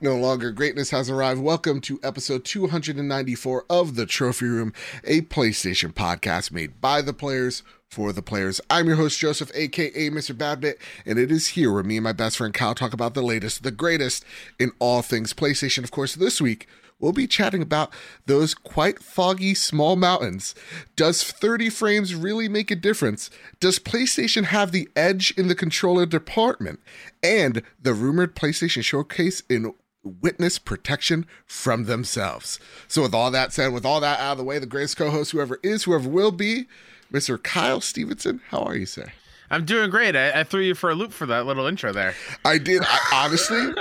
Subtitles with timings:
[0.00, 1.40] No longer greatness has arrived.
[1.40, 4.72] Welcome to episode 294 of The Trophy Room,
[5.02, 8.60] a PlayStation podcast made by the players for the players.
[8.70, 10.36] I'm your host, Joseph, aka Mr.
[10.36, 13.24] Badbit, and it is here where me and my best friend Kyle talk about the
[13.24, 14.24] latest, the greatest
[14.56, 15.82] in all things PlayStation.
[15.82, 16.68] Of course, this week,
[17.00, 17.92] we'll be chatting about
[18.26, 20.54] those quite foggy small mountains.
[20.94, 23.30] Does 30 frames really make a difference?
[23.58, 26.78] Does PlayStation have the edge in the controller department?
[27.20, 29.74] And the rumored PlayStation showcase in
[30.08, 32.58] witness protection from themselves.
[32.88, 35.10] So, with all that said, with all that out of the way, the greatest co
[35.10, 36.66] host, whoever is, whoever will be,
[37.12, 37.42] Mr.
[37.42, 39.12] Kyle Stevenson, how are you, sir?
[39.50, 40.14] I'm doing great.
[40.14, 42.14] I, I, threw you for a loop for that little intro there.
[42.44, 42.82] I did.
[42.84, 43.72] I, honestly,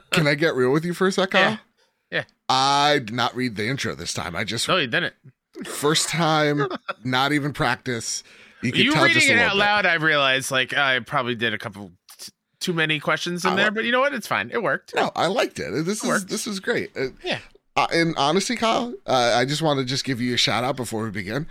[0.10, 1.40] can I get real with you for a second?
[1.40, 1.56] Yeah.
[2.10, 2.24] Yeah.
[2.48, 4.36] I did not read the intro this time.
[4.36, 5.14] I just no, you didn't.
[5.64, 6.66] First time,
[7.04, 8.22] not even practice.
[8.62, 9.86] You, you reading it out loud.
[9.86, 11.92] I realized like I probably did a couple
[12.62, 14.14] too many questions in I there, like, but you know what?
[14.14, 14.50] It's fine.
[14.52, 14.94] It worked.
[14.94, 15.70] No, I liked it.
[15.84, 16.28] This it is worked.
[16.28, 16.96] this is great.
[16.96, 17.38] Uh, yeah.
[17.76, 20.76] Uh, and honestly, Kyle, uh, I just want to just give you a shout out
[20.76, 21.46] before we begin.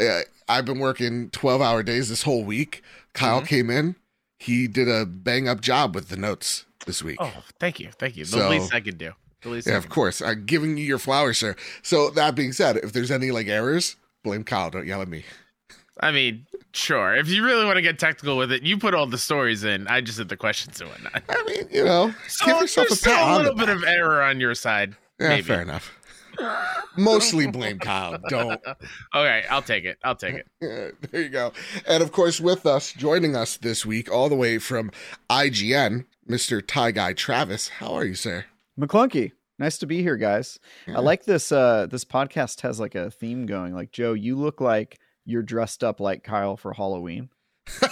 [0.00, 2.82] Uh, I've been working twelve hour days this whole week.
[3.12, 3.46] Kyle mm-hmm.
[3.46, 3.96] came in.
[4.38, 7.16] He did a bang up job with the notes this week.
[7.20, 8.24] Oh, thank you, thank you.
[8.24, 9.12] The so, least I could do.
[9.42, 9.66] The least.
[9.66, 10.22] Yeah, of course.
[10.22, 11.56] I'm giving you your flowers, sir.
[11.82, 14.70] So that being said, if there's any like errors, blame Kyle.
[14.70, 15.24] Don't yell at me.
[16.00, 17.14] I mean, sure.
[17.14, 19.86] If you really want to get technical with it, you put all the stories in.
[19.88, 21.22] I just did the questions and whatnot.
[21.28, 24.40] I mean, you know, so give yourself a pat a little bit of error on
[24.40, 24.94] your side.
[25.18, 25.42] Yeah, maybe.
[25.42, 25.92] fair enough.
[26.96, 28.18] Mostly blame Kyle.
[28.28, 28.60] Don't.
[29.14, 29.96] Okay, I'll take it.
[30.04, 30.46] I'll take it.
[30.60, 31.52] there you go.
[31.86, 34.90] And of course, with us, joining us this week, all the way from
[35.30, 36.62] IGN, Mr.
[36.64, 37.68] Tie Guy Travis.
[37.68, 38.44] How are you, sir?
[38.78, 39.32] Maclunkey.
[39.58, 40.58] Nice to be here, guys.
[40.86, 40.98] Yeah.
[40.98, 41.50] I like this.
[41.50, 43.74] Uh, this podcast has like a theme going.
[43.74, 47.28] Like Joe, you look like you're dressed up like Kyle for Halloween.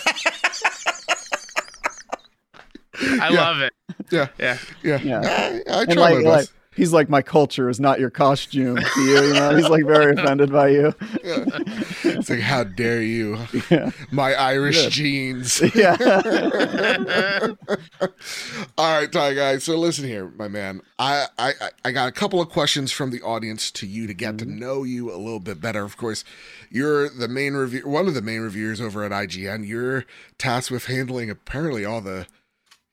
[2.96, 3.28] I yeah.
[3.30, 3.72] love it.
[4.10, 5.00] Yeah, yeah, yeah.
[5.02, 5.60] yeah.
[5.68, 6.24] I, I try like, my best.
[6.24, 9.22] Like, he's like my culture is not your costume to you.
[9.22, 10.94] You know, he's like very offended by you.
[11.00, 13.38] It's like, how dare you?
[13.70, 13.90] Yeah.
[14.10, 14.92] My Irish Good.
[14.92, 15.62] jeans.
[15.74, 15.96] Yeah.
[18.78, 19.64] All right, Ty guys.
[19.64, 20.82] So listen here, my man.
[20.98, 21.52] I, I
[21.84, 24.50] I got a couple of questions from the audience to you to get mm-hmm.
[24.50, 25.84] to know you a little bit better.
[25.84, 26.24] Of course,
[26.70, 29.66] you're the main review, one of the main reviewers over at IGN.
[29.66, 30.04] You're
[30.38, 32.26] tasked with handling apparently all the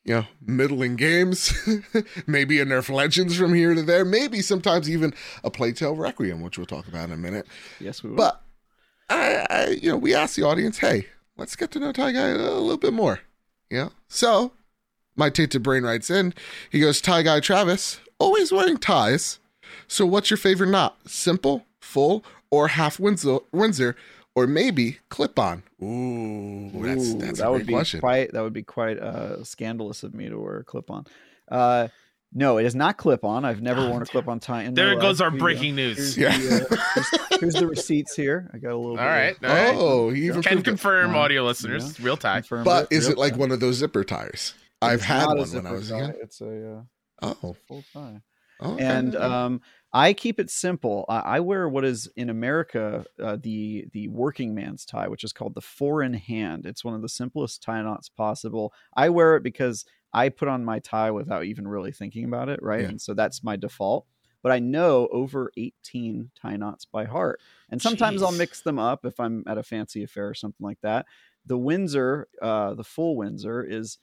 [0.04, 1.54] you know, middling games,
[2.28, 5.14] maybe a Nerf Legends from here to there, maybe sometimes even
[5.44, 7.48] a Plague Tale Requiem, which we'll talk about in a minute.
[7.80, 8.18] Yes, we will.
[8.18, 8.42] But
[9.10, 11.08] I, I you know, we asked the audience, hey,
[11.38, 13.20] let's get to know Tie Guy a little bit more.
[13.70, 13.78] Yeah.
[13.78, 13.92] You know?
[14.08, 14.54] So
[15.16, 16.34] my tainted brain writes in.
[16.72, 19.40] He goes, Tie Guy Travis, always wearing ties.
[19.88, 20.98] So what's your favorite knot?
[21.06, 23.96] Simple, full, or half Windsor, Windsor
[24.36, 25.64] or maybe clip on.
[25.82, 28.00] Ooh, that's that's that would be question.
[28.00, 31.06] quite that would be quite uh, scandalous of me to wear a clip on.
[31.50, 31.88] Uh,
[32.34, 33.44] no, it is not clip on.
[33.44, 34.70] I've never worn a clip on tie.
[34.72, 36.16] there goes our breaking news.
[36.16, 36.38] Here's yeah.
[36.38, 38.50] The, uh, here's, here's, the receipts here.
[38.54, 38.98] I got a little.
[38.98, 39.36] All right.
[39.36, 39.76] Of, all right.
[39.76, 42.06] Oh, he even can confirm, audio listeners, yeah.
[42.06, 42.42] real tie.
[42.50, 43.40] But it, is it like tie.
[43.40, 44.54] one of those zipper tires?
[44.82, 46.14] I've had one when I was young.
[46.22, 46.86] It's a
[47.22, 48.22] uh, oh full tie.
[48.64, 48.84] Okay.
[48.84, 49.62] And um,
[49.94, 51.06] I keep it simple.
[51.10, 55.34] I, I wear what is in America uh, the the working man's tie, which is
[55.34, 56.66] called the four in hand.
[56.66, 58.74] It's one of the simplest tie knots possible.
[58.96, 62.62] I wear it because I put on my tie without even really thinking about it,
[62.62, 62.82] right?
[62.82, 62.90] Yeah.
[62.90, 64.06] And so that's my default.
[64.44, 67.40] But I know over 18 tie knots by heart.
[67.70, 68.26] And sometimes Jeez.
[68.26, 71.06] I'll mix them up if I'm at a fancy affair or something like that.
[71.46, 74.00] The Windsor, uh, the full Windsor, is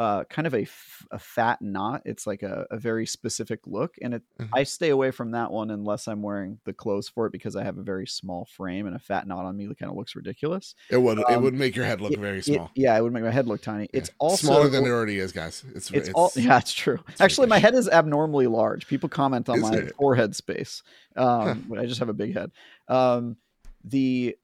[0.00, 2.00] uh, kind of a, f- a fat knot.
[2.06, 4.54] It's like a, a very specific look, and it, mm-hmm.
[4.54, 7.64] I stay away from that one unless I'm wearing the clothes for it because I
[7.64, 10.16] have a very small frame and a fat knot on me that kind of looks
[10.16, 10.74] ridiculous.
[10.88, 12.70] It would um, it would make your head look it, very small.
[12.74, 13.90] It, yeah, it would make my head look tiny.
[13.92, 13.98] Yeah.
[13.98, 15.62] It's also smaller than it already is, guys.
[15.74, 17.00] It's it's, it's all yeah, it's true.
[17.08, 18.86] It's Actually, my head is abnormally large.
[18.86, 19.96] People comment on is my it?
[19.96, 20.82] forehead space.
[21.14, 21.78] Um, huh.
[21.78, 22.52] I just have a big head.
[22.88, 23.36] Um,
[23.84, 24.34] the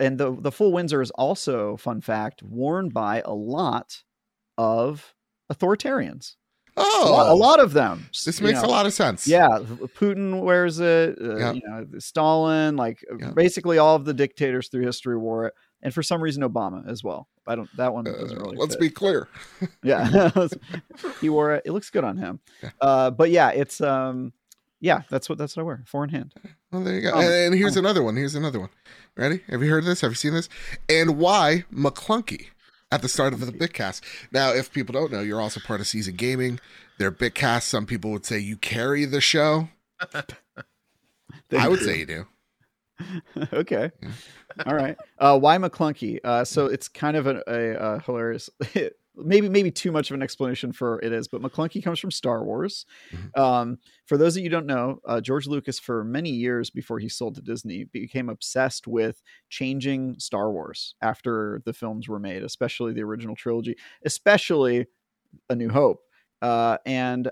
[0.00, 4.02] and the the full Windsor is also fun fact worn by a lot
[4.62, 5.14] of
[5.52, 6.36] authoritarians.
[6.76, 8.08] Oh, a lot, a lot of them.
[8.24, 8.68] This makes know.
[8.68, 9.26] a lot of sense.
[9.26, 9.58] Yeah,
[9.98, 11.18] Putin wears it.
[11.20, 11.52] Uh.
[11.52, 15.92] You know, Stalin, like uh, basically all of the dictators through history wore it, and
[15.92, 17.28] for some reason Obama as well.
[17.46, 17.68] I don't.
[17.76, 18.56] That one doesn't really.
[18.56, 18.80] Uh, let's fit.
[18.80, 19.28] be clear.
[19.82, 20.30] yeah,
[21.20, 21.64] he wore it.
[21.66, 22.40] It looks good on him.
[22.62, 22.70] Yeah.
[22.80, 24.32] Uh, but yeah, it's um,
[24.80, 25.84] yeah, that's what that's what I wear.
[25.86, 26.34] Four in hand.
[26.70, 27.12] Well, there you go.
[27.12, 28.16] Um, and here's um, another one.
[28.16, 28.70] Here's another one.
[29.14, 29.42] Ready?
[29.48, 30.00] Have you heard this?
[30.00, 30.48] Have you seen this?
[30.88, 32.46] And why Maclunkey?
[32.92, 34.02] At the start of the Bitcast.
[34.32, 36.60] Now, if people don't know, you're also part of Season Gaming.
[36.98, 39.68] Their Bitcast, some people would say you carry the show.
[41.50, 42.26] I would say you do.
[43.52, 43.90] okay.
[44.02, 44.10] Yeah.
[44.66, 44.96] All right.
[45.18, 46.20] Uh, why Maclunkey?
[46.22, 48.50] Uh, so it's kind of a, a, a hilarious.
[49.16, 52.44] maybe maybe too much of an explanation for it is, but Maclunkey comes from Star
[52.44, 52.86] Wars.
[53.12, 53.40] Mm-hmm.
[53.40, 57.08] Um, for those of you don't know, uh, George Lucas for many years before he
[57.08, 62.92] sold to Disney became obsessed with changing Star Wars after the films were made, especially
[62.92, 64.86] the original trilogy, especially
[65.50, 66.00] A New Hope.
[66.40, 67.30] Uh, and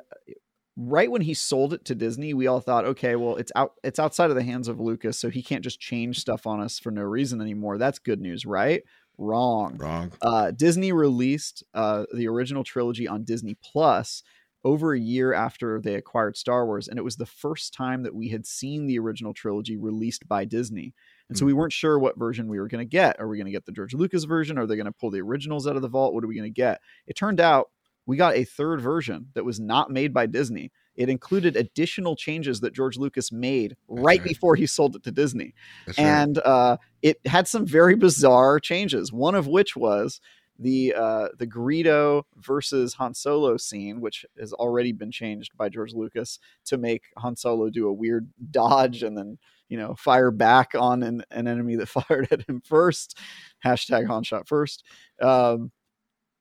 [0.77, 3.99] right when he sold it to Disney, we all thought, okay, well, it's out it's
[3.99, 6.91] outside of the hands of Lucas, so he can't just change stuff on us for
[6.91, 7.79] no reason anymore.
[7.79, 8.83] That's good news, right?
[9.21, 9.77] Wrong.
[9.77, 10.13] Wrong.
[10.23, 14.23] Uh, Disney released uh, the original trilogy on Disney Plus
[14.65, 18.15] over a year after they acquired Star Wars, and it was the first time that
[18.15, 20.95] we had seen the original trilogy released by Disney.
[21.29, 21.59] And so we hmm.
[21.59, 23.21] weren't sure what version we were going to get.
[23.21, 24.59] Are we going to get the George Lucas version?
[24.59, 26.15] Are they going to pull the originals out of the vault?
[26.15, 26.81] What are we going to get?
[27.07, 27.71] It turned out
[28.07, 30.73] we got a third version that was not made by Disney.
[31.01, 35.55] It included additional changes that George Lucas made right, before he sold it to Disney.
[35.87, 36.47] That's and right.
[36.47, 40.21] uh, it had some very bizarre changes, one of which was
[40.59, 45.95] the uh, the Greedo versus Han Solo scene, which has already been changed by George
[45.95, 49.39] Lucas to make Han Solo do a weird dodge and then
[49.71, 53.19] you know fire back on an, an enemy that fired at him first.
[53.65, 54.85] Hashtag Han shot first.
[55.23, 55.73] Um,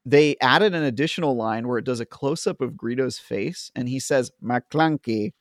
[0.10, 3.88] they added an additional line where it does a close up of Greedo's face and
[3.88, 5.34] he says Maclunkey,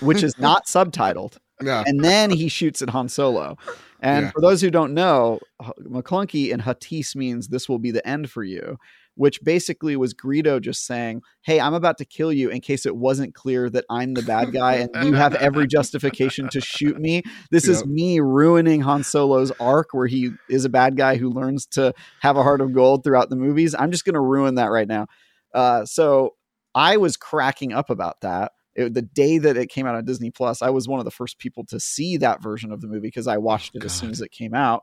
[0.00, 1.36] which is not subtitled.
[1.62, 1.84] Yeah.
[1.86, 3.56] And then he shoots at Han Solo.
[4.00, 4.30] And yeah.
[4.30, 5.38] for those who don't know,
[5.80, 8.78] Maclunkey in Huttese means this will be the end for you
[9.16, 12.96] which basically was Greedo just saying, Hey, I'm about to kill you in case it
[12.96, 17.22] wasn't clear that I'm the bad guy and you have every justification to shoot me.
[17.50, 17.76] This yep.
[17.76, 21.94] is me ruining Han Solo's arc where he is a bad guy who learns to
[22.20, 23.74] have a heart of gold throughout the movies.
[23.78, 25.06] I'm just going to ruin that right now.
[25.54, 26.34] Uh, so
[26.74, 28.52] I was cracking up about that.
[28.74, 31.12] It, the day that it came out on Disney Plus, I was one of the
[31.12, 33.86] first people to see that version of the movie because I watched oh, it God.
[33.86, 34.82] as soon as it came out.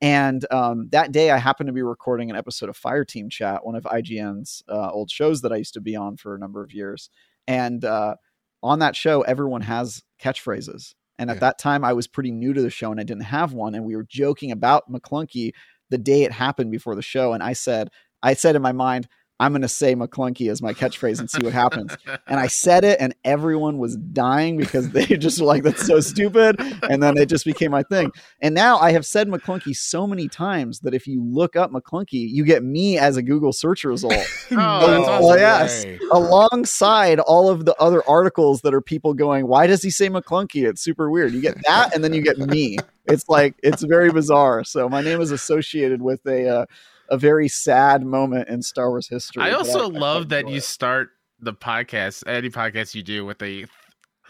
[0.00, 3.74] And um, that day, I happened to be recording an episode of Fireteam Chat, one
[3.74, 6.72] of IGN's uh, old shows that I used to be on for a number of
[6.72, 7.10] years.
[7.48, 8.14] And uh,
[8.62, 10.94] on that show, everyone has catchphrases.
[11.18, 11.40] And at yeah.
[11.40, 13.74] that time, I was pretty new to the show and I didn't have one.
[13.74, 15.52] And we were joking about Maclunkey
[15.90, 17.32] the day it happened before the show.
[17.32, 17.90] And I said,
[18.22, 19.08] I said in my mind,
[19.40, 21.96] I'm going to say Maclunkey as my catchphrase and see what happens.
[22.26, 26.00] and I said it, and everyone was dying because they just were like, that's so
[26.00, 26.56] stupid.
[26.90, 28.10] And then it just became my thing.
[28.40, 32.28] And now I have said Maclunkey so many times that if you look up Maclunkey,
[32.28, 34.14] you get me as a Google search result.
[34.50, 35.24] oh, that's awesome.
[35.24, 39.90] Well, yes, alongside all of the other articles that are people going, why does he
[39.90, 40.68] say Maclunkey?
[40.68, 41.32] It's super weird.
[41.32, 42.78] You get that, and then you get me.
[43.06, 44.64] It's like, it's very bizarre.
[44.64, 46.66] So my name is associated with a, uh,
[47.08, 49.42] a very sad moment in Star Wars history.
[49.42, 51.10] I also I, love I that you start
[51.40, 53.66] the podcast, any podcast you do, with a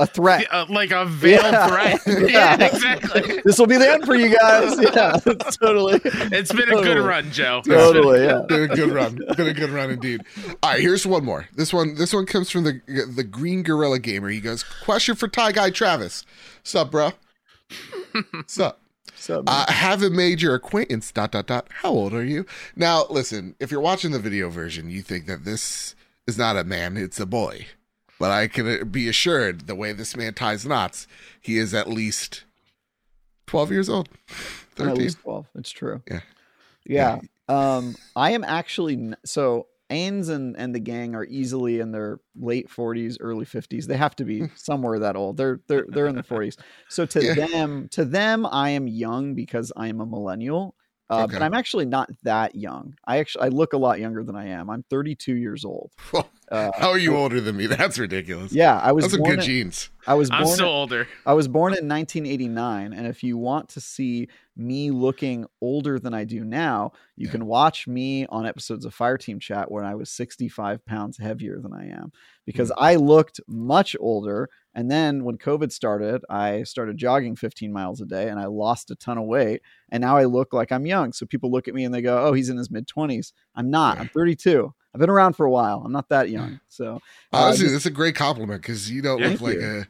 [0.01, 1.67] a threat, uh, like a veiled yeah.
[1.69, 2.01] threat.
[2.31, 2.57] yeah.
[2.59, 2.67] yeah.
[2.67, 3.41] exactly.
[3.45, 4.81] This will be the end for you guys.
[4.81, 5.17] Yeah,
[5.61, 6.01] totally.
[6.05, 6.91] It's been totally.
[6.91, 7.63] a good run, Joe.
[7.65, 8.43] Totally, yeah.
[8.49, 9.19] been a good run.
[9.37, 10.23] Been a good run indeed.
[10.63, 11.49] All right, here's one more.
[11.55, 12.81] This one, this one comes from the
[13.15, 14.29] the Green Gorilla Gamer.
[14.29, 16.25] He goes, "Question for Tie Guy Travis.
[16.63, 17.13] Sup, bro?
[18.47, 18.81] Sup?
[19.29, 21.13] So, uh, haven't made your acquaintance.
[21.13, 21.69] Dot dot dot.
[21.71, 22.47] How old are you?
[22.75, 23.55] Now, listen.
[23.61, 25.95] If you're watching the video version, you think that this
[26.27, 27.67] is not a man; it's a boy.
[28.19, 31.07] But I can uh, be assured, the way this man ties knots,
[31.43, 32.45] he is at least
[33.47, 34.09] twelve years old.
[34.75, 34.93] Thirteen.
[34.93, 35.47] At least twelve.
[35.55, 36.00] It's true.
[36.11, 36.21] Yeah.
[36.87, 37.19] Yeah.
[37.50, 37.76] yeah.
[37.76, 42.68] Um, I am actually so Ains and, and the gang are easily in their late
[42.68, 43.87] 40s, early 50s.
[43.87, 45.37] They have to be somewhere that old.
[45.37, 46.59] They're they're they're in the 40s.
[46.88, 47.47] So to yeah.
[47.47, 50.75] them, to them, I am young because I am a millennial.
[51.11, 51.35] Uh, okay.
[51.35, 52.95] But I'm actually not that young.
[53.07, 54.68] I actually I look a lot younger than I am.
[54.68, 55.92] I'm 32 years old.
[56.50, 57.67] Uh, How are you older than me?
[57.67, 58.52] That's ridiculous.
[58.52, 59.05] Yeah, I was.
[59.05, 59.90] Those are good in, genes.
[60.07, 60.31] I was.
[60.31, 61.09] Born I'm still in, older.
[61.26, 66.14] I was born in 1989, and if you want to see me looking older than
[66.14, 67.33] I do now, you yeah.
[67.33, 71.73] can watch me on episodes of Fireteam Chat when I was 65 pounds heavier than
[71.73, 72.12] I am
[72.45, 72.83] because mm-hmm.
[72.85, 74.49] I looked much older.
[74.75, 78.90] And then when COVID started, I started jogging 15 miles a day, and I lost
[78.90, 79.61] a ton of weight.
[79.90, 81.12] And now I look like I'm young.
[81.12, 83.71] So people look at me and they go, "Oh, he's in his mid 20s." I'm
[83.71, 83.99] not.
[83.99, 84.73] I'm 32.
[84.99, 85.83] I've been around for a while.
[85.85, 86.59] I'm not that young.
[86.69, 86.97] So
[87.33, 89.83] uh, honestly, just, that's a great compliment because you don't look like you.
[89.83, 89.88] a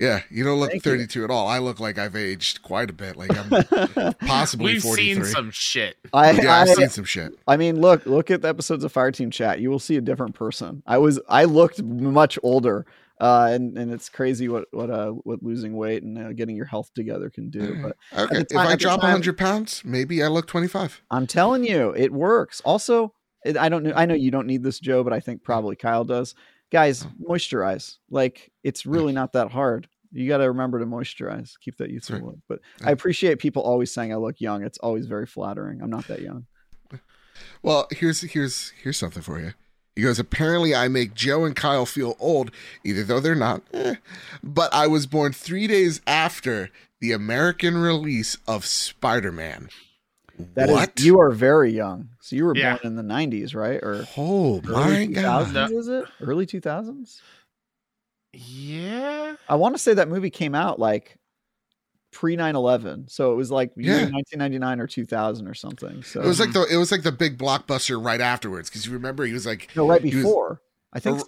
[0.00, 1.24] yeah, you don't look Thank 32 you.
[1.24, 1.46] at all.
[1.46, 3.16] I look like I've aged quite a bit.
[3.16, 5.14] Like I'm possibly We've 43.
[5.14, 5.96] seen some shit.
[6.12, 7.32] I, yeah, I've seen some shit.
[7.46, 9.60] I mean, look, look at the episodes of Fireteam Chat.
[9.60, 10.82] You will see a different person.
[10.88, 12.84] I was, I looked much older,
[13.20, 16.66] uh, and and it's crazy what what uh what losing weight and uh, getting your
[16.66, 17.82] health together can do.
[17.82, 21.02] But okay, time, if I drop time, 100 pounds, maybe I look 25.
[21.10, 22.60] I'm telling you, it works.
[22.64, 23.92] Also, I don't know.
[23.94, 26.34] I know you don't need this, Joe, but I think probably Kyle does.
[26.70, 27.96] Guys, moisturize.
[28.10, 29.88] Like it's really not that hard.
[30.12, 32.24] You got to remember to moisturize, keep that youthful right.
[32.24, 32.38] look.
[32.48, 34.64] But I appreciate people always saying I look young.
[34.64, 35.82] It's always very flattering.
[35.82, 36.46] I'm not that young.
[37.62, 39.52] Well, here's here's here's something for you.
[39.94, 42.52] He goes, apparently I make Joe and Kyle feel old,
[42.84, 43.62] either though they're not.
[43.72, 43.96] Eh.
[44.44, 49.68] But I was born three days after the American release of Spider-Man.
[50.54, 50.92] That what?
[50.98, 52.10] Is, you are very young.
[52.20, 52.78] So you were yeah.
[52.78, 53.80] born in the '90s, right?
[53.82, 57.20] Or oh my god, is it early 2000s?
[58.32, 61.18] Yeah, I want to say that movie came out like
[62.10, 64.08] pre 9-11 so it was like yeah.
[64.08, 67.36] 1999 or 2000 or something so it was like the it was like the big
[67.36, 70.58] blockbuster right afterwards because you remember he was like no right before was,
[70.94, 71.26] i think or, so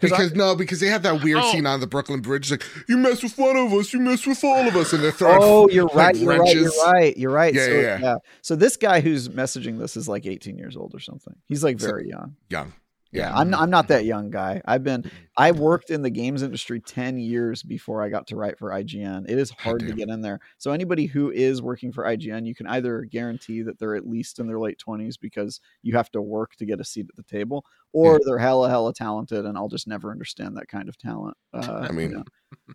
[0.00, 1.52] because I, no, because they had that weird oh.
[1.52, 4.42] scene on the Brooklyn Bridge, like you mess with one of us, you mess with
[4.44, 5.38] all of us, and they're throwing.
[5.40, 7.54] Oh, you're like, right, you're right, you're right, you're right.
[7.54, 8.14] Yeah, so, yeah, yeah.
[8.42, 11.34] So this guy who's messaging this is like 18 years old or something.
[11.46, 12.36] He's like very so, young.
[12.48, 12.72] Young.
[13.12, 14.62] Yeah, I'm I'm not that young guy.
[14.64, 18.56] I've been I worked in the games industry 10 years before I got to write
[18.56, 19.28] for IGN.
[19.28, 20.38] It is hard to get in there.
[20.58, 24.38] So anybody who is working for IGN, you can either guarantee that they're at least
[24.38, 27.22] in their late 20s because you have to work to get a seat at the
[27.24, 28.18] table, or yeah.
[28.26, 31.36] they're hella hella talented and I'll just never understand that kind of talent.
[31.52, 32.24] Uh, I mean, you know.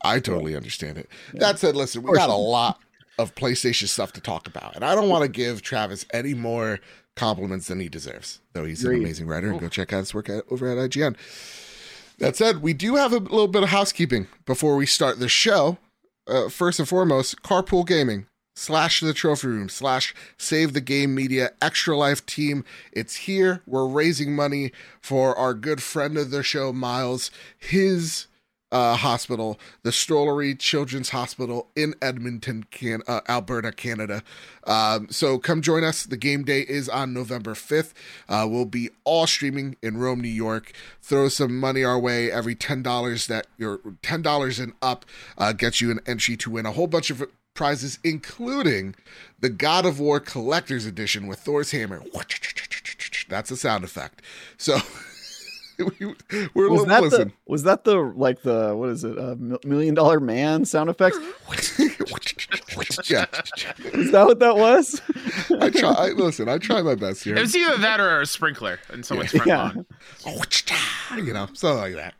[0.03, 1.09] I totally understand it.
[1.33, 1.39] Yeah.
[1.39, 2.79] That said, listen, we got a lot
[3.17, 6.79] of PlayStation stuff to talk about, and I don't want to give Travis any more
[7.15, 8.39] compliments than he deserves.
[8.53, 8.97] Though he's Great.
[8.97, 9.49] an amazing writer.
[9.51, 11.15] and Go check out his work at, over at IGN.
[12.17, 15.77] That said, we do have a little bit of housekeeping before we start the show.
[16.27, 21.51] Uh, first and foremost, Carpool Gaming slash the trophy room slash save the game media
[21.61, 26.71] extra life team it's here we're raising money for our good friend of the show
[26.71, 28.27] miles his
[28.75, 34.21] uh, hospital, the Stollery Children's Hospital in Edmonton, can, uh, Alberta, Canada.
[34.65, 36.03] Um, so come join us.
[36.03, 37.93] The game day is on November 5th.
[38.27, 40.73] Uh, we'll be all streaming in Rome, New York.
[41.01, 42.29] Throw some money our way.
[42.29, 45.05] Every $10 that you're $10 and up
[45.37, 48.93] uh, gets you an entry to win a whole bunch of prizes, including
[49.39, 52.03] the God of War Collector's Edition with Thor's hammer.
[53.29, 54.21] That's a sound effect.
[54.57, 54.79] So.
[56.53, 57.27] we're was that listen.
[57.29, 61.17] the was that the like the what is it a million dollar man sound effects?
[63.09, 63.25] yeah,
[63.93, 65.01] is that what that was?
[65.59, 65.91] I try.
[65.91, 67.35] I, listen, I try my best here.
[67.35, 69.63] It was either that or a sprinkler in someone's front yeah.
[69.63, 69.85] lawn.
[71.15, 72.13] You know, something like that.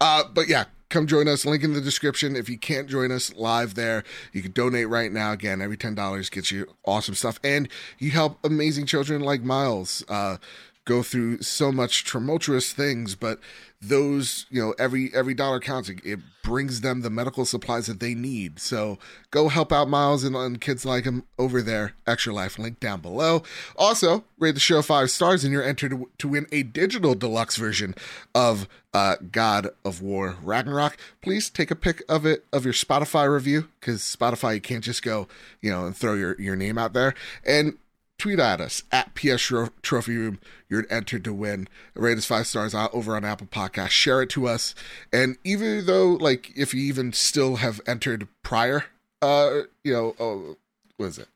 [0.00, 1.44] Uh, but yeah, come join us.
[1.44, 2.36] Link in the description.
[2.36, 5.32] If you can't join us live there, you can donate right now.
[5.32, 7.68] Again, every ten dollars gets you awesome stuff, and
[7.98, 10.04] you help amazing children like Miles.
[10.08, 10.38] Uh,
[10.84, 13.38] go through so much tumultuous things, but
[13.80, 15.88] those, you know, every every dollar counts.
[15.88, 18.60] It, brings them the medical supplies that they need.
[18.60, 18.98] So
[19.32, 21.94] go help out Miles and, and kids like him over there.
[22.06, 23.42] Extra Life link down below.
[23.76, 27.94] Also, rate the show five stars, and you're entered to, win a digital deluxe version
[28.34, 30.96] of uh, God of War Ragnarok.
[31.22, 35.02] Please take a pic of it of your Spotify review because Spotify you can't just
[35.02, 35.26] go,
[35.60, 37.14] you know, and throw your your name out there.
[37.44, 37.78] And
[38.18, 39.52] tweet at us at PS
[39.82, 40.40] Trophy Room.
[40.68, 41.68] You're entered to win.
[41.94, 43.90] Rate us five stars over on Apple Podcast.
[43.90, 44.74] Share it to us.
[45.12, 48.84] And even though, like, if you even still have entered prior,
[49.22, 50.56] uh, you know, oh,
[50.96, 51.28] what is it?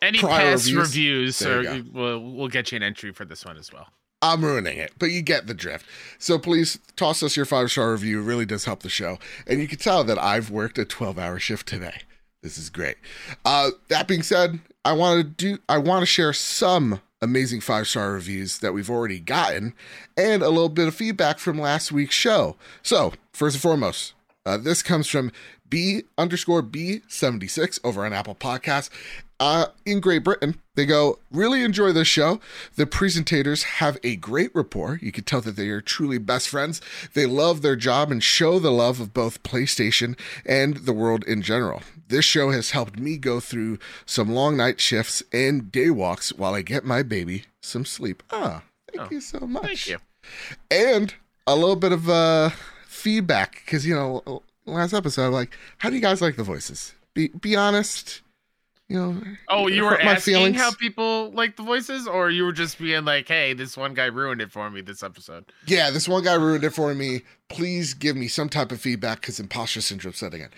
[0.00, 3.56] Any prior past reviews, reviews or we'll, we'll get you an entry for this one
[3.56, 3.88] as well.
[4.20, 5.84] I'm ruining it, but you get the drift.
[6.18, 8.20] So please toss us your five star review.
[8.20, 9.18] It really does help the show.
[9.46, 12.02] And you can tell that I've worked a 12 hour shift today.
[12.42, 12.96] This is great.
[13.44, 15.58] Uh, that being said, I want to do.
[15.68, 19.74] I want to share some amazing five star reviews that we've already gotten,
[20.16, 22.56] and a little bit of feedback from last week's show.
[22.82, 25.30] So first and foremost, uh, this comes from
[25.68, 28.90] B underscore B seventy six over on Apple Podcasts,
[29.42, 32.38] uh, in Great Britain, they go, really enjoy this show.
[32.76, 35.00] The presentators have a great rapport.
[35.02, 36.80] You can tell that they are truly best friends.
[37.14, 41.42] They love their job and show the love of both PlayStation and the world in
[41.42, 41.82] general.
[42.08, 46.54] This show has helped me go through some long night shifts and day walks while
[46.54, 48.22] I get my baby some sleep.
[48.30, 49.86] Ah, thank oh, you so much.
[49.86, 49.98] Thank you.
[50.70, 51.14] And
[51.46, 52.50] a little bit of uh,
[52.86, 56.94] feedback because, you know, last episode, I'm like, how do you guys like the voices?
[57.14, 58.22] Be, be honest
[58.92, 59.22] you know.
[59.48, 60.56] Oh, you were asking feelings.
[60.58, 64.06] how people like the voices, or you were just being like, "Hey, this one guy
[64.06, 67.22] ruined it for me this episode." Yeah, this one guy ruined it for me.
[67.48, 70.50] Please give me some type of feedback because imposter syndrome set again.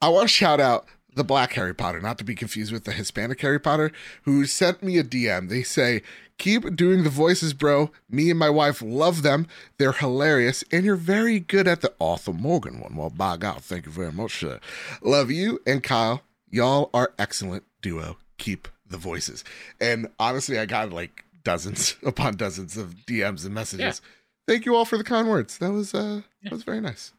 [0.00, 2.92] I want to shout out the black Harry Potter, not to be confused with the
[2.92, 5.48] Hispanic Harry Potter, who sent me a DM.
[5.48, 6.02] They say,
[6.36, 7.92] Keep doing the voices, bro.
[8.10, 9.46] Me and my wife love them.
[9.78, 12.96] They're hilarious, and you're very good at the Arthur Morgan one.
[12.96, 14.58] Well, by God, thank you very much, sir.
[15.00, 16.22] Love you and Kyle.
[16.50, 19.44] Y'all are excellent duo keep the voices.
[19.80, 24.00] And honestly, I got like dozens upon dozens of DMs and messages.
[24.02, 24.10] Yeah.
[24.46, 25.58] Thank you all for the kind words.
[25.58, 26.50] That was uh yeah.
[26.50, 27.12] that was very nice.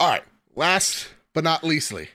[0.00, 0.24] All right,
[0.56, 2.10] last but not leastly.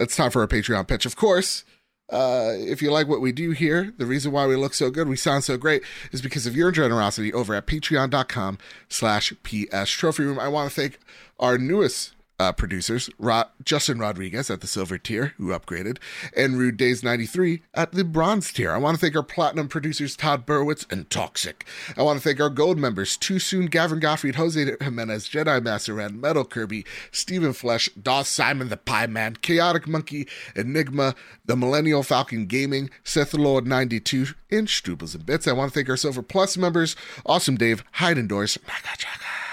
[0.00, 1.06] It's time for a Patreon pitch.
[1.06, 1.64] Of course,
[2.10, 5.08] uh, if you like what we do here, the reason why we look so good,
[5.08, 5.82] we sound so great,
[6.12, 8.58] is because of your generosity over at patreon.com
[8.88, 10.38] slash PS Trophy Room.
[10.38, 10.98] I want to thank
[11.38, 15.98] our newest uh, producers, Rod- Justin Rodriguez at the silver tier, who upgraded,
[16.36, 18.72] and Rude Days 93 at the bronze tier.
[18.72, 21.66] I want to thank our platinum producers, Todd Burwitz and Toxic.
[21.96, 25.94] I want to thank our gold members, Too Soon, Gavin Gottfried, Jose Jimenez, Jedi Master
[25.94, 30.26] Red, Metal Kirby, Stephen Flesh, Dawes Simon the Pie Man, Chaotic Monkey,
[30.56, 31.14] Enigma,
[31.44, 35.46] the Millennial Falcon Gaming, Seth Lord 92, and Strubles and Bits.
[35.46, 39.43] I want to thank our Silver Plus members, Awesome Dave, Hide Indoors, Jaga.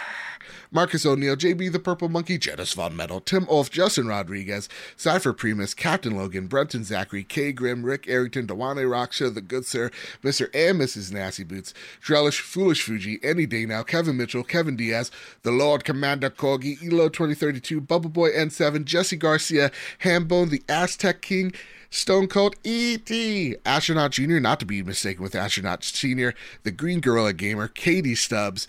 [0.73, 5.73] Marcus O'Neill, JB the Purple Monkey, Jettis Von Metal, Tim Ulf, Justin Rodriguez, Cypher Primus,
[5.73, 9.91] Captain Logan, Brenton Zachary, K Grim, Rick Arrington, Dewane Rocksha, The Good Sir,
[10.23, 10.49] Mr.
[10.53, 11.11] and Mrs.
[11.11, 15.11] Nasty Boots, Drellish, Foolish Fuji, Any Day Now, Kevin Mitchell, Kevin Diaz,
[15.41, 19.71] The Lord Commander Corgi, Elo 2032, Bubble Boy N7, Jesse Garcia,
[20.05, 21.51] Hambone, The Aztec King,
[21.89, 27.33] Stone Cold E.T., Astronaut Jr., not to be mistaken with Astronaut Senior, The Green Gorilla
[27.33, 28.65] Gamer, Katie Stubbs,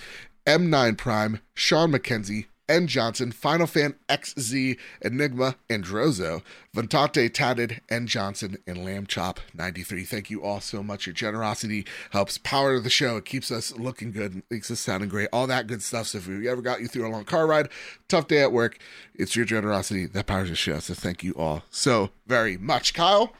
[0.46, 2.86] M9 Prime, Sean McKenzie, N.
[2.86, 6.42] Johnson, Final Fan XZ, Enigma, Androzo,
[6.74, 8.06] Ventate Tatted, N.
[8.06, 10.04] Johnson, and Lamb Chop 93.
[10.04, 11.06] Thank you all so much.
[11.06, 13.16] Your generosity helps power the show.
[13.16, 16.06] It keeps us looking good, makes us sounding great, all that good stuff.
[16.08, 17.68] So if we ever got you through a long car ride,
[18.08, 18.78] tough day at work,
[19.14, 20.78] it's your generosity that powers the show.
[20.78, 22.94] So thank you all so very much.
[22.94, 23.34] Kyle,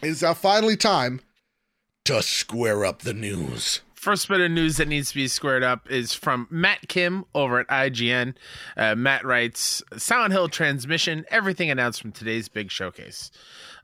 [0.00, 1.20] it is now finally time
[2.04, 5.90] to square up the news first bit of news that needs to be squared up
[5.90, 8.34] is from Matt Kim over at IGN.
[8.76, 13.30] Uh, Matt writes Silent Hill transmission, everything announced from today's big showcase.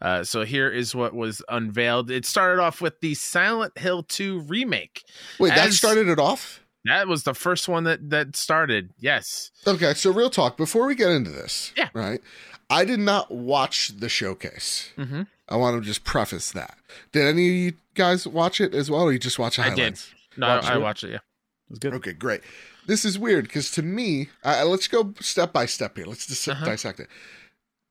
[0.02, 2.10] Uh, so here is what was unveiled.
[2.10, 5.04] It started off with the Silent Hill 2 remake.
[5.38, 6.60] Wait, As, that started it off?
[6.84, 8.90] That was the first one that that started.
[8.98, 9.50] Yes.
[9.66, 11.72] Okay, so real talk before we get into this.
[11.76, 11.88] Yeah.
[11.94, 12.20] Right.
[12.68, 14.90] I did not watch the showcase.
[14.96, 15.22] Mm-hmm.
[15.50, 16.78] I want to just preface that.
[17.12, 19.80] Did any of you guys watch it as well, or you just watch the highlights?
[19.80, 20.40] I did.
[20.40, 21.10] No, watch I, I watched it.
[21.10, 21.94] Yeah, it was good.
[21.94, 22.42] Okay, great.
[22.86, 26.06] This is weird because to me, uh, let's go step by step here.
[26.06, 26.64] Let's just uh-huh.
[26.64, 27.08] dissect it.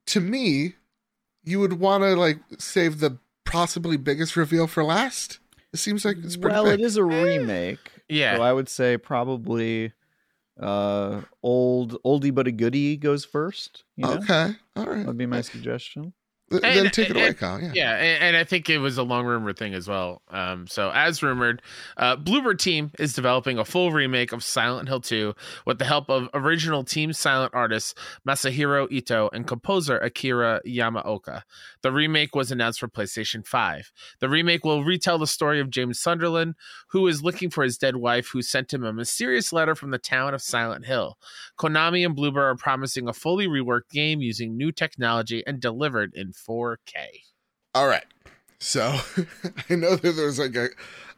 [0.08, 0.76] To me,
[1.44, 5.40] you would want to like save the possibly biggest reveal for last.
[5.74, 6.54] It seems like it's pretty.
[6.54, 6.80] Well, big.
[6.80, 7.92] it is a remake.
[8.08, 9.92] yeah, so I would say probably
[10.60, 13.84] uh old oldie but a goodie goes first.
[13.98, 14.14] You know?
[14.14, 15.00] Okay, all right.
[15.00, 16.14] That'd be my suggestion
[16.52, 17.62] and, then take it away, Kyle.
[17.62, 20.22] Yeah, yeah, and, and, I think it was a long rumored thing as well.
[20.30, 21.62] Um, so as rumored,
[21.98, 25.36] uh, Bloober Team is developing a full remake of Silent Hill 2
[25.66, 31.44] with the help of original Team Silent artist Masahiro Ito and composer Akira Yamaoka.
[31.82, 33.92] The remake was announced for PlayStation 5.
[34.20, 36.56] The remake will retell the story of James Sunderland,
[36.90, 39.98] who is looking for his dead wife, who sent him a mysterious letter from the
[39.98, 41.18] town of Silent Hill.
[41.58, 46.34] Konami and Bloober are promising a fully reworked game using new technology and delivered in
[46.48, 47.06] 4K.
[47.74, 48.06] All right.
[48.60, 48.82] So
[49.70, 50.70] I know that there's like a,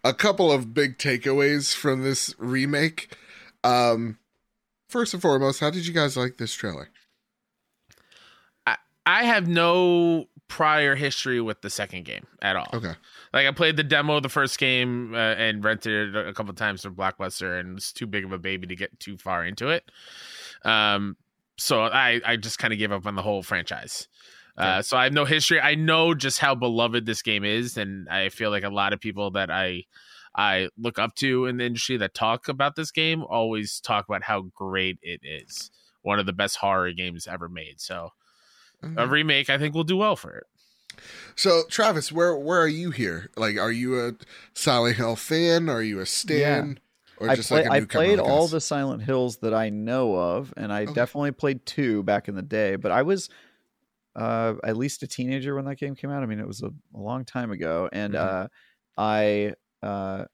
[0.03, 3.15] a couple of big takeaways from this remake.
[3.63, 4.17] Um,
[4.87, 6.89] first and foremost, how did you guys like this trailer?
[8.67, 12.67] I, I have no prior history with the second game at all.
[12.73, 12.93] Okay.
[13.33, 16.53] Like I played the demo of the first game uh, and rented it a couple
[16.53, 19.69] times from Blockbuster and it's too big of a baby to get too far into
[19.69, 19.89] it.
[20.65, 21.15] Um
[21.57, 24.09] so I I just kind of gave up on the whole franchise.
[24.57, 25.59] Uh, so I have no history.
[25.59, 28.99] I know just how beloved this game is, and I feel like a lot of
[28.99, 29.85] people that I
[30.35, 34.23] I look up to in the industry that talk about this game always talk about
[34.23, 35.71] how great it is.
[36.03, 37.79] One of the best horror games ever made.
[37.79, 38.09] So
[38.83, 38.97] mm-hmm.
[38.97, 40.45] a remake, I think, will do well for it.
[41.35, 43.29] So Travis, where where are you here?
[43.35, 44.13] Like, are you a
[44.53, 45.69] Silent Hill fan?
[45.69, 46.77] Are you a stan?
[46.77, 46.87] Yeah.
[47.29, 50.83] I, play, like I played all the Silent Hills that I know of, and I
[50.83, 50.93] okay.
[50.93, 52.77] definitely played two back in the day.
[52.77, 53.29] But I was
[54.15, 56.23] uh, at least a teenager when that game came out.
[56.23, 58.43] I mean, it was a, a long time ago, and mm-hmm.
[58.43, 58.47] uh,
[58.97, 60.25] I uh,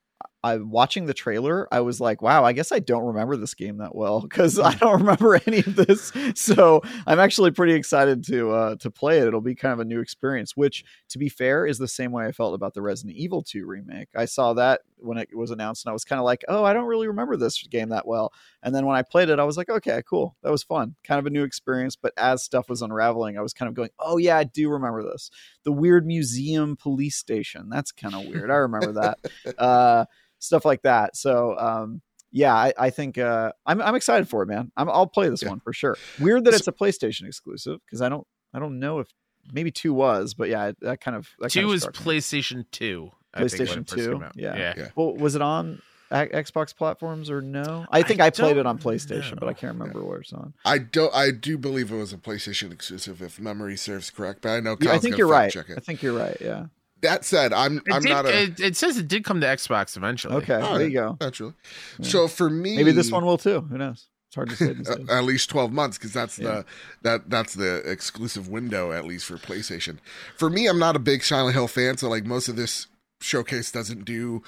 [0.44, 3.78] I watching the trailer, I was like, wow, I guess I don't remember this game
[3.78, 6.12] that well because I don't remember any of this.
[6.36, 9.28] So I'm actually pretty excited to uh, to play it.
[9.28, 12.26] It'll be kind of a new experience, which, to be fair, is the same way
[12.26, 14.10] I felt about the Resident Evil 2 remake.
[14.16, 16.74] I saw that when it was announced, and I was kind of like, oh, I
[16.74, 18.32] don't really remember this game that well.
[18.64, 21.20] And then when I played it, I was like, okay, cool, that was fun, kind
[21.20, 21.96] of a new experience.
[21.96, 25.04] But as stuff was unraveling, I was kind of going, oh yeah, I do remember
[25.04, 25.30] this.
[25.64, 28.52] The weird museum police station, that's kind of weird.
[28.52, 29.20] I remember that.
[29.58, 30.06] Uh,
[30.48, 31.16] stuff like that.
[31.16, 34.72] So um, yeah, I, I think uh, I'm I'm excited for it, man.
[34.76, 35.50] i will play this yeah.
[35.50, 35.98] one for sure.
[36.20, 39.14] Weird that it's a PlayStation exclusive because I don't I don't know if
[39.52, 43.12] maybe two was, but yeah, that kind of that two kind is PlayStation Two.
[43.36, 44.22] PlayStation Two.
[44.36, 44.58] Yeah.
[44.58, 44.74] yeah.
[44.76, 44.90] yeah.
[44.96, 45.82] Well, was it on
[46.12, 47.86] Xbox platforms or no?
[47.92, 49.38] I think I, I played it on PlayStation, know.
[49.40, 50.06] but I can't remember yeah.
[50.06, 50.54] where it's on.
[50.66, 51.14] I don't.
[51.14, 54.42] I do believe it was a PlayStation exclusive, if memory serves correct.
[54.42, 54.76] But I know.
[54.80, 55.56] Yeah, I think you're right.
[55.56, 56.38] I think you're right.
[56.42, 56.66] Yeah.
[57.02, 58.44] That said, I'm it I'm did, not a.
[58.44, 60.36] It, it, says it did come to Xbox eventually.
[60.36, 61.18] Okay, oh, there you go.
[61.22, 61.54] Naturally.
[62.00, 62.10] Yeah.
[62.10, 63.62] So for me, maybe this one will too.
[63.62, 64.08] Who knows?
[64.30, 64.76] It's hard to say.
[65.10, 66.48] at least twelve months because that's yeah.
[66.48, 66.66] the
[67.04, 69.98] that that's the exclusive window at least for PlayStation.
[70.36, 72.88] For me, I'm not a big Silent Hill fan, so like most of this
[73.22, 74.44] showcase doesn't do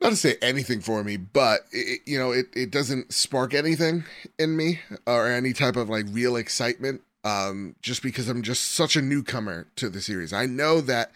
[0.00, 4.04] not to say anything for me, but it, you know, it, it doesn't spark anything
[4.38, 7.02] in me or any type of like real excitement.
[7.28, 10.32] Um, just because I'm just such a newcomer to the series.
[10.32, 11.12] I know that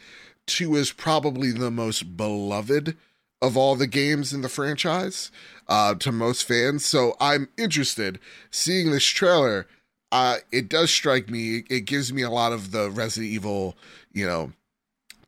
[0.46, 2.96] two is probably the most beloved
[3.40, 5.30] of all the games in the franchise
[5.68, 6.84] uh, to most fans.
[6.84, 8.18] So I'm interested
[8.50, 9.66] seeing this trailer.
[10.10, 11.64] Uh, it does strike me.
[11.70, 13.76] It gives me a lot of the Resident Evil,
[14.12, 14.52] you know,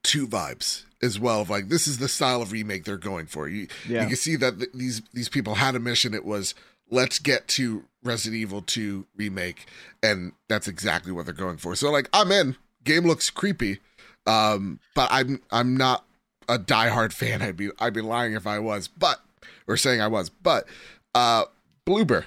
[0.02, 3.48] two vibes as well of like this is the style of remake they're going for.
[3.48, 4.02] You yeah.
[4.02, 6.14] you can see that th- these these people had a mission.
[6.14, 6.54] It was
[6.90, 9.66] let's get to Resident Evil 2 remake,
[10.02, 11.74] and that's exactly what they're going for.
[11.74, 12.56] So like I'm in.
[12.84, 13.80] Game looks creepy,
[14.26, 16.04] um, but I'm I'm not
[16.48, 17.40] a diehard fan.
[17.40, 19.20] I'd be I'd be lying if I was, but
[19.66, 20.28] or saying I was.
[20.28, 20.66] But
[21.14, 21.44] uh,
[21.86, 22.24] Bloober,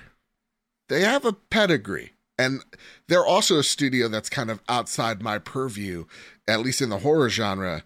[0.89, 2.13] they have a pedigree.
[2.39, 2.63] And
[3.07, 6.05] they're also a studio that's kind of outside my purview,
[6.47, 7.83] at least in the horror genre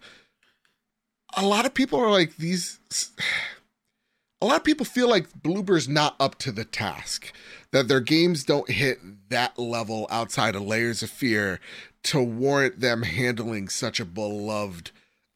[1.34, 2.78] a lot of people are like these
[4.40, 7.32] a lot of people feel like Bloober's not up to the task.
[7.72, 8.98] That their games don't hit
[9.30, 11.58] that level outside of Layers of Fear
[12.04, 14.90] to warrant them handling such a beloved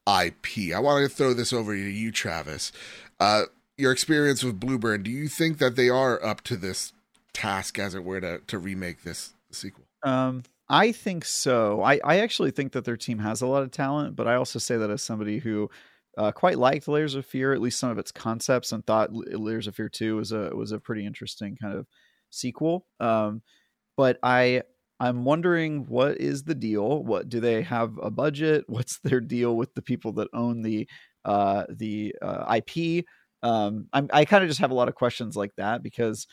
[0.06, 0.74] IP.
[0.74, 2.72] I want to throw this over to you, Travis.
[3.18, 3.44] Uh,
[3.78, 6.92] your experience with Bloober, do you think that they are up to this
[7.32, 9.84] task, as it were, to, to remake this sequel?
[10.02, 11.82] Um, I think so.
[11.82, 14.58] I, I actually think that their team has a lot of talent, but I also
[14.58, 15.70] say that as somebody who
[16.16, 19.66] uh, quite liked Layers of Fear, at least some of its concepts, and thought Layers
[19.66, 21.86] of Fear Two was a was a pretty interesting kind of
[22.30, 22.86] sequel.
[23.00, 23.42] Um,
[23.96, 24.62] but I
[24.98, 27.02] I'm wondering what is the deal?
[27.04, 28.64] What do they have a budget?
[28.68, 30.88] What's their deal with the people that own the
[31.24, 33.04] uh, the uh, IP?
[33.42, 36.26] Um, I'm, I kind of just have a lot of questions like that because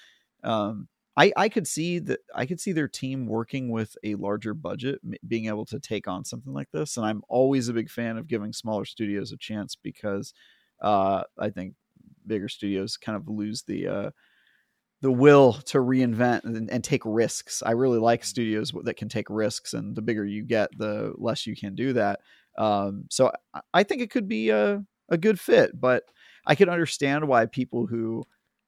[0.44, 4.54] um, I, I could see that I could see their team working with a larger
[4.54, 6.98] budget, being able to take on something like this.
[6.98, 10.34] And I'm always a big fan of giving smaller studios a chance because
[10.82, 11.76] uh, I think
[12.26, 14.10] bigger studios kind of lose the uh,
[15.04, 17.62] the will to reinvent and, and, take risks.
[17.62, 21.46] I really like studios that can take risks, and the bigger you get, the less
[21.46, 22.22] you can do that.
[22.58, 23.30] Um, so
[23.74, 26.04] I think it could be a a good fit, but
[26.48, 28.24] I can understand why people who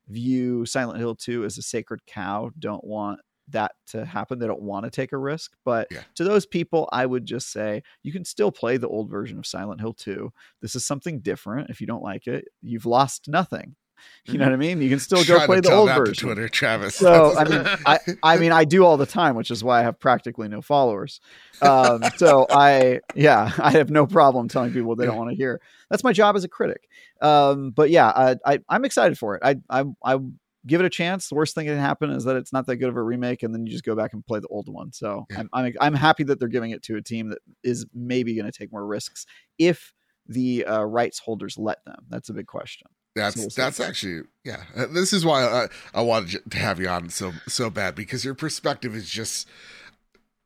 [0.10, 4.38] view Silent Hill 2 as a sacred cow don't want that to happen.
[4.38, 5.54] They don't want to take a risk.
[5.64, 6.02] But yeah.
[6.16, 9.46] to those people, I would just say you can still play the old version of
[9.46, 10.34] Silent Hill 2.
[10.62, 11.70] This is something different.
[11.70, 13.78] If you don't like it, you've lost nothing.
[14.28, 14.82] You know what I mean?
[14.82, 16.28] You can still go play the old version.
[16.28, 16.96] Twitter, Travis.
[16.96, 19.84] So I mean, I, I mean, I do all the time, which is why I
[19.84, 21.22] have practically no followers.
[21.62, 25.62] Um, so I, yeah, I have no problem telling people they don't want to hear.
[25.92, 26.90] That's my job as a critic.
[27.22, 29.44] Um, but yeah, I, I, I'm excited for it.
[29.46, 30.18] I, I, I
[30.66, 31.30] give it a chance.
[31.30, 33.44] The worst thing that can happen is that it's not that good of a remake,
[33.44, 34.92] and then you just go back and play the old one.
[34.92, 35.42] So yeah.
[35.42, 38.52] I'm, I'm, I'm happy that they're giving it to a team that is maybe going
[38.52, 39.26] to take more risks
[39.60, 39.94] if
[40.28, 42.06] the uh, rights holders let them.
[42.10, 42.88] That's a big question.
[43.16, 44.64] That's that's actually yeah.
[44.76, 48.26] Uh, this is why I, I wanted to have you on so so bad because
[48.26, 49.48] your perspective is just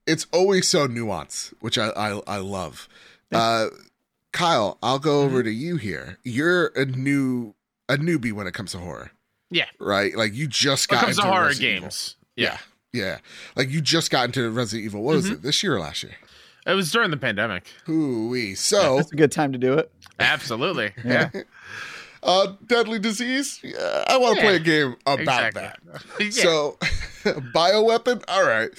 [0.06, 2.88] it's always so nuanced, which I I, I love.
[3.32, 3.68] Uh,
[4.32, 5.46] Kyle, I'll go over mm-hmm.
[5.46, 6.18] to you here.
[6.24, 7.56] You're a new
[7.88, 9.12] a newbie when it comes to horror.
[9.50, 9.66] Yeah.
[9.80, 10.16] Right?
[10.16, 12.16] Like you just got into horror Resident games.
[12.36, 12.58] Yeah.
[12.94, 13.02] yeah.
[13.02, 13.18] yeah.
[13.56, 15.02] Like you just got into Resident Evil.
[15.02, 15.30] What mm-hmm.
[15.30, 15.42] was it?
[15.42, 16.16] This year or last year?
[16.68, 17.66] It was during the pandemic.
[17.88, 19.92] Ooh, so yeah, a good time to do it.
[20.20, 20.92] Absolutely.
[21.04, 21.30] yeah.
[22.24, 23.60] uh, Deadly Disease.
[23.64, 25.62] Yeah, I want to yeah, play a game about exactly.
[25.62, 26.04] that.
[26.20, 26.30] yeah.
[26.30, 26.78] So,
[27.54, 28.24] bioweapon.
[28.28, 28.70] All right,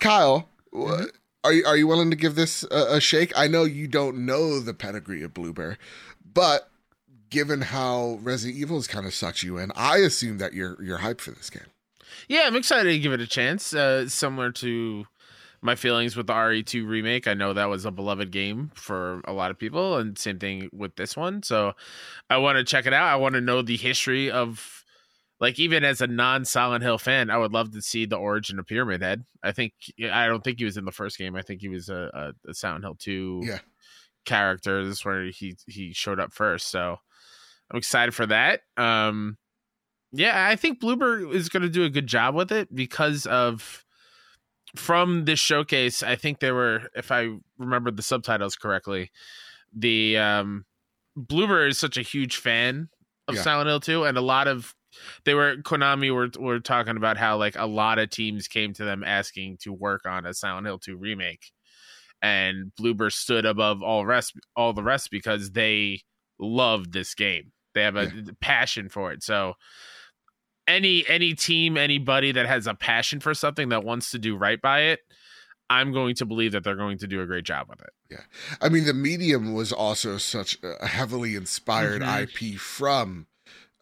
[0.00, 0.48] Kyle.
[0.72, 1.04] Mm-hmm.
[1.44, 3.32] Are you are you willing to give this a, a, shake?
[3.36, 5.76] I know you don't know the pedigree of Bloober,
[6.34, 6.70] but
[7.30, 10.98] given how Resident Evil has kind of sucked you in, I assume that you're you're
[10.98, 11.66] hyped for this game.
[12.28, 13.72] Yeah, I'm excited to give it a chance.
[13.72, 15.06] Uh, similar to
[15.62, 17.26] my feelings with the RE2 remake.
[17.26, 20.68] I know that was a beloved game for a lot of people, and same thing
[20.72, 21.42] with this one.
[21.42, 21.72] So
[22.30, 23.08] I want to check it out.
[23.08, 24.84] I want to know the history of,
[25.40, 28.58] like, even as a non Silent Hill fan, I would love to see the origin
[28.58, 29.24] of Pyramid Head.
[29.42, 29.72] I think
[30.12, 31.36] I don't think he was in the first game.
[31.36, 32.10] I think he was a,
[32.46, 33.58] a, a Silent Hill 2 yeah.
[34.24, 34.84] character.
[34.84, 36.68] This is where he he showed up first.
[36.68, 36.98] So
[37.70, 38.60] I'm excited for that.
[38.76, 39.38] Um,
[40.12, 43.84] yeah, I think Bloober is going to do a good job with it because of
[44.76, 49.10] from this showcase, I think there were, if I remember the subtitles correctly,
[49.74, 50.64] the um,
[51.18, 52.88] Bloober is such a huge fan
[53.28, 53.42] of Yeah.
[53.42, 54.74] Silent Hill 2 and a lot of
[55.24, 58.84] they were Konami were were talking about how like a lot of teams came to
[58.84, 61.52] them asking to work on a Silent Hill 2 remake
[62.22, 66.00] and Bloober stood above all rest all the rest because they
[66.38, 67.52] loved this game.
[67.74, 68.10] They have a
[68.40, 69.22] passion for it.
[69.22, 69.54] So
[70.68, 74.60] any any team anybody that has a passion for something that wants to do right
[74.60, 75.00] by it
[75.70, 78.20] i'm going to believe that they're going to do a great job with it Yeah.
[78.60, 82.22] I mean, the medium was also such a heavily inspired Mhm.
[82.54, 83.26] IP from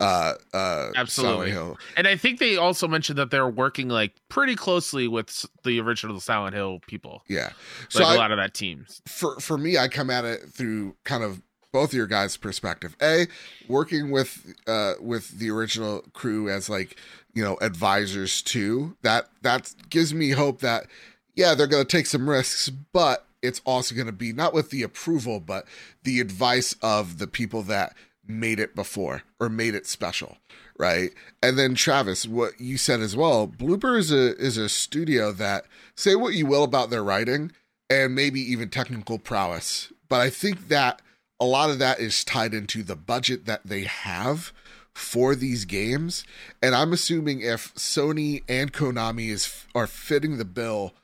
[0.01, 1.53] uh uh Absolutely.
[1.53, 1.79] Silent Hill.
[1.97, 6.19] and i think they also mentioned that they're working like pretty closely with the original
[6.21, 7.45] silent hill people Yeah.
[7.45, 7.55] like
[7.91, 10.97] So a I, lot of that teams for for me, I come at it through
[11.05, 11.41] kind of
[11.75, 12.97] both your guys' perspective.
[13.03, 13.27] A,
[13.67, 16.97] working with uh with the original crew as like
[17.35, 18.97] you know advisors too.
[19.03, 20.87] That that gives me hope that
[21.35, 25.41] yeah they're gonna take some risks, but it's also gonna be not with the approval,
[25.41, 25.67] but
[26.05, 30.39] the advice of the people that made it before or made it special.
[30.79, 31.11] Right.
[31.43, 35.67] And then Travis, what you said as well, Bloober is a is a studio that
[35.97, 37.51] say what you will about their writing
[37.91, 39.93] and maybe even technical prowess.
[40.09, 41.03] But I think that
[41.41, 44.53] a lot of that is tied into the budget that they have
[44.95, 46.25] for these games.
[46.63, 50.95] And I'm assuming if Sony and Konami is are fitting the bill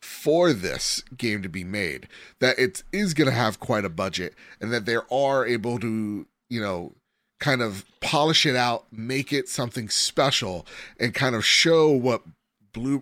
[0.00, 2.08] for this game to be made,
[2.40, 6.26] that it is going to have quite a budget and that they are able to,
[6.48, 6.92] you know,
[7.40, 10.66] kind of polish it out, make it something special
[10.98, 12.22] and kind of show what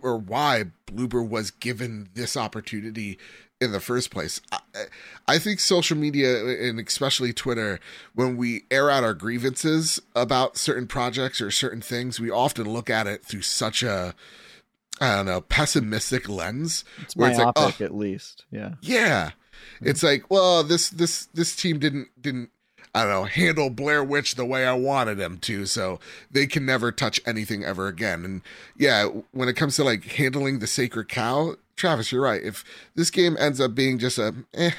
[0.02, 3.18] or why Bloober was given this opportunity
[3.60, 4.40] in the first place.
[4.52, 4.58] I,
[5.26, 7.80] I think social media and especially Twitter,
[8.14, 12.90] when we air out our grievances about certain projects or certain things, we often look
[12.90, 14.14] at it through such a
[15.00, 16.84] I don't know pessimistic lens.
[17.02, 17.84] It's Where it's like, myopic oh.
[17.84, 18.44] at least.
[18.50, 18.74] Yeah.
[18.80, 19.30] Yeah,
[19.80, 20.06] it's mm-hmm.
[20.06, 22.50] like well, this this this team didn't didn't
[22.96, 26.64] I don't know handle Blair Witch the way I wanted them to, so they can
[26.64, 28.24] never touch anything ever again.
[28.24, 28.40] And
[28.74, 32.42] yeah, when it comes to like handling the sacred cow, Travis, you're right.
[32.42, 34.70] If this game ends up being just a eh,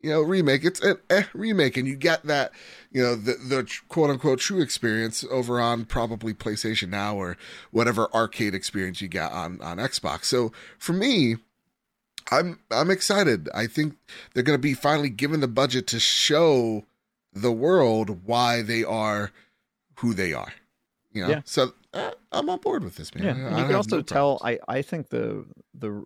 [0.00, 2.52] you know, remake, it's an eh remake, and you get that,
[2.92, 7.36] you know, the the quote unquote true experience over on probably PlayStation Now or
[7.72, 10.26] whatever arcade experience you got on on Xbox.
[10.26, 11.38] So for me,
[12.30, 13.48] I'm I'm excited.
[13.52, 13.96] I think
[14.34, 16.84] they're going to be finally given the budget to show
[17.32, 19.32] the world why they are
[19.96, 20.52] who they are.
[21.12, 21.40] You know, Yeah.
[21.44, 23.24] so uh, I'm on board with this, man.
[23.24, 24.40] Yeah, and you can also no tell.
[24.44, 26.04] I I think the the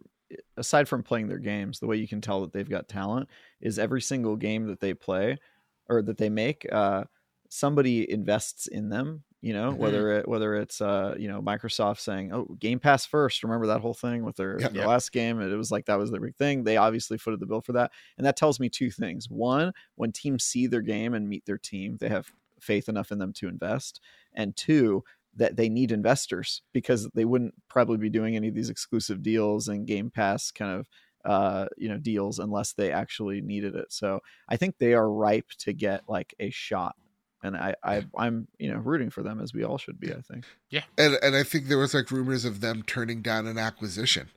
[0.56, 3.28] aside from playing their games, the way you can tell that they've got talent
[3.60, 5.38] is every single game that they play
[5.88, 6.66] or that they make.
[6.72, 7.04] Uh,
[7.54, 9.24] somebody invests in them.
[9.40, 9.76] You know, Mhm.
[9.76, 13.42] whether it whether it's uh you know Microsoft saying, "Oh, Game Pass first.
[13.44, 14.72] Remember that whole thing with their, Yep.
[14.72, 14.88] their Yep.
[14.88, 15.40] last game?
[15.40, 16.64] It was like that was their big thing.
[16.64, 19.28] They obviously footed the bill for that, and that tells me two things.
[19.28, 23.18] One, when teams see their game and meet their team, they have faith enough in
[23.18, 24.00] them to invest,
[24.32, 25.04] and two,
[25.36, 29.68] that they need investors because they wouldn't probably be doing any of these exclusive deals
[29.68, 30.88] and Game Pass kind of
[31.26, 33.92] uh you know deals unless they actually needed it.
[33.92, 36.96] So I think they are ripe to get like a shot.
[37.44, 40.12] And I, I I'm you know rooting for them as we all should be.
[40.12, 40.44] I think.
[40.70, 44.30] Yeah, and and I think there was like rumors of them turning down an acquisition,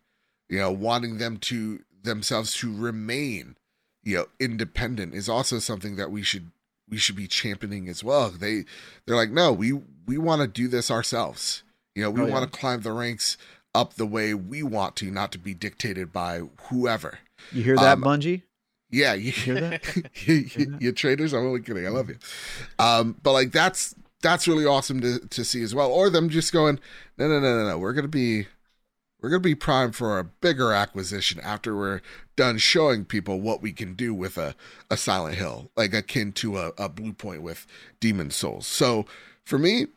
[0.50, 3.56] you know, wanting them to themselves to remain,
[4.04, 6.52] you know, independent is also something that we should
[6.90, 8.30] we should be championing as well.
[8.30, 8.66] They
[9.06, 9.72] they're like, no, we
[10.06, 11.64] we want to do this ourselves.
[11.96, 12.34] You know, we Oh, yeah.
[12.34, 13.38] want to climb the ranks
[13.74, 17.20] up the way we want to, not to be dictated by whoever.
[17.52, 18.44] You hear that, Um, Bungie?
[18.90, 19.96] Yeah, you, You hear that?
[20.28, 21.34] you, you, you traders.
[21.34, 21.86] I'm only kidding.
[21.86, 22.18] I love you.
[22.80, 25.92] Um, but like that's that's really awesome to to see as well.
[25.92, 26.80] Or them just going,
[27.18, 27.78] no, no, no, no, no.
[27.78, 28.48] We're gonna be
[29.22, 32.02] we're gonna be primed for a bigger acquisition after we're
[32.36, 34.56] done showing people what we can do with a
[34.90, 37.68] a Silent Hill, like akin to a, a Bluepoint with
[38.00, 38.68] Demon Souls.
[38.68, 39.06] So
[39.44, 39.88] for me.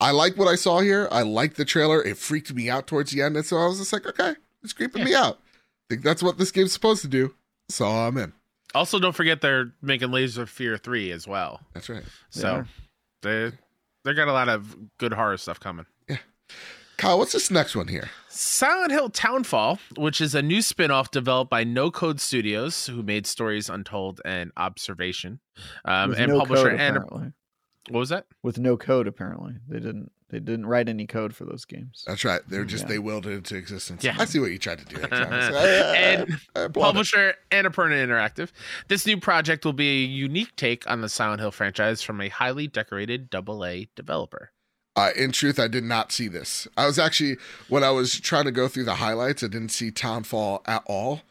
[0.00, 1.06] I like what I saw here.
[1.12, 2.02] I like the trailer.
[2.02, 4.72] It freaked me out towards the end, and so I was just like, "Okay, it's
[4.72, 7.32] creeping me out." I think that's what this game's supposed to do.
[7.72, 8.32] So I'm in.
[8.74, 12.04] also don't forget they're making laser fear 3 as well That's right.
[12.30, 12.64] so
[13.22, 13.52] they
[14.04, 16.18] they got a lot of good horror stuff coming Yeah.
[16.98, 18.10] Kyle, what's this next one here?
[18.28, 23.26] Silent Hill Townfall, which is a new spin-off developed by No Code Studios, who made
[23.26, 25.40] Stories Untold and Observation,
[25.84, 27.32] um, and no publisher code, and apparently.
[27.90, 28.26] what was that?
[28.44, 32.24] with no code apparently they didn't they didn't write any code for those games That's
[32.24, 32.40] right.
[32.48, 32.88] They're just Yeah.
[32.88, 34.02] they willed it into existence.
[34.02, 34.16] Yeah.
[34.18, 35.06] I see what you tried to do there.
[35.06, 35.54] Travis.
[35.54, 36.92] I- I- And I applaud it.
[36.92, 38.50] Publisher Annapurna Interactive.
[38.88, 42.28] This new project will be a unique take on the Silent Hill franchise from a
[42.28, 44.50] highly decorated AA developer.
[44.96, 46.68] Uh, in truth, I did not see this.
[46.76, 47.36] I was actually
[47.68, 51.22] when I was trying to go through the highlights, I didn't see Townfall at all,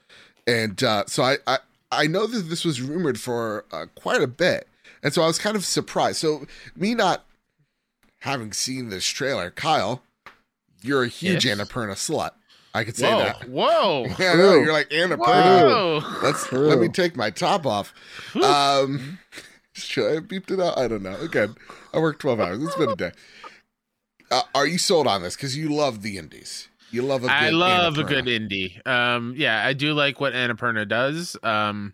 [0.47, 1.57] and uh, so I, I
[1.91, 4.67] I know that this was rumored for uh, quite a bit,
[5.03, 6.17] And so I was kind of surprised.
[6.17, 7.25] So me not
[8.21, 10.01] having seen this trailer, Kyle,
[10.81, 11.57] you're a huge Yes.
[11.59, 12.31] Annapurna slut.
[12.73, 13.49] I could say Whoa, that.
[13.49, 14.63] whoa, Yeah, True.
[14.63, 15.19] you're like Annapurna.
[15.67, 16.01] whoa.
[16.23, 16.67] Let's True.
[16.67, 17.93] let me take my top off.
[18.35, 19.19] Um,
[19.73, 20.77] should I have beeped it out?
[20.77, 21.15] I don't know.
[21.19, 21.55] Again,
[21.93, 22.63] I worked twelve hours.
[22.63, 23.11] It's been a day.
[24.31, 25.35] Uh, are you sold on this?
[25.35, 26.69] Because you love the indies.
[26.91, 28.85] You love a good I love a good indie.
[28.87, 31.35] Um, yeah, I do like what Annapurna does.
[31.43, 31.93] Um,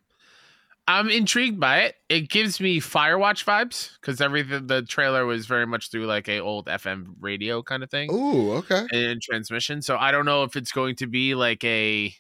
[0.90, 1.96] I'm intrigued by it.
[2.08, 6.40] It gives me Firewatch vibes because everything the trailer was very much through like a
[6.40, 8.86] old FM radio kind of thing Ooh, okay.
[8.94, 9.82] and transmission.
[9.82, 12.14] So I don't know if it's going to be like a.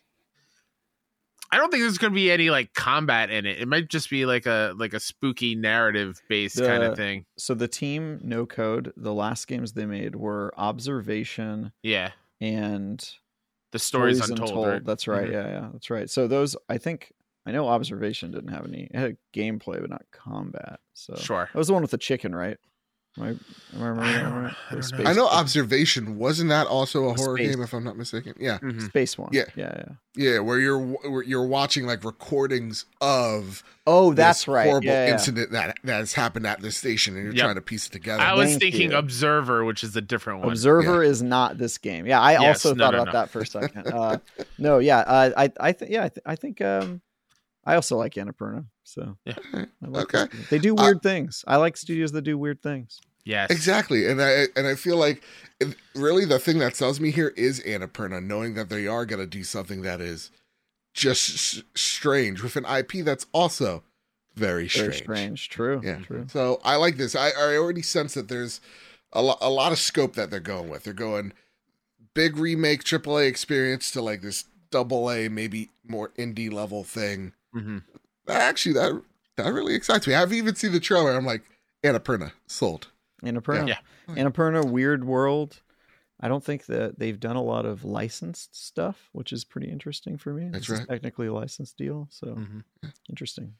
[1.49, 3.59] I don't think there's going to be any like combat in it.
[3.61, 7.25] It might just be like a like a spooky narrative based kind of thing.
[7.37, 12.99] So the team No Code, the last games they made were Observation Yeah, and
[13.71, 14.67] the stories Stories untold.
[14.67, 14.83] right?
[14.83, 15.29] That's right.
[15.29, 15.31] Mhm.
[15.31, 16.09] Yeah, yeah, that's right.
[16.09, 17.13] So those, I think,
[17.47, 18.89] I know Observation didn't have any.
[18.93, 20.79] It had gameplay, but not combat.
[20.93, 21.49] So Sure.
[21.51, 22.57] that was the one with the chicken, right?
[23.19, 23.39] Am I, am
[23.81, 24.53] I remembering I that don't- right?
[24.69, 25.09] I The don't know.
[25.09, 27.55] I know observation wasn't that also a horror Space.
[27.55, 28.33] game if I'm not mistaken.
[28.39, 28.85] Yeah, Mhm.
[28.89, 29.29] space one.
[29.33, 29.45] Yeah.
[29.55, 29.93] yeah, yeah.
[30.33, 34.67] yeah, where you're where you're watching like recordings of Oh, this that's right.
[34.67, 35.13] horrible yeah, yeah.
[35.13, 37.43] incident that that has happened at this station, and you're Yep.
[37.43, 38.21] trying to piece it together.
[38.21, 38.97] I was Thank thinking you.
[38.97, 40.49] Observer, which is a different one.
[40.49, 42.05] Observer is not this game.
[42.05, 43.19] Yeah, I Yes, also no, thought no, about no.
[43.19, 43.87] that for a second.
[43.87, 44.19] Uh,
[44.59, 47.01] no, yeah, uh, I, I think, yeah, I, th- I think, um,
[47.67, 48.65] I also like Annapurna.
[48.83, 49.35] So Yeah.
[49.53, 50.27] I like Okay.
[50.31, 50.45] game.
[50.49, 51.43] they do Uh, weird things.
[51.47, 52.99] I like studios that do weird things.
[53.25, 53.51] Yes.
[53.51, 55.21] Exactly, and I and I feel like
[55.59, 59.19] it- really the thing that sells me here is Annapurna, knowing that they are going
[59.19, 60.31] to do something that is
[60.93, 63.83] just s- strange with an IP that's also
[64.35, 64.87] very strange.
[64.87, 65.49] Very strange.
[65.49, 65.81] True.
[65.83, 65.99] Yeah.
[65.99, 66.25] True.
[66.31, 67.15] So I like this.
[67.15, 68.61] I, I already sense that there's
[69.11, 70.85] a, lo- a lot of scope that they're going with.
[70.85, 71.33] They're going
[72.13, 77.33] big remake AAA experience to like this double A, maybe more indie level thing.
[77.55, 77.83] Mhm.
[78.27, 79.01] Actually, that
[79.37, 80.13] that really excites me.
[80.15, 81.11] I've even seen the trailer.
[81.15, 81.43] I'm like,
[81.83, 82.87] Annapurna sold.
[83.23, 83.67] Annapurna.
[83.67, 83.79] Yeah.
[84.09, 85.61] Annapurna, Weird World.
[86.19, 90.17] I don't think that they've done a lot of licensed stuff, which is pretty interesting
[90.17, 90.49] for me.
[90.49, 90.89] That's This is right.
[90.89, 92.63] technically a licensed deal, so Mhm.
[93.09, 93.53] interesting.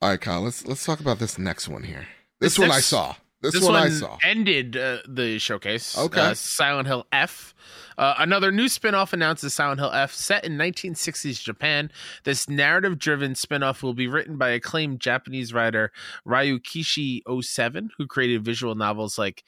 [0.00, 0.40] All right, Kyle.
[0.40, 2.06] Let's let's talk about this next one here.
[2.40, 3.16] This, This one I saw.
[3.44, 4.18] This, This, one, one I saw.
[4.24, 5.96] ended uh, the showcase.
[5.96, 6.20] Okay.
[6.20, 7.54] Uh, Silent Hill F.
[7.96, 11.90] Uh, another new spin-off announces Silent Hill F set in 1960s Japan.
[12.24, 15.92] This narrative-driven spin-off will be written by acclaimed Japanese writer
[16.26, 19.44] Ryukishi 07, who created visual novels like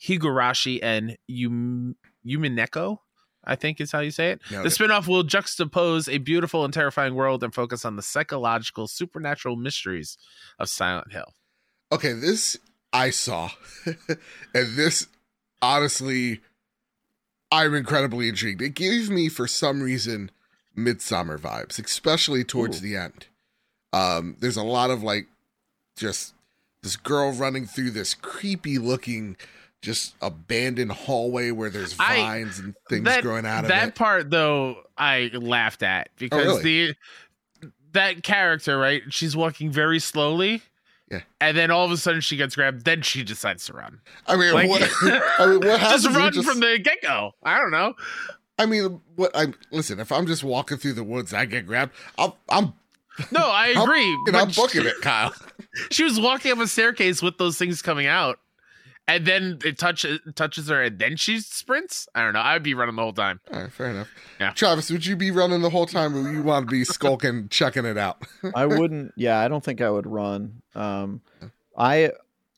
[0.00, 2.98] Higurashi and Yum- Yumineko.
[3.44, 4.40] I think is how you say it.
[4.50, 8.86] Nailed The spin-off will juxtapose a beautiful and terrifying world and focus on the psychological,
[8.88, 10.18] supernatural mysteries
[10.58, 11.32] of Silent Hill.
[11.90, 12.58] Okay, this
[12.92, 13.50] I saw,
[13.86, 14.16] and
[14.52, 15.06] this
[15.60, 16.40] honestly,
[17.50, 18.62] I'm incredibly intrigued.
[18.62, 20.30] It gives me, for some reason,
[20.76, 22.82] Midsommar vibes, especially towards Ooh.
[22.82, 23.26] the end.
[23.92, 25.26] Um, there's a lot of like,
[25.96, 26.34] just
[26.82, 29.36] this girl running through this creepy looking,
[29.82, 33.86] just abandoned hallway where there's I- vines and things that, growing out of that it.
[33.86, 36.62] That part though i laughed at because really?
[36.62, 36.94] the
[37.92, 40.62] that character right she's walking very slowly
[41.10, 41.20] Yeah.
[41.40, 44.36] and then all of a sudden she gets grabbed then she decides to run I
[44.36, 44.82] mean, like what?
[45.38, 46.02] I mean, what happens?
[46.04, 47.94] just run just- from the get-go i don't know
[48.60, 49.30] I mean, what?
[49.36, 50.00] I listen.
[50.00, 51.92] If I'm just walking through the woods, and I get grabbed.
[52.18, 52.72] I'll, I'm
[53.30, 55.32] no i I'm- agree but I'm booking it, Kyle.
[55.92, 58.40] she was walking up a staircase with those things coming out
[59.08, 62.74] and then it touches touches her and then she sprints i don't know i'd be
[62.74, 64.08] running the whole time All right, fair enough.
[64.38, 64.52] Yeah.
[64.52, 67.84] Travis, would you be running the whole time, or you want to be skulking, checking
[67.84, 68.22] it out?
[68.54, 69.12] I wouldn't.
[69.16, 70.62] Yeah, I don't think I would run.
[70.76, 71.22] Um,
[71.76, 72.12] I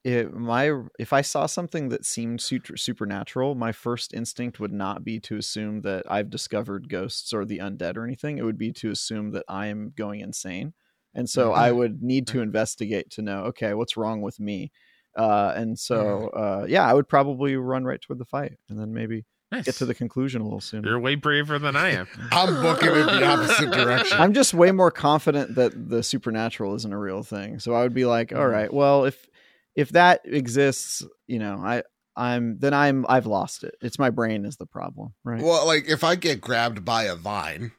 [0.04, 5.04] it, my if I saw something that seemed super, supernatural, my first instinct would not
[5.04, 8.36] be to assume that I've discovered ghosts or the undead or anything.
[8.36, 10.74] It would be to assume that I am going insane,
[11.14, 11.76] and so I Mhm.
[11.76, 14.70] would need to investigate to know, okay, what's wrong with me.
[15.16, 18.92] Uh, and so, uh, yeah, I would probably run right toward the fight, and then
[18.94, 19.64] maybe nice.
[19.64, 20.88] get to the conclusion a little sooner.
[20.88, 24.20] you're way braver than i am I'm booking it the opposite direction.
[24.20, 27.58] I'm just way more confident that the supernatural isn't a real thing.
[27.58, 28.72] So I would be like, all Mhm.
[28.72, 29.28] well, if
[29.74, 31.82] if that exists, you know, I
[32.16, 33.76] I'm then I'm I've lost it.
[33.80, 35.42] It's my brain is the problem, right?
[35.42, 37.72] Well, like if I get grabbed by a vine,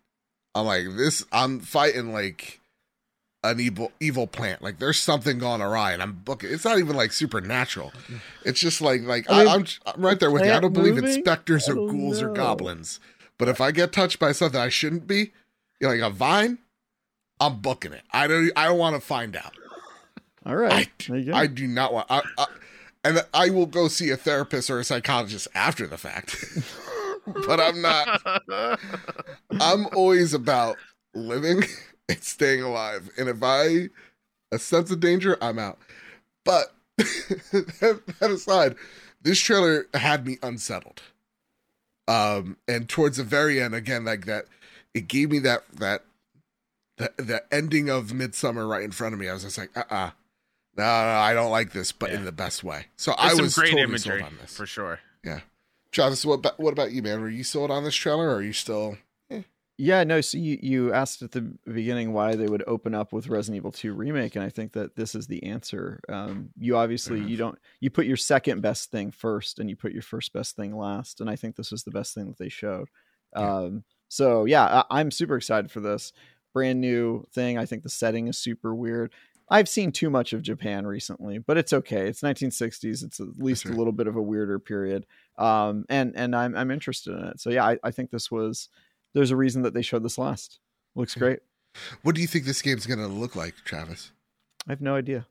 [0.55, 1.25] I'm like this.
[1.32, 2.61] I'm fighting like
[3.43, 4.61] an evil evil plant.
[4.61, 6.51] Like there's something gone awry, and I'm booking.
[6.51, 7.91] It's not even like supernatural.
[8.45, 10.51] It's just like like I I, am I'm right there with you.
[10.51, 12.99] I don't believe in specters or ghouls or goblins.
[13.37, 15.31] But if I get touched by something I shouldn't be,
[15.79, 16.59] you know, like a vine,
[17.39, 18.03] I'm booking it.
[18.11, 18.51] I don't.
[18.55, 19.53] I don't want to find out.
[20.45, 20.89] all right.
[21.07, 21.33] go.
[21.33, 22.07] I do not want.
[22.09, 22.45] I, I,
[23.03, 26.45] and I will go see a therapist or a psychologist after the fact.
[27.47, 28.21] but I'm not.
[29.59, 30.77] I'm always about
[31.15, 31.63] living
[32.16, 33.09] and staying alive.
[33.18, 33.89] And if I
[34.51, 35.80] a sense of danger, I'm out.
[36.43, 38.76] But that aside,
[39.22, 41.01] this trailer had me unsettled.
[42.07, 44.45] Um, and towards the very end, again, like that,
[44.93, 46.03] it gave me that that
[46.97, 49.30] the the ending of Midsommar right in front of me.
[49.30, 50.09] I was just like, uh, uh
[50.78, 52.18] no, no, I don't like this, but Yeah.
[52.18, 52.88] in the best way.
[52.97, 54.55] So There's I was great totally imagery sold on this.
[54.55, 54.99] for sure.
[55.24, 55.41] Yeah,
[55.91, 57.22] Travis, what about, what about you, man?
[57.22, 58.97] Were you sold on this trailer, or are you still?
[59.78, 60.22] Yeah, no.
[60.22, 63.72] So you, you asked at the beginning why they would open up with Resident Evil
[63.72, 65.99] 2 remake, and I think that this is the answer.
[66.07, 67.30] Um, you obviously Mhm.
[67.30, 70.55] you don't you put your second best thing first, and you put your first best
[70.55, 72.89] thing last, and I think this was the best thing that they showed.
[73.36, 73.57] Yeah.
[73.57, 76.13] Um, so yeah, I, I'm super excited for this
[76.53, 77.57] brand new thing.
[77.57, 79.11] I think the setting is super weird.
[79.49, 82.07] I've seen too much of Japan recently, but it's okay.
[82.07, 83.03] It's 1960s.
[83.03, 85.07] It's at least a little bit of a weirder period,
[85.39, 87.39] um, and and I'm I'm interested in it.
[87.39, 88.69] So yeah, I, I think this was
[89.14, 90.59] there's a reason that they showed this last.
[90.95, 91.39] Looks great.
[92.01, 94.12] What do you think this game's gonna look like, Travis?
[94.68, 95.26] I have no idea.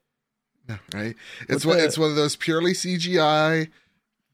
[0.68, 1.16] No, right?
[1.48, 1.78] It's one.
[1.78, 3.68] It's one of those purely CGI.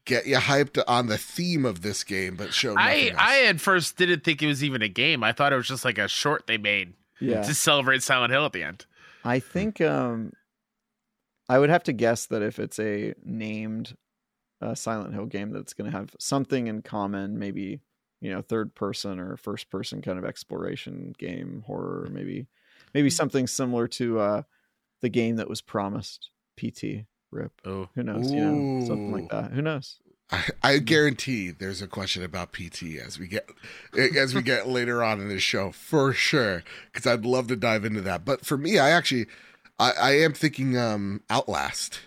[0.05, 3.21] Get you hyped on the theme of this game, but show I nothing else.
[3.21, 5.21] I at first didn't think it was even a game.
[5.23, 8.45] I thought it was just like a short they made Yeah, to celebrate Silent Hill
[8.45, 8.85] at the end.
[9.25, 10.31] I think um,
[11.49, 13.97] I would have to guess that if it's a named
[14.61, 17.37] uh, Silent Hill game, that's going to have something in common.
[17.37, 17.81] Maybe
[18.21, 22.47] you know, third person or first person kind of exploration game, horror, maybe
[22.93, 24.41] maybe something similar to uh,
[25.01, 26.29] the game that was promised.
[26.57, 27.51] PT Rip.
[27.65, 28.31] Oh, Who knows?
[28.31, 29.51] You know, something like that.
[29.51, 29.99] Who knows?
[30.31, 33.49] I, I guarantee there's a question about PT as we get
[33.97, 37.85] as we get later on in this show for sure because I'd love to dive
[37.85, 38.25] into that.
[38.25, 39.27] But for me, I actually
[39.79, 42.01] I, I am thinking um Outlast.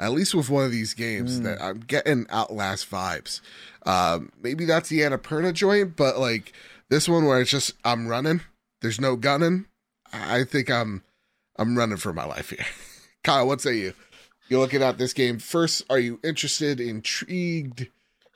[0.00, 1.44] At least with one of these games Mm.
[1.44, 3.40] that I'm getting Outlast vibes.
[3.86, 6.52] Um, maybe that's the Annapurna joint, but like
[6.88, 8.40] this one where it's just I'm running,
[8.80, 9.66] there's no gunning.
[10.12, 11.02] I think I'm
[11.56, 12.64] I'm running for my life here.
[13.24, 13.94] Kyle, what say you?
[14.48, 15.84] You're looking at this game first.
[15.88, 17.86] Are you interested, intrigued,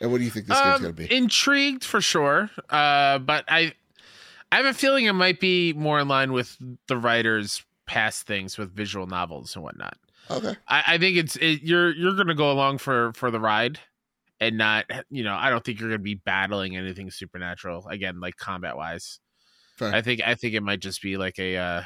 [0.00, 1.12] and what do you think this game's Um, gonna be?
[1.14, 2.50] intrigued for sure.
[2.70, 3.72] Uh, but I
[4.52, 8.56] I have a feeling it might be more in line with the writers' past things
[8.56, 9.96] with visual novels and whatnot.
[10.30, 13.78] Okay, I, I think it's it, you're you're gonna go along for for the ride
[14.40, 18.36] and not you know I don't think you're gonna be battling anything supernatural again like
[18.36, 19.20] combat wise.
[19.76, 19.94] Fair.
[19.94, 21.82] I think I think it might just be like a uh,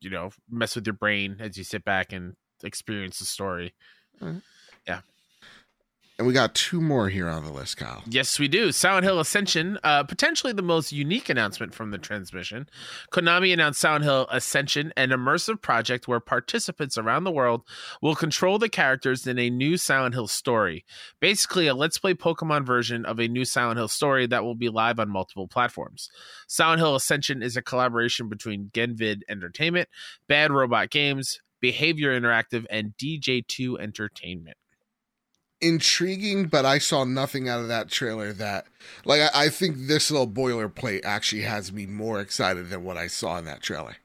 [0.00, 3.74] you know mess with your brain as you sit back and experience the story.
[6.22, 8.00] And we got two more here on the list, Kyle.
[8.08, 8.70] Yes, we do.
[8.70, 12.68] Silent Hill Ascension, uh, potentially the most unique announcement from the transmission.
[13.10, 17.62] Konami announced Silent Hill Ascension, an immersive project where participants around the world
[18.00, 20.84] will control the characters in a new Silent Hill story.
[21.18, 24.68] Basically, a Let's Play Pokemon version of a new Silent Hill story that will be
[24.68, 26.08] live on multiple platforms.
[26.46, 29.88] Silent Hill Ascension is a collaboration between Genvid Entertainment,
[30.28, 34.56] Bad Robot Games, Behavior Interactive, and DJ2 Entertainment.
[35.62, 38.66] Intriguing, but I saw nothing out of that trailer that,
[39.04, 43.06] like, I, I think this little boilerplate actually has me more excited than what I
[43.06, 43.96] saw in that trailer.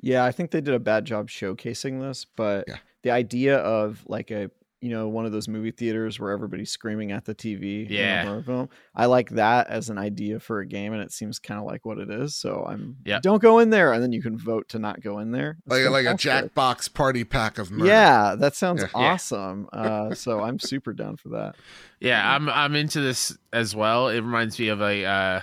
[0.00, 2.76] Yeah, I think they did a bad job showcasing this, but Yeah.
[3.02, 4.50] the idea of like a
[4.80, 7.94] you know one of those movie theaters where everybody's screaming at the TV, in a
[7.94, 8.24] Yeah.
[8.26, 8.68] horror film.
[8.94, 11.84] I like that as an idea for a game, and it seems kind of like
[11.86, 12.36] what it is.
[12.36, 13.20] So I'm Yeah.
[13.20, 15.56] don't go in there, and then you can vote to not go in there.
[15.66, 16.18] That's Like, like a.
[16.18, 17.86] Jackbox party pack of murder.
[17.90, 18.88] Yeah, that sounds Yeah.
[18.94, 19.12] Yeah.
[19.12, 19.68] awesome.
[19.72, 21.56] Uh, so I'm super down for that.
[22.00, 24.08] Yeah, I'm I'm into this as well.
[24.08, 25.40] It reminds me of a uh,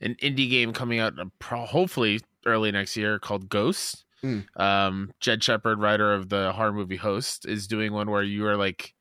[0.00, 4.04] an indie game coming out uh, pro- hopefully early next year called Ghost.
[4.24, 4.44] Mm.
[4.60, 8.56] Um, Jed Shepherd, writer of the horror movie Host, is doing one where you are
[8.56, 8.94] like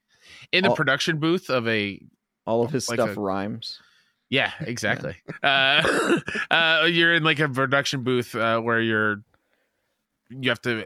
[0.51, 0.75] in the Oh.
[0.75, 1.99] production booth of a
[2.45, 3.79] All of his Like stuff a- rhymes.
[4.29, 5.15] yeah, exactly.
[5.41, 6.19] uh,
[6.51, 9.23] uh, you're in like a production booth uh, where you're
[10.29, 10.85] you have to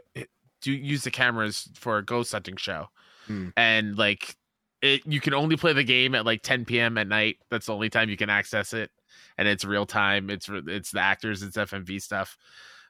[0.62, 2.88] do use the cameras for a ghost hunting show,
[3.26, 3.48] Hmm.
[3.56, 4.36] and like
[4.82, 6.96] it, you can only play the game at like 10 p.m.
[6.98, 7.36] at night.
[7.50, 8.90] That's the only time you can access it,
[9.36, 10.30] and it's real time.
[10.30, 12.36] It's it's the actors, it's FMV stuff.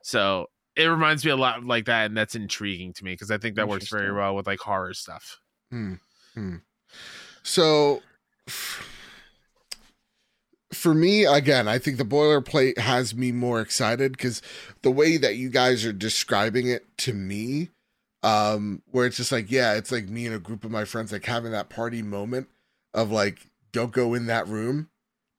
[0.03, 0.47] So
[0.81, 3.57] it reminds me a lot like that, and that's intriguing to me because I think
[3.57, 5.39] that works very well with like horror stuff.
[5.71, 5.95] Hmm.
[6.35, 6.57] Hmm.
[7.43, 8.03] So,
[10.73, 14.41] for me, again, I think the boilerplate has me more excited because
[14.83, 17.71] the way that you guys are describing it to me,
[18.23, 21.13] um, where it's just like, yeah, it's like me and a group of my friends
[21.13, 22.49] like having that party moment
[22.95, 24.91] of like, don't go in that room,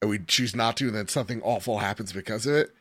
[0.02, 2.72] and we choose not to, and then something awful happens because of it.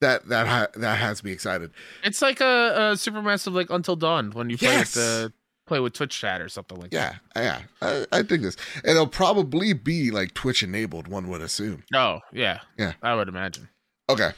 [0.00, 1.70] That that ha- that has me excited.
[2.02, 4.94] It's like a, a supermassive like Until Dawn when you play Yes.
[4.96, 5.32] with the
[5.66, 7.16] play with Twitch chat or something like that.
[7.36, 7.60] Yeah, yeah,
[8.10, 11.06] I, I dig this, and it'll probably be like Twitch enabled.
[11.06, 11.84] One would assume.
[11.94, 12.60] Oh, yeah.
[12.78, 12.94] Yeah.
[13.02, 13.68] I would imagine.
[14.08, 14.30] Okay.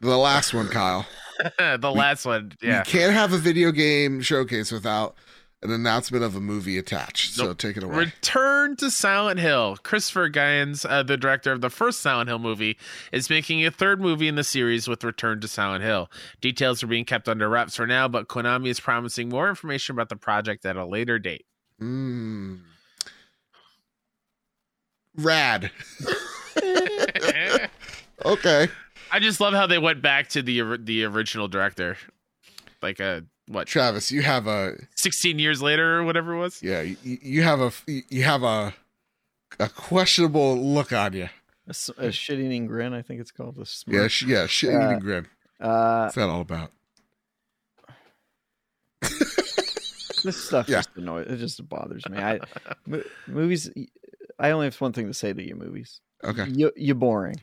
[0.00, 1.06] The last one, Kyle.
[1.58, 2.78] the last one, yeah.
[2.78, 5.14] You can't have a video game showcase without
[5.62, 7.32] an announcement of a movie attached.
[7.34, 7.58] So Nope.
[7.58, 7.96] take it away.
[7.96, 9.76] Return to Silent Hill.
[9.82, 12.78] Christophe Gans, uh, the director of the first Silent Hill movie,
[13.12, 16.10] is making a third movie in the series with Return to Silent Hill.
[16.40, 20.08] Details are being kept under wraps for now, but Konami is promising more information about
[20.10, 21.44] the project at a later date.
[21.80, 22.60] Mm.
[25.16, 25.70] Rad.
[28.24, 28.68] Okay.
[29.12, 31.96] I just love how they went back to the the original director,
[32.82, 36.62] like a what, Travis, you have a sixteen years later or whatever it was.
[36.62, 38.74] yeah, you, you have a you have a
[39.58, 41.28] a questionable look on you.
[41.98, 43.58] A shit-eating grin, I think it's called.
[43.58, 45.26] A Yeah, sh- yeah, shit Uh, eating grin.
[45.60, 46.70] Uh, What's that all about?
[50.24, 50.78] this stuff Yeah.
[50.78, 51.26] just annoys.
[51.28, 52.18] It just bothers me.
[52.18, 52.40] I
[53.26, 53.70] movies.
[54.38, 55.54] I only have one thing to say to you.
[55.56, 56.00] Movies.
[56.24, 56.46] Okay.
[56.48, 57.36] You you boring.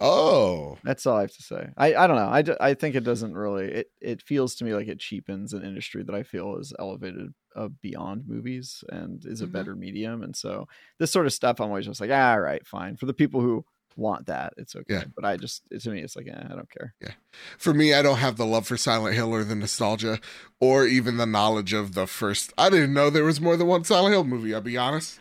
[0.00, 1.68] Oh, That's all I have to say.
[1.76, 2.28] I, I don't know.
[2.28, 3.64] I, d- I think it doesn't really.
[3.72, 7.32] It it feels to me like it cheapens an industry that I feel is elevated
[7.54, 9.52] uh, beyond movies and is a Mhm.
[9.52, 10.22] better medium.
[10.22, 10.68] And so
[10.98, 12.96] this sort of stuff, I'm always just like, ah, all right, fine.
[12.96, 13.64] For the people who
[13.96, 14.84] want that, it's okay.
[14.96, 15.04] Yeah.
[15.14, 16.94] But I just to me, it's like, eh, I don't care.
[17.00, 17.12] Yeah.
[17.56, 20.20] for me, I don't have the love for Silent Hill or the nostalgia,
[20.60, 22.52] or even the knowledge of the first.
[22.58, 24.54] I didn't know there was more than one Silent Hill movie.
[24.54, 25.18] I'll be honest.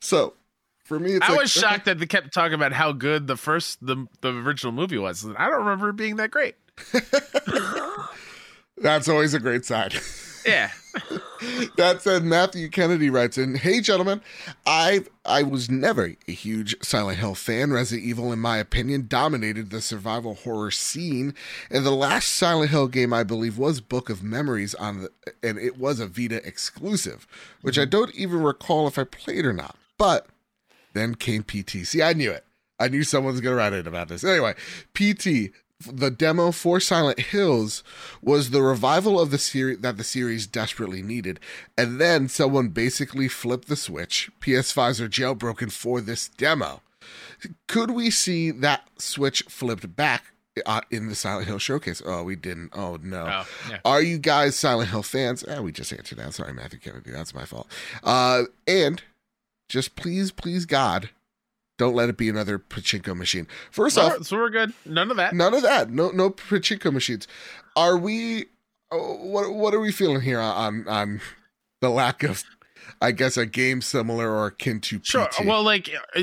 [0.00, 0.34] So,
[0.84, 3.36] for me, it's I like, was shocked that they kept talking about how good the
[3.36, 5.24] first the the original movie was.
[5.36, 6.56] I don't remember it being that great.
[8.78, 9.90] That's always a great sign.
[10.44, 10.72] Yeah,
[11.76, 14.20] that said, Matthew Kennedy writes in, "Hey gentlemen,
[14.66, 17.72] I I was never a huge Silent Hill fan.
[17.72, 21.34] Resident Evil, in my opinion, dominated the survival horror scene,
[21.70, 25.12] and the last Silent Hill game I believe was Book of Memories on the,
[25.44, 27.28] and it was a Vita exclusive,
[27.60, 27.90] which I mm-hmm.
[27.90, 29.76] don't even recall if I played or not.
[29.96, 30.26] But
[30.94, 31.86] then came PT.
[31.86, 32.44] See, I knew it.
[32.78, 34.24] I knew someone was gonna write in about this.
[34.24, 34.54] Anyway,
[34.94, 35.52] PT."
[35.84, 37.82] The demo for Silent Hills
[38.22, 41.40] was the revival of the series that the series desperately needed,
[41.76, 44.30] and then someone basically flipped the switch.
[44.40, 46.82] PS5s are jailbroken for this demo.
[47.66, 50.24] Could we see that switch flipped back
[50.66, 52.02] uh, in the Silent Hill showcase?
[52.04, 52.70] Oh, we didn't.
[52.74, 53.26] Oh no.
[53.28, 53.78] oh, yeah.
[53.84, 55.44] Are you guys Silent Hill fans?
[55.48, 56.34] Eh, we just answered that.
[56.34, 57.10] Sorry, Matthew Kennedy.
[57.10, 57.66] That's my fault.
[58.02, 59.02] Uh, and
[59.72, 61.08] just please, please, God,
[61.78, 63.46] don't let it be another pachinko machine.
[63.70, 64.72] First So, off, so we're good.
[64.84, 65.34] None of that.
[65.34, 65.90] none of that.
[65.90, 67.26] No, no pachinko machines.
[67.74, 68.44] Are we?
[68.90, 71.20] oh, What What are we feeling here on on
[71.80, 72.44] the lack of,
[73.00, 75.06] I guess, a game similar or akin to PT?
[75.06, 75.28] Sure.
[75.44, 76.20] Well, like, uh,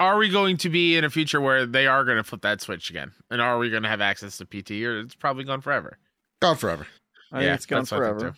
[0.00, 2.60] are we going to be in a future where they are going to flip that
[2.60, 3.12] switch again?
[3.30, 5.98] And are we going to have access to PT, or it's probably gone forever?
[6.42, 6.86] gone forever.
[7.30, 8.34] I Yeah, think it's gone that's I forever.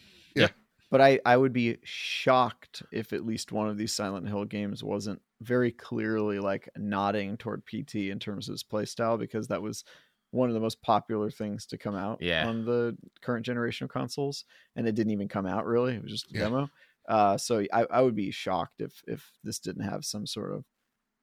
[0.93, 0.99] Too.
[0.99, 4.85] But I, I would be shocked if at least one of these Silent Hill games
[4.85, 9.85] wasn't very clearly like nodding toward PT in terms of its playstyle because that was
[10.31, 12.49] one of the most popular things to come out Yeah.
[12.49, 14.45] on the current generation of consoles,
[14.77, 15.95] and it didn't even come out really.
[15.97, 16.37] It was just a Yeah.
[16.37, 16.71] demo.
[17.09, 20.65] Uh, so I, I would be shocked if if this didn't have some sort of.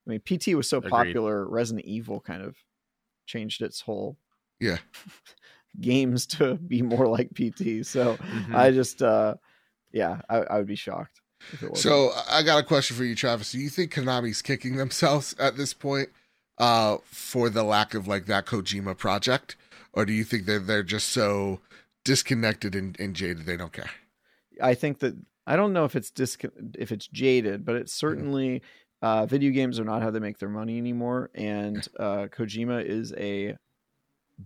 [0.07, 1.19] I mean, PT was so Agreed.
[1.19, 1.47] popular.
[1.49, 2.57] Resident Evil kind of
[3.27, 4.17] changed its whole
[4.59, 4.79] Yeah.
[5.79, 7.83] games to be more like PT.
[7.83, 8.55] So Mhm.
[8.55, 9.35] I just, uh,
[9.91, 11.21] yeah, I, I would be shocked.
[11.53, 11.77] If it.
[11.77, 13.51] So I got a question for you, Travis.
[13.51, 16.09] Do you think Konami's kicking themselves at this point
[16.57, 19.55] uh, for the lack of like that Kojima project,
[19.93, 21.61] or do you think that they're just so
[22.03, 23.89] disconnected and, and jaded they don't care?
[24.61, 25.15] I think that
[25.47, 26.43] I don't know if it's disc
[26.77, 28.61] if it's jaded, but it's certainly
[29.01, 31.29] uh, video games are not how they make their money anymore.
[31.33, 33.57] And uh, Kojima is a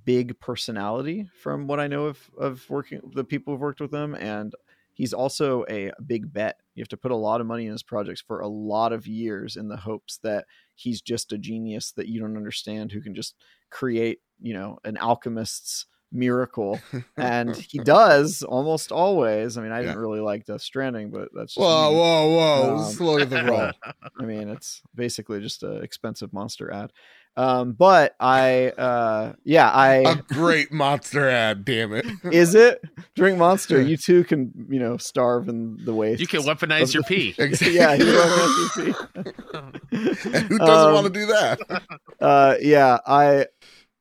[0.05, 4.15] big personality from what I know of of working the people who've worked with them
[4.15, 4.53] and
[4.93, 6.57] he's also a big bet.
[6.75, 9.07] You have to put a lot of money in his projects for a lot of
[9.07, 13.13] years in the hopes that he's just a genius that you don't understand who can
[13.13, 13.35] just
[13.69, 16.79] create, you know, an alchemist's miracle
[17.17, 19.57] and he does almost always.
[19.57, 21.97] I mean, I didn't really like Death Stranding, but that's just Whoa, me.
[21.97, 22.77] whoa, whoa!
[22.77, 23.93] Um, Slow the roll.
[24.19, 26.91] I mean, it's basically just an expensive monster ad.
[27.35, 32.05] Um, but I, uh, yeah, I a great monster ad, damn it!
[32.31, 32.79] is it
[33.15, 33.81] drink monster.
[33.81, 36.19] You too can, you know, starve in the waste.
[36.21, 37.35] you can weaponize your pee.
[37.37, 37.75] Exactly.
[37.75, 38.93] yeah, you know,
[39.91, 41.59] And who doesn't Um, want to do that?
[42.19, 43.45] uh yeah i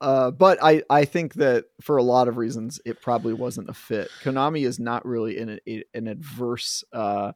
[0.00, 3.74] uh but i i think that for a lot of reasons it probably wasn't a
[3.74, 7.32] fit konami is not really in a, an adverse uh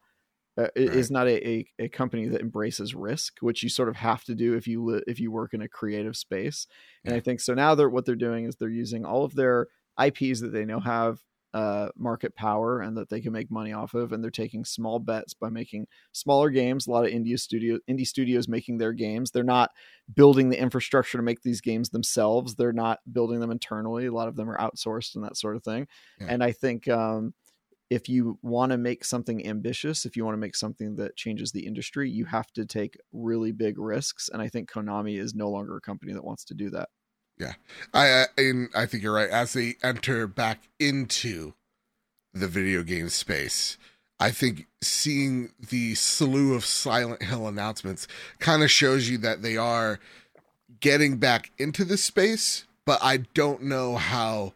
[0.58, 3.96] uh, it is not a, a, a company that embraces risk, which you sort of
[3.96, 6.66] have to do if you li- if you work in a creative space.
[7.04, 7.52] And I think so.
[7.52, 9.66] Now they're what they're doing is they're using all of their
[10.02, 11.18] IPs that they know have
[11.56, 14.98] uh, market power and that they can make money off of, and they're taking small
[14.98, 16.86] bets by making smaller games.
[16.86, 19.30] A lot of indie studio indie studios making their games.
[19.30, 19.70] They're not
[20.14, 22.56] building the infrastructure to make these games themselves.
[22.56, 24.04] They're not building them internally.
[24.04, 25.88] A lot of them are outsourced and that sort of thing.
[26.20, 26.26] Yeah.
[26.28, 27.32] And I think um,
[27.88, 31.52] if you want to make something ambitious, if you want to make something that changes
[31.52, 34.28] the industry, you have to take really big risks.
[34.30, 36.90] And I think Konami is no longer a company that wants to do that.
[37.38, 37.54] Yeah,
[37.92, 39.28] I and I think you're right.
[39.28, 41.52] As they enter back into
[42.32, 43.76] the video game space,
[44.18, 48.08] I think seeing the slew of Silent Hill announcements
[48.38, 50.00] kind of shows you that they are
[50.80, 54.54] getting back into the space, but I don't know how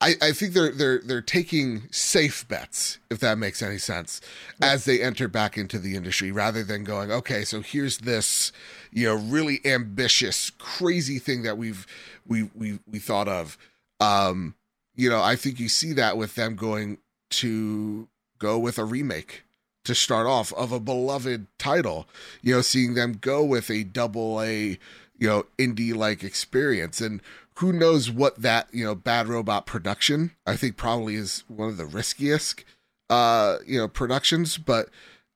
[0.00, 4.20] I, I think they're they're they're taking safe bets, if that makes any sense,
[4.60, 4.72] yeah.
[4.72, 8.52] as they enter back into the industry, rather than going, okay, so here's this,
[8.92, 11.86] you know, really ambitious, crazy thing that we've
[12.26, 13.56] we we we thought of.
[13.98, 14.54] Um,
[14.94, 16.98] you know, I think you see that with them going
[17.30, 19.44] to go with a remake
[19.84, 22.06] to start off of a beloved title.
[22.42, 24.78] You know, seeing them go with a double A,
[25.18, 27.22] you know, indie like experience and
[27.58, 31.76] who knows what that you know bad robot production i think probably is one of
[31.76, 32.64] the riskiest
[33.10, 34.58] uh you know productions.
[34.58, 34.88] But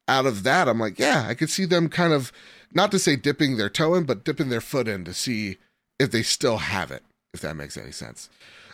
[0.09, 2.33] out of that i'm like yeah i could see them kind of
[2.73, 5.59] not to say dipping their toe in but dipping their foot in to see
[5.99, 8.29] if they still have it if that makes any sense.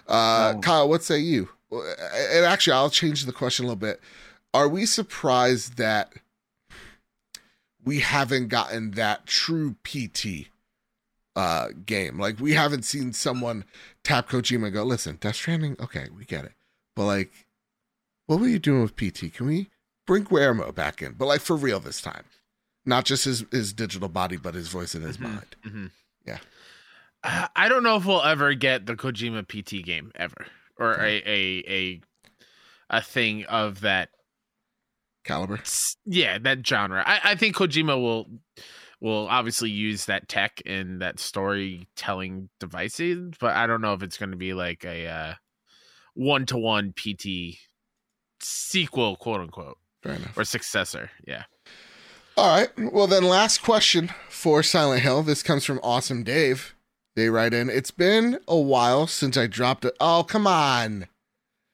[0.09, 0.61] Uh oh.
[0.61, 1.51] kyle what say you?
[1.71, 4.01] And actually i'll change the question a little bit.
[4.55, 6.15] Are we surprised that
[7.85, 10.49] we haven't gotten that true pt
[11.37, 12.19] uh, game.
[12.19, 13.65] Like we haven't seen someone
[14.03, 16.55] tap Kojima and go, "Listen, Death Stranding, okay, we get it."
[16.97, 17.47] But like,
[18.27, 19.33] what were you doing with PT?
[19.33, 19.69] Can we
[20.07, 21.13] bring Guillermo back in?
[21.13, 22.25] But like for real this time,
[22.85, 25.57] not just his his digital body, but his voice in his mm-hmm, mind.
[25.65, 25.87] Mm-hmm.
[26.27, 26.39] Yeah.
[27.57, 30.47] I don't know if we'll ever get the Kojima PT game ever,
[30.79, 32.01] or a a a
[32.89, 34.11] a thing of that
[35.25, 35.61] caliber.
[36.05, 37.03] Yeah, that genre.
[37.05, 38.29] I, I think Kojima will
[39.01, 44.17] will obviously use that tech and that storytelling devices, but I don't know if it's
[44.17, 45.35] going to be like a uh,
[46.15, 47.59] one to one PT
[48.41, 49.79] sequel, quote unquote,
[50.37, 51.11] or successor.
[51.27, 51.45] Yeah.
[52.37, 52.93] All right.
[52.93, 55.23] Well, then, last question for Silent Hill.
[55.23, 56.75] This comes from Awesome Dave.
[57.15, 59.97] They write in, It's been a while since I dropped it.
[60.01, 61.07] Oh, come on.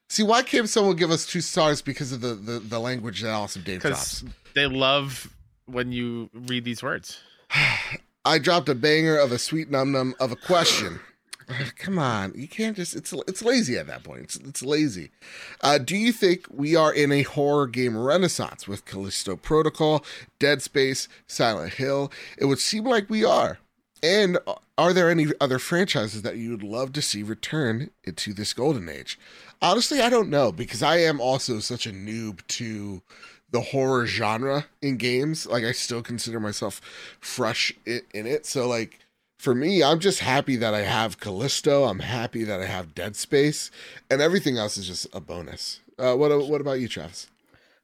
[0.09, 3.31] See, why can't someone give us two stars because of the, the, the language that
[3.31, 4.23] Awesome Dave drops?
[4.55, 5.35] They love
[5.67, 7.21] when you read these words.
[8.25, 11.01] I dropped a banger of a sweet num num of a question.
[11.77, 14.23] Come on, you can't just it's it's lazy at that point.
[14.23, 15.11] It's, it's lazy.
[15.61, 20.05] Uh, do you think we are in a horror game renaissance with Callisto Protocol,
[20.39, 22.13] Dead Space, Silent Hill?
[22.39, 23.59] It would seem like we are.
[24.05, 24.39] And
[24.77, 28.89] are there any other franchises that you would love to see return into this golden
[28.89, 29.19] age?
[29.61, 33.03] Honestly, I don't know because I am also such a noob to
[33.53, 35.47] the horror genre in games.
[35.47, 36.81] Like I still consider myself
[37.21, 38.45] fresh in, in, it.
[38.45, 38.99] So like
[39.39, 41.85] for me, I'm just happy that I have Callisto.
[41.85, 43.71] I'm happy that I have Dead Space,
[44.11, 45.81] and everything else is just a bonus.
[45.99, 47.29] Uh, what what about you, Travis?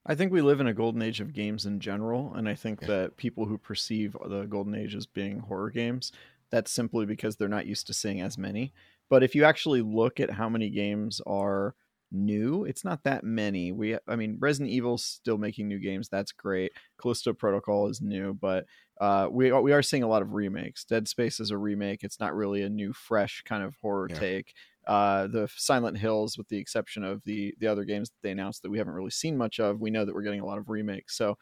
[0.06, 2.80] I think we live in a golden age of games in general, and I think
[2.80, 2.88] yeah.
[2.88, 6.12] that people who perceive the golden age as being horror games,
[6.50, 8.72] that's simply because they're not used to seeing as many.
[9.10, 11.74] But if you actually look at how many games are
[12.10, 12.64] new.
[12.64, 13.72] It's not that many.
[13.72, 16.08] We, I mean, Resident Evil's still making new games.
[16.08, 16.72] That's great.
[17.00, 18.66] Callisto Protocol is new, but
[19.00, 20.84] uh, we we are seeing a lot of remakes.
[20.84, 22.02] Dead Space is a remake.
[22.02, 24.18] It's not really a new, fresh kind of horror yeah.
[24.18, 24.54] take.
[24.86, 28.62] Uh, the Silent Hills, with the exception of the the other games that they announced
[28.62, 30.68] that we haven't really seen much of, we know that we're getting a lot of
[30.68, 31.16] remakes.
[31.16, 31.36] So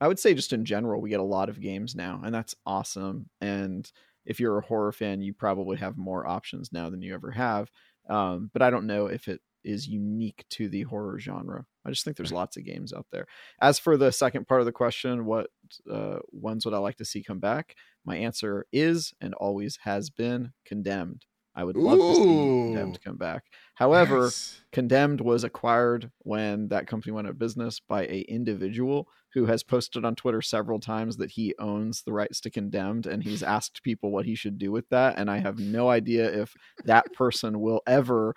[0.00, 2.54] I would say just in general, we get a lot of games now, and that's
[2.64, 3.28] awesome.
[3.40, 3.90] And
[4.24, 7.70] if you're a horror fan, you probably have more options now than you ever have.
[8.08, 11.64] Um, but I don't know if it is unique to the horror genre.
[11.84, 13.26] I just think there's lots of games out there.
[13.60, 15.48] As for the second part of the question, what
[15.90, 17.74] uh, ones would I like to see come back?
[18.04, 21.24] My answer is and always has been Condemned.
[21.54, 22.08] I would love Ooh.
[22.08, 23.44] to see Condemned come back.
[23.74, 24.60] However, yes.
[24.72, 29.62] Condemned was acquired when that company went out of business by a individual who has
[29.62, 33.82] posted on Twitter several times that he owns the rights to Condemned and he's asked
[33.82, 36.54] people what he should do with that and I have no idea if
[36.84, 38.34] that person will ever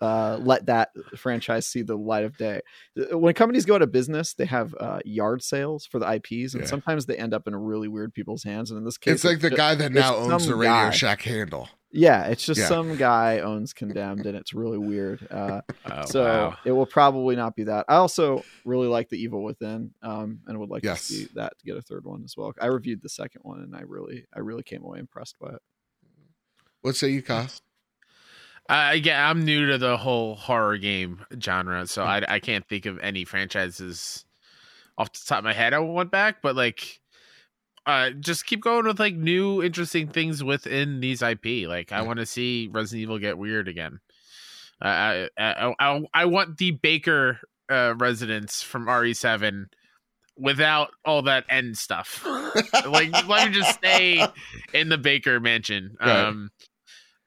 [0.00, 2.60] uh, let that franchise see the light of day.
[2.98, 6.54] Uh, when companies go out of business, they have uh, yard sales for the IPs,
[6.54, 6.66] and yeah.
[6.66, 8.70] sometimes they end up in really weird people's hands.
[8.70, 10.90] And in this case, it's like the just, guy that now owns the Radio guy.
[10.90, 11.68] Shack handle.
[11.96, 12.66] Yeah, it's just yeah.
[12.66, 15.28] some guy owns Condemned, and it's really weird.
[15.30, 16.56] Uh, oh, so wow.
[16.64, 17.86] it will probably not be that.
[17.88, 21.06] I also really like the Evil Within, um, and would like yes.
[21.06, 22.52] to see that to get a third one as well.
[22.60, 25.62] I reviewed the second one, and I really, I really came away impressed by it.
[26.82, 27.46] What say you, Kyle?
[28.68, 32.86] Uh, yeah, I'm new to the whole horror game genre, so I, I can't think
[32.86, 34.24] of any franchises
[34.96, 36.40] off the top of my head I want back.
[36.40, 37.00] But like,
[37.84, 41.68] uh, just keep going with like new interesting things within these IP.
[41.68, 44.00] Like, I want to see Resident Evil get weird again.
[44.80, 47.40] I I, I, I want the Baker
[47.70, 49.66] uh, residence from RE7
[50.36, 52.24] without all that end stuff.
[52.86, 54.26] like let me just stay
[54.72, 55.96] in the Baker mansion.
[56.00, 56.48] Right.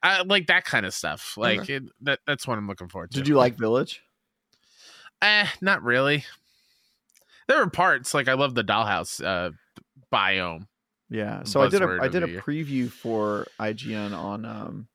[0.08, 1.36] I like that kind of stuff.
[1.38, 1.76] Like Okay.
[1.76, 3.18] it, that that's what I'm looking forward to.
[3.18, 4.02] Did you like Village?
[5.22, 6.24] Eh, not really.
[7.48, 9.52] There were parts like I love the dollhouse uh
[10.12, 10.68] biome.
[11.10, 11.44] Yeah.
[11.44, 14.88] So I did a I did a preview for IGN on um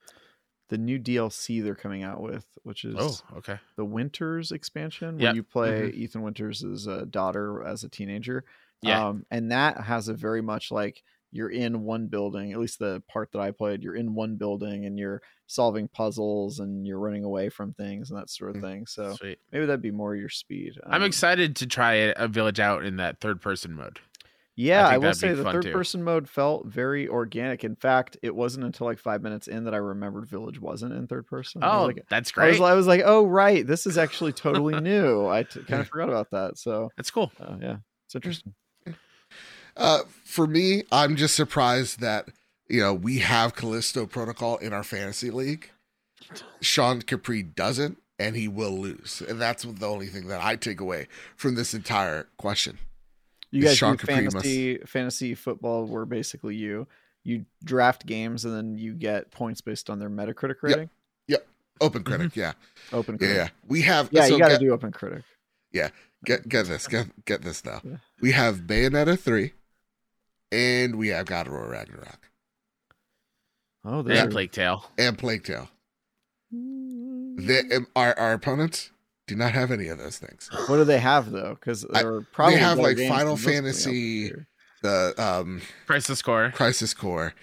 [0.69, 3.59] the new DLC they're coming out with, which is Oh, okay.
[3.77, 5.35] the Winters expansion, where Yep.
[5.35, 8.45] you play Ethan Winters' uh, daughter as a teenager.
[8.81, 9.09] Yeah.
[9.09, 11.03] Um, and that has a very much like
[11.33, 14.85] you're in one building, at least the part that I played, you're in one building
[14.85, 18.61] and you're solving puzzles and you're running away from things and that sort of Mm.
[18.63, 18.87] thing.
[18.87, 19.39] So Sweet.
[19.51, 20.79] maybe that'd be more your speed.
[20.87, 23.99] I'm Um, excited to try a, village out in that third person mode.
[24.55, 25.73] Yeah, I I, will say the third too.
[25.73, 27.65] person mode felt very organic.
[27.65, 31.07] In fact, it wasn't until like five minutes in that I remembered Village wasn't in
[31.07, 31.63] third person.
[31.65, 32.67] Oh, like, that's I was, great.
[32.69, 35.27] I was like, oh right, this is actually totally new.
[35.27, 36.59] I t- kind of forgot about that.
[36.59, 37.33] So that's cool.
[37.41, 38.53] uh, yeah, it's interesting.
[39.77, 42.29] Uh, for me, I'm just surprised that
[42.69, 45.71] you know we have Callisto Protocol in our fantasy league.
[46.61, 50.81] Sean Capri doesn't, and he will lose, and that's the only thing that I take
[50.81, 52.79] away from this entire question.
[53.51, 56.87] You guys Sean do Capri must- fantasy fantasy football where basically you
[57.25, 60.91] you draft games and then you get points based on their Metacritic rating.
[61.29, 61.47] Yep.
[61.81, 62.53] Open critic, yeah,
[62.93, 63.37] Open yeah, critic.
[63.37, 63.49] yeah.
[63.67, 65.23] We have Yeah, so you got to get, do open critic.
[65.73, 65.89] Yeah.
[66.25, 67.81] Get get this, get get this now.
[67.83, 67.97] Yeah.
[68.21, 69.53] We have Bayonetta three,
[70.53, 72.31] and we have God of War Ragnarok
[73.85, 74.29] Oh, Yeah, there.
[74.31, 74.85] Plague Tale.
[74.97, 75.69] and Plague Tale.
[76.53, 78.91] The, our our opponents
[79.27, 80.49] do not have any of those things.
[80.67, 81.57] What do they have though?
[81.59, 84.33] Because I- they're probably have, like, Final than most coming out Fantasy-
[84.83, 86.53] The um Crisis Core.
[86.55, 87.35] Crisis Core,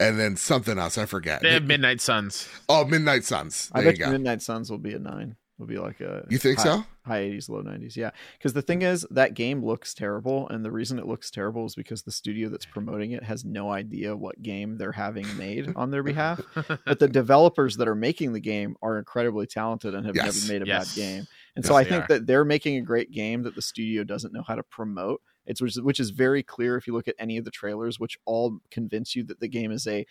[0.00, 1.42] and then something else I forget.
[1.42, 2.48] They have Midnight Suns.
[2.68, 3.70] oh, Midnight Suns.
[3.72, 4.12] I bet you you go.
[4.12, 5.36] Midnight Suns will be a nine.
[5.58, 6.84] Will be like a You think high, so?
[7.06, 7.96] High eighties, low nineties.
[7.96, 11.64] Yeah, because the thing is that game looks terrible, and the reason it looks terrible
[11.64, 15.72] is because the studio that's promoting it has no idea what game they're having made
[15.74, 16.40] on their behalf.
[16.84, 20.42] But the developers that are making the game are incredibly talented and have Yes.
[20.48, 20.94] never made a Yes.
[20.94, 21.26] bad game.
[21.56, 22.08] And Yes, so I think are.
[22.08, 25.22] that they're making a great game that the studio doesn't know how to promote.
[25.46, 27.98] It's which is, which is very clear if you look at any of the trailers,
[28.00, 30.04] which all convince you that the game is a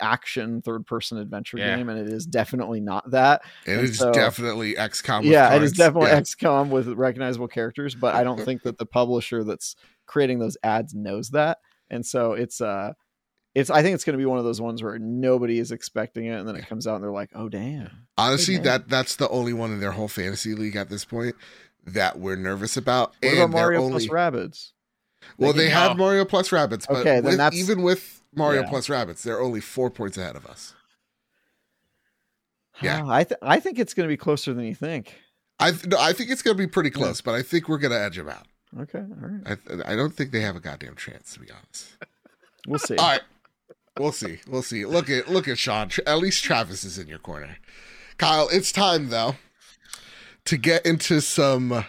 [0.00, 1.76] action third person adventure Yeah.
[1.76, 3.42] game, and it is definitely not that.
[3.66, 5.20] It And is so- definitely XCOM.
[5.22, 6.20] With yeah, it is definitely Yeah.
[6.20, 9.76] XCOM with recognizable characters, but I don't think that the publisher that's
[10.06, 11.58] creating those ads knows that.
[11.90, 12.92] And so it's uh
[13.54, 16.26] it's I think it's going to be one of those ones where nobody is expecting
[16.26, 18.62] it and then it comes out and they're like, "Oh damn." Honestly, man.
[18.64, 21.34] that that's the only one in their whole fantasy league at this point
[21.86, 23.14] that we're nervous about.
[23.22, 24.72] What and about they're Mario only, plus Rabbids?
[25.38, 25.96] Well, they can- have.
[25.96, 28.68] Mario plus Rabbids, but Okay, then with, that's- even with Mario yeah.
[28.68, 30.74] plus Rabbids, they're only four points ahead of us.
[32.80, 33.02] Yeah.
[33.04, 35.18] Ah, I th- I think it's going to be closer than you think.
[35.58, 37.78] I th- no, I think it's going to be pretty close, but I think we're
[37.78, 38.46] going to edge them out.
[38.78, 39.40] Okay, all right.
[39.44, 41.96] I th- I don't think they have a goddamn chance, to be honest.
[42.66, 42.96] We'll see.
[42.96, 43.22] All right,
[43.98, 44.38] we'll see.
[44.46, 44.84] We'll see.
[44.84, 45.90] Look at look at Sean.
[46.06, 47.56] At least Travis is in your corner.
[48.18, 49.36] Kyle, it's time though
[50.44, 51.84] to get into some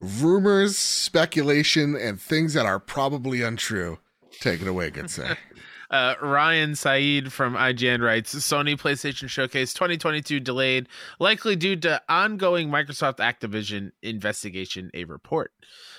[0.00, 3.98] rumors, speculation, and things that are probably untrue.
[4.40, 5.36] Take it away, good sir.
[5.92, 10.88] Uh, Ryan Saeed from IGN writes Sony PlayStation Showcase 2022 delayed,
[11.20, 15.52] likely due to ongoing Microsoft Activision investigation, a report.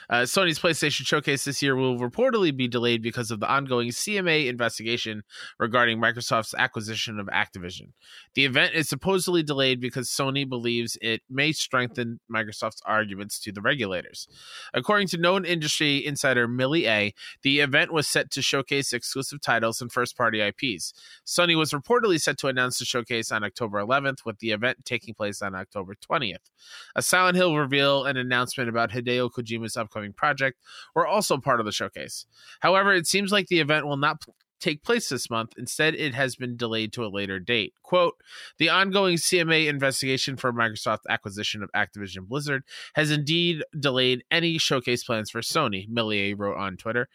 [0.09, 4.47] Uh, Sony's PlayStation Showcase this year will reportedly be delayed because of the ongoing CMA
[4.47, 5.23] investigation
[5.59, 7.91] regarding Microsoft's acquisition of Activision.
[8.35, 13.61] The event is supposedly delayed because Sony believes it may strengthen Microsoft's arguments to the
[13.61, 14.27] regulators.
[14.73, 19.81] According to known industry insider Millie A, the event was set to showcase exclusive titles
[19.81, 20.93] and first party IPs.
[21.25, 25.13] Sony was reportedly set to announce the showcase on October 11th, with the event taking
[25.13, 26.49] place on October 20th.
[26.95, 30.59] A Silent Hill reveal and announcement about Hideo Kojima's upcoming project
[30.95, 32.25] were also part of the showcase.
[32.61, 34.23] However, it seems like the event will not
[34.63, 35.53] take place this month.
[35.57, 37.73] Instead, it has been delayed to a later date.
[37.83, 38.15] Quote,
[38.57, 42.63] the ongoing CMA investigation for Microsoft's acquisition of Activision Blizzard
[42.95, 47.09] has indeed delayed any showcase plans for Sony, Millie A wrote on Twitter.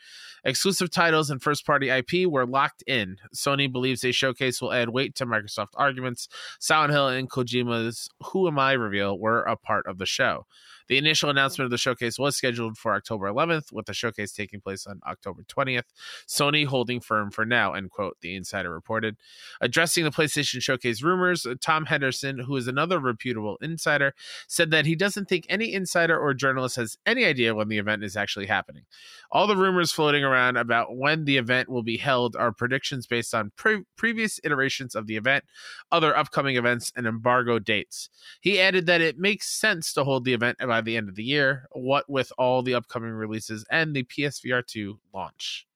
[0.45, 3.17] Exclusive titles and first party IP were locked in.
[3.35, 6.29] Sony believes a showcase will add weight to Microsoft arguments.
[6.61, 10.47] Silent Hill and Kojima's Who Am I reveal were a part of the show.
[10.89, 14.61] The initial announcement of the showcase was scheduled for October 11th, with the showcase taking
[14.61, 15.85] place on October 20th.
[16.27, 19.17] Sony holding firm for now, end quote, the insider reported.
[19.61, 24.15] Addressing the PlayStation Showcase rumors, Tom Henderson, who is another reputable insider,
[24.47, 28.03] said that he doesn't think any insider or journalist has any idea when the event
[28.03, 28.85] is actually happening.
[29.31, 33.35] All the rumors floating around about when the event will be held are predictions based
[33.35, 35.45] on pre- previous iterations of the event,
[35.93, 38.09] other upcoming events, and embargo dates.
[38.41, 41.25] He added that it makes sense to hold the event by the end of the
[41.25, 45.67] year, what with all the upcoming releases and the PSVR 2 launch.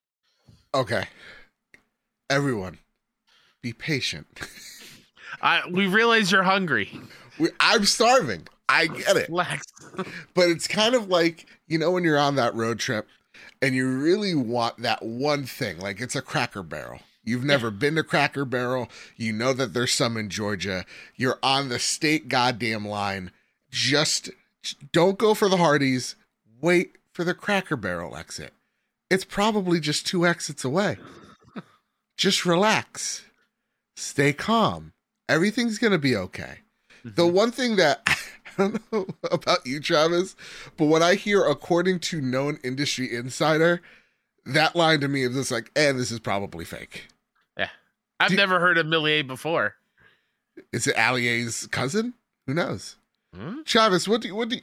[0.72, 1.06] Okay.
[2.30, 2.78] Everyone,
[3.62, 4.28] be patient.
[5.42, 6.88] I, we realize you're hungry.
[7.36, 8.46] We, I'm starving.
[8.68, 9.28] I get it.
[9.28, 9.66] Relax.
[10.34, 13.08] But it's kind of like, you know, when you're on that road trip
[13.60, 17.00] and you really want that one thing, like it's a cracker barrel.
[17.24, 18.88] You've never been to Cracker Barrel.
[19.16, 20.84] You know that there's some in Georgia.
[21.14, 23.30] You're on the state goddamn line.
[23.70, 24.30] Just
[24.92, 26.16] don't go for the Hardee's.
[26.60, 28.52] Wait for the Cracker Barrel exit.
[29.10, 30.96] It's probably just two exits away.
[32.16, 33.24] Just relax.
[33.96, 34.92] Stay calm.
[35.28, 36.58] Everything's going to be okay.
[37.04, 37.34] The mm-hmm.
[37.34, 38.02] one thing that
[38.58, 40.36] I don't know about you, Travis,
[40.76, 43.82] but when I hear according to known industry insider,
[44.46, 47.08] that line to me is just like, and this is probably fake.
[47.56, 47.70] Yeah.
[48.20, 49.74] I've Do- never heard of Millie A before.
[50.72, 52.14] Is it Ali-A's cousin?
[52.46, 52.96] Who knows?
[53.34, 53.62] Hmm?
[53.64, 54.62] Travis, what do you, what do you,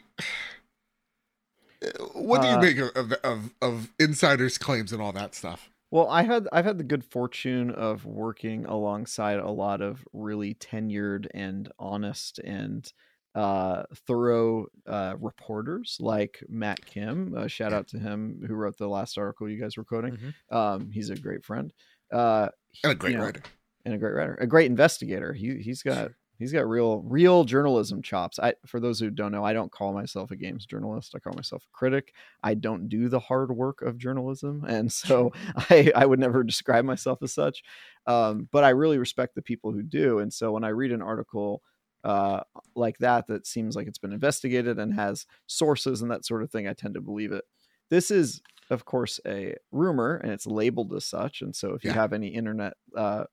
[2.13, 5.69] what do you Uh, make of, of of insiders' claims and all that stuff?
[5.91, 10.53] Well, I had I've had the good fortune of working alongside a lot of really
[10.55, 12.91] tenured and honest and
[13.33, 17.33] uh, thorough uh, reporters like Matt Kim.
[17.35, 20.17] Uh, shout out to him who wrote the last article you guys were quoting.
[20.17, 20.55] Mhm.
[20.55, 21.71] Um, he's a great friend
[22.11, 22.49] uh,
[22.83, 23.43] And a great you know, writer.
[23.85, 25.33] and a great writer, a great investigator.
[25.33, 28.39] He he's got he's got real real journalism chops.
[28.39, 31.13] I for those who don't know, I don't call myself a games journalist.
[31.15, 32.13] I call myself a critic.
[32.43, 35.31] I don't do the hard work of journalism, and so
[35.69, 37.63] I I would never describe myself as such.
[38.07, 41.01] Um, but I really respect the people who do, and so when I read an
[41.01, 41.61] article
[42.03, 42.41] uh,
[42.75, 46.51] like that that seems like it's been investigated and has sources and that sort of
[46.51, 47.43] thing, I tend to believe it.
[47.89, 51.91] This is of course a rumor and it's labeled as such and so if you
[51.91, 51.95] Yeah.
[51.95, 53.23] have any internet uh,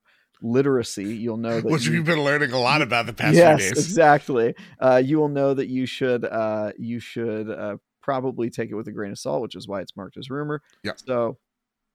[0.43, 3.59] literacy you'll know that Which you, we've been learning a lot about the past yes
[3.59, 3.79] few days.
[3.79, 8.75] exactly uh, you will know that you should uh, you should uh, probably take it
[8.75, 10.93] with a grain of salt which is why it's marked as rumor Yeah.
[10.97, 11.39] so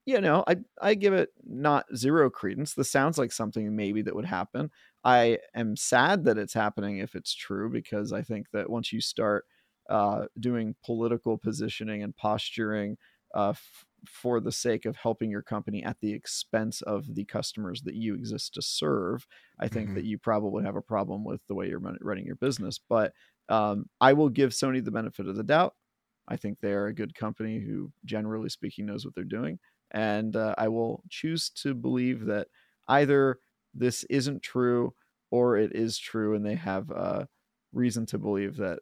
[0.06, 4.16] you know i i give it not zero credence this sounds like something maybe that
[4.16, 4.72] would happen
[5.04, 9.00] i am sad that it's happening if it's true because i think that once you
[9.00, 9.46] start
[9.90, 12.98] uh, doing political positioning and posturing
[13.36, 17.82] uh, f- for the sake of helping your company at the expense of the customers
[17.84, 19.28] that you exist to serve,
[19.60, 19.96] I think Mhm.
[19.96, 22.80] that you probably have a problem with the way you're running your business.
[22.80, 23.14] But
[23.50, 25.76] um, I will give Sony the benefit of the doubt.
[26.28, 29.60] I think they are a good company who, generally speaking, knows what they're doing.
[29.92, 32.48] And uh, I will choose to believe that
[32.88, 33.40] either
[33.74, 34.96] this isn't true
[35.32, 37.26] or it is true, and they have uh,
[37.74, 38.80] reason to believe that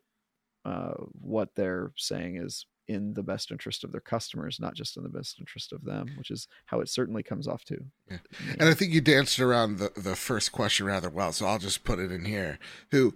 [0.65, 5.04] uh, what they're saying is in the best interest of their customers, not just in
[5.04, 7.86] the best interest of them, which is how it certainly comes off too.
[8.10, 8.18] Yeah.
[8.60, 11.84] And I think you danced around the, the first question rather well, so I'll just
[11.84, 12.58] put it in here.
[12.92, 13.16] Who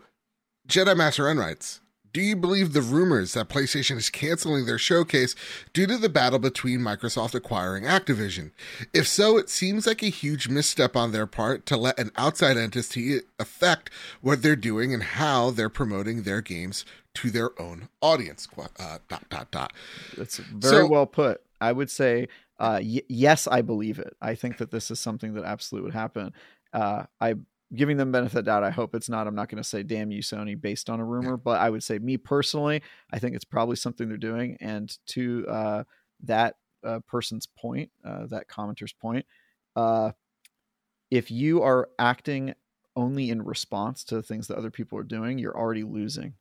[0.67, 1.81] Jedi Master writes,
[2.13, 5.35] do you believe the rumors that PlayStation is canceling their showcase
[5.73, 8.51] due to the battle between Microsoft acquiring Activision?
[8.93, 12.55] If so, it seems like a huge misstep on their part to let an outside
[12.55, 13.89] entity affect
[14.21, 16.85] what they're doing and how they're promoting their games
[17.15, 18.47] to their own audience.
[18.79, 19.73] Uh, dot dot dot.
[20.17, 21.41] It's very So- well put.
[21.61, 22.27] I would say,
[22.59, 24.15] uh, y- yes, I believe it.
[24.21, 26.33] I think that this is something that absolutely would happen.
[26.73, 27.35] Uh, I
[27.75, 28.63] giving them benefit of doubt.
[28.63, 29.27] I hope it's not.
[29.27, 31.83] I'm not going to say damn you, Sony, based on a rumor, but I would
[31.83, 34.57] say me personally, I think it's probably something they're doing.
[34.59, 35.83] And to uh,
[36.23, 39.25] that uh, person's point, uh, that commenter's point,
[39.75, 40.11] uh,
[41.09, 42.53] if you are acting
[42.95, 46.33] only in response to the things that other people are doing, you're already losing.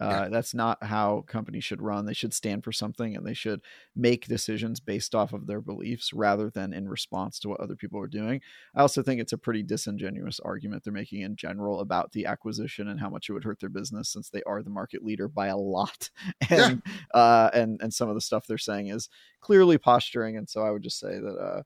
[0.00, 2.06] Uh, That's not how companies should run.
[2.06, 3.60] They should stand for something and they should
[3.94, 8.00] make decisions based off of their beliefs rather than in response to what other people
[8.00, 8.40] are doing.
[8.74, 12.88] I also think it's a pretty disingenuous argument they're making in general about the acquisition
[12.88, 15.48] and how much it would hurt their business since they are the market leader by
[15.48, 16.10] a lot.
[16.48, 16.82] And
[17.14, 19.08] uh, and and some of the stuff they're saying is
[19.40, 20.36] clearly posturing.
[20.36, 21.62] And so I would just say that uh,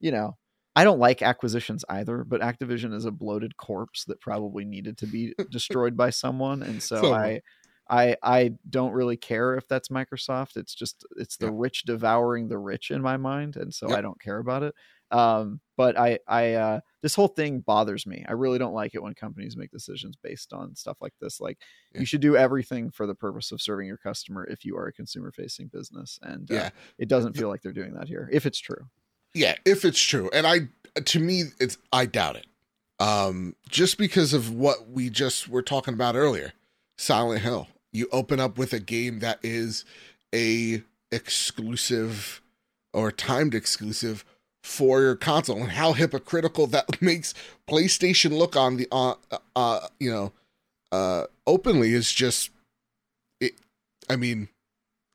[0.00, 0.36] you know,
[0.74, 5.06] I don't like acquisitions either, but Activision is a bloated corpse that probably needed to
[5.06, 7.20] be destroyed by someone, and so Someone.
[7.20, 7.40] I,
[7.90, 10.56] I, I don't really care if that's Microsoft.
[10.56, 13.98] It's just it's the rich devouring the rich in my mind, and so Yep.
[13.98, 14.74] I don't care about it.
[15.10, 18.24] Um, but I, I, uh, this whole thing bothers me.
[18.26, 21.38] I really don't like it when companies make decisions based on stuff like this.
[21.38, 21.58] Like
[21.92, 22.00] Yeah.
[22.00, 24.92] you should do everything for the purpose of serving your customer if you are a
[24.92, 26.18] consumer facing business.
[26.22, 26.70] And uh, Yeah.
[26.98, 28.86] it doesn't feel like they're doing that here, if it's true.
[29.34, 30.30] Yeah, if it's true.
[30.32, 30.68] And I
[31.00, 32.46] to me it's I doubt it.
[32.98, 36.52] Um just because of what we just were talking about earlier.
[37.02, 37.66] Silent Hill.
[37.92, 39.84] You open up with a game that is
[40.32, 42.40] a exclusive
[42.94, 44.24] or timed exclusive
[44.62, 47.34] for your console and how hypocritical that makes
[47.68, 49.14] PlayStation look on the uh,
[49.56, 50.32] uh you know
[50.92, 52.50] uh openly is just
[53.40, 53.54] it
[54.08, 54.48] I mean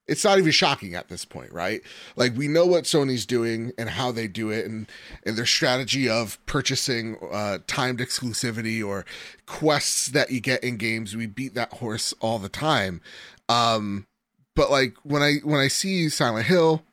[0.08, 1.82] it's not even shocking at this point, right?
[2.16, 4.88] Like we know what Sony's doing and how they do it, and
[5.26, 9.06] and their strategy of purchasing uh, timed exclusivity or
[9.46, 11.16] quests that you get in games.
[11.16, 13.02] We beat that horse all the time.
[13.50, 14.08] Um,
[14.56, 16.84] but like when I when I see Silent Hill,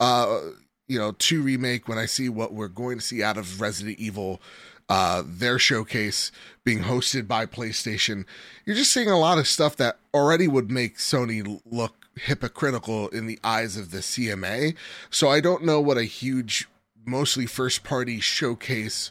[0.00, 0.40] uh,
[0.88, 3.98] you know, two remake, when I see what we're going to see out of Resident
[3.98, 4.42] Evil,
[4.88, 6.32] uh, their showcase
[6.64, 8.24] being hosted by PlayStation,
[8.66, 13.26] you're just seeing a lot of stuff that already would make Sony look hypocritical in
[13.26, 14.74] the eyes of the CMA.
[15.10, 16.68] So I don't know what a huge,
[17.04, 19.10] mostly first party showcase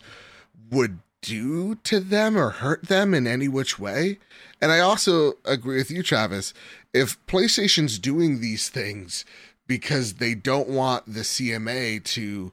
[0.71, 4.19] would do to them or hurt them in any which way.
[4.61, 6.53] And I also agree with you, Travis.
[6.93, 9.25] If PlayStation's doing these things
[9.67, 12.51] because they don't want the CMA to,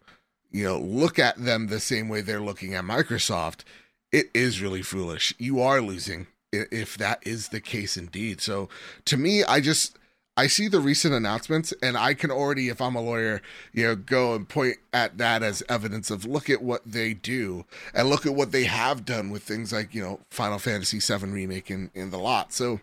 [0.50, 3.64] you know, look at them the same way they're looking at Microsoft,
[4.12, 5.34] it is really foolish.
[5.38, 8.40] You are losing if that is the case indeed.
[8.40, 8.68] So
[9.04, 9.96] to me, I just
[10.40, 13.42] I see the recent announcements and I can already, if I'm a lawyer,
[13.74, 17.66] you know, go and point at that as evidence of look at what they do
[17.92, 21.26] and look at what they have done with things like, you know, Final Fantasy VII
[21.26, 22.54] remake in the lot.
[22.54, 22.80] So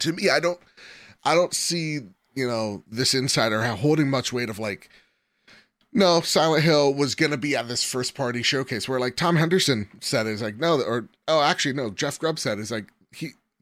[0.00, 0.60] to me, I don't
[1.24, 2.00] I don't see,
[2.34, 4.90] you know, this insider holding much weight of like,
[5.94, 9.88] no, Silent Hill was gonna be at this first party showcase where like Tom Henderson
[10.00, 12.92] said is like, no, or oh actually no, Jeff Grubb said is like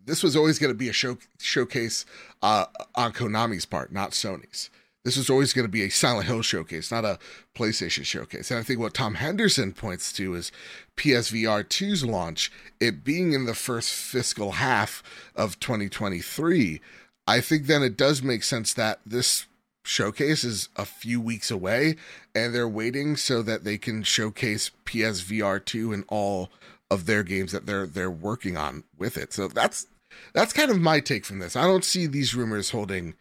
[0.06, 2.04] this was always going to be a show showcase
[2.42, 4.70] uh, on Konami's part, not Sony's.
[5.04, 7.18] This was always going to be a Silent Hill showcase, not a
[7.54, 8.50] PlayStation showcase.
[8.50, 10.50] And I think what Tom Henderson points to is
[10.96, 12.50] PSVR 2's launch,
[12.80, 15.02] it being in the first fiscal half
[15.36, 16.80] of 2023.
[17.26, 19.46] I think then it does make sense that this
[19.84, 21.96] showcase is a few weeks away
[22.34, 26.50] and they're waiting so that they can showcase PSVR 2 and all
[26.90, 29.32] of their games that they're they're working on with it.
[29.32, 29.86] So that's
[30.32, 31.56] that's kind of my take from this.
[31.56, 33.14] I don't see these rumors holding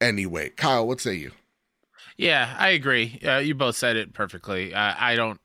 [0.00, 0.56] any weight.
[0.56, 1.32] Kyle, what say you?
[2.16, 3.20] Yeah, I agree.
[3.24, 4.74] Uh, you both said it perfectly.
[4.74, 5.40] Uh, I don't,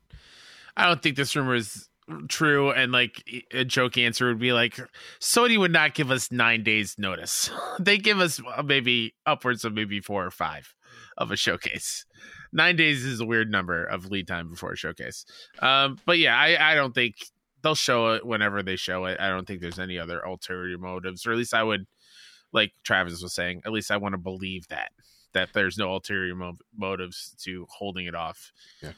[0.76, 1.88] I don't think this rumor is
[2.28, 2.70] true.
[2.70, 3.22] And like
[3.52, 4.78] a joke answer would be like,
[5.20, 7.50] Sony would not give us nine days notice.
[7.80, 10.74] they give us uh, maybe upwards of maybe four or five
[11.16, 12.04] of a showcase.
[12.52, 15.24] Nine days is a weird number of lead time before a showcase.
[15.58, 17.16] Um, but yeah, I, I don't think
[17.62, 19.20] they'll show it whenever they show it.
[19.20, 21.86] I don't think there's any other ulterior motives, or at least I would,
[22.52, 24.90] like Travis was saying, at least I want to believe that
[25.34, 28.50] that there's no ulterior mo- motives to holding it off.
[28.82, 28.92] Yeah.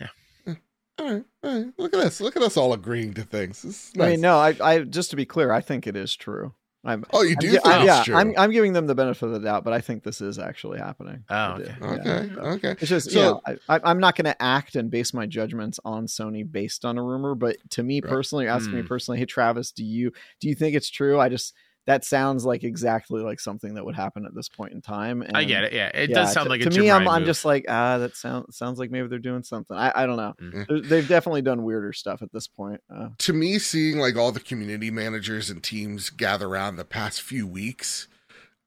[0.00, 0.06] Yeah.
[0.46, 0.54] yeah.
[0.98, 1.72] All right, all right.
[1.76, 2.20] Look at us.
[2.20, 3.62] Look at us all agreeing to things.
[3.62, 6.16] This is I mean, no, I, I just to be clear, I think it is
[6.16, 6.54] true.
[6.82, 8.14] I'm, Oh, you I'm do think I- it's yeah, true?
[8.16, 10.78] I'm, I'm giving them the benefit of the doubt, but I think this is actually
[10.78, 11.24] happening.
[11.28, 12.02] Oh, I do, okay.
[12.04, 12.40] yeah.
[12.40, 12.70] okay, okay.
[12.80, 15.26] It's just, So- you know, I, I- I'm not going to act and base my
[15.26, 17.34] judgments on Sony based on a rumor.
[17.34, 18.08] But to me Right.
[18.08, 18.86] personally, you're asking me Hmm.
[18.86, 21.20] personally, hey Travis, do you do you think it's true?
[21.20, 21.52] I just
[21.86, 25.22] that sounds like exactly like something that would happen at this point in time.
[25.22, 25.72] And I get it.
[25.72, 26.90] Yeah, it yeah, does sound to, like a to Jim me.
[26.90, 29.76] I'm, Ryan I'm just like ah, that sounds sounds like maybe they're doing something.
[29.76, 30.34] I, I don't know.
[30.40, 30.66] Mhm.
[30.68, 32.80] They- They've definitely done weirder stuff at this point.
[32.94, 37.22] Uh, to me, seeing like all the community managers and teams gather around the past
[37.22, 38.06] few weeks,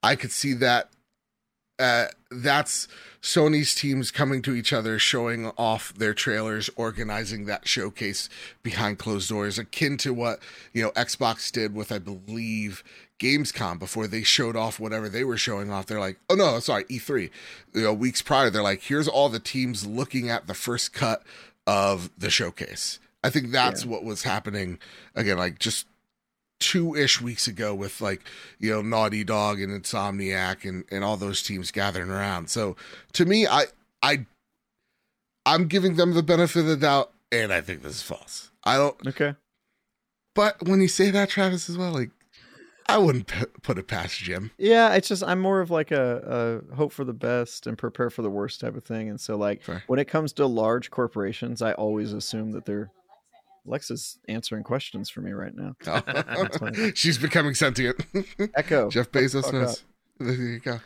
[0.02, 0.90] I could see that
[1.78, 2.88] uh, that's
[3.22, 8.28] Sony's teams coming to each other, showing off their trailers, organizing that showcase
[8.62, 10.40] behind closed doors, akin to what
[10.72, 12.84] you know Xbox did with, I believe,
[13.18, 15.86] Gamescom before they showed off whatever they were showing off.
[15.86, 17.30] They're like, oh no, sorry, E3.
[17.72, 21.22] You know, weeks prior, they're like, here's all the teams looking at the first cut
[21.66, 22.98] of the showcase.
[23.22, 24.78] I think that's what was happening
[25.14, 25.86] again, like just
[26.60, 28.22] two ish weeks ago with like,
[28.58, 32.48] you know, Naughty Dog and Insomniac and, and all those teams gathering around.
[32.50, 32.76] So
[33.12, 33.66] to me, I
[34.02, 34.26] I
[35.46, 38.50] I'm giving them the benefit of the doubt, and I think this is false.
[38.64, 39.34] I don't okay.
[40.34, 42.10] but when you say that, Travis, as well, like
[42.86, 44.50] I wouldn't p- put it past Jim.
[44.58, 48.10] Yeah, it's just I'm more of like a, a hope for the best and prepare
[48.10, 49.08] for the worst type of thing.
[49.08, 49.82] And so like Fair.
[49.86, 52.90] when it comes to large corporations, I always assume that they're
[53.66, 55.74] Alexa's answering questions for me right now.
[55.82, 56.92] fine.
[56.94, 57.96] She's becoming sentient.
[58.54, 58.90] Echo.
[58.90, 59.72] Jeff Bezos knows.
[59.72, 59.78] up.
[60.20, 60.80] There you go.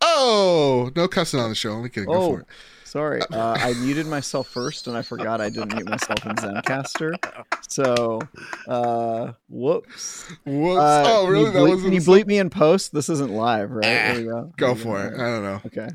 [0.00, 1.70] Oh, no cussing on the show.
[1.72, 2.08] Only kidding.
[2.08, 2.46] Go Oh, for it.
[2.84, 7.14] Sorry, uh, I muted myself first, and I forgot I didn't mute myself in Zencastr.
[7.68, 8.18] So,
[8.66, 10.28] uh, whoops.
[10.44, 10.80] Whoops.
[10.80, 11.44] Uh, oh, can really?
[11.44, 12.92] You bleep, wasn't can you bleep me in post?
[12.92, 13.82] This isn't live, right?
[13.82, 14.52] There we go.
[14.56, 15.14] Go There we for it.
[15.14, 15.60] I don't know.
[15.66, 15.88] Okay.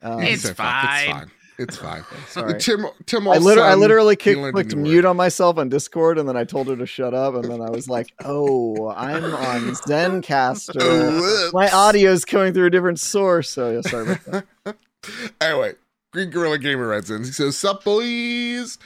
[0.00, 0.84] Um, It's Say fuck.
[0.84, 1.30] It's fine.
[1.58, 2.04] It's fine.
[2.28, 2.58] sorry.
[2.60, 5.68] Tim, Tim I, liter- I literally he kick- learned a clicked mute on myself on
[5.68, 8.88] Discord, and then I told her to shut up, and then I was like, "Oh,
[8.90, 11.20] I'm on Zencastr.
[11.20, 11.52] Whoops.
[11.52, 14.76] My audio is coming through a different source." So yeah, sorry about that.
[15.40, 15.74] anyway,
[16.12, 17.24] Green Gorilla Gamer writes in.
[17.24, 18.78] He says, "Sup, boys."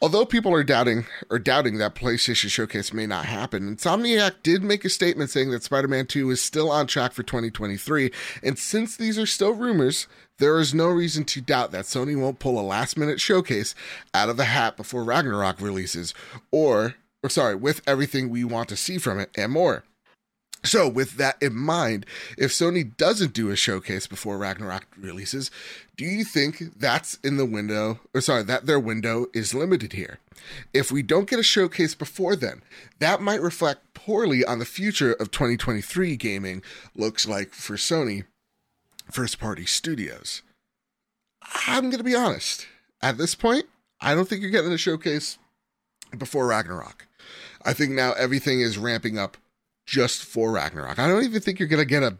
[0.00, 4.84] Although people are doubting or doubting that PlayStation Showcase may not happen, Insomniac did make
[4.84, 8.10] a statement saying that Spider-Man 2 is still on track for 2023.
[8.42, 10.08] And since these are still rumors,
[10.38, 13.74] there is no reason to doubt that Sony won't pull a last-minute showcase
[14.14, 16.14] out of the hat before Ragnarok releases,
[16.50, 19.84] or, or sorry, with everything we want to see from it and more.
[20.64, 22.06] So, with that in mind,
[22.38, 25.50] if Sony doesn't do a showcase before Ragnarok releases,
[25.96, 30.20] do you think that's in the window, or sorry, that their window is limited here?
[30.72, 32.62] If we don't get a showcase before then,
[33.00, 36.62] that might reflect poorly on the future of 2023 gaming
[36.94, 38.24] looks like for Sony
[39.12, 40.42] first party studios.
[41.66, 42.66] I'm going to be honest.
[43.00, 43.66] At this point,
[44.00, 45.38] I don't think you're getting a showcase
[46.16, 47.06] before Ragnarok.
[47.64, 49.36] I think now everything is ramping up
[49.86, 50.98] just for Ragnarok.
[50.98, 52.16] I don't even think you're going to get a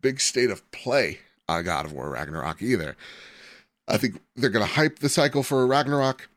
[0.00, 2.96] big state of play on God of War Ragnarok either.
[3.86, 6.28] I think they're going to hype the cycle for Ragnarok.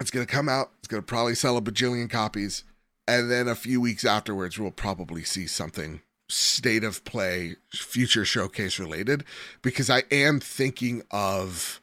[0.00, 0.72] It's going to come out.
[0.78, 2.64] It's going to probably sell a bajillion copies.
[3.08, 8.78] And then a few weeks afterwards, we'll probably see something state of play, future showcase
[8.78, 9.24] related,
[9.62, 11.80] because I am thinking of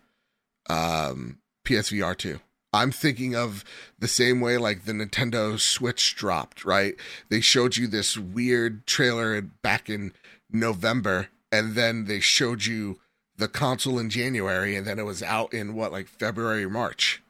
[0.70, 2.39] um, PSVR 2.
[2.74, 3.64] I'm thinking of
[4.00, 6.96] the same way like the Nintendo Switch dropped, right?
[7.30, 10.12] They showed you this weird trailer back in
[10.52, 13.00] November, and then they showed you
[13.38, 17.22] the console in January, and then it was out in what, like February March.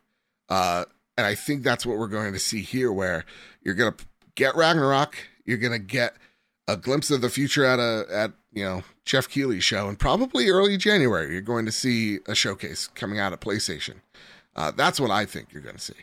[0.48, 0.86] Uh,
[1.18, 3.26] and I think that's what we're going to see here, where
[3.62, 3.96] you're gonna
[4.36, 6.16] get Ragnarok, you're gonna get
[6.68, 10.50] a glimpse of the future at a at you know Geoff Keighley's show, and probably
[10.50, 13.96] early January you're going to see a showcase coming out of PlayStation.
[14.56, 15.94] Uh, that's what I think you're going to see.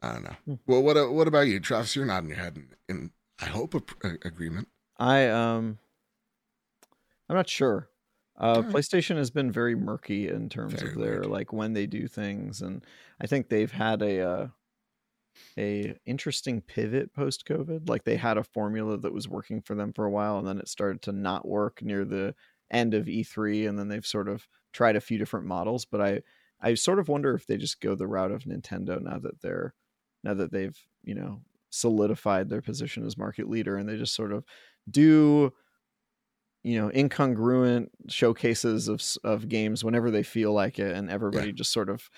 [0.00, 0.36] I don't know.
[0.44, 0.54] Hmm.
[0.66, 1.96] Well, what what about you, Travis?
[1.96, 4.68] You're nodding your head in, in I hope a, a agreement.
[4.98, 5.78] I um,
[7.28, 7.88] I'm not sure.
[8.38, 8.62] Uh.
[8.62, 11.26] PlayStation has been very murky in terms Very of their weird.
[11.26, 12.84] like when they do things, and
[13.20, 14.46] I think they've had a uh,
[15.56, 17.88] a interesting pivot post COVID.
[17.88, 20.58] Like they had a formula that was working for them for a while, and then
[20.58, 22.34] it started to not work near the
[22.70, 25.84] end of E3, and then they've sort of tried a few different models.
[25.84, 26.22] But I
[26.60, 29.74] I sort of wonder if they just go the route of Nintendo now that they're
[30.24, 34.32] now that they've you know solidified their position as market leader, and they just sort
[34.32, 34.44] of
[34.90, 35.52] do
[36.62, 41.72] you know incongruent showcases of of games whenever they feel like it and everybody just
[41.72, 42.08] sort of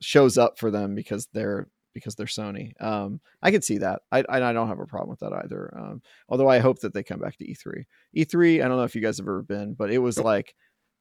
[0.00, 2.72] shows up for them because they're because they're Sony.
[2.82, 4.02] Um, I can see that.
[4.10, 5.72] I, I I don't have a problem with that either.
[5.76, 7.84] Um, although I hope that they come back to E E3.
[8.16, 10.54] E3, I don't know if you guys have ever been, but it was like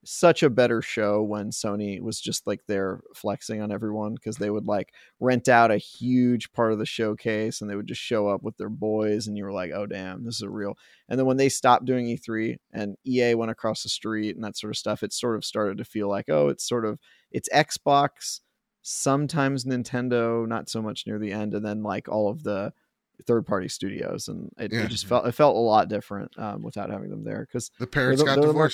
[0.05, 4.49] such a better show when Sony was just like there flexing on everyone because they
[4.49, 8.27] would like rent out a huge part of the showcase and they would just show
[8.27, 10.77] up with their boys and you were like, oh damn, this is a real.
[11.09, 14.57] And then when they stopped doing E3 and EA went across the street and that
[14.57, 16.97] sort of stuff, it sort of started to feel like, oh, it's sort of
[17.31, 18.39] it's Xbox,
[18.81, 22.73] sometimes Nintendo, not so much near the end, and then like all of the
[23.27, 24.83] third party studios and it, Yeah.
[24.83, 27.85] it just felt it felt a lot different um, without having them there because The
[27.87, 28.71] parents the- got they're the mar-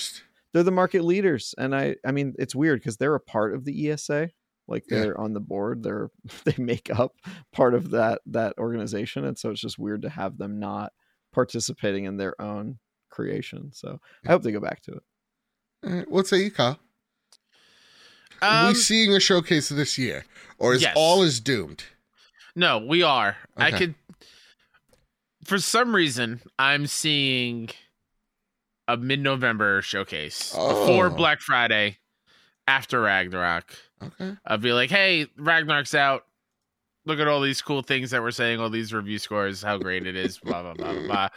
[0.54, 3.66] they're the market leaders and i i mean it's weird because they're a part of
[3.66, 4.30] the esa
[4.68, 6.12] like they're on the board they're
[6.46, 7.16] they make up
[7.52, 10.94] part of that that organization and so it's just weird to have them not
[11.34, 12.78] participating in their own
[13.10, 15.04] creation so i hope they go back to it
[15.84, 16.78] All right, what say you, Kyle?
[18.42, 20.26] Are Um, we seeing a showcase this year,
[20.58, 20.94] or is yes.
[20.96, 21.84] all is doomed?
[22.56, 23.38] No, we are.
[23.58, 23.96] I could.
[25.44, 27.70] For some reason, I'm seeing
[28.88, 31.16] a mid-November showcase before Oh.
[31.16, 31.98] Black Friday,
[32.68, 33.76] after Ragnarok.
[34.02, 34.36] Okay.
[34.46, 36.26] I'll be like, "Hey, Ragnarok's out.
[37.08, 40.08] Look at all these cool things that we're saying, all these review scores, how great
[40.08, 41.02] it is." Blah blah blah blah.
[41.08, 41.30] blah.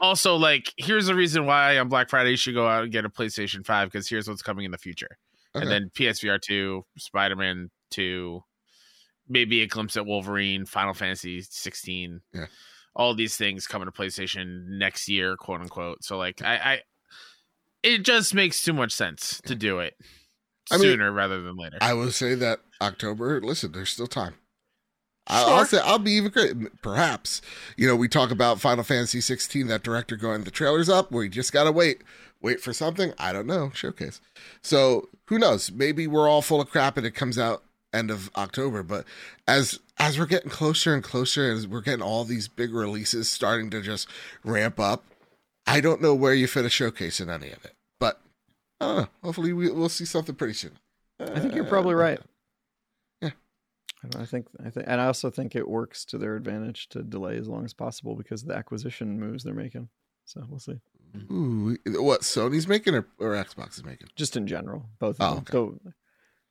[0.00, 3.04] Also, like, here's the reason why on Black Friday you should go out and get
[3.06, 5.16] a PlayStation Five because here's what's coming in the future
[5.56, 5.62] okay.
[5.62, 8.42] and then PSVR two, Spider Man two,
[9.28, 12.20] maybe a glimpse at Wolverine, Final Fantasy sixteen.
[12.32, 12.46] Yeah.
[12.94, 16.02] All these things coming to PlayStation next year, quote unquote.
[16.02, 16.80] So like I, I
[17.82, 19.94] it just makes too much sense to do it
[20.70, 21.78] I mean, sooner rather than later.
[21.80, 23.40] I will say that October.
[23.40, 24.34] Listen, there's still time.
[25.28, 25.38] Sure.
[25.38, 26.54] I'll say I'll be even great.
[26.82, 27.42] Perhaps
[27.76, 29.66] you know we talk about Final Fantasy 16.
[29.66, 31.10] That director going the trailers up.
[31.10, 32.02] We just gotta wait
[32.40, 33.12] wait for something.
[33.18, 33.70] I don't know.
[33.74, 34.20] Showcase.
[34.62, 35.70] So who knows?
[35.70, 38.82] Maybe we're all full of crap and it comes out end of October.
[38.82, 39.04] But
[39.46, 43.70] as as we're getting closer and closer, as we're getting all these big releases starting
[43.70, 44.08] to just
[44.44, 45.04] ramp up,
[45.66, 47.74] I don't know where you fit a showcase in any of it.
[47.98, 48.20] But
[48.80, 49.08] I don't know.
[49.22, 50.72] Hopefully, we, we'll see something pretty soon.
[51.18, 52.20] I think you're probably right.
[53.22, 53.30] Yeah.
[54.16, 57.38] I think I think, and I also think it works to their advantage to delay
[57.38, 59.88] as long as possible because of the acquisition moves they're making.
[60.26, 60.80] So we'll see.
[61.30, 64.08] Ooh, what Sony's making or, or Xbox is making?
[64.16, 65.16] Just in general, both.
[65.20, 65.38] Oh, Of them.
[65.42, 65.52] okay.
[65.84, 65.92] So,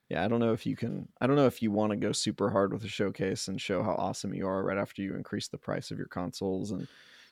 [0.10, 1.08] yeah, I don't know if you can.
[1.20, 3.82] I don't know if you want to go super hard with a showcase and show
[3.84, 6.88] how awesome you are right after you increase the price of your consoles and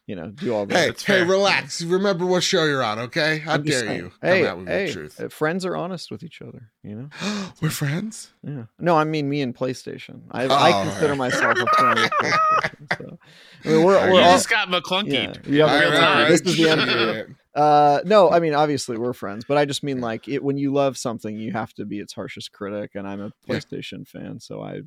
[0.07, 0.75] you know do all that.
[0.77, 1.25] Hey, That's hey, fair.
[1.25, 1.81] relax.
[1.81, 3.39] Remember what show you're on, okay?
[3.39, 3.99] How I'm dare saying.
[3.99, 5.19] you Hey, come out with hey, the truth?
[5.19, 6.71] uh, friends are honest with each other.
[6.83, 7.09] You know.
[7.61, 8.33] We're friends.
[8.43, 8.65] Yeah.
[8.79, 10.23] No, I mean me and PlayStation.
[10.31, 11.17] I, Oh, I consider right.
[11.17, 12.97] myself a friend of PlayStation.
[12.97, 13.19] So.
[13.65, 15.13] I mean, we're, we're you all, just got Maclunkey.
[15.13, 16.27] yeah, you have All a right, all right.
[16.29, 16.81] This is the end.
[16.81, 17.27] of it.
[17.55, 20.73] Uh, no, I mean obviously we're friends, but I just mean like it when you
[20.73, 23.55] love something, you have to be its harshest critic, and I'm a Yeah.
[23.59, 24.81] PlayStation fan, so I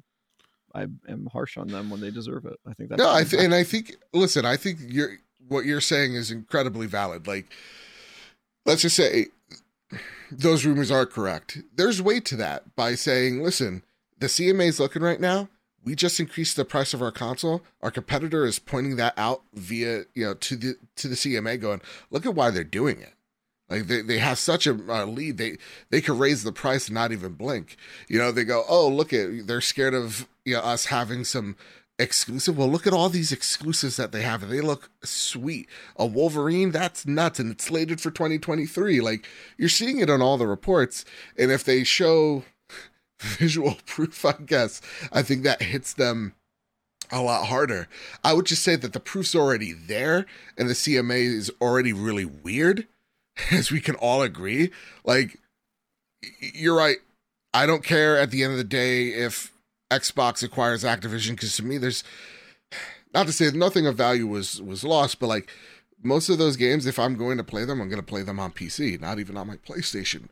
[0.75, 2.59] I am harsh on them when they deserve it.
[2.67, 5.19] I think that's No, I th- and I think listen, I think you're
[5.49, 7.27] what you're saying is incredibly valid.
[7.27, 7.47] Like,
[8.65, 9.27] let's just say
[10.31, 11.59] those rumors are correct.
[11.75, 13.83] There's weight to that by saying, listen,
[14.19, 15.49] the CMA is looking right now.
[15.85, 17.63] We just increased the price of our console.
[17.81, 21.81] Our competitor is pointing that out via you know to the to the CMA, going,
[22.11, 23.15] look at why they're doing it.
[23.69, 25.57] Like they, they have such a uh, lead, they
[25.91, 27.77] they could raise the price and not even blink.
[28.09, 31.57] You know, they go, oh look at they're scared of you know us having some
[31.99, 32.57] exclusive.
[32.57, 35.69] Well, look at all these exclusives that they have, they look sweet.
[35.97, 39.01] A Wolverine, that's nuts, and it's slated for 2023.
[39.01, 39.27] Like
[39.57, 41.05] you're seeing it on all the reports,
[41.37, 42.45] and if they show
[43.21, 44.81] visual proof, I guess
[45.13, 46.35] I think that hits them
[47.11, 47.89] a lot harder.
[48.25, 50.27] I would just say that the proof's already there,
[50.57, 52.87] and the CMA is already really weird,
[53.51, 54.71] as we can all agree.
[55.05, 55.39] Like
[56.41, 56.97] you're right.
[57.55, 59.53] I don't care at the end of the day if
[59.91, 62.05] Xbox acquires Activision because to me, there's
[63.15, 65.51] not to say nothing of value was was lost, but like
[66.03, 68.39] most of those games, if I'm going to play them, I'm going to play them
[68.39, 70.29] on PC, not even on my PlayStation.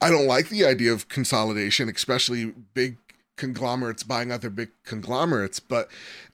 [0.00, 2.98] I don't like the idea of consolidation, especially big
[3.36, 5.60] conglomerates buying other big conglomerates.
[5.60, 5.88] But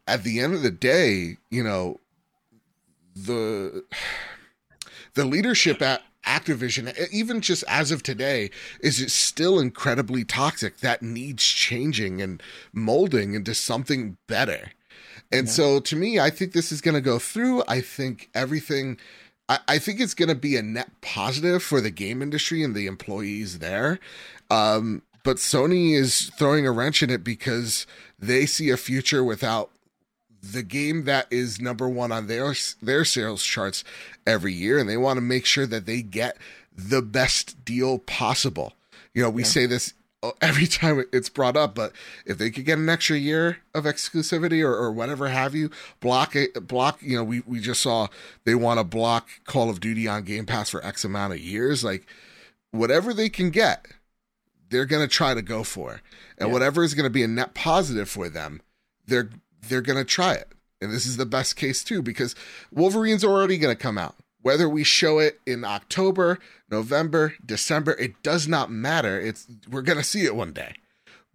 [0.06, 2.00] at the end of the day, you know,
[3.14, 3.84] the
[5.14, 8.50] the leadership at Activision, even just as of today,
[8.80, 10.78] is still incredibly toxic.
[10.78, 12.42] That needs changing and
[12.72, 14.72] molding into something better.
[15.30, 15.52] And Yeah.
[15.52, 17.62] so, to me, I think this is going to go through.
[17.66, 18.98] I think everything.
[19.48, 22.74] I, I think it's going to be a net positive for the game industry and
[22.74, 23.98] the employees there.
[24.50, 27.86] Um, but Sony is throwing a wrench in it because
[28.18, 29.70] they see a future without
[30.42, 33.84] the game that is number one on their their sales charts
[34.26, 36.36] every year, and they want to make sure that they get
[36.76, 38.72] the best deal possible.
[39.14, 39.48] You know, we Yeah.
[39.48, 41.92] say this uh, every time it's brought up, but
[42.26, 45.70] if they could get an extra year of exclusivity or, or whatever have you,
[46.00, 46.98] block it, block.
[47.02, 48.08] You know, we we just saw
[48.44, 51.84] they want to block Call of Duty on Game Pass for X amount of years.
[51.84, 52.06] Like
[52.70, 53.86] whatever they can get,
[54.70, 56.00] they're gonna try to go for,
[56.38, 56.52] and Yeah.
[56.52, 58.60] whatever is gonna be a net positive for them,
[59.06, 59.28] they're
[59.62, 60.48] they're gonna try it.
[60.80, 62.34] And this is the best case too, because
[62.70, 64.16] Wolverine's already gonna come out.
[64.40, 66.38] Whether we show it in October,
[66.70, 69.20] November, December, it does not matter.
[69.20, 70.74] It's we're gonna see it one day.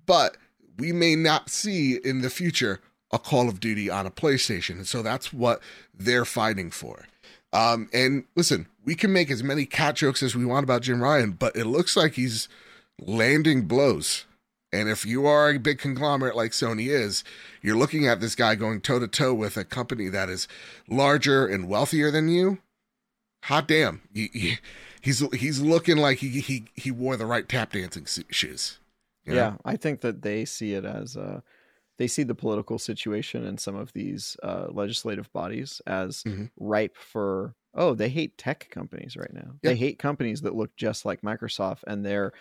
[0.05, 0.37] But
[0.77, 2.81] we may not see in the future
[3.11, 4.71] a Call of Duty on a PlayStation.
[4.71, 5.61] And so that's what
[5.93, 7.05] they're fighting for.
[7.53, 11.01] Um, and listen, we can make as many cat jokes as we want about Jim
[11.01, 12.49] Ryan, but it looks like he's
[12.99, 14.25] landing blows.
[14.73, 17.23] And if you are a big conglomerate like Sony is,
[17.61, 20.47] you're looking at this guy going toe to toe with a company that is
[20.89, 22.59] larger and wealthier than you.
[23.43, 24.57] Hot damn, he, he-
[25.01, 28.79] he's he's looking like he he he wore the right tap dancing shoes.
[29.25, 29.37] you know?
[29.39, 31.39] Yeah, I think that they see it as uh,
[31.97, 36.49] they see the political situation in some of these uh, legislative bodies as Mhm.
[36.59, 39.51] ripe for oh they hate tech companies right now.
[39.61, 39.69] Yeah.
[39.71, 42.33] They hate companies that look just like Microsoft and they're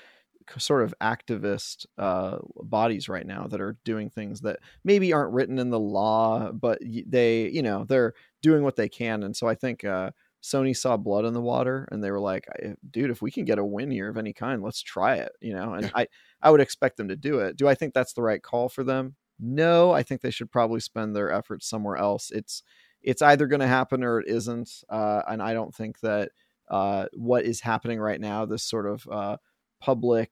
[0.59, 5.59] sort of activist uh, bodies right now that are doing things that maybe aren't written
[5.59, 9.23] in the law, but they you know they're doing what they can.
[9.23, 9.85] And so I think.
[9.85, 10.11] Uh,
[10.43, 12.47] Sony saw blood in the water and they were like,
[12.93, 15.53] dude, if we can get a win here of any kind, let's try it, you
[15.53, 15.73] know?
[15.73, 16.07] And I,
[16.41, 17.57] I would expect them to do it.
[17.57, 19.17] Do I think that's the right call for them?
[19.41, 22.31] No, I think they should probably spend their efforts somewhere else.
[22.31, 22.63] It's,
[23.03, 24.85] it's either going to happen or it isn't.
[24.89, 26.31] Uh, and I don't think that,
[26.69, 29.39] uh, what is happening right now, this sort of, uh,
[29.81, 30.31] public,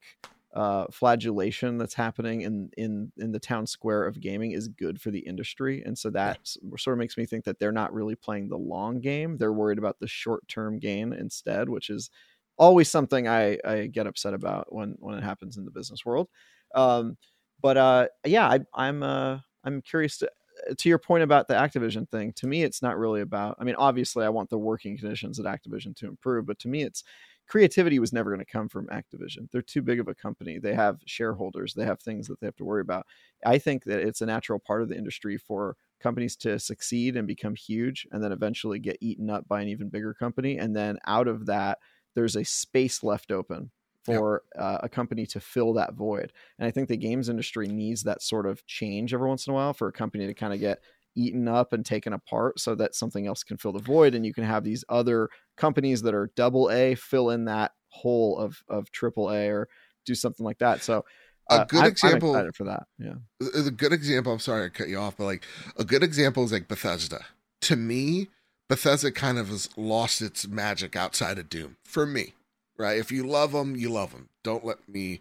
[0.54, 5.10] uh, flagellation that's happening in in in the town square of gaming is good for
[5.10, 6.38] the industry, and so that
[6.76, 9.36] sort of makes me think that they're not really playing the long game.
[9.36, 12.10] They're worried about the short term gain instead, which is
[12.56, 16.28] always something I, I get upset about when when it happens in the business world.
[16.74, 17.16] Um,
[17.60, 20.30] but uh, yeah, I, I'm uh, I'm curious to
[20.76, 22.32] to your point about the Activision thing.
[22.34, 23.56] To me, it's not really about.
[23.58, 26.82] I mean, obviously, I want the working conditions at Activision to improve, but to me,
[26.82, 27.04] it's
[27.46, 29.50] creativity was never going to come from Activision.
[29.50, 30.58] They're too big of a company.
[30.58, 31.74] They have shareholders.
[31.74, 33.06] They have things that they have to worry about.
[33.44, 37.26] I think that it's a natural part of the industry for companies to succeed and
[37.26, 40.58] become huge and then eventually get eaten up by an even bigger company.
[40.58, 41.78] And then out of that,
[42.14, 43.70] there's a space left open
[44.04, 44.62] for yep.
[44.62, 46.32] uh, a company to fill that void.
[46.58, 49.54] And I think the games industry needs that sort of change every once in a
[49.54, 50.80] while for a company to kind of get
[51.16, 54.34] eaten up and taken apart so that something else can fill the void and you
[54.34, 58.90] can have these other companies that are double A fill in that hole of of
[58.90, 59.68] triple A or
[60.04, 60.82] do something like that.
[60.82, 61.04] So
[61.50, 62.84] a uh, good I, example for that.
[62.98, 63.14] Yeah.
[63.54, 65.44] A good example, I'm sorry I cut you off, but like
[65.76, 67.20] a good example is like Bethesda.
[67.62, 68.28] To me,
[68.68, 71.76] Bethesda kind of has lost its magic outside of Doom.
[71.84, 72.34] For me,
[72.78, 72.98] right?
[72.98, 74.30] If you love them, you love them.
[74.42, 75.20] Don't let me,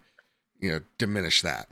[0.59, 1.67] you know, diminish that.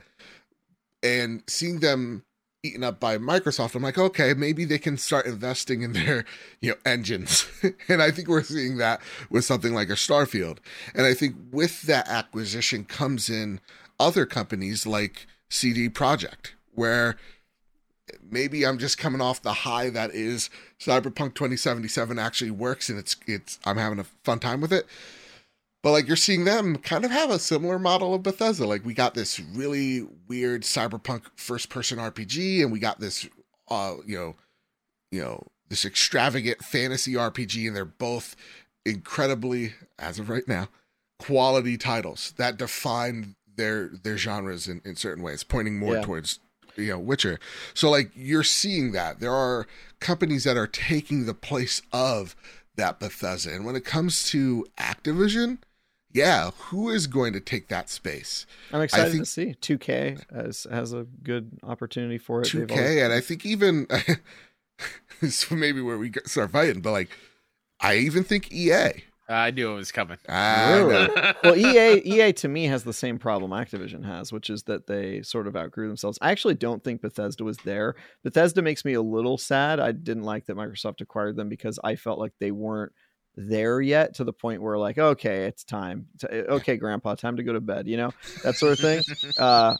[1.02, 2.24] And seeing them
[2.64, 6.24] eaten up by Microsoft, I'm like, okay, maybe they can start investing in their,
[6.60, 7.46] you know, engines.
[7.88, 10.58] and I think we're seeing that with something like a Starfield.
[10.94, 13.60] And I think with that acquisition comes in
[13.98, 17.16] other companies like CD Projekt, where
[18.30, 20.48] maybe I'm just coming off the high that is
[20.78, 24.86] Cyberpunk 2077 actually works and it's it's I'm having a fun time with it.
[25.82, 28.66] But like you're seeing them kind of have a similar model of Bethesda.
[28.66, 33.28] Like we got this really weird cyberpunk first person RPG and we got this
[33.68, 34.36] uh you know
[35.10, 38.36] you know this extravagant fantasy RPG and they're both
[38.84, 40.68] incredibly as of right now
[41.18, 46.02] quality titles that define their their genres in, in certain ways pointing more yeah.
[46.02, 46.38] towards
[46.76, 47.38] you know Witcher.
[47.74, 49.66] So like you're seeing that there are
[50.00, 52.36] companies that are taking the place of
[52.76, 53.54] that Bethesda.
[53.54, 55.58] And when it comes to Activision,
[56.12, 58.46] yeah, who is going to take that space?
[58.72, 62.48] I'm excited think, to see 2K has has a good opportunity for it.
[62.48, 63.02] 2K, always...
[63.02, 63.86] and I think even
[65.20, 67.10] this maybe where we start fighting, but like
[67.80, 69.04] I even think EA.
[69.28, 70.18] I knew it was coming.
[70.28, 71.08] Really?
[71.44, 75.22] well, EA EA to me has the same problem Activision has, which is that they
[75.22, 76.18] sort of outgrew themselves.
[76.20, 77.94] I actually don't think Bethesda was there.
[78.22, 79.80] Bethesda makes me a little sad.
[79.80, 82.92] I didn't like that Microsoft acquired them because I felt like they weren't
[83.36, 87.36] there yet to the point where like okay it's time to, eh, okay grandpa time
[87.36, 88.12] to go to bed you know
[88.44, 89.02] that sort of thing.
[89.38, 89.74] Uh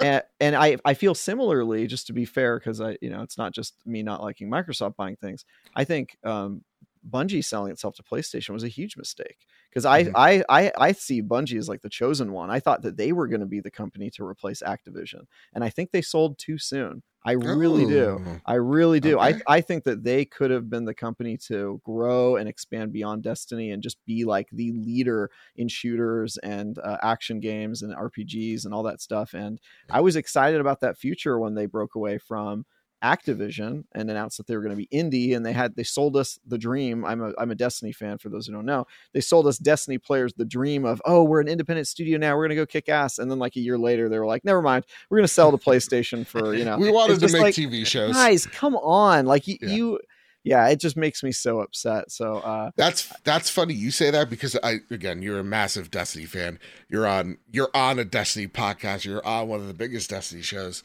[0.00, 3.38] and, and i i feel similarly just to be fair because i you know it's
[3.38, 5.44] not just me not liking microsoft buying things.
[5.74, 6.62] I think um
[7.08, 10.16] Bungie selling itself to PlayStation was a huge mistake because mm-hmm.
[10.16, 12.50] I, I I I see Bungie as like the chosen one.
[12.50, 15.22] I thought that they were going to be the company to replace Activision,
[15.54, 17.02] and I think they sold too soon.
[17.24, 17.90] I really Ooh.
[17.90, 18.40] do.
[18.46, 19.18] I really do.
[19.18, 19.40] Okay.
[19.48, 23.22] I I think that they could have been the company to grow and expand beyond
[23.22, 28.64] Destiny and just be like the leader in shooters and uh, action games and RPGs
[28.64, 29.34] and all that stuff.
[29.34, 29.60] And
[29.90, 32.64] I was excited about that future when they broke away from
[33.02, 36.16] Activision and announced that they were going to be indie and they had they sold
[36.16, 37.04] us the dream.
[37.04, 38.86] I'm a I'm a Destiny fan for those who don't know.
[39.12, 42.36] They sold us Destiny players the dream of, "Oh, we're an independent studio now.
[42.36, 44.44] We're going to go kick ass." And then like a year later they were like,
[44.44, 44.84] "Never mind.
[45.10, 47.86] We're going to sell the PlayStation for, you know." we wanted to make like, TV
[47.86, 48.14] shows.
[48.14, 49.26] Guys, come on.
[49.26, 49.68] Like you, yeah.
[49.68, 49.98] you
[50.44, 52.10] yeah, it just makes me so upset.
[52.10, 56.24] So uh, that's that's funny you say that because I again you're a massive Destiny
[56.24, 56.58] fan.
[56.88, 59.04] You're on you're on a Destiny podcast.
[59.04, 60.82] You're on one of the biggest Destiny shows.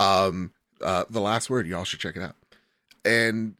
[0.00, 1.66] Um, uh, The Last Word.
[1.66, 2.36] Y'all should check it out.
[3.04, 3.54] And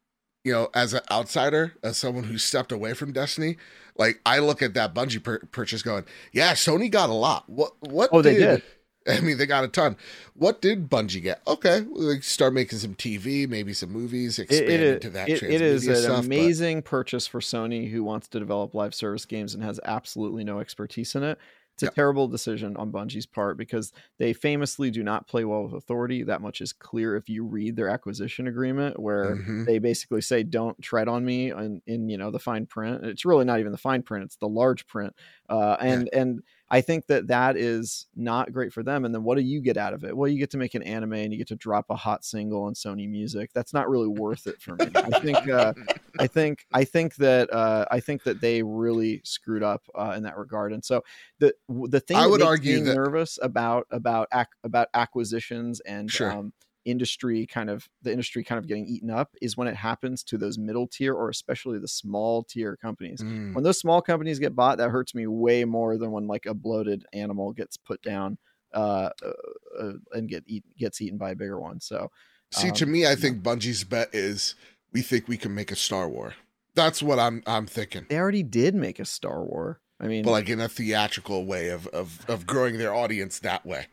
[0.45, 3.57] you know, as an outsider, as someone who stepped away from Destiny,
[3.97, 7.49] like I look at that Bungie pur- purchase, going, "Yeah, Sony got a lot.
[7.49, 7.73] What?
[7.81, 8.11] What?
[8.12, 8.62] Oh, did, they did.
[9.07, 9.97] I mean, they got a ton.
[10.35, 11.43] What did Bungie get?
[11.47, 15.28] Okay, we start making some TV, maybe some movies, expand it, it, into that.
[15.28, 16.86] It, it is an stuff, amazing but...
[16.86, 21.15] purchase for Sony, who wants to develop live service games and has absolutely no expertise
[21.15, 21.39] in it.
[21.75, 25.75] It's a terrible decision on Bungie's part because they famously do not play well with
[25.75, 26.23] authority.
[26.23, 29.65] That much is clear if you read their acquisition agreement, where mm-hmm.
[29.65, 33.05] they basically say, "Don't tread on me," in, in you know the fine print.
[33.05, 35.15] It's really not even the fine print; it's the large print.
[35.49, 36.21] Uh, and yeah.
[36.21, 36.43] and
[36.75, 39.05] I think that that is not great for them.
[39.05, 40.17] And then what do you get out of it?
[40.17, 42.65] Well, you get to make an anime and you get to drop a hot single
[42.65, 43.53] on Sony Music.
[43.55, 44.87] That's not really worth it for me.
[44.93, 45.73] I think, uh,
[46.19, 50.25] I think, I think that, uh, I think that they really screwed up uh, in
[50.25, 50.73] that regard.
[50.73, 51.05] And so
[51.39, 52.97] the the thing I would argue that...
[52.97, 56.33] nervous about about ac- about acquisitions and sure.
[56.33, 56.53] um,
[56.85, 60.39] industry kind of the industry kind of getting eaten up is when it happens to
[60.39, 63.20] those middle tier or especially the small tier companies.
[63.20, 63.55] Mm.
[63.55, 66.55] When those small companies get bought, that hurts me way more than when like a
[66.55, 68.39] bloated animal gets put down
[68.74, 71.81] uh, uh, uh and get eat, gets eaten by a bigger one.
[71.81, 72.11] So,
[72.52, 74.55] see, um, to me, I think Bungie's bet is
[74.93, 76.35] we think we can make a Star War.
[76.74, 78.06] That's what I'm I'm thinking.
[78.09, 79.81] They already did make a Star War.
[80.01, 83.65] I mean, but like in a theatrical way of of of growing their audience that
[83.65, 83.86] way.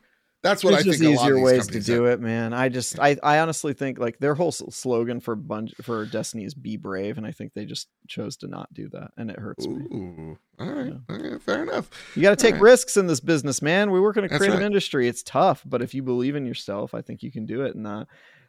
[0.43, 1.15] That's what there's I just think.
[1.15, 2.13] a lot easier ways to do have.
[2.13, 2.51] it, man.
[2.51, 6.55] I just, I, I honestly think like their whole slogan for Bunge for Destiny is
[6.55, 9.67] "Be brave," and I think they just chose to not do that, and it hurts
[9.67, 9.85] me.
[9.93, 11.91] Ooh, all right, okay, fair enough.
[12.15, 12.63] You got to take Alright.
[12.63, 13.91] risks in this business, man.
[13.91, 14.65] We work in a creative right.
[14.65, 15.07] industry.
[15.07, 17.75] It's tough, but if you believe in yourself, I think you can do it.
[17.75, 18.05] And uh,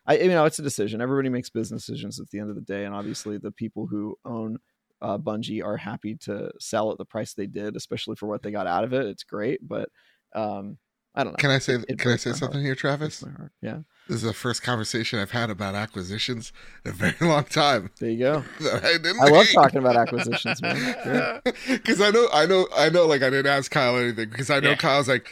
[0.06, 1.02] I, you know, it's a decision.
[1.02, 4.16] Everybody makes business decisions at the end of the day, and obviously, the people who
[4.24, 4.56] own
[5.02, 8.50] uh, Bungie are happy to sell at the price they did, especially for what they
[8.50, 9.04] got out of it.
[9.04, 9.90] It's great, but
[10.34, 10.78] um,
[11.14, 11.36] I don't know.
[11.36, 11.74] Can I say?
[11.88, 12.64] It can I say something heart.
[12.64, 13.22] here, Travis?
[13.60, 13.78] Yeah,
[14.08, 16.52] This is the first conversation I've had about acquisitions
[16.84, 17.90] in a very long time.
[18.00, 18.44] there you go.
[18.60, 20.76] I, didn't I love talking about acquisitions, man.
[21.04, 21.40] Sure.
[21.68, 23.06] Because I know, I know, I know.
[23.06, 24.76] Like I didn't ask Kyle anything because I know Yeah.
[24.76, 25.28] Kyle's like,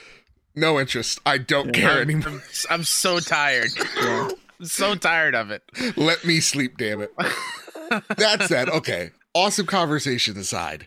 [0.55, 1.19] no interest.
[1.25, 1.81] I don't Yeah.
[1.81, 2.29] care I'm, anymore.
[2.29, 3.71] I'm, I'm so tired.
[4.03, 4.33] I'm
[4.63, 5.63] so tired of it.
[5.97, 7.13] Let me sleep, damn it.
[8.19, 10.87] That said, okay, awesome conversation aside.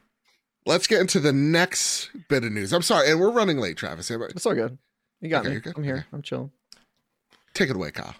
[0.65, 2.71] Let's get into the next bit of news.
[2.73, 4.09] I'm sorry, and we're running late, Travis.
[4.09, 4.77] Everybody- It's all good.
[5.19, 5.51] You got Okay, me.
[5.53, 5.73] you're good?
[5.77, 5.95] I'm here.
[5.97, 6.05] Okay.
[6.13, 6.51] I'm chilling.
[7.53, 8.15] Take it away, Kyle.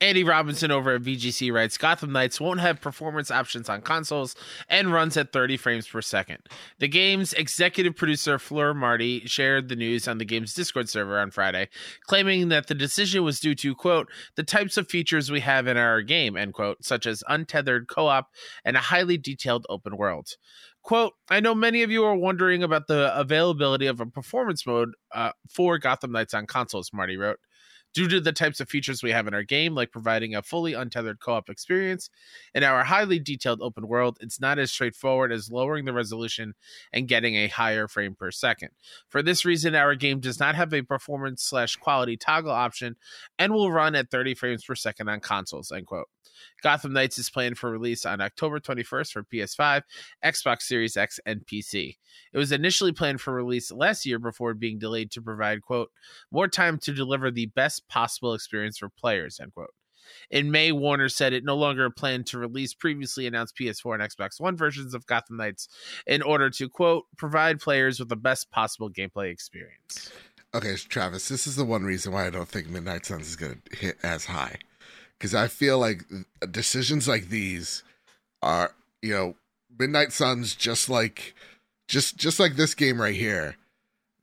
[0.00, 4.34] Andy Robinson over at VGC writes Gotham Knights won't have performance options on consoles
[4.68, 6.38] and runs at 30 frames per second.
[6.80, 11.30] The game's executive producer Fleur Marty shared the news on the game's Discord server on
[11.30, 11.68] Friday,
[12.08, 15.76] claiming that the decision was due to, quote, the types of features we have in
[15.76, 18.30] our game, end quote, such as untethered co op
[18.64, 20.30] and a highly detailed open world.
[20.82, 24.90] Quote, I know many of you are wondering about the availability of a performance mode
[25.14, 27.38] uh, for Gotham Knights on consoles, Marty wrote.
[27.94, 30.72] Due to the types of features we have in our game, like providing a fully
[30.72, 32.08] untethered co op experience
[32.54, 36.54] and our highly detailed open world, it's not as straightforward as lowering the resolution
[36.92, 38.70] and getting a higher frame per second.
[39.10, 42.96] For this reason, our game does not have a performance slash quality toggle option
[43.38, 45.70] and will run at 30 frames per second on consoles.
[45.70, 46.08] End quote.
[46.62, 49.82] Gotham Knights is planned for release on October 21st for PS5,
[50.24, 51.96] Xbox Series X, and PC.
[52.32, 55.90] It was initially planned for release last year before being delayed to provide, quote,
[56.30, 59.74] more time to deliver the best possible experience for players, end quote.
[60.30, 64.40] In May, Warner said it no longer planned to release previously announced PS4 and Xbox
[64.40, 65.68] One versions of Gotham Knights
[66.06, 70.10] in order to, quote, provide players with the best possible gameplay experience.
[70.54, 73.62] Okay, Travis, this is the one reason why I don't think Midnight Suns is going
[73.70, 74.58] to hit as high.
[75.22, 76.02] Because I feel like
[76.50, 77.84] decisions like these
[78.42, 79.36] are, you know,
[79.78, 81.36] Midnight Suns just like
[81.86, 83.54] just just like this game right here.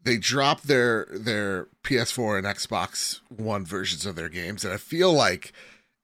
[0.04, 5.14] They drop their their PS4 and Xbox One versions of their games, and I feel
[5.14, 5.54] like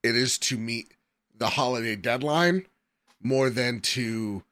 [0.01, 0.93] it is to meet
[1.37, 2.65] the holiday deadline
[3.21, 4.43] more than to,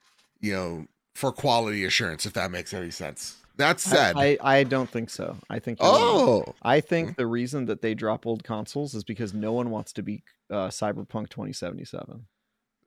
[0.42, 3.38] you know, for quality assurance, if that makes any sense.
[3.58, 5.38] That said, I, I, I don't think so.
[5.50, 5.92] I think wrong.
[5.94, 9.94] oh, I think the reason that they drop old consoles is because no one wants
[9.94, 12.26] to be uh, Cyberpunk 2077.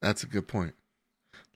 [0.02, 0.74] That's a good point.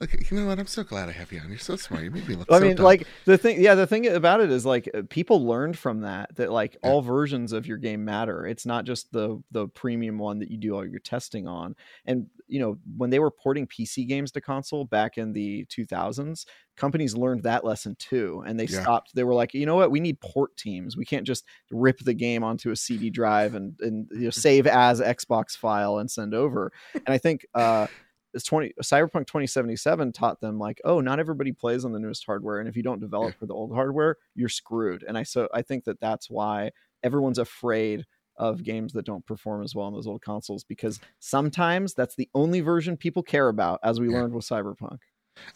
[0.01, 0.59] Look, you know what?
[0.59, 1.49] I'm so glad I have you on.
[1.51, 2.05] You're so smart.
[2.05, 2.51] You made me look.
[2.51, 2.85] I so mean, dumb.
[2.85, 6.35] like the thing, yeah, the thing about it is like uh, people learned from that
[6.37, 6.91] that like Yeah.
[6.91, 8.47] all versions of your game matter.
[8.47, 11.75] It's not just the the premium one that you do all your testing on.
[12.07, 16.47] And you know, when they were porting PC games to console back in the 2000s,
[16.77, 18.83] companies learned that lesson too, and they Yeah.
[18.83, 19.15] stopped.
[19.15, 20.97] They were like, you know what, we need port teams.
[20.97, 24.67] We can't just rip the game onto a CD drive and and you know, save
[24.67, 26.73] as Xbox file and send over.
[27.07, 27.47] And I think.
[27.55, 27.87] uh
[28.33, 32.61] it's 20 cyberpunk 2077 taught them like oh not everybody plays on the newest hardware
[32.61, 33.39] and if you don't develop Yeah.
[33.41, 36.71] for the old hardware you're screwed and i so i think that that's why
[37.03, 38.07] everyone's afraid
[38.41, 42.29] of games that don't perform as well on those old consoles because sometimes that's the
[42.35, 44.19] only version people care about as we Yeah.
[44.21, 44.99] learned with cyberpunk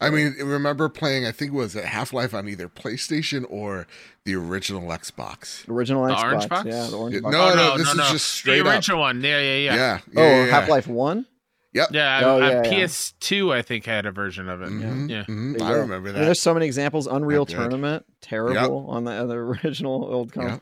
[0.00, 1.26] I mean, remember playing?
[1.26, 3.86] I think it was it Half Life on either PlayStation or
[4.24, 5.66] the original Xbox.
[5.66, 6.66] the original The xbox orange box?
[6.66, 7.32] yeah the orange box.
[7.32, 8.74] no, Oh, no, this is just straight the up.
[8.76, 9.20] original one.
[9.22, 9.74] Yeah, yeah, yeah.
[9.74, 10.50] Yeah, yeah, oh yeah, yeah.
[10.52, 11.26] half-life 1
[11.74, 11.86] Yeah,
[12.24, 12.70] Oh, I- I- yeah, yeah.
[12.86, 14.68] PS2, I think, had a version of it.
[14.70, 15.24] Mhm, Yeah.
[15.24, 15.58] mhm.
[15.58, 16.18] There you I remember that.
[16.18, 20.60] mean, there's so many examples unreal tournament terrible on the other original old Yep.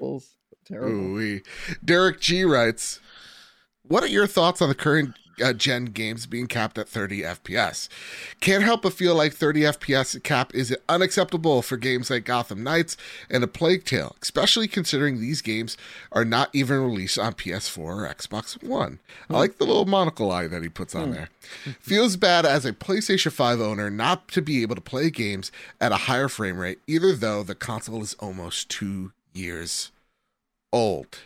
[0.64, 1.42] Terrible Ooh-wee.
[1.84, 3.00] Derek G writes,
[3.82, 7.88] "What are your thoughts on the current uh, gen games being capped at 30 FPS?
[8.40, 12.96] Can't help but feel like 30 FPS cap is unacceptable for games like Gotham Knights
[13.30, 15.76] and A Plague Tale, especially considering these games
[16.10, 18.98] are not even released on PS4 or Xbox One.
[19.30, 21.28] I like the little monocle eye that he puts on there.
[21.80, 25.92] Feels bad as a PlayStation 5 owner not to be able to play games at
[25.92, 29.90] a higher frame rate, either though the console is almost two years
[30.72, 31.18] old.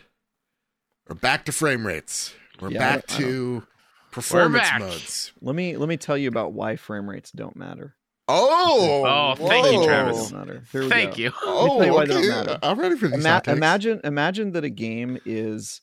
[1.07, 2.33] We're back to frame rates.
[2.59, 3.63] We're Yeah, back to
[4.11, 4.79] performance back.
[4.81, 5.31] modes.
[5.41, 7.95] let me let me tell you about why frame rates don't matter
[8.29, 9.03] Oh,
[9.39, 9.85] Oh, thank you.
[9.85, 10.29] Travis.
[10.31, 10.63] Don't matter.
[10.89, 11.21] Thank go.
[11.23, 11.31] you.
[11.43, 12.27] Oh, tell why they oh, okay.
[12.27, 12.59] don't matter.
[12.61, 13.19] I'm ready for these.
[13.23, 15.79] Ima- imagine imagine that a game is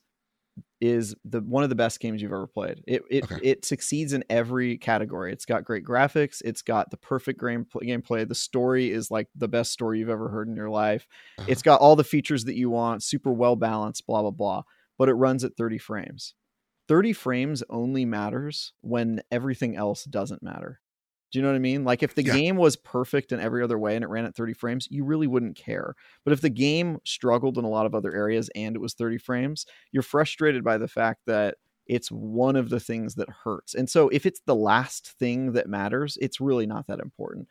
[0.80, 2.82] is the one of the best games you've ever played.
[2.86, 3.40] It it, Okay.
[3.40, 5.32] it succeeds in every category.
[5.32, 6.42] It's got great graphics.
[6.44, 8.26] It's got the perfect game gameplay.
[8.28, 11.06] The story is like the best story you've ever heard in your life.
[11.38, 11.46] Uh-huh.
[11.50, 13.02] It's got all the features that you want.
[13.02, 14.06] Super well balanced.
[14.06, 14.62] Blah blah blah.
[14.98, 16.34] But it runs at 30 frames.
[16.88, 20.80] 30 frames only matters when everything else doesn't matter.
[21.34, 21.84] Do you know what I mean?
[21.84, 22.38] Like if the Yeah.
[22.38, 25.26] game was perfect in every other way and it ran at 30 frames, you really
[25.26, 25.96] wouldn't care.
[26.24, 29.18] But if the game struggled in a lot of other areas and it was 30
[29.18, 31.56] frames, you're frustrated by the fact that
[31.86, 33.74] it's one of the things that hurts.
[33.74, 37.48] And so if it's the last thing that matters, it's really not that important.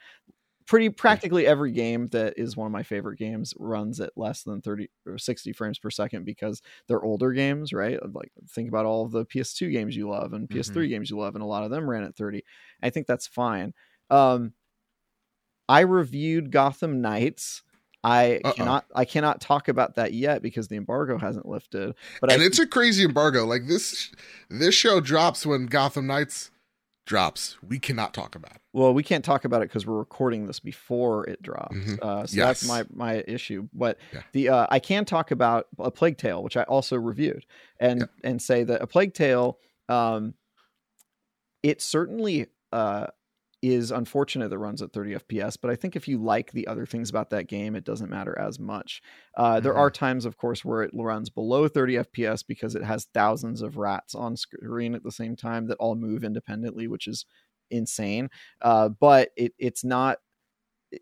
[0.66, 4.62] Pretty practically every game that is one of my favorite games runs at less than
[4.62, 8.00] 30 or 60 frames per second because they're older games, right?
[8.14, 11.36] Like think about all of the PS2 games you love and PS3 games you love
[11.36, 12.44] and a lot of them ran at 30.
[12.82, 13.74] I think that's fine.
[14.10, 14.54] Um
[15.68, 17.64] I reviewed Gotham Knights.
[18.04, 18.54] I Uh-oh.
[18.54, 21.96] cannot I cannot talk about that yet because the embargo hasn't lifted.
[22.20, 23.46] But and I it's a crazy embargo.
[23.46, 24.12] Like this,
[24.50, 26.52] this show drops when Gotham Knights
[27.06, 27.58] drops.
[27.68, 28.62] We cannot talk about it.
[28.72, 31.76] well, we can't talk about it because we're recording this before it drops.
[31.76, 32.00] Mhm.
[32.02, 32.62] Uh, so Yes.
[32.62, 33.68] that's my my issue.
[33.74, 34.22] But Yeah.
[34.32, 37.46] the uh, I can talk about a Plague Tale, which I also reviewed,
[37.80, 38.06] and Yeah.
[38.24, 39.60] and say that a Plague Tale,
[39.90, 40.34] um,
[41.62, 43.08] it certainly uh
[43.64, 46.86] is unfortunate that runs at 30 FPS, but I think if you like the other
[46.86, 49.02] things about that game, it doesn't matter as much.
[49.38, 49.78] Uh, there Mhm.
[49.78, 53.78] are times, of course, where it runs below 30 FPS because it has thousands of
[53.78, 57.26] rats on screen at the same time that all move independently, which is
[57.72, 58.30] insane.
[58.62, 60.20] Uh, but it, it's not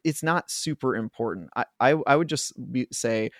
[0.04, 1.50] it's not super important.
[1.56, 3.32] I, I, I would just be, say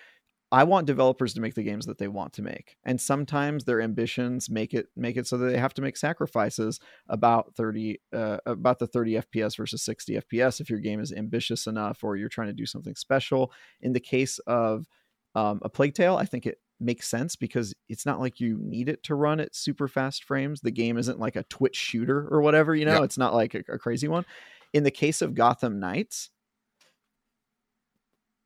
[0.52, 3.80] I want developers to make the games that they want to make, and sometimes their
[3.80, 8.36] ambitions make it make it so that they have to make sacrifices about thirty uh,
[8.44, 12.28] about the thirty FPS versus sixty FPS if your game is ambitious enough or you're
[12.28, 13.50] trying to do something special.
[13.80, 14.86] In the case of
[15.34, 18.90] um, a Plague Tale, I think it makes sense because it's not like you need
[18.90, 20.60] it to run at super fast frames.
[20.60, 22.98] The game isn't like a Twitch shooter or whatever, you know.
[22.98, 23.04] Yeah.
[23.04, 24.26] It's not like a, a crazy one.
[24.74, 26.30] In the case of Gotham Knights,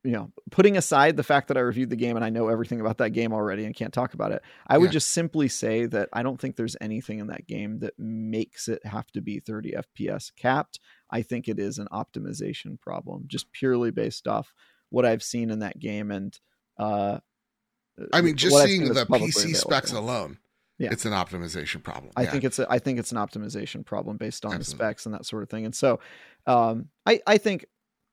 [0.06, 2.80] you know, putting aside the fact that I reviewed the game and I know everything
[2.80, 6.08] about that game already and can't talk about it, I would just simply say that
[6.12, 9.72] I don't think there's anything in that game that makes it have to be 30
[9.96, 10.78] FPS capped.
[11.10, 14.54] I think it is an optimization problem, just purely based off
[14.90, 16.38] what I've seen in that game and
[16.78, 17.18] uh
[18.12, 20.10] I mean, just seeing the PC specs available.
[20.10, 20.38] alone,
[20.78, 20.90] Yeah.
[20.92, 22.12] it's an optimization problem.
[22.16, 22.30] I Yeah.
[22.30, 25.26] think it's a, I think it's an optimization problem based on the specs and that
[25.26, 25.64] sort of thing.
[25.64, 25.98] And so,
[26.46, 27.66] um, I I think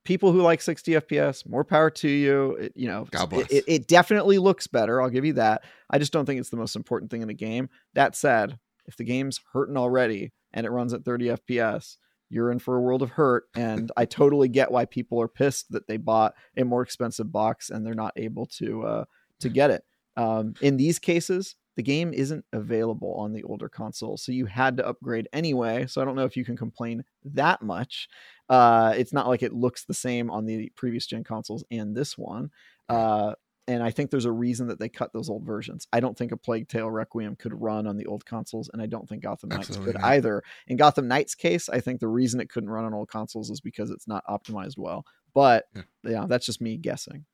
[0.03, 2.55] people who like 60 FPS, more power to you.
[2.55, 3.51] It, you know, God bless.
[3.51, 5.01] It, it definitely looks better.
[5.01, 5.63] I'll give you that.
[5.89, 7.69] I just don't think it's the most important thing in the game.
[7.93, 11.97] That said, if the game's hurting already and it runs at 30 FPS,
[12.29, 13.45] you're in for a world of hurt.
[13.55, 17.69] And I totally get why people are pissed that they bought a more expensive box
[17.69, 19.05] and they're not able to uh,
[19.39, 19.83] to get it.
[20.17, 24.77] Um, in these cases, the game isn't available on the older console, so you had
[24.77, 25.87] to upgrade anyway.
[25.87, 28.07] So I don't know if you can complain that much.
[28.53, 32.17] Uh, it's not like it looks the same on the previous gen consoles and this
[32.17, 32.51] one.
[32.87, 33.33] Uh,
[33.67, 35.87] and I think there's a reason that they cut those old versions.
[35.91, 38.85] I don't think a Plague Tale Requiem could run on the old consoles, and I
[38.85, 40.11] don't think Gotham Knights Absolutely could not.
[40.11, 40.43] either.
[40.67, 43.61] In Gotham Knights' case, I think the reason it couldn't run on old consoles is
[43.61, 45.05] because it's not optimized well.
[45.33, 45.81] But Yeah.
[46.03, 47.25] yeah, that's just me guessing.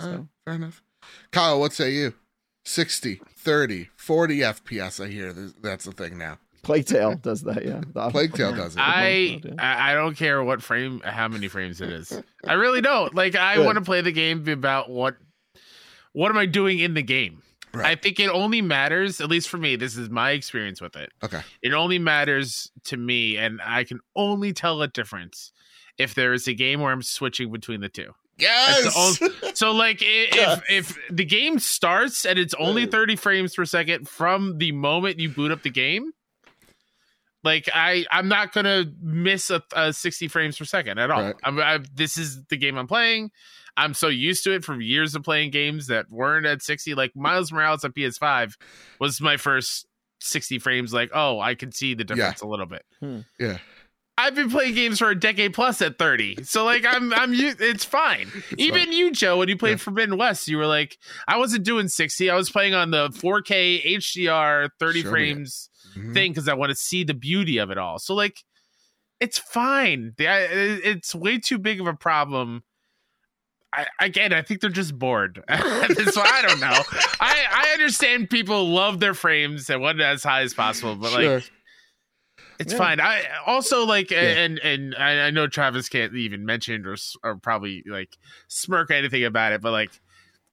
[0.00, 0.10] So.
[0.10, 0.82] right, fair enough.
[1.30, 2.14] Kyle, what say you?
[2.64, 5.02] 60, 30, 40 FPS.
[5.02, 6.38] I hear that's the thing now.
[6.66, 7.80] Plague Tale does that, yeah.
[7.94, 8.80] The- Plague Tale does it.
[8.82, 12.20] I I I don't care what frame, how many frames it is.
[12.44, 13.14] I really don't.
[13.14, 15.16] Like I want to play the game about what
[16.12, 17.42] what am I doing in the game.
[17.72, 17.86] Right.
[17.86, 19.76] I think it only matters, at least for me.
[19.76, 21.10] This is my experience with it.
[21.22, 21.40] Okay.
[21.62, 25.52] It only matters to me, and I can only tell a difference
[25.98, 28.12] if there is a game where I'm switching between the two.
[28.38, 29.18] Yes.
[29.18, 30.60] the So, like, i- Yes.
[30.70, 35.18] if if the game starts and it's only 30 frames per second from the moment
[35.20, 36.12] you boot up the game,
[37.46, 41.22] like I I'm not gonna miss a, a 60 frames per second at all.
[41.22, 41.34] Right.
[41.42, 43.30] I'm I, this is the game I'm playing.
[43.78, 46.94] I'm so used to it from years of playing games that weren't at 60.
[46.94, 48.54] Like Miles Morales on PS5
[49.00, 49.86] was my first
[50.20, 50.92] 60 frames.
[50.92, 52.84] Like, oh, I can see the difference a little bit.
[53.00, 53.20] Hmm.
[53.38, 53.58] yeah.
[54.18, 56.44] I've been playing games for a decade plus at 30.
[56.44, 58.28] So like I'm I'm it's fine.
[58.58, 59.76] Even you, Joe, when you played Yeah.
[59.76, 60.96] Forbidden West, you were like,
[61.28, 62.30] I wasn't doing 60.
[62.30, 66.14] I was playing on the 4K HDR 30 Show me frames Mhm.
[66.14, 67.98] thing because I want to see the beauty of it all.
[67.98, 68.42] So like
[69.20, 70.12] it's fine.
[70.18, 72.62] The- I- it- It's way too big of a problem.
[73.74, 75.42] I, again, I think they're just bored.
[75.48, 75.52] so
[76.22, 76.82] I don't know.
[77.20, 81.12] I, I understand people love their frames and want it as high as possible, but
[81.12, 81.50] like
[82.58, 82.78] it's Yeah.
[82.78, 83.00] fine.
[83.00, 84.20] I also like, Yeah.
[84.20, 88.16] and and I, I know Travis can't even mention or or probably like
[88.48, 89.90] smirk anything about it, but like,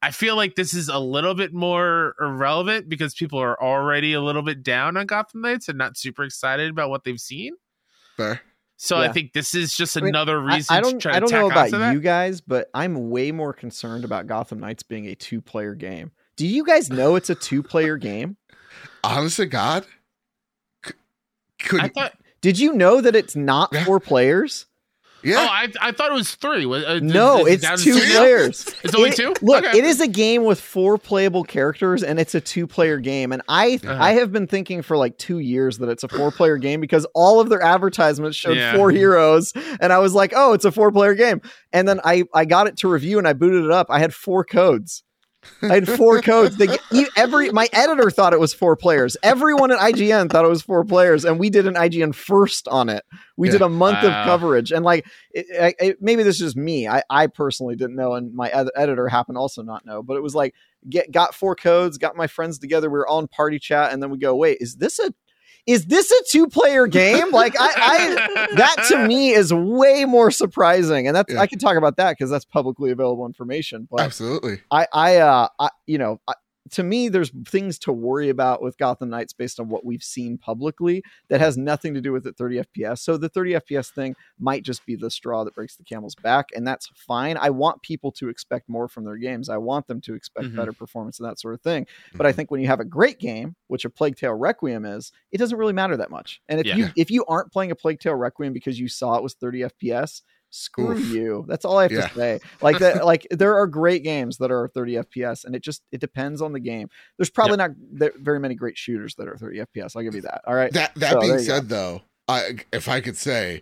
[0.03, 4.21] I feel like this is a little bit more irrelevant because people are already a
[4.21, 7.53] little bit down on Gotham Knights and not super excited about what they've seen.
[8.17, 8.41] Fair.
[8.75, 9.09] So Yeah.
[9.09, 10.99] I think this is just I mean, another I- reason I, to don't.
[10.99, 11.93] try to I don't know about onto that.
[11.93, 16.11] you guys, but I'm way more concerned about Gotham Knights being a two player game.
[16.35, 18.35] Do you guys know it's a two player game?
[19.05, 19.85] Honest to God,
[20.85, 20.93] c-
[21.59, 22.13] could I thought.
[22.41, 23.85] Did you know that it's not Yeah.
[23.85, 24.65] four players?
[25.23, 25.37] Yeah.
[25.39, 26.65] Oh, I, I thought it was three.
[26.65, 28.65] Uh, No, is it it's two players.
[28.83, 29.33] It's only It- two.
[29.41, 29.77] Look, Okay.
[29.77, 33.31] it is a game with four playable characters, and it's a two-player game.
[33.31, 33.97] And I, Uh-huh.
[33.99, 37.39] I have been thinking for like two years that it's a four-player game because all
[37.39, 38.75] of their advertisements showed Yeah.
[38.75, 41.41] four heroes, and I was like, oh, it's a four-player game.
[41.71, 43.87] And then I, I got it to review, and I booted it up.
[43.89, 45.03] I had four codes.
[45.61, 46.57] I had four codes.
[46.57, 46.77] They,
[47.15, 49.15] every my editor thought it was four players.
[49.23, 52.89] Everyone at IGN thought it was four players, and we did an IGN first on
[52.89, 53.03] it.
[53.37, 54.09] We did a month Wow.
[54.21, 56.87] of coverage, and like it, it, it- maybe this is just me.
[56.87, 60.03] I, I personally didn't know, and my ed- editor happened also not know.
[60.03, 60.53] But it was like
[60.89, 62.89] get got four codes, got my friends together.
[62.89, 65.13] We were all in party chat, and then we go, wait, is this a
[65.65, 67.31] is this a two player game?
[67.31, 71.39] Like I, I that to me is way more surprising, and that's Yeah.
[71.39, 73.87] I can talk about that because that's publicly available information.
[73.89, 74.61] But Absolutely.
[74.71, 76.33] I, I, uh, I, you know, I,
[76.71, 80.37] to me, there's things to worry about with Gotham Knights based on what we've seen
[80.37, 82.99] publicly that has nothing to do with the 30 FPS.
[83.01, 86.47] So the 30 FPS thing might just be the straw that breaks the camel's back,
[86.55, 87.37] and that's fine.
[87.37, 89.49] I want people to expect more from their games.
[89.49, 90.53] I want them to expect Mhm.
[90.55, 91.85] better performance and that sort of thing.
[92.17, 92.33] But I Mhm.
[92.33, 95.57] think when you have a great game, which a Plague Tale Requiem is, it doesn't
[95.57, 96.41] really matter that much.
[96.47, 96.73] And if Yeah.
[96.73, 99.63] you if you aren't playing a Plague Tale Requiem because you saw it was 30
[99.63, 100.21] FPS,
[100.53, 101.05] screw Oof.
[101.13, 101.45] you.
[101.47, 102.07] That's all I have Yeah.
[102.07, 102.39] to say.
[102.61, 105.99] Like that, like there are great games that are 30 FPS, and it just it
[105.99, 106.89] depends on the game.
[107.17, 107.71] There's probably not
[108.17, 109.95] very many great shooters that are 30 FPS.
[109.95, 110.41] I'll give you that.
[110.45, 110.71] All right.
[110.73, 111.43] That that So, being you go.
[111.43, 113.61] said, though, I if I could say,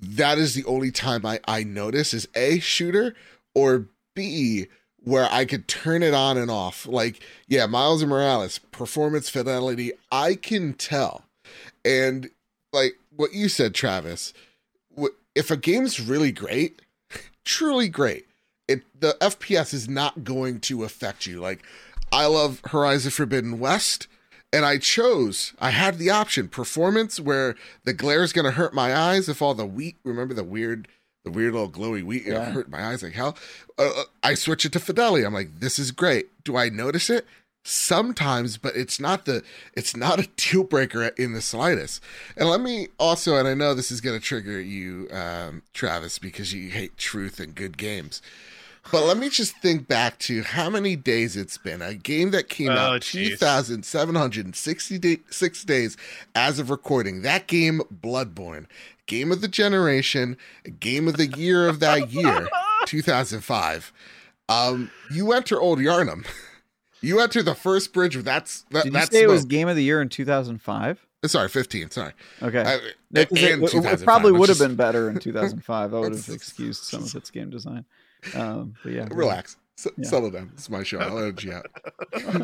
[0.00, 3.14] that is the only time I I notice is a shooter
[3.54, 4.66] or b
[4.98, 6.86] where I could turn it on and off.
[6.86, 11.24] Like yeah, Miles and Morales performance fidelity, I can tell,
[11.84, 12.28] and
[12.72, 14.34] like what you said, Travis,
[15.36, 16.82] if a game's really great,
[17.44, 18.26] truly great,
[18.68, 21.40] it the FPS is not going to affect you.
[21.40, 21.62] Like
[22.12, 24.08] I love Horizon Forbidden West
[24.52, 27.54] and I chose I had the option performance where
[27.84, 30.88] the glare is going to hurt my eyes if all the wheat remember the weird
[31.24, 32.50] the weird little glowy wheat Yeah.
[32.52, 33.36] hurt my eyes like hell
[33.78, 37.10] uh, uh, I switch it to fidelity I'm like this is great do I notice
[37.10, 37.26] it
[37.66, 39.42] sometimes but it's not the
[39.74, 42.00] it's not a deal breaker in the slightest
[42.36, 46.18] and let me also and I know this is going to trigger you um, Travis
[46.20, 48.22] because you hate truth and good games
[48.92, 51.82] but let me just think back to how many days it's been.
[51.82, 53.30] A game that came Oh, out jeez.
[53.30, 55.96] 2,766 days
[56.36, 57.22] as of recording.
[57.22, 58.66] That game, Bloodborne.
[59.06, 60.36] Game of the generation,
[60.78, 62.48] game of the year of that year,
[62.86, 63.92] 2005.
[64.48, 66.24] Um, you enter Old Yharnam.
[67.02, 69.76] You enter the first bridge that's that, Did you that's say it was Game of
[69.76, 71.06] the Year in 2005?
[71.26, 72.60] sorry 15 sorry Okay.
[72.60, 72.78] I-
[73.10, 75.92] No, 'cause it, it- it probably would have just- been better in 2005.
[75.94, 77.84] I would have excused some of its game design.
[78.34, 80.08] Um, but yeah, relax S- Yeah.
[80.08, 81.66] settle down it's my show i'll edge you out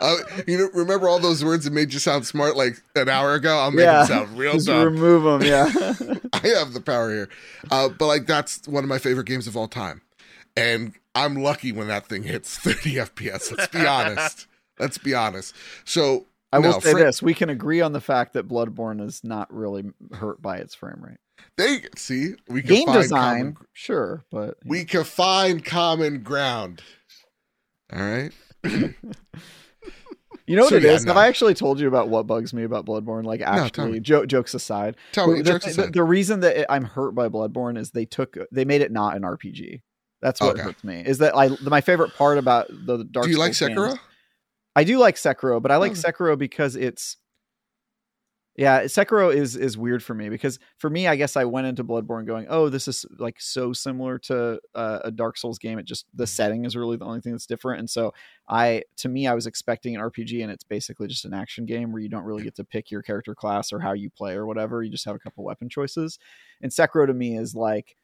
[0.00, 0.16] uh,
[0.46, 3.58] you know remember all those words that made you sound smart like an hour ago
[3.58, 4.02] i'll make Yeah.
[4.04, 5.42] it sound real Just dumb remove them.
[5.48, 5.64] Yeah.
[6.34, 7.28] i have the power here
[7.70, 10.02] uh, but like that's one of my favorite games of all time
[10.60, 14.46] and i'm lucky when that thing hits 30 fps let's be honest
[14.78, 15.54] let's be honest
[15.84, 19.00] so I will no, say fra- this: we can agree on the fact that Bloodborne
[19.00, 21.18] is not really hurt by its frame rate.
[21.56, 26.82] they see we can Game find design, common, sure, but we can find common ground
[27.92, 28.32] all right
[28.64, 31.04] you know what So, it yeah, is?
[31.04, 31.16] Have.
[31.16, 33.24] I actually told you about what bugs me about Bloodborne?
[33.24, 34.00] Like, actually, me.
[34.00, 35.92] jo- jokes aside, tell me the, jokes the- aside.
[35.92, 39.14] the reason that it, I'm hurt by Bloodborne is they took they made it not
[39.16, 39.82] an RPG.
[40.22, 40.62] That's what Okay.
[40.62, 41.02] hurts me.
[41.04, 43.26] Is that I my favorite part about the Dark Souls?
[43.26, 43.98] do you like Souls games- sekiro
[44.76, 45.94] I do like Sekiro, but I like Oh.
[45.96, 47.16] Sekiro because it's
[48.56, 51.82] yeah, Sekiro is is weird for me because for me, I guess I went into
[51.84, 55.78] Bloodborne going, "Oh, this is like so similar to uh, a Dark Souls game.
[55.78, 58.12] It just the setting is really the only thing that's different." And so,
[58.48, 61.90] I to me, I was expecting an RPG, and it's basically just an action game
[61.90, 64.44] where you don't really get to pick your character class or how you play or
[64.46, 64.82] whatever.
[64.82, 66.18] You just have a couple weapon choices.
[66.60, 67.96] And Sekiro to me is like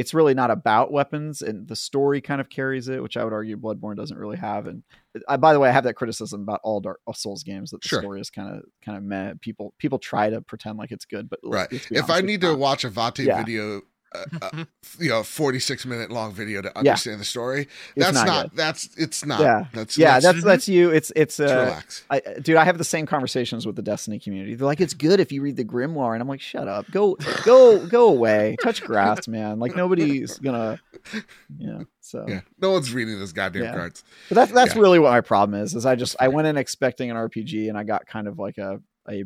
[0.00, 3.34] it's really not about weapons, and the story kind of carries it, which I would
[3.34, 4.66] argue Bloodborne doesn't really have.
[4.66, 4.82] And
[5.28, 7.82] I, by the way, I have that criticism about all Dark all Souls games that
[7.82, 8.00] the Sure.
[8.00, 9.34] story is kind of kind of meh.
[9.42, 11.68] People people try to pretend like it's good, but Right.
[11.90, 12.58] If I need to not.
[12.58, 13.36] watch a Vaati Yeah.
[13.36, 13.82] video
[14.14, 14.66] a, a
[14.98, 17.68] you know 46 minute long video to understand the story.
[17.96, 19.40] It's That's not not, that's it's not.
[19.40, 19.64] Yeah.
[19.72, 20.90] That's yeah, let's- that's that's you.
[20.90, 22.04] It's it's uh, relax.
[22.10, 24.54] I, dude, I have the same conversations with the Destiny community.
[24.54, 27.16] They're like, "It's good if you read the Grimoire," and I'm like, "Shut up, go,
[27.44, 30.80] go, go away, touch grass, man." Like nobody's gonna,
[31.58, 31.82] yeah.
[32.00, 33.74] So, Yeah, no one's reading those goddamn Yeah.
[33.74, 34.02] cards.
[34.28, 34.80] but that's that's Yeah.
[34.80, 35.74] really what my problem is.
[35.74, 38.58] Is I just I went in expecting an RPG and I got kind of like
[38.58, 39.24] a a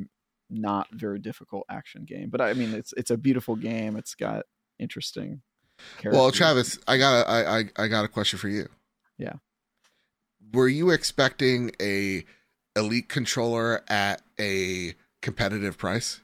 [0.50, 2.28] not very difficult action game.
[2.30, 3.96] But I mean, it's it's a beautiful game.
[3.96, 4.44] It's got
[4.78, 5.42] interesting.
[6.04, 6.30] Well.
[6.30, 8.68] Travis, I got a, I, I, I got a question for you.
[9.18, 9.34] Yeah.
[10.52, 12.24] Were you expecting a
[12.76, 16.20] elite controller at a competitive price?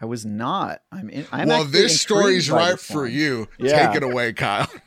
[0.00, 0.82] I was not.
[0.90, 1.26] I'm in.
[1.30, 3.48] I'm well, this story's right this for you.
[3.58, 3.86] Yeah.
[3.86, 4.68] Take it away, Kyle.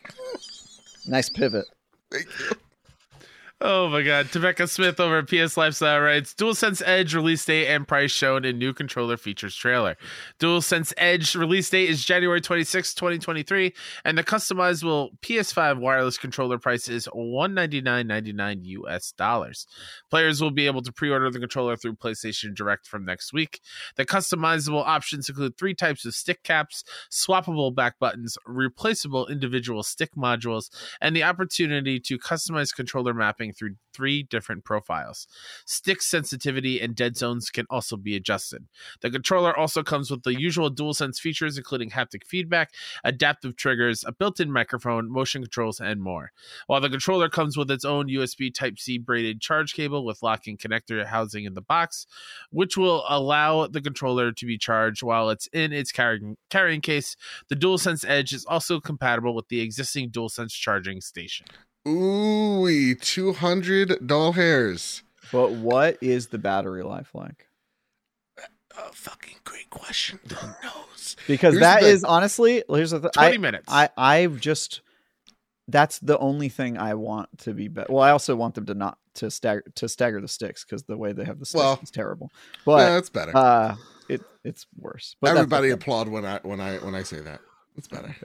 [1.10, 1.66] Nice pivot.
[2.12, 2.58] Thank you.
[3.60, 4.34] Oh my god.
[4.36, 8.60] Rebecca Smith over at PS Lifestyle writes DualSense Edge release date and price shown in
[8.60, 9.98] new controller features trailer.
[10.40, 13.74] DualSense Edge release date is January 26, 2023,
[14.06, 19.66] and the customizable PS5 wireless controller price is $199.99 US dollars.
[20.12, 23.62] Players will be able to pre order the controller through PlayStation Direct from next week.
[23.96, 30.12] The customizable options include three types of stick caps, swappable back buttons, replaceable individual stick
[30.16, 30.70] modules,
[31.02, 35.28] and the opportunity to customize controller mapping through three different profiles.
[35.65, 38.68] Stick sensitivity and dead zones can also be adjusted.
[39.02, 42.72] The controller also comes with the usual DualSense features, including haptic feedback,
[43.03, 46.32] adaptive triggers, a built in microphone, motion controls, and more.
[46.68, 50.57] While the controller comes with its own USB Type C braided charge cable with locking
[50.57, 52.06] connector housing in the box,
[52.52, 57.15] which will allow the controller to be charged while it's in its carrying, carrying case,
[57.49, 61.48] the DualSense Edge is also compatible with the existing DualSense charging station.
[61.88, 65.03] Ooh, 200 doll hairs.
[65.31, 67.47] But what is the battery life like?
[68.77, 70.19] A fucking great question.
[70.30, 71.15] Who knows?
[71.27, 73.65] Because Here's that the is honestly, here's the th- 20 I, minutes.
[73.69, 74.81] I I've just
[75.68, 77.91] that's the only thing I want to be better.
[77.91, 80.95] Well, I also want them to not to stagger to stagger the sticks because the
[80.97, 82.30] way they have the sticks Well, is terrible.
[82.31, 83.35] yeah, But that's better.
[83.35, 83.76] uh,
[84.07, 85.15] it it's worse.
[85.19, 87.41] But Everybody applaud when I when I when I say that.
[87.76, 88.15] It's better.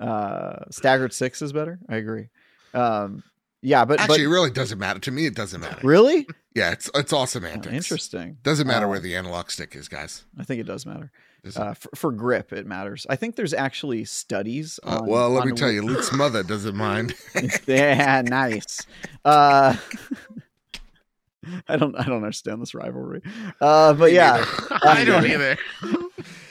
[0.00, 1.78] uh, staggered six is better.
[1.88, 2.28] I agree.
[2.76, 3.22] Um,
[3.62, 5.26] yeah, but Actually, it really doesn't matter to me.
[5.26, 5.80] It doesn't matter.
[5.82, 7.74] really Yeah, it's it's all Oh, semantics.
[7.74, 8.36] interesting.
[8.44, 10.24] Doesn't matter Uh, where the analog stick is, guys.
[10.38, 11.10] I think it does matter.
[11.42, 11.62] Does it?
[11.62, 13.06] Uh, for, for grip, it matters.
[13.10, 14.78] I think there's actually studies.
[14.84, 17.14] Uh, well, let on me tell you, Luke's mother doesn't mind.
[17.66, 18.86] yeah, nice.
[19.24, 19.76] Uh,
[21.68, 23.22] I don't, I don't understand this rivalry.
[23.60, 24.44] Uh, but Me yeah,
[24.82, 25.56] I don't either.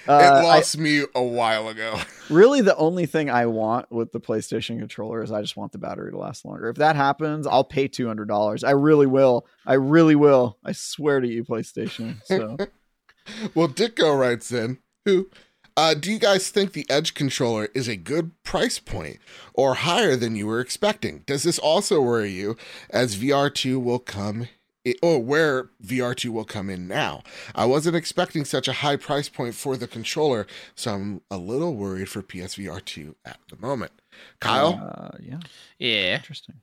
[0.07, 1.97] Uh, it I- lost me a while ago.
[2.29, 5.77] really the only thing I want with the PlayStation controller is I just want the
[5.77, 6.69] battery to last longer.
[6.69, 8.63] If that happens, I'll pay two hundred dollars.
[8.63, 9.45] I really will.
[9.65, 10.57] I really will.
[10.63, 12.21] I swear to you, PlayStation.
[12.25, 12.57] So
[13.55, 15.29] Well, Ditko writes in, who,
[15.75, 19.17] uh, do you guys think the Edge controller is a good price point
[19.53, 21.23] or higher than you were expecting?
[21.25, 22.55] Does this also worry you
[22.91, 24.47] as VR2 will come
[24.85, 27.23] i- or where VR2 will come in now?
[27.53, 30.45] I wasn't expecting such a high price point for the controller,
[30.75, 33.91] so I'm a little worried for PSVR2 at the moment.
[34.39, 35.39] Kyle, uh, yeah,
[35.79, 36.15] Yeah.
[36.15, 36.55] interesting.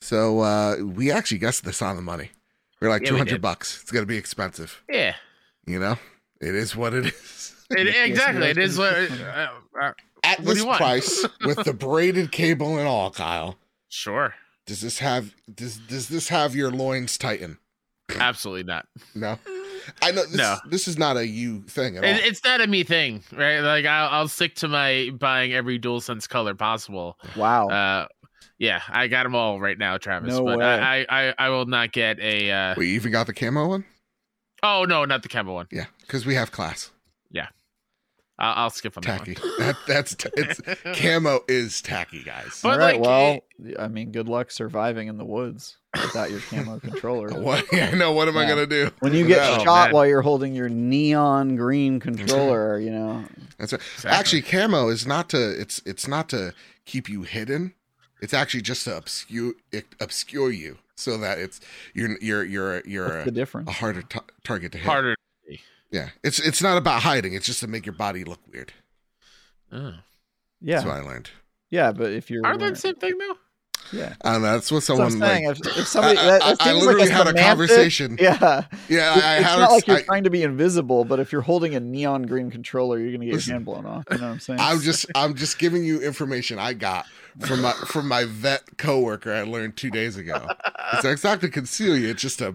[0.00, 2.30] so uh, we actually guessed this on the money.
[2.80, 3.42] We're like Yeah, 200 did.
[3.42, 3.80] bucks.
[3.82, 4.82] It's going to be expensive.
[4.88, 5.14] Yeah.
[5.66, 5.96] You know,
[6.40, 7.54] it is what it is.
[7.70, 8.46] It, exactly.
[8.48, 8.92] it is what.
[8.94, 9.48] Uh,
[9.80, 9.92] uh,
[10.22, 10.78] At What do this you want?
[10.78, 13.56] price, with the braided cable and all, Kyle,
[13.88, 14.34] sure.
[14.66, 17.58] Does this have does does this have your loins tighten?
[18.18, 18.86] Absolutely not.
[19.14, 19.38] No,
[20.02, 20.56] I know this, No.
[20.68, 22.10] this is not a you thing at all.
[22.10, 23.60] It's not a me thing, right?
[23.60, 27.18] Like I'll, I'll stick to my buying every DualSense color possible.
[27.34, 27.68] Wow.
[27.68, 28.06] Uh,
[28.58, 30.34] yeah, I got them all right now, Travis.
[30.34, 30.64] No but way.
[30.66, 32.50] I, I, I, I will not get a.
[32.50, 33.84] Uh, we even got the camo one.
[34.62, 35.66] oh no, not the camo one.
[35.72, 36.90] Yeah, because we have class
[38.38, 39.34] I'll, I'll skip on tacky.
[39.34, 39.52] that one.
[39.60, 40.60] That that's t- it's
[41.00, 42.60] camo is tacky, guys.
[42.62, 43.00] But All right.
[43.00, 43.40] like, well,
[43.78, 47.28] I mean, good luck surviving in the woods without your camo controller.
[47.40, 47.64] What?
[47.72, 48.12] Yeah, I know.
[48.12, 48.90] What am I gonna do?
[49.00, 49.56] When you get No.
[49.60, 49.94] Oh, shot man.
[49.94, 53.24] while you're holding your neon green controller, you know,
[53.58, 53.80] That's right.
[53.94, 54.10] Exactly.
[54.10, 55.60] Actually, camo is not to.
[55.60, 56.54] It's it's not to
[56.86, 57.74] keep you hidden.
[58.20, 59.52] It's actually just to obscure
[60.00, 61.60] obscure you so that it's
[61.94, 64.86] you're you're you're you're what's a, the a harder t- target to hit.
[64.86, 65.14] harder.
[65.94, 67.34] Yeah, it's it's not about hiding.
[67.34, 68.72] It's just to make your body look weird.
[69.70, 69.94] Oh.
[70.60, 71.30] Yeah, That's what I learned.
[71.70, 73.36] yeah, but if you're, Are they wearing- the same thing though?
[73.92, 74.38] Yeah, I.
[74.38, 75.46] That's what that's what someone I'm saying.
[75.48, 75.58] like.
[75.66, 78.16] if, if somebody, I- that, I- that I literally like a had a conversation.
[78.20, 79.58] Yeah, Yeah, I, I it's had.
[79.58, 82.22] not a- like you're I- trying to be invisible, but if you're holding a neon
[82.22, 84.04] green controller, you're gonna get Listen, your hand blown off.
[84.10, 84.60] You know what I'm saying?
[84.60, 87.06] I'm just I'm just giving you information I got
[87.40, 90.46] from my from my vet coworker I learned two days ago.
[90.94, 92.08] It's, it's not to conceal you.
[92.08, 92.54] It's just to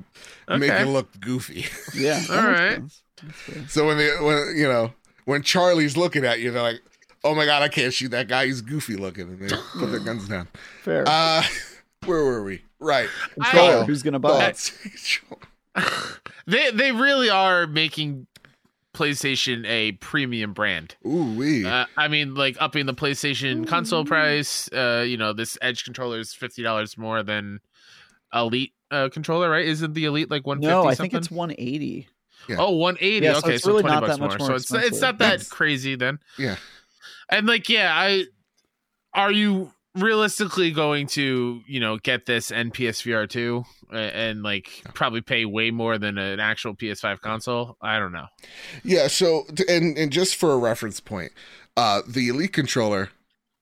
[0.49, 1.65] make you look goofy.
[1.93, 2.19] yeah.
[2.21, 2.75] that All makes right.
[2.75, 3.01] sense.
[3.21, 3.67] That's fair.
[3.67, 4.93] So when they when you know
[5.25, 6.79] when Charlie's looking at you, they're like,
[7.23, 8.45] oh my god, I can't shoot that guy.
[8.45, 10.47] He's goofy looking, and they put their guns down.
[10.83, 11.03] Fair.
[11.07, 11.43] Uh,
[12.05, 12.61] where were we?
[12.79, 13.09] Right.
[13.33, 13.81] Controller.
[13.81, 14.71] I- Who's gonna buy it?
[16.47, 18.25] They they really are making
[18.95, 20.95] PlayStation a premium brand.
[21.05, 21.63] Ooh wee.
[21.65, 24.67] Uh, I mean, like upping the PlayStation console price.
[24.73, 27.59] Uh, you know, this Edge controller is fifty dollars more than
[28.33, 29.65] Elite uh, controller, right?
[29.65, 30.67] Isn't the Elite like one fifty?
[30.69, 32.07] No, I think it's 180.
[32.47, 32.55] Yeah.
[32.57, 33.23] Oh, 180.
[33.25, 34.47] Yeah, so okay, it's so really 20 not bucks that much more.
[34.49, 35.49] more So it's it's not expensive.
[35.49, 36.19] that crazy then.
[36.39, 36.55] Yeah.
[37.29, 38.25] And like, yeah, I
[39.13, 44.69] are you realistically going to, you know, get this and PSVR 2 and, and like
[44.93, 47.75] probably pay way more than an actual PS5 console?
[47.81, 48.27] I don't know.
[48.83, 51.31] Yeah, so and and just for a reference point,
[51.77, 53.09] uh the Elite controller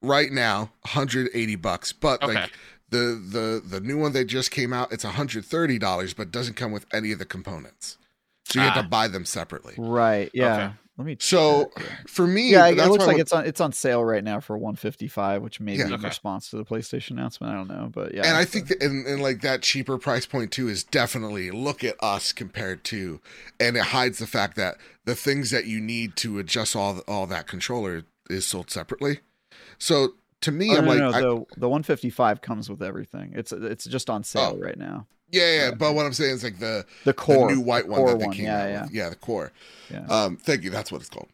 [0.01, 2.41] right now 180 bucks, but Okay.
[2.41, 2.51] like
[2.89, 6.71] the the the new one that just came out, it's 130 dollars, but doesn't come
[6.71, 7.97] with any of the components.
[8.45, 8.81] So you have Ah.
[8.83, 9.73] to buy them separately.
[9.77, 10.29] Right.
[10.33, 10.53] Yeah.
[10.67, 10.73] Okay.
[10.97, 11.17] Let me.
[11.19, 11.71] So
[12.07, 14.57] for me, yeah, it looks like when- it's on it's on sale right now for
[14.57, 15.83] 155, which may Yeah.
[15.85, 16.07] be in Okay.
[16.07, 17.53] response to the PlayStation announcement.
[17.53, 18.25] I don't know, but yeah.
[18.25, 21.83] and I think that and, and like that cheaper price point too is definitely look
[21.83, 23.21] at us compared to,
[23.59, 27.27] and it hides the fact that the things that you need to adjust all all
[27.27, 29.19] that controller is sold separately.
[29.77, 33.33] So to me, Oh, I'm no, like, no, I- the the 155 comes with everything.
[33.35, 34.23] It's it's just on oh.
[34.23, 34.63] sale Oh.
[34.63, 35.05] right now.
[35.31, 35.71] Yeah, yeah.
[35.71, 38.25] But what I'm saying is like the The core, the new white one that they
[38.25, 38.35] one.
[38.35, 38.91] came Yeah, out yeah, with.
[38.93, 39.51] Yeah, the core.
[39.91, 40.05] yeah.
[40.07, 40.69] Um, thank you.
[40.69, 41.29] That's what it's called.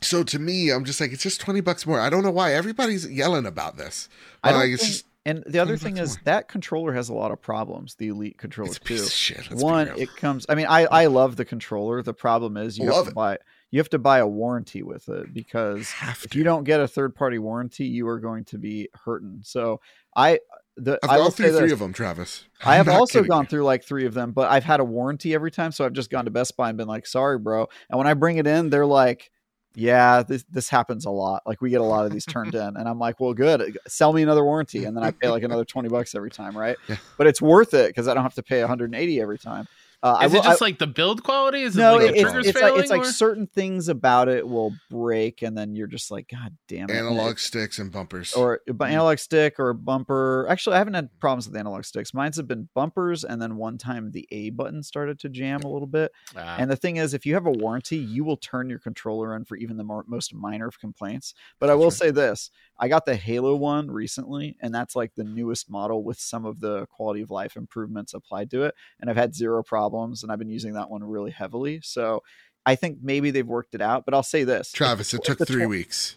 [0.00, 1.98] So to me, I'm just like, it's just 20 bucks more.
[2.00, 4.08] I don't know why everybody's yelling about this.
[4.44, 6.22] I don't like, it's think- just and the other thing is more.
[6.24, 7.96] that controller has a lot of problems.
[7.96, 9.04] The Elite controller too.
[9.50, 10.46] One, it comes.
[10.48, 12.02] I mean, I I love the controller.
[12.02, 13.14] The problem is you Love have to it.
[13.14, 13.38] buy
[13.70, 15.92] you have to buy a warranty with it because
[16.24, 19.40] if you don't get a third party warranty, you are going to be hurting.
[19.42, 19.82] So
[20.16, 20.38] I
[20.78, 22.44] the I've gone through three of them, Travis.
[22.64, 23.48] I have I'm also gone you.
[23.48, 25.72] through like three of them, but I've had a warranty every time.
[25.72, 27.68] So I've just gone to Best Buy and been like, sorry, bro.
[27.90, 29.30] And when I bring it in, they're like,
[29.74, 31.42] yeah, this, this happens a lot.
[31.46, 32.76] Like we get a lot of these turned in.
[32.76, 33.78] And I'm like, well, good.
[33.86, 34.84] Sell me another warranty.
[34.84, 36.56] And then I pay like another 20 bucks every time.
[36.56, 36.76] Right.
[36.88, 36.96] Yeah.
[37.16, 39.68] But it's worth it because I don't have to pay 180 every time.
[40.00, 41.62] Uh, I Is will- it just like the build quality?
[41.62, 42.72] Is no, it like it- the it's, triggers it's failing?
[42.74, 46.56] like it's like certain things about it will break, and then you're just like, God
[46.68, 46.94] damn it!
[46.94, 48.32] Analog it- sticks and bumpers.
[48.34, 48.82] or Mm-hmm.
[48.82, 50.46] analog stick or bumper.
[50.48, 52.14] Actually, I haven't had problems with analog sticks.
[52.14, 55.68] Mine's have been bumpers, and then one time the A button started to jam a
[55.68, 56.12] little bit.
[56.36, 56.56] Ah.
[56.58, 59.44] And the thing is, if you have a warranty, you will turn your controller in
[59.44, 61.34] for even the more, most minor of complaints.
[61.58, 65.14] But I will That's say this: I got the Halo one recently, and that's like
[65.16, 68.74] the newest model with some of the quality of life improvements applied to it.
[69.00, 69.87] And I've had zero problems,
[70.22, 71.80] and I've been using that one really heavily.
[71.82, 72.22] So
[72.66, 74.04] I think maybe they've worked it out.
[74.04, 76.16] But I'll say this: Travis, it took three tw- weeks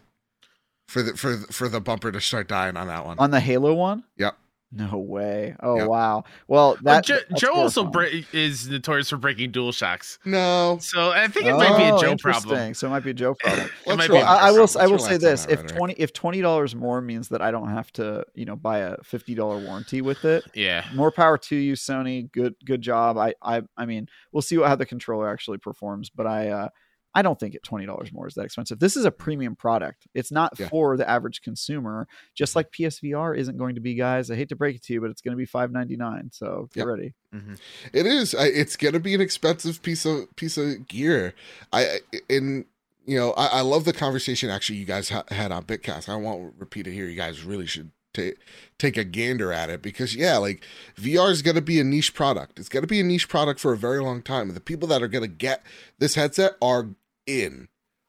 [0.88, 3.18] for the for the- for the bumper to start dying on that one.
[3.20, 4.04] on the Halo one.
[4.18, 4.38] Yep.
[4.74, 5.54] No way.
[5.62, 5.88] Oh Yep.
[5.88, 6.24] wow.
[6.48, 8.22] Well, Well, that Joe, Joe also horrifying.
[8.32, 10.18] bre- is notorious for breaking dual shocks.
[10.24, 12.74] no, So I think it might be a Oh, Joe problem.
[12.74, 13.70] So it might be a Joe problem.
[13.86, 14.44] It might Let's be Well, a relax.
[14.44, 14.60] I, I will.
[14.62, 15.76] Let's I will say this: if rhetoric.
[15.76, 18.96] twenty, if twenty dollars more means that I don't have to, you know, buy a
[19.04, 20.86] fifty dollar warranty with it, Yeah.
[20.94, 22.32] more power to you, Sony.
[22.32, 23.18] Good, good job.
[23.18, 26.70] I, I, I mean, we'll see what how the controller actually performs, but I, uh,
[27.14, 28.80] I don't think it twenty dollars more is that expensive.
[28.80, 30.08] This is a premium product.
[30.14, 30.70] It's not Yeah.
[30.70, 32.08] for the average consumer.
[32.36, 32.60] Just mm-hmm.
[32.60, 34.32] like PSVR isn't going to be, guys.
[34.32, 36.30] I hate to break it to you, but it's going to be five ninety nine.
[36.32, 36.88] So get Yep.
[36.88, 37.14] ready.
[37.36, 37.54] Mm-hmm.
[37.94, 38.36] It is.
[38.36, 41.34] I, it's gonna be an expensive piece of piece of gear.
[41.72, 42.66] I in
[43.06, 46.10] you know I, I love the conversation actually you guys ha- had on Bitcast.
[46.10, 47.06] I won't repeat it here.
[47.08, 48.38] You guys really should take
[48.78, 50.64] take a gander at it because yeah, like
[50.98, 52.60] VR is gonna be a niche product.
[52.60, 54.48] It's gonna be a niche product for a very long time.
[54.48, 55.64] And the people that are gonna get
[56.00, 56.90] this headset are
[57.26, 57.68] in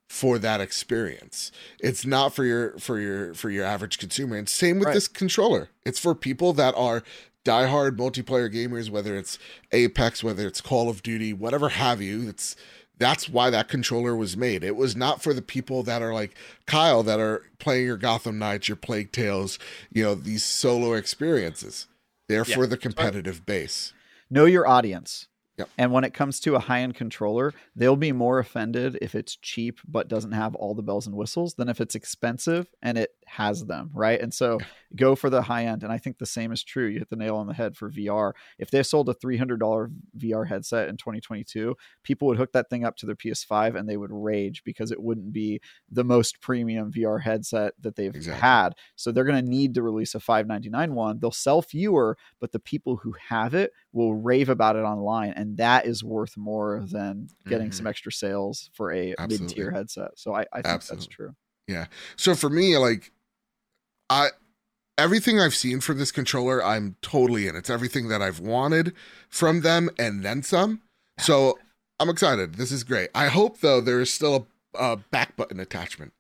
[0.09, 1.51] for that experience.
[1.81, 4.37] It's not for your for your for your average consumer.
[4.37, 4.95] And same with Right.
[4.95, 5.71] this controller.
[5.87, 7.03] It's for people that are
[7.45, 9.39] diehard multiplayer gamers, whether it's
[9.73, 12.29] Apex, whether it's Call of Duty, whatever have you.
[12.29, 12.55] It's
[12.99, 14.63] that's why that controller was made.
[14.63, 16.37] It was not for the people that are like
[16.67, 19.59] Kyle that are playing your Gotham Knights, your Plague Tales,
[19.93, 21.89] you know, these solo experiences.
[22.29, 22.55] They're Yeah.
[22.55, 23.93] for the competitive base.
[24.31, 25.27] know your audience.
[25.59, 25.69] Yep.
[25.77, 29.37] And when it comes to a high end controller, they'll be more offended if it's
[29.37, 33.11] cheap but doesn't have all the bells and whistles than if it's expensive and it
[33.33, 34.21] has them, right?
[34.21, 34.59] And so
[34.95, 35.83] go for the high end.
[35.83, 36.85] And I think the same is true.
[36.87, 38.35] You hit the nail on the head for VR.
[38.59, 42.97] If they sold a $300 VR headset in 2022, people would hook that thing up
[42.99, 45.61] to their PS5 and they would rage because it wouldn't be
[45.91, 48.41] the most premium VR headset that they've Exactly.
[48.43, 48.75] had.
[48.97, 51.19] So they're going to need to release a 599 one.
[51.19, 55.57] They'll sell fewer, but the people who have it will rave about it online and
[55.57, 57.75] that is worth more than getting Mhm.
[57.75, 60.11] some extra sales for a mid-tier headset.
[60.19, 61.05] So I, I think Absolutely.
[61.07, 61.35] that's true.
[61.69, 61.87] Yeah.
[62.17, 63.13] So for me, like
[64.13, 64.29] I
[64.99, 67.57] everything I've seen for this controller, I'm totally in.
[67.57, 68.93] It's everything that I've wanted
[69.29, 70.83] from them and then some.
[71.19, 71.59] So
[71.99, 72.55] I'm excited.
[72.55, 73.09] This is great.
[73.15, 76.13] I hope though there is still a, a back button attachment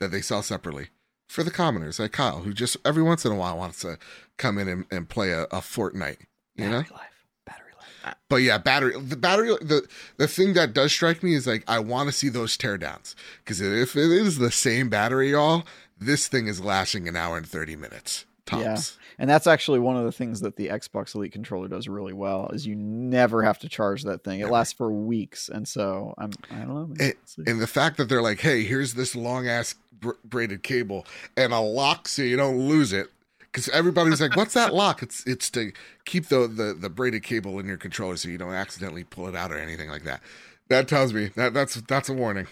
[0.00, 0.88] that they sell separately
[1.28, 3.98] for the commoners like Kyle, who just every once in a while wants to
[4.38, 6.18] come in and, and play a, a Fortnite.
[6.56, 7.26] You know, Battery life.
[7.44, 7.88] Battery life.
[8.04, 8.14] Ah.
[8.28, 8.98] but yeah, battery.
[9.00, 9.50] The battery.
[9.60, 9.86] The
[10.16, 13.60] the thing that does strike me is like I want to see those teardowns because
[13.60, 15.64] if it is the same battery, y'all,
[15.98, 18.62] this thing is lasting an hour and thirty minutes tops.
[18.62, 19.02] Yeah.
[19.18, 22.48] And that's actually one of the things that the Xbox Elite controller does really well
[22.52, 24.38] is you never have to charge that thing.
[24.40, 24.52] It Never.
[24.52, 26.68] lasts for weeks, and so I'm I don't
[26.98, 27.04] know.
[27.04, 31.06] It- And the fact that they're like, hey, here's this long ass br- braided cable
[31.36, 33.08] and a lock so you don't lose it.
[33.40, 35.02] Because everybody's like, what's that lock?
[35.02, 35.72] It's it's to
[36.04, 39.34] keep the, the the braided cable in your controller so you don't accidentally pull it
[39.34, 40.20] out or anything like that.
[40.68, 42.48] That tells me that that's that's a warning.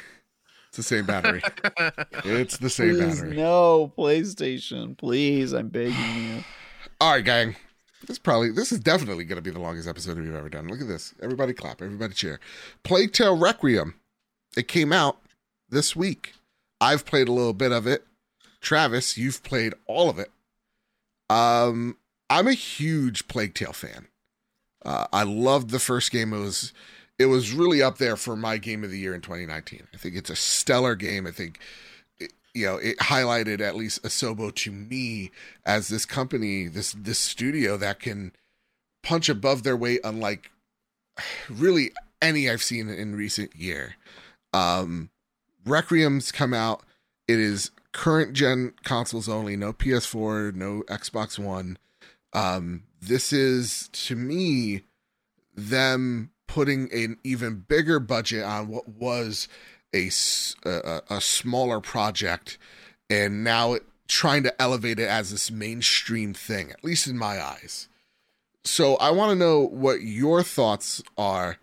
[0.74, 1.40] It's the same battery.
[2.24, 3.36] it's the same Please, battery.
[3.36, 5.52] no PlayStation, please.
[5.52, 6.44] I'm begging you.
[7.00, 7.54] All right, gang.
[8.08, 10.66] This probably this is definitely going to be the longest episode we've ever done.
[10.66, 11.14] Look at this.
[11.22, 11.80] Everybody clap.
[11.80, 12.40] Everybody cheer.
[12.82, 13.94] Plague Tale Requiem.
[14.56, 15.18] It came out
[15.68, 16.32] this week.
[16.80, 18.04] I've played a little bit of it.
[18.60, 20.32] Travis, you've played all of it.
[21.30, 21.98] Um,
[22.28, 24.08] I'm a huge Plague Tale fan.
[24.84, 26.32] Uh, I loved the first game.
[26.32, 26.72] It was
[27.18, 29.86] it was really up there for my game of the year in 2019.
[29.92, 31.26] I think it's a stellar game.
[31.26, 31.58] I think
[32.18, 35.30] it, you know it highlighted at least Asobo to me
[35.64, 38.32] as this company, this this studio that can
[39.02, 40.50] punch above their weight, unlike
[41.48, 43.96] really any I've seen in recent year.
[44.52, 45.10] Um,
[45.64, 46.82] Requiem's come out.
[47.28, 51.78] It is current gen consoles only, no PS4, no Xbox One.
[52.32, 54.82] Um, this is to me
[55.54, 59.48] them putting an even bigger budget on what was
[59.94, 60.10] a
[60.64, 62.58] a smaller project,
[63.08, 67.40] and now it, trying to elevate it as this mainstream thing, at least in my
[67.40, 67.88] eyes.
[68.64, 71.58] So I want to know what your thoughts are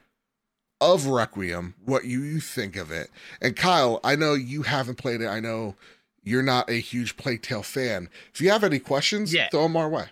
[0.79, 3.09] of Requiem, what you, you think of it.
[3.41, 5.27] And Kyle, I know you haven't played it.
[5.27, 5.75] I know
[6.23, 8.09] you're not a huge Plague Tale fan.
[8.33, 9.49] If you have any questions, Yeah.
[9.49, 10.05] throw them our way.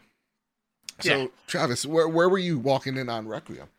[1.00, 1.28] So, Yeah.
[1.48, 3.70] Travis, where where were you walking in on Requiem?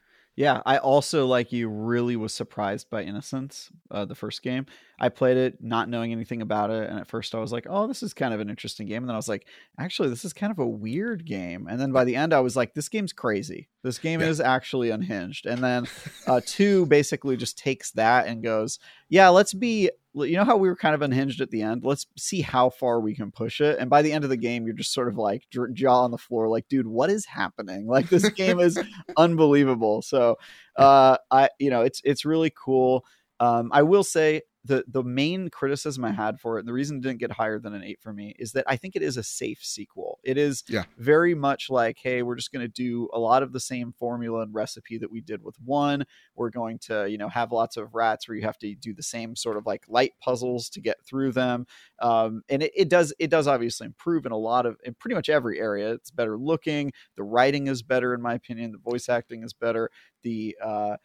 [0.41, 4.65] Yeah, I also like you really was surprised by Innocence, uh, the first game.
[4.99, 7.87] I played it not knowing anything about it, and at first I was like, "Oh,
[7.87, 9.47] this is kind of an interesting game," and then I was like,
[9.79, 12.57] "Actually, this is kind of a weird game." And then by the end, I was
[12.57, 13.69] like, "This game's crazy.
[13.83, 14.29] This game Yeah.
[14.29, 15.87] is actually unhinged." And then
[16.27, 18.79] uh, two basically just takes that and goes,
[19.11, 21.85] "Yeah, let's be." You know how we were kind of unhinged at the end?
[21.85, 23.79] Let's see how far we can push it.
[23.79, 26.19] And by the end of the game, you're just sort of like jaw on the
[26.19, 27.87] floor, like, dude, what is happening?
[27.87, 28.79] Like this game is
[29.17, 30.03] unbelievable.
[30.03, 30.37] So
[30.77, 33.05] uh I you know it's it's really cool.
[33.39, 36.99] Um I will say the the main criticism I had for it, and the reason
[36.99, 39.17] it didn't get higher than an eight for me, is that I think it is
[39.17, 40.21] a safe sequel.
[40.23, 40.85] It is Yeah.
[40.99, 44.43] very much like, hey, we're just going to do a lot of the same formula
[44.43, 46.05] and recipe that we did with one.
[46.35, 49.03] We're going to, you know, have lots of rats where you have to do the
[49.03, 51.67] same sort of like light puzzles to get through them.
[52.01, 55.15] Um, and it, it does it does obviously improve in a lot of in pretty
[55.15, 55.93] much every area.
[55.93, 56.93] It's better looking.
[57.17, 58.73] The writing is better in my opinion.
[58.73, 59.91] The voice acting is better.
[60.23, 60.97] The uh,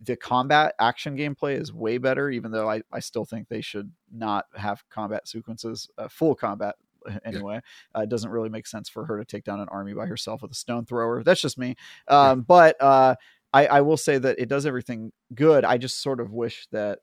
[0.00, 3.90] the combat action gameplay is way better, even though I, I still think they should
[4.12, 6.76] not have combat sequences, uh, full combat
[7.24, 7.60] anyway.
[7.96, 10.42] Uh, it doesn't really make sense for her to take down an army by herself
[10.42, 11.22] with a stone thrower.
[11.22, 11.74] That's just me.
[12.06, 13.16] Um, But uh,
[13.52, 15.64] I, I will say that it does everything good.
[15.64, 17.00] I just sort of wish that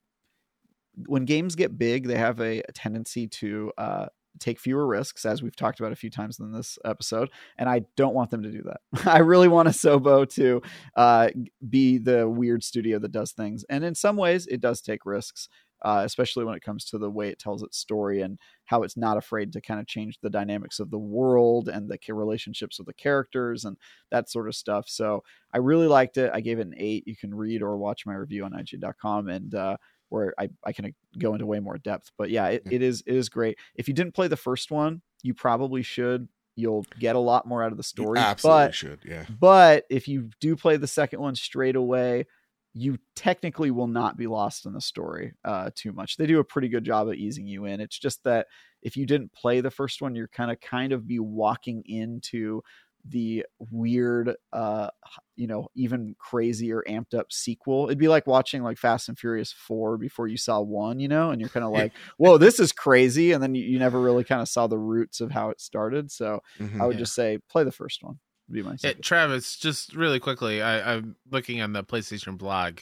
[1.07, 4.05] when games get big, they have a, a tendency to uh,
[4.39, 7.29] take fewer risks, as we've talked about a few times in this episode.
[7.57, 9.07] And I don't want them to do that.
[9.07, 10.61] I really want Asobo to
[10.95, 11.29] uh,
[11.67, 13.63] be the weird studio that does things.
[13.69, 15.47] And in some ways, it does take risks,
[15.83, 18.97] uh, especially when it comes to the way it tells its story and how it's
[18.97, 22.85] not afraid to kind of change the dynamics of the world and the relationships of
[22.85, 23.77] the characters and
[24.11, 24.85] that sort of stuff.
[24.87, 26.31] So I really liked it.
[26.33, 27.03] I gave it an eight.
[27.07, 29.77] You can read or watch my review on IGN.com and uh,
[30.09, 32.11] where I, I can go into way more depth.
[32.17, 33.57] But yeah, it, it is it is great.
[33.75, 36.27] If you didn't play the first one, you probably should.
[36.55, 38.19] You'll get a lot more out of the You story.
[38.19, 38.99] absolutely but should.
[39.03, 39.25] Yeah.
[39.39, 42.27] but if you do play the second one straight away,
[42.73, 46.15] you technically will not be lost in the story uh, too much.
[46.17, 47.81] They do a pretty good job of easing you in.
[47.81, 48.47] It's just that
[48.81, 52.61] if you didn't play the first one, you're kind of kind of be walking into
[53.07, 54.89] the weird, uh,
[55.35, 57.85] you know, even crazier amped up sequel.
[57.85, 61.29] It'd be like watching like Fast and Furious four before you saw one, you know,
[61.29, 64.23] and you're kind of like, whoa, this is crazy, and then you, you never really
[64.23, 66.09] kind of saw the roots of how it started.
[66.11, 66.81] So Mhm.
[66.81, 66.99] I would Yeah.
[67.01, 68.19] just say play the first one.
[68.49, 68.93] Be my Yeah.
[69.01, 72.79] Travis, just really quickly, I, I'm looking on the PlayStation blog.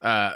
[0.00, 0.34] Uh,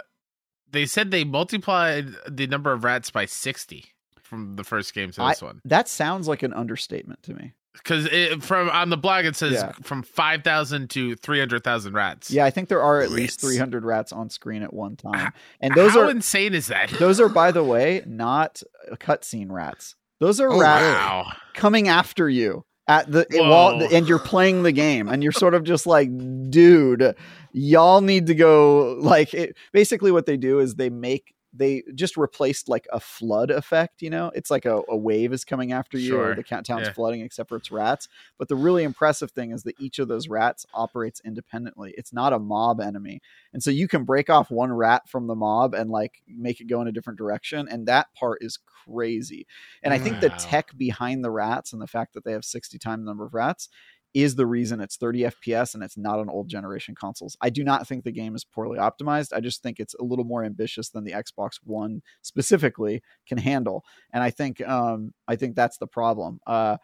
[0.69, 3.85] they said they multiplied the number of rats by 60
[4.21, 5.61] from the first game to I- this one.
[5.65, 7.53] That sounds like an understatement to me.
[7.73, 9.71] Because it from on the blog it says Yeah.
[9.83, 12.29] from five thousand to three hundred thousand rats.
[12.31, 15.73] Yeah, I think there are at least 300 rats on screen at one time, and
[15.75, 16.89] those How are insane is that?
[16.91, 18.61] those are by the way not
[18.91, 19.95] uh, cutscene rats.
[20.19, 21.31] Those are Oh, rats wow.
[21.53, 23.49] coming after you at the Whoa.
[23.49, 26.09] while and you're playing the game and you're sort of just like
[26.49, 27.15] dude
[27.53, 32.17] y'all need to go like it, basically what they do is they make they just
[32.17, 34.31] replaced like a flood effect you know?
[34.35, 36.93] It's like a, a wave is coming after you or the town's Yeah.
[36.93, 38.07] flooding except for it's rats.
[38.37, 41.93] But the really impressive thing is that each of those rats operates independently.
[41.97, 43.21] It's not a mob enemy.
[43.53, 46.67] And so you can break off one rat from the mob and like make it
[46.67, 49.45] go in a different direction and that part is crazy.
[49.83, 52.77] And I think the tech behind the rats and the fact that they have 60
[52.79, 53.69] times the number of rats
[54.13, 57.37] is the reason it's 30 FPS and it's not on old generation consoles.
[57.39, 59.33] I do not think the game is poorly optimized.
[59.33, 63.85] I just think it's a little more ambitious than the Xbox One specifically can handle.
[64.13, 66.39] And I think um I think that's the problem.
[66.45, 66.77] Uh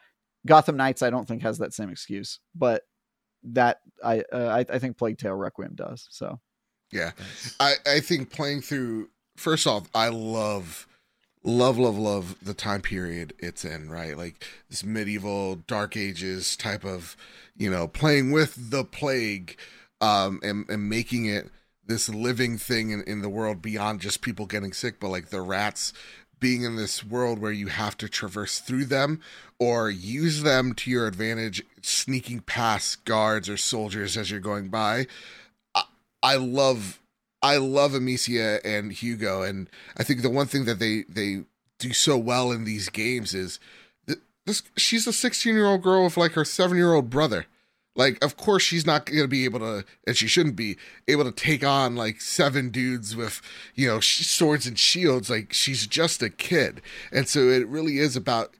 [0.45, 2.83] Gotham Knights I don't think has that same excuse, but
[3.43, 6.07] that I uh, I, I think Plague Tale Requiem does.
[6.11, 6.39] So
[6.91, 7.11] Yeah.
[7.59, 10.87] I, I think playing through first off, I love
[11.47, 14.17] love love love the time period it's in, right?
[14.17, 17.15] Like this medieval dark ages type of,
[17.55, 19.57] you know, playing with the plague
[20.01, 21.49] um and, and making it
[21.85, 25.41] this living thing in, in the world beyond just people getting sick, but like the
[25.41, 25.93] rats
[26.39, 29.21] being in this world where you have to traverse through them
[29.57, 35.07] or use them to your advantage, sneaking past guards or soldiers as you're going by.
[35.73, 35.83] I,
[36.21, 36.99] I love
[37.41, 41.43] I love Amicia and Hugo, and I think the one thing that they they
[41.79, 43.59] do so well in these games is
[44.07, 44.63] th- this.
[44.75, 47.45] She's a 16 year old girl with like her seven year old brother.
[47.97, 50.77] Like, of course, she's not going to be able to, and she shouldn't be
[51.07, 53.41] able to take on like seven dudes with,
[53.73, 55.31] you know, swords and shields.
[55.31, 56.81] Like, she's just a kid.
[57.11, 58.53] And so it really is about,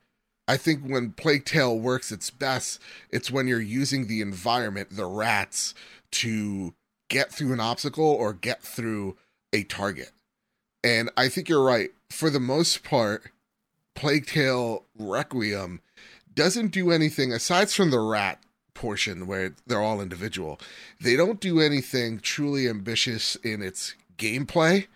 [0.48, 2.82] I think when Plague Tale works its best,
[3.12, 5.76] it's when you're using the environment, the rats,
[6.10, 6.74] to
[7.10, 9.18] get through an obstacle or get through
[9.54, 10.12] a target.
[10.84, 11.92] And I think you're right.
[12.10, 13.32] For the most part,
[13.96, 15.82] Plague Tale Requiem
[16.34, 18.42] doesn't do anything aside from the rat
[18.74, 20.60] portion where they're all individual.
[21.02, 24.88] They don't do anything truly ambitious in its gameplay.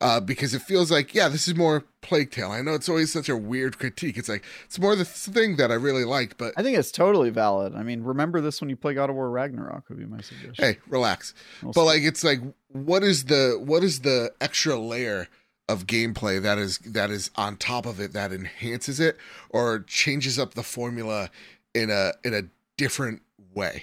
[0.00, 2.50] Uh, because it feels like, yeah, this is more Plague Tale.
[2.50, 4.16] I know it's always such a weird critique.
[4.16, 7.30] It's like it's more the thing that I really liked, but I think it's totally
[7.30, 7.74] valid.
[7.74, 10.54] I mean, remember this when you play God of War Ragnarok would be my suggestion.
[10.56, 11.34] hey, relax.
[11.62, 11.86] We'll but see.
[11.86, 15.28] like it's like what is the what is the extra layer
[15.68, 19.18] of gameplay that is that is on top of it that enhances it
[19.50, 21.30] or changes up the formula
[21.74, 22.42] in a in a
[22.78, 23.20] different
[23.54, 23.82] way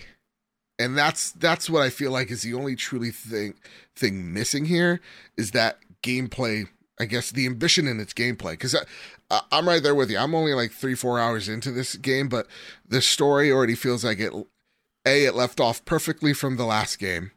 [0.79, 3.53] and that's that's what i feel like is the only truly thing
[3.95, 4.99] thing missing here
[5.37, 6.67] is that gameplay
[6.99, 8.75] i guess the ambition in its gameplay because
[9.51, 10.17] i'm right there with you.
[10.17, 12.47] I'm only like three four hours into this game but
[12.87, 14.33] the story already feels like it
[15.05, 17.31] a it left off perfectly from the last game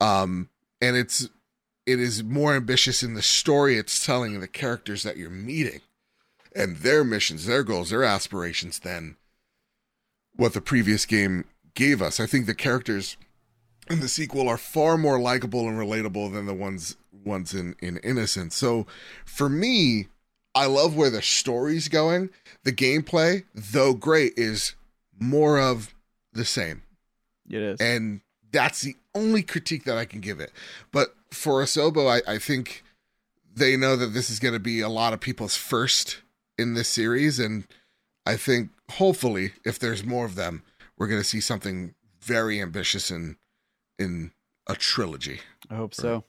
[0.00, 0.48] um
[0.80, 1.28] and it's
[1.86, 5.80] it is more ambitious in the story it's telling and the characters that you're meeting
[6.54, 9.16] and their missions their goals their aspirations than
[10.36, 11.44] what the previous game
[11.74, 12.20] gave us.
[12.20, 13.16] I think the characters
[13.90, 17.98] in the sequel are far more likable and relatable than the ones ones in in
[17.98, 18.86] Innocence so
[19.24, 20.08] for me
[20.54, 22.28] i love where the story's going
[22.64, 24.74] the gameplay though great is
[25.18, 25.94] more of
[26.32, 26.82] the same
[27.48, 27.80] it is.
[27.80, 28.20] and
[28.54, 30.52] that's the only critique that I can give it.
[30.92, 32.84] But for Asobo, I, I think
[33.54, 36.22] they know that this is going to be a lot of people's first
[36.56, 37.66] in this series, and
[38.24, 40.62] I think hopefully, if there's more of them,
[40.96, 43.36] we're going to see something very ambitious in
[43.98, 44.32] in
[44.66, 45.40] a trilogy
[45.70, 46.24] I hope so.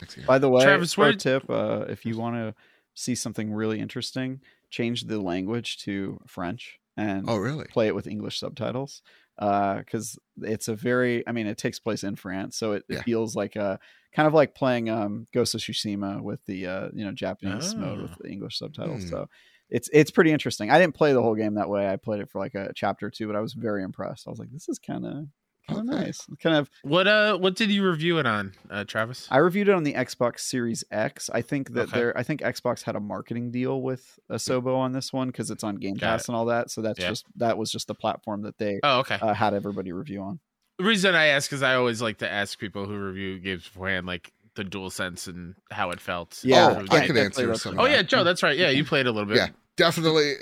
[0.00, 0.26] next year.
[0.26, 2.54] By the way, Travis, pro where- tip: uh, if you want to
[2.94, 4.40] see something really interesting,
[4.70, 7.64] change the language to French and Oh, really?
[7.66, 9.02] play it with English subtitles.
[9.38, 13.34] Because it's a very, I mean, it takes place in France, so it, it feels
[13.34, 13.80] like a
[14.14, 18.02] kind of like playing um, Ghost of Tsushima with the uh, you know Japanese mode
[18.02, 18.16] with Ah.
[18.20, 19.04] the English subtitles.
[19.04, 19.08] Hmm.
[19.08, 19.28] So
[19.70, 20.70] it's it's pretty interesting.
[20.70, 21.88] I didn't play the whole game that way.
[21.88, 24.26] I played it for like a chapter or two, but I was very impressed.
[24.28, 25.26] I was like, this is kind of
[25.68, 26.04] kind of Okay.
[26.06, 26.26] nice.
[26.42, 29.26] Kind of What uh what did you review it on, uh Travis?
[29.30, 31.30] I reviewed it on the Xbox Series X.
[31.32, 31.98] I think that Okay.
[31.98, 35.64] there I think Xbox had a marketing deal with Asobo on this one because it's
[35.64, 36.70] on Game Got Pass and all that.
[36.70, 37.08] So that's Yeah.
[37.10, 39.18] just that was just the platform that they oh, okay.
[39.20, 40.40] uh, had everybody review on.
[40.78, 44.06] the reason I ask is I always like to ask people who review games beforehand,
[44.06, 46.40] like the dual sense and how it felt.
[46.42, 48.58] Yeah, Oh, It was- I yeah, can answer some Oh yeah, Joe, that's right.
[48.58, 49.36] Yeah, you played a little bit.
[49.36, 49.48] Yeah.
[49.82, 50.34] Definitely,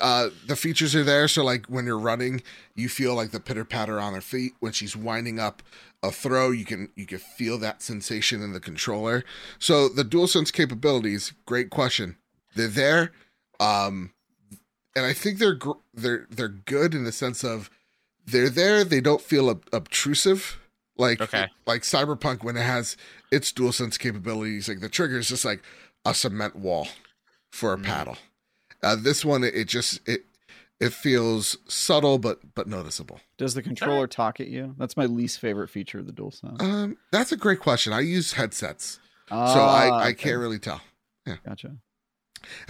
[0.00, 1.28] uh, the features are there.
[1.28, 2.42] So, like when you're running,
[2.74, 4.54] you feel like the pitter patter on her feet.
[4.58, 5.62] When she's winding up
[6.02, 9.22] a throw, you can you can feel that sensation in the controller.
[9.60, 12.16] So, the DualSense capabilities, great question.
[12.56, 13.12] They're there.
[13.60, 14.12] Um,
[14.96, 17.70] and I think they're gr- they're they're good in the sense of
[18.26, 18.82] they're there.
[18.82, 20.58] They don't feel ob- obtrusive.
[20.96, 21.46] Like Okay.
[21.64, 22.96] like Cyberpunk when it has
[23.30, 24.68] its dual sense capabilities.
[24.68, 25.62] Like the trigger is just like
[26.04, 26.88] a cement wall
[27.52, 27.84] for a Mm.
[27.84, 28.18] paddle.
[28.82, 30.22] Uh, this one it, it just it
[30.80, 33.20] it feels subtle but but noticeable.
[33.36, 34.74] Does the controller talk at you?
[34.78, 36.60] That's my least favorite feature of the DualSense.
[36.62, 37.92] Um, that's a great question.
[37.92, 38.98] I use headsets,
[39.28, 40.14] so Ah, I I okay.
[40.14, 40.80] can't really tell.
[41.26, 41.76] Yeah, gotcha.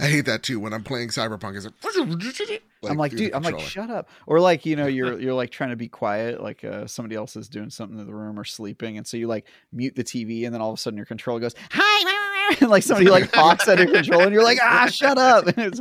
[0.01, 1.55] I hate that too when I'm playing Cyberpunk.
[1.55, 2.59] It's like,
[2.91, 4.09] I'm like, dude, I'm like, shut up.
[4.27, 7.37] Or like, you know, you're you're like trying to be quiet, like uh, somebody else
[7.37, 10.43] is doing something in the room or sleeping, and so you like mute the TV,
[10.45, 12.03] and then all of a sudden your controller goes, hi,
[12.59, 15.47] and like somebody like talks at your controller, and you're like, ah, shut up.
[15.47, 15.79] And it's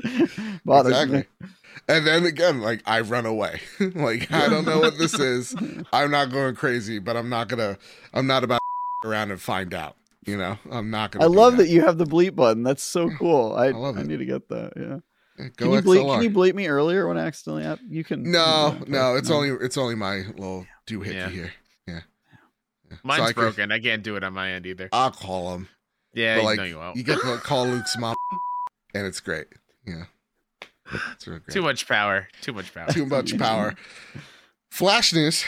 [0.65, 1.19] bothers exactly.
[1.19, 1.49] me.
[1.89, 3.61] And then again, like I run away.
[3.81, 5.55] like I don't know what this is.
[5.93, 7.78] I'm not going crazy, but I'm not gonna.
[8.15, 8.61] I'm not about
[9.03, 9.97] to around and find out.
[10.27, 11.24] You know, I'm not gonna.
[11.24, 11.69] I love that.
[11.69, 12.62] you have the bleep button.
[12.62, 13.55] That's so cool.
[13.55, 14.73] I, I love I need to get that.
[14.77, 14.99] Yeah.
[15.39, 17.65] Yeah, Can you, bleep, can you bleep me earlier when I accidentally?
[17.65, 18.31] app- You can.
[18.31, 21.28] no, can do that, no, but it's only it's only my little do hit Yeah.
[21.31, 21.53] here.
[21.89, 22.01] Yeah.
[22.91, 22.97] Yeah.
[22.97, 23.73] So Mine's I could- broken.
[23.73, 24.91] I can't do it on my end either.
[24.93, 25.69] I'll call him.
[26.12, 28.16] Yeah, but like you you get to call Luke's mom,
[28.95, 29.47] and it's great.
[29.87, 30.05] Yeah.
[31.12, 31.55] It's real great.
[31.55, 32.28] Too much power.
[32.41, 32.89] Too much power.
[32.89, 33.74] Too much power.
[34.70, 35.45] Flash news.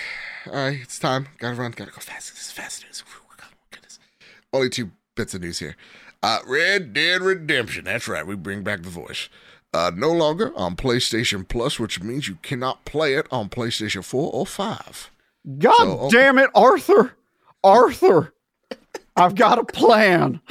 [0.46, 1.28] All right, it's time.
[1.38, 1.72] Gotta run.
[1.72, 2.30] Gotta go fast.
[2.32, 3.02] This is fast news.
[3.06, 3.98] Oh goodness.
[4.52, 5.76] Only two bits of news here.
[6.22, 7.84] Uh, Red Dead Redemption.
[7.84, 8.26] That's right.
[8.26, 9.28] We bring back the voice.
[9.74, 14.30] Uh, no longer on PlayStation Plus, which means you cannot play it on PlayStation 4
[14.32, 15.10] or 5.
[15.58, 16.10] God So, oh.
[16.10, 17.14] damn it, Arthur!
[17.64, 18.34] Arthur!
[19.16, 20.40] I've got a plan.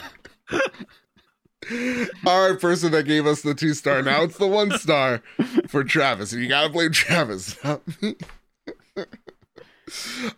[2.25, 4.01] All right, person that gave us the two star.
[4.01, 5.21] Now it's the one star
[5.67, 6.33] for Travis.
[6.33, 8.15] And you gotta blame Travis, not me.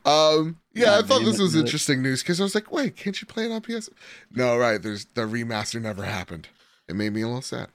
[0.05, 3.27] um, yeah, I thought this was interesting news because I was like, wait, can't you
[3.27, 3.89] play it on PS?
[4.31, 4.81] No, right.
[4.81, 6.49] There's the remaster never happened.
[6.87, 7.69] It made me a little sad.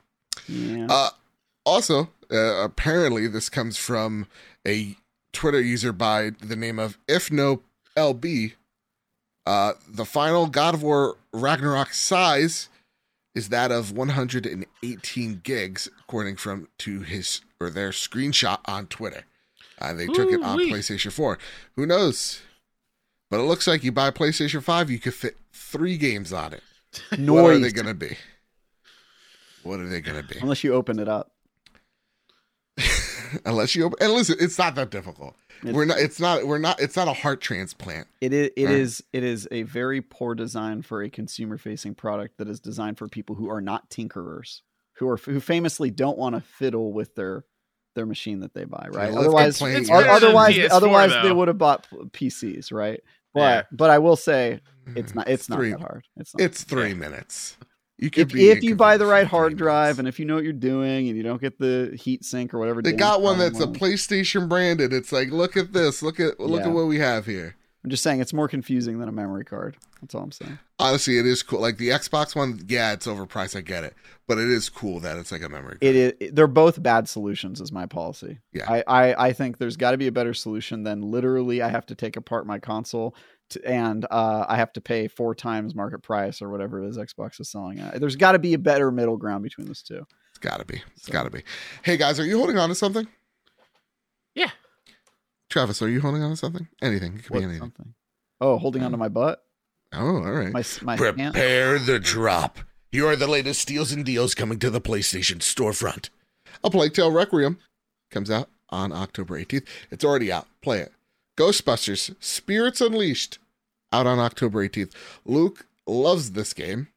[0.47, 0.87] Yeah.
[0.89, 1.09] Uh,
[1.65, 4.27] also, uh, apparently, this comes from
[4.67, 4.95] a
[5.33, 7.61] Twitter user by the name of If No
[7.97, 8.53] LB.
[9.49, 12.69] Uh, the final God of War Ragnarok size
[13.33, 19.23] is that of 118 gigs, according from to his or their screenshot on Twitter.
[19.79, 20.59] Uh, they took it on.
[20.59, 21.39] PlayStation 4.
[21.75, 22.41] Who knows?
[23.31, 26.61] But it looks like you buy PlayStation 5, you could fit three games on it.
[27.19, 28.17] What are they going to be?
[29.63, 30.39] What are they going to be?
[30.41, 31.31] Unless you open it up.
[33.45, 36.57] unless you open and listen it's not that difficult It's- we're not it's not we're
[36.57, 38.75] not it's not a heart transplant It is it Right.
[38.75, 42.97] is it is a very poor design for a consumer facing product that is designed
[42.97, 44.61] for people who are not tinkerers,
[44.93, 47.43] who are who famously don't want to fiddle with their
[47.95, 49.11] their machine that they buy, right?
[49.11, 49.99] let's get otherwise, playing It's games.
[49.99, 53.01] o- better than otherwise, PS4 otherwise they would have bought PCs, right?
[53.33, 53.61] But Yeah.
[53.71, 54.61] but I will say
[54.95, 56.05] it's mm, not it's not three that hard.
[56.17, 56.41] It's not.
[56.41, 56.93] it's three Yeah.
[56.95, 57.57] minutes
[57.99, 60.43] you could if, if you buy the right hard drive and if you know what
[60.43, 63.59] you're doing and you don't get the heat sink or whatever they got one that's
[63.59, 66.67] a playstation branded it's like look at this look at look Yeah.
[66.67, 69.77] at what we have here I'm just saying it's more confusing than a memory card.
[70.01, 70.59] That's all I'm saying.
[70.79, 73.93] honestly it is cool like the xbox one yeah it's overpriced i get it
[74.27, 76.31] but it is cool that it's like a memory It is.
[76.33, 78.39] They're both bad solutions, is my policy.
[78.53, 78.65] Yeah.
[78.71, 81.85] I I, I think there's got to be a better solution than literally I have
[81.87, 83.15] to take apart my console
[83.51, 86.97] to, and uh, I have to pay four times market price or whatever it is
[86.97, 87.99] Xbox is selling at.
[87.99, 90.05] There's got to be a better middle ground between those two.
[90.29, 91.43] it's gotta be it's So- gotta be
[91.83, 93.07] hey guys are you holding on to something
[94.35, 94.51] Yeah.
[95.49, 97.93] travis are you holding on to something anything it could What, be anything something?
[98.41, 99.43] Oh, holding onto my butt,
[99.93, 101.15] oh all right my s- my hand.
[101.33, 102.59] Prepare the drop.
[102.91, 106.09] Here are the latest steals and deals coming to the PlayStation storefront.
[106.63, 107.57] A Plague Tale Requiem
[108.09, 109.67] comes out on October 18th.
[109.91, 110.47] It's already out.
[110.63, 110.91] Play it.
[111.39, 113.39] Ghostbusters Spirits Unleashed
[113.93, 114.91] out on October 18th.
[115.23, 116.89] Luke loves this game.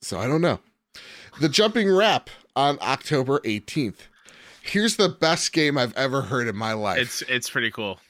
[0.00, 0.60] So I don't know.
[1.42, 4.08] The Jumping Rap on October 18th.
[4.62, 7.00] Here's the best game I've ever heard in my life.
[7.00, 8.00] It's it's pretty cool.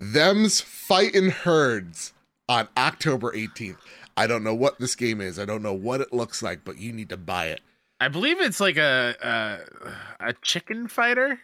[0.00, 2.12] Them's Fightin' Herds
[2.48, 3.76] on October 18th.
[4.16, 5.38] I don't know what this game is.
[5.38, 7.60] I don't know what it looks like, but you need to buy it.
[8.00, 9.14] I believe it's like a
[10.20, 11.38] a, a chicken fighter.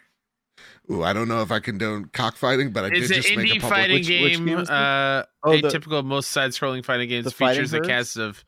[0.89, 3.41] Ooh, I don't know if I condone cockfighting, but I It's did just make a
[3.55, 3.77] indie public.
[3.77, 4.45] fighting Which- which game.
[4.45, 4.73] game is it?
[4.73, 8.43] uh, Oh, the- atypical of most side-scrolling fighting games The fighting features a cast of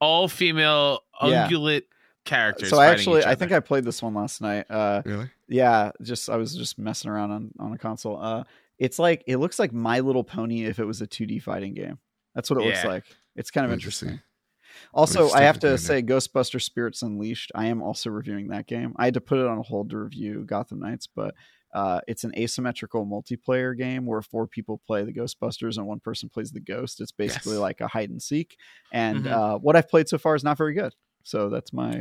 [0.00, 1.48] all female Yeah.
[1.48, 1.82] ungulate
[2.24, 2.70] characters.
[2.70, 4.66] So I actually I think I played this one last night.
[4.70, 5.30] Uh, Really?
[5.48, 8.22] yeah, just I was just messing around on on a console.
[8.22, 8.44] Uh,
[8.78, 11.98] it's like it looks like My Little Pony if it was a 2D fighting game.
[12.34, 13.04] That's what it looks like.
[13.36, 14.08] It's kind of Interesting.
[14.10, 14.26] interesting.
[14.94, 17.50] Also, I have have to to say, Ghostbuster Spirits Unleashed.
[17.54, 18.94] I am also reviewing that game.
[18.96, 21.34] I had to put it on hold to review Gotham Knights, but
[21.72, 26.28] uh, it's an asymmetrical multiplayer game where four people play the Ghostbusters and one person
[26.28, 27.00] plays the ghost.
[27.00, 27.60] It's basically Yes.
[27.60, 28.56] like a hide and seek.
[28.92, 29.30] And Mhm.
[29.32, 30.94] uh, what I've played so far is not very good.
[31.22, 32.00] So that's my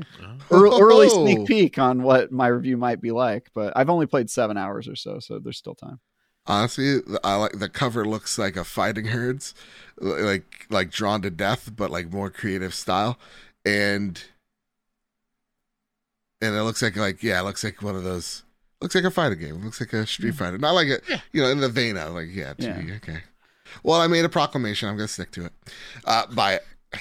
[0.50, 0.82] Oh.
[0.82, 3.52] early sneak peek on what my review might be like.
[3.54, 6.00] But I've only played seven hours or so, so there's still time.
[6.46, 9.54] Honestly, I like the cover looks like a fighting herds,
[10.00, 13.20] like like drawn to death, but like more creative style,
[13.64, 14.24] and
[16.41, 18.44] and it looks like like yeah, it looks like one of those.
[18.82, 19.56] Looks like a fighter game.
[19.56, 20.58] It looks like a Street Fighter.
[20.58, 21.20] Not like a, Yeah.
[21.34, 22.82] you know, in the vein of like yeah, Yeah.
[22.98, 23.20] Okay.
[23.84, 24.88] Well, I made a proclamation.
[24.90, 25.54] I'm gonna stick to it.
[26.06, 26.66] Uh, buy it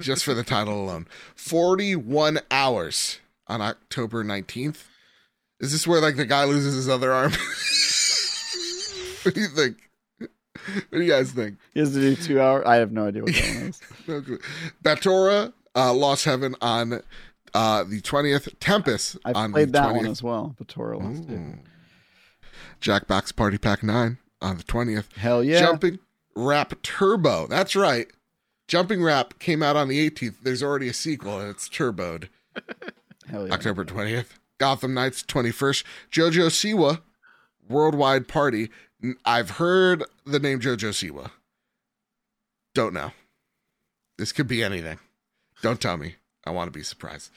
[0.00, 1.06] just for the title alone.
[1.34, 4.88] Forty-one hours on October nineteenth.
[5.60, 7.32] Is this where like the guy loses his other arm?
[9.22, 9.76] what do you think?
[10.18, 11.58] What do you guys think?
[11.74, 12.64] He has to do two hours.
[12.66, 13.80] I have no idea what that one is.
[14.08, 14.38] No clue.
[14.82, 17.02] Batora uh, lost heaven on
[17.56, 18.48] uh, the twentieth.
[18.60, 19.96] Tempest I've on played that 20th.
[19.96, 20.54] one as well.
[20.60, 21.28] Batora lost
[22.80, 25.10] Jackbox Party Pack Nine on the twentieth.
[25.16, 25.60] Hell yeah!
[25.60, 25.98] Jumping
[26.34, 27.46] Rap Turbo.
[27.46, 28.08] That's right.
[28.68, 30.36] Jumping Rap came out on the 18th.
[30.42, 32.28] There's already a sequel and it's turboed.
[33.28, 33.54] Hell yeah!
[33.54, 34.30] October 20th.
[34.58, 35.84] Gotham Knights 21st.
[36.10, 37.00] JoJo Siwa
[37.68, 38.70] Worldwide Party.
[39.24, 41.30] I've heard the name JoJo Siwa.
[42.74, 43.12] Don't know.
[44.18, 44.98] This could be anything.
[45.62, 46.16] Don't tell me.
[46.46, 47.30] I want to be surprised.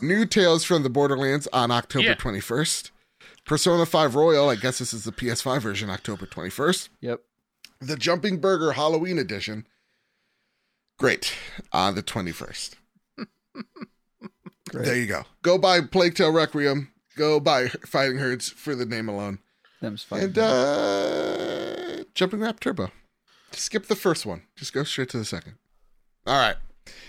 [0.00, 2.14] New Tales from the Borderlands on October Yeah.
[2.14, 2.90] 21st.
[3.44, 6.88] Persona 5 Royal, I guess this is the PS5 version, October 21st.
[7.00, 7.20] Yep.
[7.80, 9.66] The Jumping Burger Halloween Edition.
[10.98, 11.34] Great.
[11.72, 12.76] On the 21st.
[14.70, 14.84] Great.
[14.86, 15.24] There you go.
[15.42, 16.90] Go buy Plague Tale Requiem.
[17.16, 19.38] Go buy Fighting Herds for the name alone.
[19.82, 20.28] Them's fighting.
[20.28, 22.90] And uh Jumping Rap Turbo.
[23.52, 24.42] Skip the first one.
[24.56, 25.54] Just go straight to the second.
[26.26, 26.56] All right.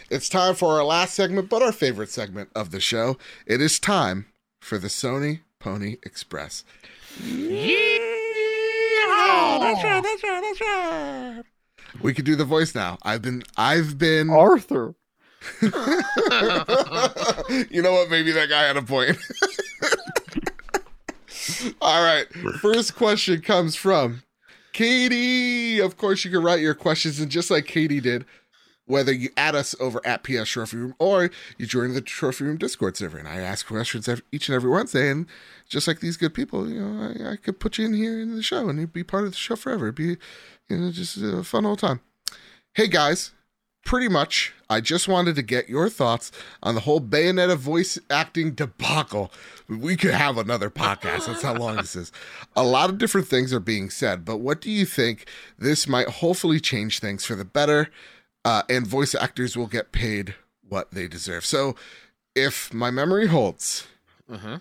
[0.09, 3.17] It's time for our last segment, but our favorite segment of the show.
[3.45, 4.27] It is time
[4.61, 6.63] for the Sony Pony Express.
[9.59, 11.43] That's right, that's right, that's right.
[12.01, 12.97] We could do the voice now.
[13.03, 14.95] I've been I've been Arthur.
[15.61, 15.69] you
[17.81, 18.09] know what?
[18.09, 19.17] Maybe that guy had a point.
[21.81, 22.25] All right.
[22.59, 24.23] First question comes from
[24.73, 25.79] Katie.
[25.79, 28.25] Of course, you can write your questions, and just like Katie did,
[28.85, 32.57] whether you add us over at PS Trophy Room or you join the Trophy Room
[32.57, 35.25] Discord server, and I ask questions each and every Wednesday, and
[35.67, 38.35] just like these good people, you know, I, I could put you in here in
[38.35, 39.85] the show, and you'd be part of the show forever.
[39.85, 40.17] It'd be,
[40.69, 42.01] you know, just a fun old time.
[42.73, 43.31] Hey guys,
[43.85, 46.31] pretty much, I just wanted to get your thoughts
[46.61, 49.31] on the whole Bayonetta voice acting debacle.
[49.69, 51.27] We could have another podcast.
[51.27, 52.11] That's how long this is.
[52.55, 56.07] A lot of different things are being said, but what do you think this might
[56.07, 57.89] hopefully change things for the better?
[58.45, 60.35] Uh, and voice actors will get paid
[60.69, 61.45] what they deserve.
[61.45, 61.75] So,
[62.35, 63.87] if my memory holds,
[64.29, 64.59] Uh-huh.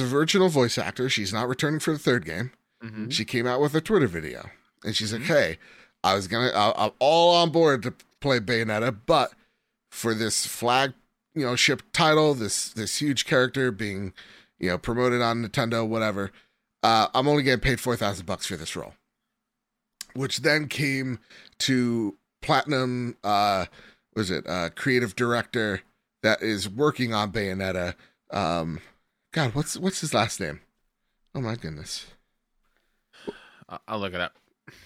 [0.00, 2.50] a original voice actor, she's not returning for the third game
[2.82, 3.10] Mm-hmm.
[3.10, 4.50] she came out with a Twitter video,
[4.82, 5.58] and she's like, "Hey,
[6.02, 9.32] I was gonna, I, I'm all on board to play Bayonetta, but
[9.90, 10.92] for this flag,
[11.34, 14.12] you know, ship title, this this huge character being,
[14.58, 16.32] you know, promoted on Nintendo, whatever,
[16.82, 18.94] uh, I'm only getting paid four thousand bucks for this role."
[20.14, 21.20] Which then came
[21.60, 23.66] to Platinum, uh,
[24.14, 25.80] was it uh, creative director
[26.22, 27.94] that is working on Bayonetta?
[28.30, 28.80] Um,
[29.32, 30.60] God, what's what's his last name?
[31.34, 32.06] Oh my goodness.
[33.88, 34.34] I'll look it up.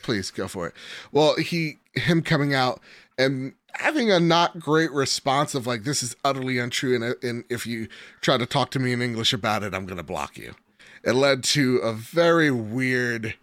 [0.03, 0.75] please go for it.
[1.11, 2.81] Well, he him coming out
[3.19, 7.67] and having a not great response of like this is utterly untrue and and if
[7.67, 7.89] you
[8.21, 10.55] try to talk to me in English about it, I'm going to block you.
[11.03, 13.35] It led to a very weird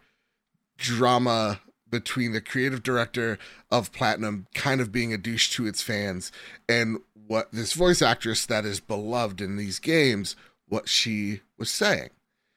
[0.78, 1.62] drama
[1.94, 3.38] between the creative director
[3.70, 6.32] of Platinum kind of being a douche to its fans
[6.68, 6.98] and
[7.28, 10.36] what this voice actress that is beloved in these games
[10.68, 12.10] what she was saying.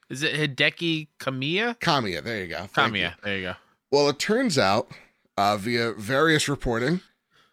[0.08, 1.78] Is it Hideki Kamiya?
[1.78, 2.66] Kamiya, there you go.
[2.72, 3.02] Thank you.
[3.02, 3.14] Kamiya.
[3.22, 3.54] There you go.
[3.90, 4.88] Well, it turns out
[5.36, 7.02] uh, via various reporting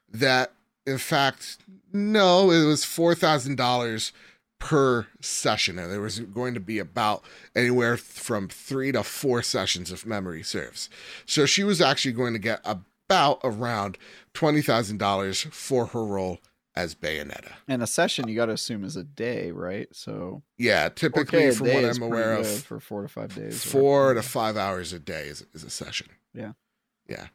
[0.10, 0.54] that,
[0.88, 1.58] in fact,
[1.92, 4.14] no, it was four thousand dollars
[4.64, 7.22] per session, and there was going to be about
[7.54, 10.90] anywhere from three to four sessions if memory serves.
[11.26, 13.98] So she was actually going to get about around
[14.34, 16.40] twenty thousand dollars for her role
[16.78, 17.52] as Bayonetta.
[17.68, 19.90] And a session you got to assume is a day, right?
[19.92, 23.62] So Yeah, typically, from what I'm aware of, for four to five days.
[23.66, 26.08] four to five hours a day is, is a session.
[26.34, 26.54] Yeah.
[27.10, 27.28] Yeah.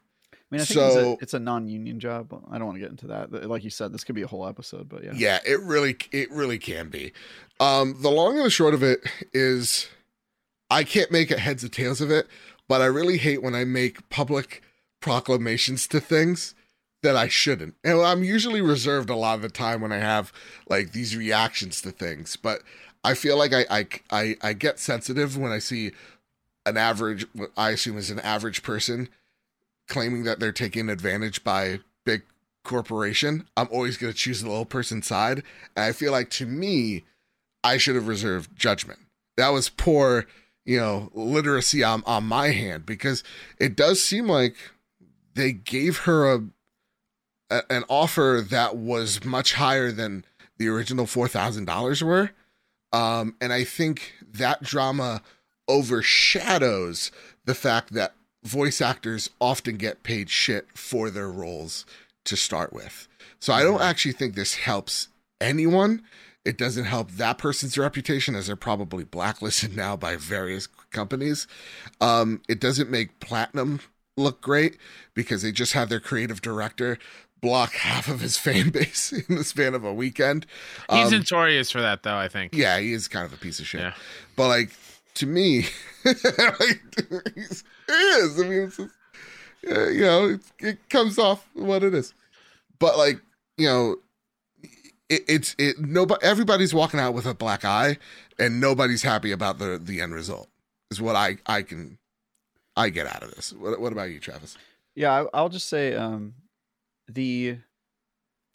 [0.51, 2.33] I mean, I think it's, a, it's a non-union job.
[2.49, 3.47] I don't want to get into that.
[3.47, 5.11] Like you said, this could be a whole episode, but yeah.
[5.13, 7.11] yeah it really it really can be
[7.59, 9.01] um the long and the short of it
[9.33, 9.87] is
[10.69, 12.27] i can't make a heads or tails of it
[12.67, 14.61] but i really hate when i make public
[15.01, 16.55] proclamations to things
[17.03, 20.31] that i shouldn't and i'm usually reserved a lot of the time when i have
[20.69, 22.61] like these reactions to things but
[23.03, 25.91] i feel like i i i, I get sensitive when i see
[26.65, 29.09] an average what i assume is an average person
[29.89, 32.23] claiming that they're taken advantage by big
[32.63, 35.43] corporation, I'm always going to choose the little person side.
[35.75, 37.03] And I feel like to me,
[37.63, 38.99] I should have reserved judgment.
[39.35, 40.25] That was poor,
[40.65, 43.23] you know, literacy on, on my hand because
[43.59, 44.55] it does seem like
[45.33, 46.41] they gave her a,
[47.49, 50.23] a an offer that was much higher than
[50.57, 52.31] the original $4,000 were.
[52.91, 55.21] Um, and I think that drama
[55.67, 57.11] overshadows
[57.45, 58.13] the fact that
[58.43, 61.85] voice actors often get paid shit for their roles
[62.25, 63.07] to start with.
[63.39, 63.83] So I don't mm-hmm.
[63.83, 65.09] actually think this helps
[65.41, 66.03] anyone.
[66.45, 71.47] It doesn't help that person's reputation as they're probably blacklisted now by various companies.
[72.01, 73.81] Um, it doesn't make Platinum
[74.17, 74.77] look great
[75.13, 76.97] because they just had their creative director
[77.41, 80.45] block half of his fan base in the span of a weekend.
[80.89, 82.17] He's um, notorious for that, though.
[82.17, 82.55] I think.
[82.55, 83.81] Yeah, he is kind of a piece of shit.
[83.81, 83.93] Yeah.
[84.35, 84.71] But like
[85.15, 85.61] to me,
[86.03, 87.63] he is.
[88.39, 88.79] I mean, just,
[89.63, 92.13] you know, it, it comes off what it is.
[92.79, 93.21] But like,
[93.57, 93.97] you know,
[95.09, 95.79] it, it's it.
[95.79, 97.97] Nobody, everybody's walking out with a black eye,
[98.37, 100.49] and nobody's happy about the the end result.
[100.91, 101.97] Is what I I can
[102.75, 103.51] I get out of this.
[103.51, 104.57] What, what about you, Travis?
[104.95, 106.33] Yeah, I, will just say um,
[107.07, 107.57] the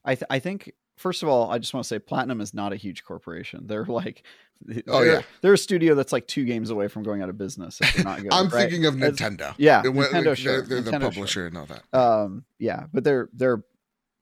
[0.05, 0.73] I th- I think
[1.05, 3.67] first of all, I just want to say Platinum is not a huge corporation.
[3.67, 4.25] They're like
[4.89, 7.79] oh yeah, they're a studio that's like two games away from going out of business.
[7.79, 8.63] If they're not good, I'm right?
[8.63, 9.55] thinking of Nintendo.
[9.59, 10.39] Yeah, Nintendo, like.
[10.39, 11.47] They're, they're Nintendo, the publisher sure.
[11.49, 11.83] and all that.
[11.93, 13.63] Um, yeah, but they're they're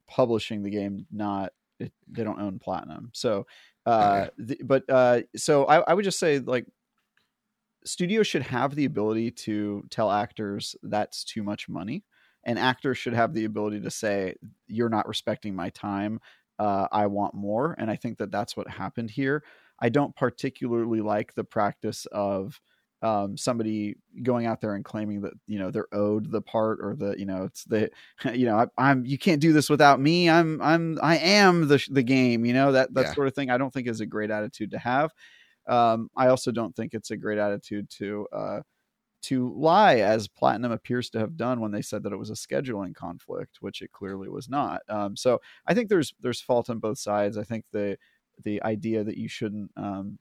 [0.07, 3.11] publishing the game, not it, they don't own Platinum.
[3.13, 3.47] So,
[3.85, 6.65] uh, the, but uh, so I, I would just say like
[7.85, 12.03] studios should have the ability to tell actors that's too much money
[12.45, 14.35] and actors should have the ability to say
[14.67, 16.19] you're not respecting my time
[16.59, 19.43] uh, i want more and i think that that's what happened here.
[19.79, 22.59] I don't particularly like the practice of
[23.01, 26.95] um, somebody going out there and claiming that you know they're owed the part or
[26.95, 27.89] the you know it's the
[28.33, 30.29] you know I, am you can't do this without me.
[30.29, 33.13] I'm i'm i am the the game you know that that yeah.
[33.13, 35.11] sort of thing i don't think is a great attitude to have.
[35.67, 38.59] Um, I also don't think it's a great attitude to uh,
[39.23, 42.33] to lie, as Platinum appears to have done when they said that it was a
[42.33, 44.81] scheduling conflict, which it clearly was not.
[44.89, 47.37] Um, so I think there's there's fault on both sides.
[47.37, 47.97] I think the
[48.43, 50.19] the idea that you shouldn't um,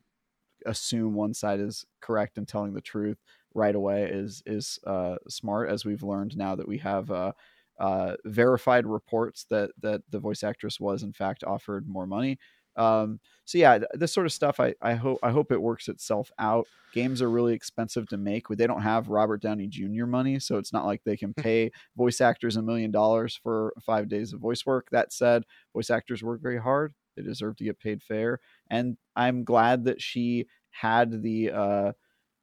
[0.67, 3.19] assume one side is correct and telling the truth
[3.55, 7.11] right away is is uh, smart, as we've learned now that we have.
[7.11, 7.33] Uh,
[7.81, 12.39] uh, verified reports that that the voice actress was in fact offered more money.
[12.77, 16.31] Um, so yeah, this sort of stuff, I, I hope I hope it works itself
[16.39, 16.67] out.
[16.93, 18.49] Games are really expensive to make.
[18.49, 20.07] They don't have Robert Downey Jr.
[20.07, 21.43] money, so it's not like they can hmm.
[21.43, 24.89] pay voice actors a million dollars for five days of voice work.
[24.93, 25.45] That said,
[25.75, 26.95] voice actors work very hard.
[27.17, 28.41] They deserve to get paid fair,
[28.71, 31.93] and I'm glad that she had the uh,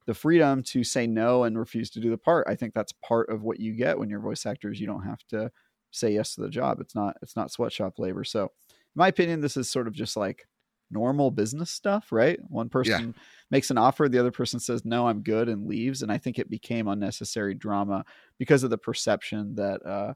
[0.06, 2.46] the freedom to say no and refuse to do the part.
[2.48, 4.80] I think that's part of what you get when you're voice actors.
[4.80, 5.50] You don't have to
[5.90, 6.80] say yes to the job.
[6.80, 8.24] It's not it's not sweatshop labor.
[8.24, 8.50] So
[8.94, 10.46] my opinion, this is sort of just like
[10.90, 12.38] normal business stuff, right?
[12.48, 13.22] One person yeah.
[13.50, 16.02] makes an offer, the other person says, no, I'm good and leaves.
[16.02, 18.04] And I think it became unnecessary drama
[18.38, 20.14] because of the perception that, uh,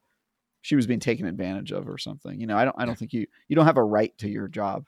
[0.62, 2.40] she was being taken advantage of or something.
[2.40, 2.94] You know, I don't, I don't yeah.
[2.94, 4.84] think you, you don't have a right to your job.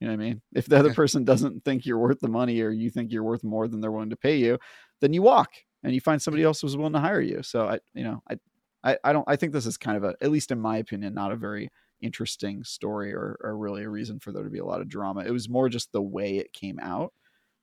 [0.00, 0.42] You know what I mean?
[0.54, 0.94] If the other yeah.
[0.94, 3.90] person doesn't think you're worth the money or you think you're worth more than they're
[3.90, 4.58] willing to pay you,
[5.00, 5.48] then you walk
[5.82, 7.42] and you find somebody else who's willing to hire you.
[7.42, 8.36] So I, you know, I,
[8.84, 11.14] I, I don't, I think this is kind of a, at least in my opinion,
[11.14, 14.64] not a very interesting story or, or really a reason for there to be a
[14.64, 15.24] lot of drama.
[15.24, 17.12] It was more just the way it came out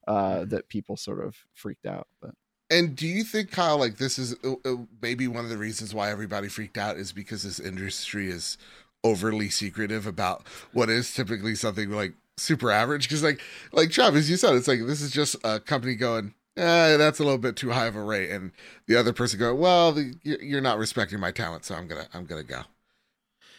[0.07, 0.49] uh, mm-hmm.
[0.49, 2.07] that people sort of freaked out.
[2.21, 2.31] But
[2.69, 5.93] and do you think Kyle, like this is uh, uh, maybe one of the reasons
[5.93, 8.57] why everybody freaked out is because this industry is
[9.03, 13.07] overly secretive about what is typically something like super average?
[13.07, 13.39] Because like
[13.71, 16.33] like Travis, you said, it's like this is just a company going.
[16.57, 18.51] Eh, that's a little bit too high of a rate, and
[18.87, 22.25] the other person going, "Well, the, you're not respecting my talent, so I'm gonna, I'm
[22.25, 22.61] gonna go."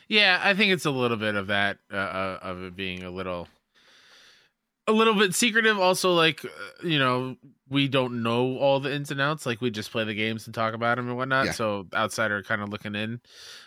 [0.09, 3.11] Yeah, I think it's a little bit of that uh, uh, of it being a
[3.11, 3.49] little
[4.87, 5.79] a little bit secretive.
[5.79, 6.49] Also like uh,
[6.83, 7.37] you know
[7.69, 9.47] we don't know all the ins and outs.
[9.47, 11.47] Like we just play the games and talk about them and whatnot.
[11.47, 11.53] Yeah.
[11.53, 13.21] so outsider kind of looking in.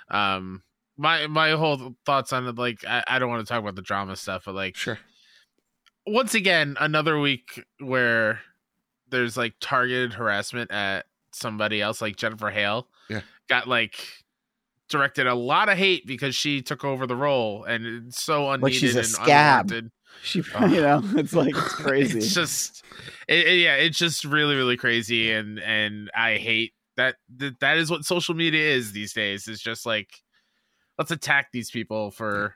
[0.10, 0.64] Um
[1.00, 3.82] my my whole thoughts on it like I, I don't want to talk about the
[3.82, 5.00] drama stuff but like sure.
[6.06, 8.42] once again another week where
[9.10, 13.22] there's like targeted harassment at somebody else like jennifer hale yeah.
[13.48, 13.96] got like
[14.90, 18.64] directed a lot of hate because she took over the role and it's so unneeded
[18.64, 19.72] like she's a scab.
[19.72, 19.92] Unwanted.
[20.24, 22.18] She, you know, it's like it's crazy.
[22.20, 22.84] it's just,
[23.28, 27.60] it, it, yeah, it's just really, really crazy, and and I hate that, that.
[27.60, 29.48] That is what social media is these days.
[29.48, 30.10] It's just like,
[30.98, 32.56] let's attack these people for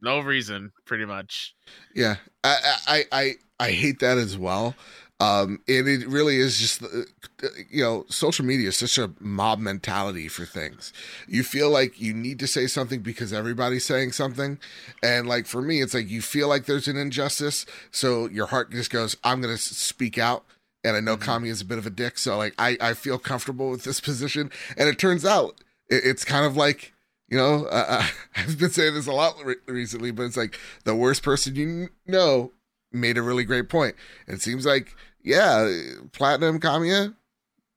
[0.00, 1.54] no reason, pretty much.
[1.94, 4.74] Yeah, I, I, I, I hate that as well.
[5.22, 9.60] Um, and it really is just, uh, you know, social media is such a mob
[9.60, 10.92] mentality for things.
[11.28, 14.58] You feel like you need to say something because everybody's saying something.
[15.00, 17.66] And like for me, it's like you feel like there's an injustice.
[17.92, 20.44] So your heart just goes, I'm going to speak out.
[20.82, 21.24] And I know mm-hmm.
[21.24, 22.18] Kami is a bit of a dick.
[22.18, 24.50] So like I, I feel comfortable with this position.
[24.76, 26.94] And it turns out it, it's kind of like,
[27.28, 28.04] you know, uh,
[28.36, 31.90] I've been saying this a lot re- recently, but it's like the worst person you
[32.08, 32.50] know
[32.90, 33.94] made a really great point.
[34.26, 35.70] And it seems like, yeah,
[36.12, 37.14] Platinum Kamiya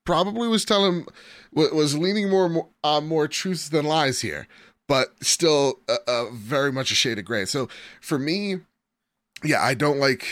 [0.05, 1.05] probably was telling,
[1.51, 2.45] was leaning more
[2.83, 4.47] on uh, more truths than lies here,
[4.87, 7.45] but still a, very much a shade of gray.
[7.45, 7.67] So
[8.01, 8.59] for me,
[9.43, 10.27] yeah, I don't like.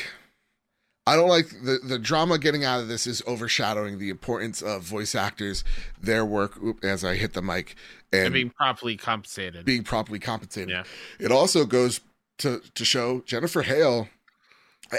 [1.06, 4.84] I don't like the the drama getting out of this is overshadowing the importance of
[4.84, 5.65] voice actors,
[6.02, 6.57] their work.
[6.81, 7.76] As I hit the mic,
[8.14, 9.65] and, and being properly compensated.
[9.65, 10.69] Being properly compensated.
[10.69, 10.84] Yeah.
[11.19, 11.99] It also goes
[12.38, 14.07] to to show Jennifer Hale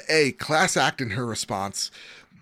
[0.08, 1.90] a class act in her response,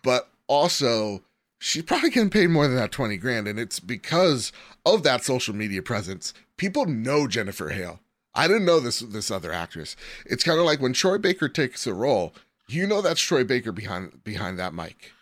[0.02, 1.22] but also
[1.58, 3.46] she's probably getting paid more than that 20 grand.
[3.46, 4.52] And it's because
[4.84, 6.34] of that social media presence.
[6.56, 8.00] People know Jennifer Hale.
[8.34, 9.94] I didn't know this this other actress.
[10.24, 12.32] It's kind of like when Troy Baker takes a role,
[12.66, 15.12] you know that's Troy Baker behind behind that mic,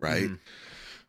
[0.00, 0.30] right?
[0.30, 0.38] Mm.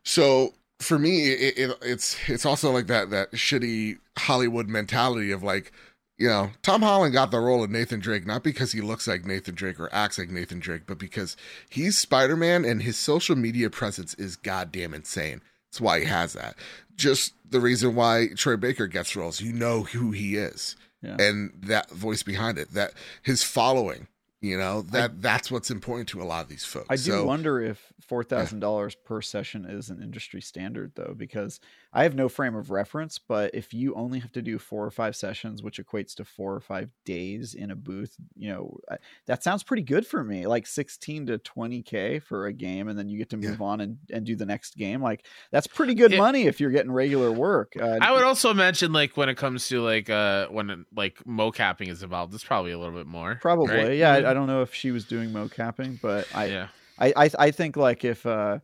[0.02, 5.42] So for me, it, it, it's it's also like that that shitty Hollywood mentality of
[5.42, 5.72] like,
[6.18, 9.24] you know, Tom Holland got the role of Nathan Drake not because he looks like
[9.24, 11.36] Nathan Drake or acts like Nathan Drake, but because
[11.68, 15.42] he's Spider Man and his social media presence is goddamn insane.
[15.68, 16.56] That's why he has that.
[16.96, 21.16] Just the reason why Troy Baker gets roles, you know who he is, yeah.
[21.20, 24.06] and that voice behind it, that his following
[24.40, 26.86] you know that I, that's what's important to a lot of these folks.
[26.90, 31.14] I do so, wonder if four thousand dollars per session is an industry standard, though,
[31.16, 31.60] because
[31.92, 33.18] I have no frame of reference.
[33.18, 36.54] But if you only have to do four or five sessions, which equates to four
[36.54, 38.78] or five days in a booth, you know
[39.26, 40.46] that sounds pretty good for me.
[40.46, 43.66] Like sixteen to twenty k for a game, and then you get to move yeah.
[43.66, 45.02] on and, and do the next game.
[45.02, 47.74] Like that's pretty good it, money if you're getting regular work.
[47.80, 51.88] Uh, I would also mention like when it comes to like uh when like mocapping
[51.88, 53.38] is involved, it's probably a little bit more.
[53.40, 53.96] Probably, right?
[53.96, 54.12] yeah.
[54.12, 56.68] I, I don't know if she was doing mocapping, but I, yeah.
[56.98, 58.58] I, I, I think like if, uh,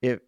[0.00, 0.20] if,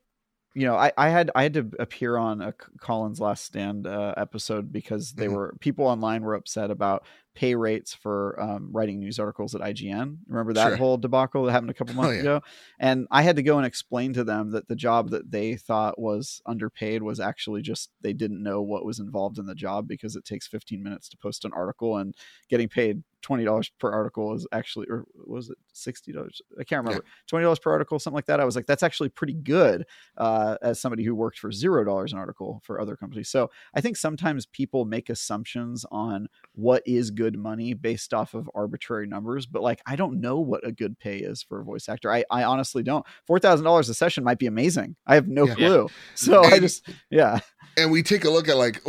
[0.54, 4.14] you know, I, I had I had to appear on a Colin's Last Stand uh,
[4.16, 5.34] episode because they mm-hmm.
[5.34, 7.04] were people online were upset about
[7.34, 10.18] pay rates for um, writing news articles at IGN.
[10.28, 10.76] Remember that sure.
[10.76, 12.20] whole debacle that happened a couple months oh, yeah.
[12.20, 12.40] ago?
[12.78, 15.98] And I had to go and explain to them that the job that they thought
[15.98, 20.14] was underpaid was actually just they didn't know what was involved in the job because
[20.14, 22.14] it takes 15 minutes to post an article and
[22.48, 26.42] getting paid twenty dollars per article is actually, or was it sixty dollars?
[26.60, 27.04] I can't remember.
[27.26, 28.38] Twenty dollars per article, something like that.
[28.38, 29.86] I was like, that's actually pretty good
[30.16, 33.28] uh, as somebody who worked for zero dollars an article for other companies.
[33.28, 38.48] So I think sometimes people make assumptions on what is good money based off of
[38.54, 41.88] arbitrary numbers, but like I don't know what a good pay is for a voice
[41.88, 42.12] actor.
[42.12, 43.04] I, I honestly don't.
[43.26, 44.96] Four thousand dollars a session might be amazing.
[45.06, 45.54] I have no yeah.
[45.54, 45.88] clue.
[46.14, 47.40] So and, I just yeah.
[47.76, 48.82] And we take a look at like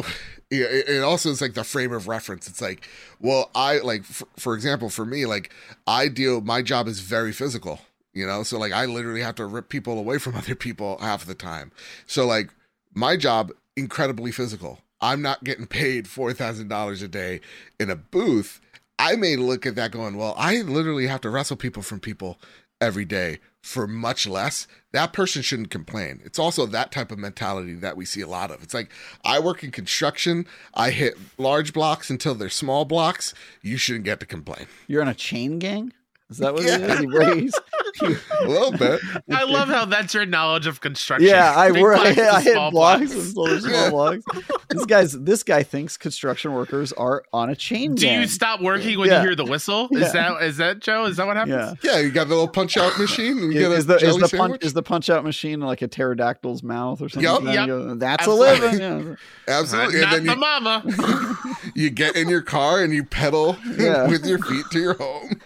[0.52, 2.48] it also is like the frame of reference.
[2.48, 2.88] It's like,
[3.20, 5.52] well, I like, for, for example, for me, like
[5.88, 7.82] I deal, my job is very physical,
[8.14, 11.26] you know, so like I literally have to rip people away from other people half
[11.26, 11.72] the time.
[12.06, 12.52] So like
[12.94, 14.80] my job, incredibly physical.
[15.02, 17.42] I'm not getting paid four thousand dollars a day
[17.80, 18.62] in a booth.
[18.98, 22.40] I may look at that going, well, I literally have to wrestle people from people
[22.80, 26.22] every day for much less, that person shouldn't complain.
[26.24, 28.62] It's also that type of mentality that we see a lot of.
[28.62, 28.92] It's like,
[29.24, 33.34] I work in construction, I hit large blocks until they're small blocks.
[33.64, 34.68] You shouldn't get to complain.
[34.86, 35.94] You're on a chain gang?
[36.30, 36.78] Is that what yeah.
[36.78, 37.00] it is?
[37.00, 37.60] He raised
[38.02, 39.00] a little bit.
[39.32, 41.30] I love how that's your knowledge of construction.
[41.30, 41.98] Yeah, I work.
[42.00, 43.90] I, I hit blocks, and small yeah.
[43.92, 44.24] blocks.
[44.70, 47.94] This guy's this guy thinks construction workers are on a chain.
[47.94, 48.22] Do gang.
[48.22, 49.22] you stop working when yeah.
[49.22, 49.88] you hear the whistle?
[49.92, 51.06] Is that is that Joe?
[51.06, 51.78] Is that what happens?
[51.84, 52.00] Yeah, yeah.
[52.00, 53.38] You got the little punch out machine.
[53.38, 56.64] And you is, the, is the punch is the punch out machine like a pterodactyl's
[56.64, 57.46] mouth or something?
[57.46, 57.54] Yep.
[57.54, 57.68] yep.
[57.68, 58.68] Go, that's Absolutely.
[58.68, 59.18] a living.
[59.48, 60.02] Absolutely.
[60.02, 61.38] Uh, and then the you, mama.
[61.76, 65.40] you get in your car and you pedal with your feet to your home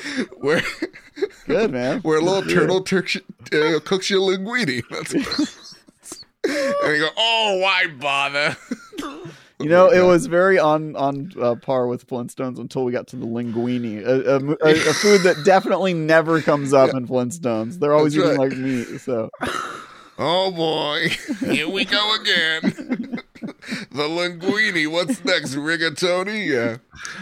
[0.38, 0.62] where
[1.46, 3.04] good man, where a little turtle tur-
[3.52, 4.82] uh, cooks you linguine.
[4.90, 5.14] That's
[6.44, 8.56] and you go, oh, why bother?
[9.60, 13.16] You know, it was very on on uh, par with Flintstones until we got to
[13.16, 16.98] the linguine, a, a, a, a food that definitely never comes up yeah.
[16.98, 17.78] in Flintstones.
[17.78, 18.50] They're always That's eating right.
[18.50, 19.00] like meat.
[19.00, 19.30] So,
[20.18, 21.08] oh boy,
[21.40, 23.21] here we go again.
[23.90, 24.90] The linguini.
[24.90, 25.54] What's next?
[25.54, 26.46] Rigatoni?
[26.46, 26.78] Yeah.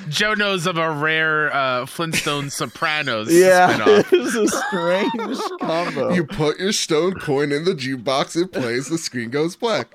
[0.08, 3.28] Joe knows of a rare uh, Flintstone Sopranos.
[3.32, 6.12] yeah, it's a strange combo.
[6.12, 9.88] You put your stone coin in the jukebox, it plays, the screen goes black.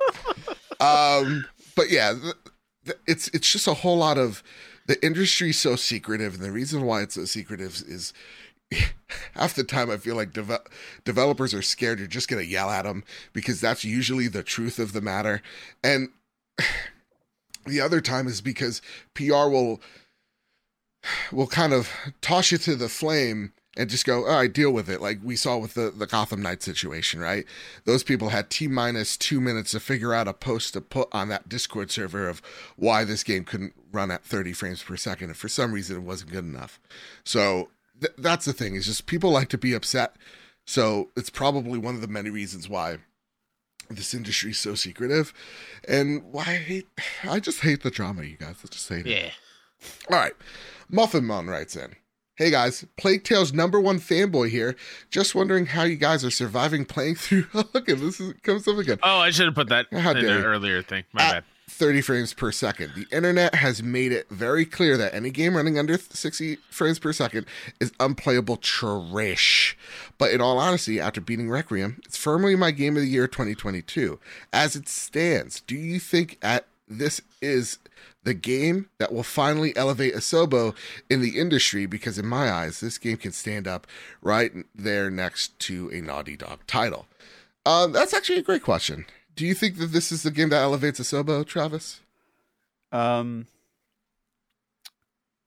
[0.80, 1.46] Um,
[1.76, 2.14] but yeah,
[3.08, 4.44] it's it's just a whole lot of
[4.88, 8.14] the industry's so secretive, and the reason why it's so secretive is
[9.36, 10.66] half the time I feel like deve-
[11.04, 13.04] developers are scared you're just going to yell at them
[13.34, 15.42] because that's usually the truth of the matter.
[15.84, 16.10] And
[17.66, 18.82] the other time is because
[19.14, 19.82] PR will
[21.32, 21.90] will kind of
[22.22, 25.02] toss you to the flame and just go, all right, deal with it.
[25.02, 27.46] Like we saw with the, the Gotham Knight situation, right?
[27.84, 31.28] Those people had T minus two minutes to figure out a post to put on
[31.30, 32.42] that Discord server of
[32.78, 35.30] why this game couldn't run at 30 frames per second.
[35.30, 36.80] And for some reason, it wasn't good enough.
[37.24, 37.70] So
[38.00, 40.16] th- that's the thing, is just people like to be upset.
[40.66, 43.00] So it's probably one of the many reasons why
[43.90, 45.34] this industry is so secretive
[45.88, 46.88] and why I hate,
[47.24, 48.56] I just hate the drama, you guys.
[48.64, 49.12] I just hate it.
[49.12, 49.30] Yeah.
[50.10, 50.34] All right.
[50.90, 51.96] Muffin Mon writes in.
[52.38, 54.76] Hey guys, Plague Tale's number one fanboy here.
[55.10, 57.46] Just wondering how you guys are surviving playing through.
[57.54, 59.00] Look at this is, comes up again.
[59.04, 61.06] Oh, I should have put that How in an earlier thing.
[61.14, 61.44] My At bad.
[61.70, 62.94] 30 frames per second.
[62.96, 67.12] The internet has made it very clear that any game running under 60 frames per
[67.12, 67.46] second
[67.80, 69.78] is unplayable trash.
[70.18, 74.20] But in all honesty, after beating Requiem, it's firmly my game of the year 2022.
[74.54, 77.80] As it stands, do you think at this is
[78.24, 80.76] the game that will finally elevate Asobo
[81.10, 81.88] in the industry?
[81.88, 83.88] Because in my eyes, this game can stand up
[84.22, 87.08] right there next to a Naughty Dog title.
[87.66, 89.06] Um, that's actually a great question.
[89.36, 92.00] Do you think that this is the game that elevates Asobo, Travis?
[92.92, 93.48] Um,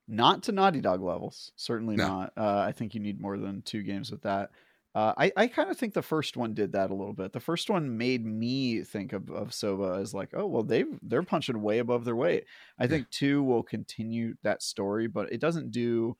[0.06, 2.08] not to Naughty Dog levels, certainly No.
[2.08, 2.32] not.
[2.36, 4.50] Uh, I think you need more than two games with that.
[4.94, 7.32] Uh, I, I kind of think the first one did that a little bit.
[7.32, 11.22] The first one made me think of, of Asobo as like, oh well, they they're
[11.22, 12.44] punching way above their weight.
[12.78, 16.16] I think two will continue that story, but it doesn't do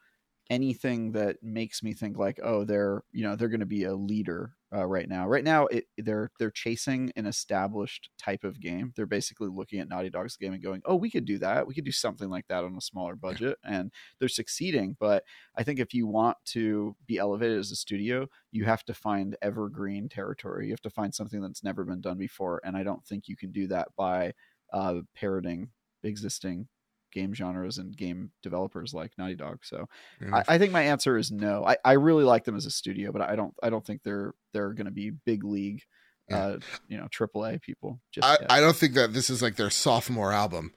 [0.51, 3.95] anything that makes me think like, oh, they're you know they're going to be a
[3.95, 5.27] leader uh, right now.
[5.27, 8.93] Right now, it, they're they're chasing an established type of game.
[8.95, 11.67] They're basically looking at Naughty Dog's game and going, "Oh, we could do that.
[11.67, 14.97] We could do something like that on a smaller budget." And they're succeeding.
[15.01, 15.25] But
[15.57, 19.37] I think if you want to be elevated as a studio, you have to find
[19.43, 20.67] evergreen territory.
[20.67, 22.61] You have to find something that's never been done before.
[22.65, 24.33] And I don't think you can do that by
[24.73, 25.71] uh, parroting
[26.03, 26.69] existing
[27.13, 29.59] game genres and game developers like Naughty Dog.
[29.65, 29.89] So
[30.33, 31.65] I, I think my answer is no.
[31.65, 34.35] I, I really like them as a studio, but I don't I don't think they're
[34.53, 35.83] they're going to be big league,
[36.29, 36.39] Yeah.
[36.39, 36.59] uh,
[36.89, 38.01] you know, AAA people.
[38.13, 38.47] Just I, yet.
[38.51, 40.73] I don't think that this is like their sophomore album,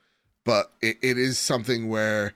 [0.46, 2.34] but it, it is something where,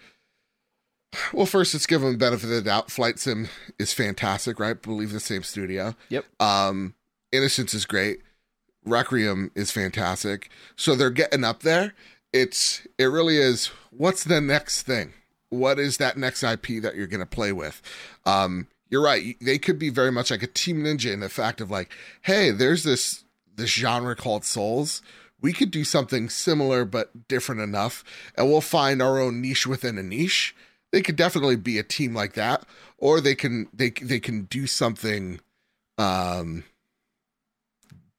[1.34, 2.91] well, first let's give them the benefit of the doubt.
[2.91, 3.47] Flight Sim
[3.80, 4.81] is fantastic, right?
[4.81, 5.95] believe the same studio.
[6.09, 6.26] Yep.
[6.41, 6.95] Um,
[7.31, 8.19] Innocence is great.
[8.85, 10.49] Requiem is fantastic.
[10.76, 11.93] So they're getting up there.
[12.36, 13.68] It's it really is.
[13.91, 15.14] What's the next thing?
[15.48, 17.82] What is that next IP that you're going to play with?
[18.26, 19.38] Um, you're right.
[19.40, 21.94] They could be very much like a Team Ninja in the fact of like,
[22.24, 23.24] hey, there's this
[23.56, 25.02] this genre called Souls.
[25.40, 28.03] We could do something similar but different enough,
[28.36, 30.53] and we'll find our own niche within a niche.
[30.91, 32.66] They could definitely be a team like that,
[32.98, 35.40] or they can they they can do something
[35.98, 36.66] um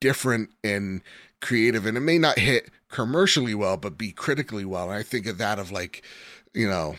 [0.01, 1.03] different and
[1.43, 4.85] creative, and it may not hit commercially well, but be critically well.
[4.91, 6.03] And I think of that of like,
[6.55, 6.97] you know,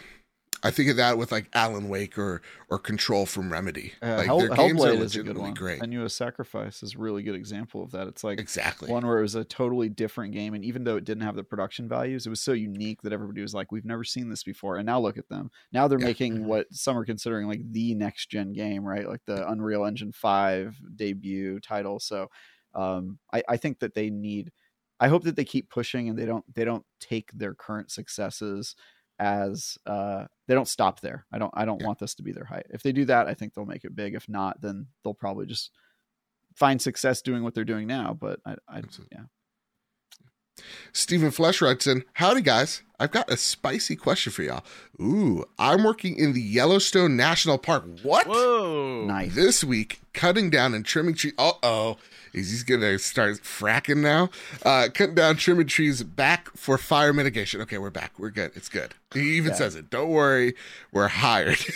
[0.62, 3.94] I think of that with like Alan Wake or or Control from Remedy.
[4.02, 5.54] Uh, like Hell, their games are Hellblade a good legitimately one.
[5.56, 5.82] great.
[5.82, 8.08] Senua's Sacrifice is a really good example of that.
[8.08, 8.92] It's like Exactly.
[8.92, 11.44] one where it was a totally different game, and even though it didn't have the
[11.44, 14.78] production values, it was so unique that everybody was like, "We've never seen this before."
[14.78, 15.50] And now look at them.
[15.72, 16.06] Now they're Yeah.
[16.06, 19.08] making what some are considering like the next gen game, right?
[19.08, 22.00] Like the Unreal Engine Five debut title.
[22.00, 22.28] So
[22.76, 24.52] um, I, I think that they need.
[25.00, 28.76] I hope that they keep pushing and they don't they don't take their current successes
[29.20, 31.26] as uh they don't stop there.
[31.32, 31.88] I don't I don't Yeah.
[31.88, 32.68] want this to be their height.
[32.70, 34.16] If they do that, I think they'll make it big.
[34.16, 35.72] If not, then they'll probably just
[36.56, 38.14] find success doing what they're doing now.
[38.20, 39.24] But I, I yeah.
[40.94, 44.64] Stephen Flesh writes in, Howdy guys, I've got a spicy question for y'all.
[45.00, 47.86] Ooh, I'm working in the Yellowstone National Park.
[48.02, 48.26] What?
[48.28, 49.06] Whoa.
[49.06, 49.36] Nice.
[49.36, 51.34] This week, cutting down and trimming trees.
[51.38, 51.98] Uh oh.
[52.34, 54.30] Is he's gonna start fracking now?
[54.66, 57.62] Uh cutting down, trimming trees back for fire mitigation.
[57.62, 58.14] Okay, we're back.
[58.18, 58.52] We're good.
[58.56, 58.96] It's good.
[59.14, 59.58] He even Yeah.
[59.58, 59.90] says it.
[59.92, 60.56] Don't worry,
[60.92, 61.58] we're hired.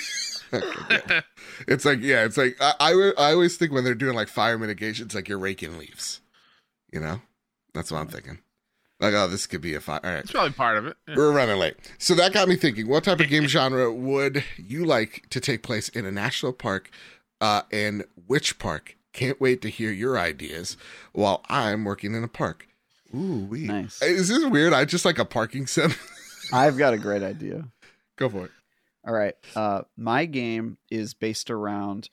[0.53, 1.21] Okay,
[1.69, 4.57] it's like, yeah, it's like I, I I always think when they're doing like fire
[4.57, 6.19] mitigation, it's like you're raking leaves.
[6.91, 7.21] You know?
[7.73, 8.39] That's what I'm thinking.
[9.01, 9.99] Like, oh, this could be a fire.
[10.03, 10.19] All right.
[10.19, 10.95] It's probably part of it.
[11.07, 11.15] Yeah.
[11.17, 11.75] We're running late.
[11.97, 15.63] So that got me thinking, what type of game genre would you like to take
[15.63, 16.91] place in a national park
[17.41, 18.95] uh, and which park?
[19.11, 20.77] Can't wait to hear your ideas
[21.13, 22.67] while I'm working in a park.
[23.13, 23.61] Ooh, we.
[23.61, 24.01] Nice.
[24.03, 24.71] Is this weird?
[24.71, 25.93] I just like a parking sim.
[26.53, 27.65] I've got a great idea.
[28.17, 28.51] Go for it.
[29.05, 29.33] All right.
[29.55, 32.09] Uh, my game is based around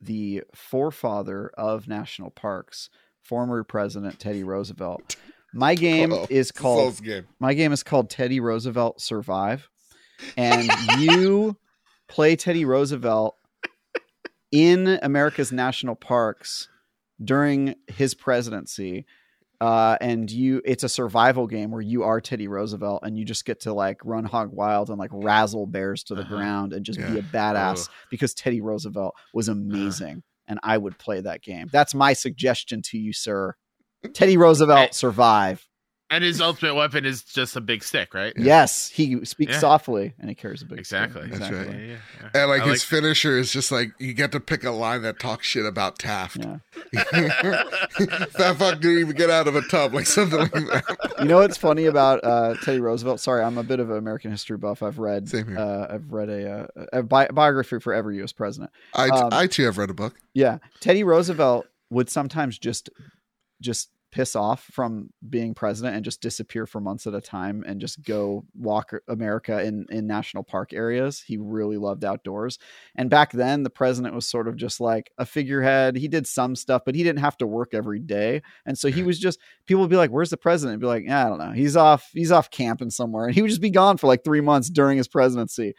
[0.00, 2.90] the forefather of national parks,
[3.22, 5.16] former President Teddy Roosevelt.
[5.56, 6.26] My game Uh-oh.
[6.30, 7.26] is called game.
[7.40, 9.68] my game is called Teddy Roosevelt Survive,
[10.36, 11.56] and you
[12.08, 13.36] play Teddy Roosevelt
[14.52, 16.68] in America's national parks
[17.22, 19.06] during his presidency.
[19.58, 23.46] Uh, and you, it's a survival game where you are Teddy Roosevelt and you just
[23.46, 26.36] get to like run hog wild and like razzle bears to the Uh-huh.
[26.36, 31.22] ground and just be a badass because Teddy Roosevelt was amazing and I would play
[31.22, 31.70] that game.
[31.72, 33.54] That's my suggestion to you, sir.
[34.14, 35.66] Teddy Roosevelt survive.
[36.08, 38.32] And his ultimate weapon is just a big stick, right?
[38.36, 38.44] Yeah.
[38.44, 39.58] Yes, he speaks Yeah.
[39.58, 41.02] softly and he carries a big stick.
[41.02, 41.26] Exactly.
[41.36, 41.66] That's right.
[41.68, 42.28] Yeah, yeah, yeah.
[42.42, 45.18] And like I his finisher is just like you get to pick a line that
[45.18, 46.44] talks shit about Taft.
[46.44, 46.58] Yeah.
[46.92, 50.84] that fuck didn't even get out of a tub, like something like that.
[51.18, 53.18] You know what's funny about uh, Teddy Roosevelt?
[53.20, 54.82] Sorry, I'm a bit of an American history buff.
[54.82, 55.58] I've read Same here.
[55.58, 58.32] uh, I've read a, uh, a bi- biography for every U.S.
[58.32, 58.70] president.
[58.94, 60.14] I, Um, I too have read a book.
[60.34, 62.90] Yeah, Teddy Roosevelt would sometimes just
[63.62, 67.80] just piss off from being president and just disappear for months at a time and
[67.80, 71.20] just go walk America in in national park areas.
[71.20, 72.58] He really loved outdoors.
[72.94, 75.96] And back then the president was sort of just like a figurehead.
[75.96, 78.42] He did some stuff, but he didn't have to work every day.
[78.64, 81.26] And so he was just people would be like, "Where's the president?" Be like, yeah,
[81.26, 81.52] "I don't know.
[81.52, 84.40] He's off he's off camping somewhere." And he would just be gone for like 3
[84.40, 85.74] months during his presidency.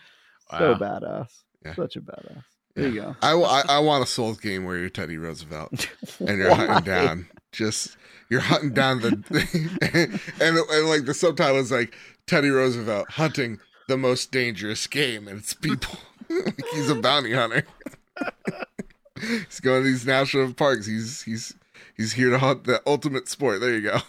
[0.52, 1.30] So badass.
[1.66, 1.76] Yeah.
[1.76, 2.44] Such a badass.
[2.76, 3.16] There you go.
[3.24, 5.90] I, I, I want a Souls game where you're Teddy Roosevelt
[6.20, 7.28] and you're hunting down.
[7.58, 7.98] Just
[8.30, 9.10] you're hunting down the
[10.40, 11.96] and, and like the subtitle is like
[12.28, 15.98] Teddy Roosevelt hunting the most dangerous game, and it's people.
[16.30, 17.66] like he's a bounty hunter.
[19.20, 20.86] he's going to these national parks.
[20.86, 21.56] He's he's
[21.96, 23.60] he's here to hunt the ultimate sport.
[23.60, 24.00] There you go.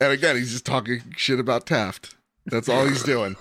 [0.00, 2.14] And again, he's just talking shit about Taft.
[2.46, 3.36] That's all he's doing.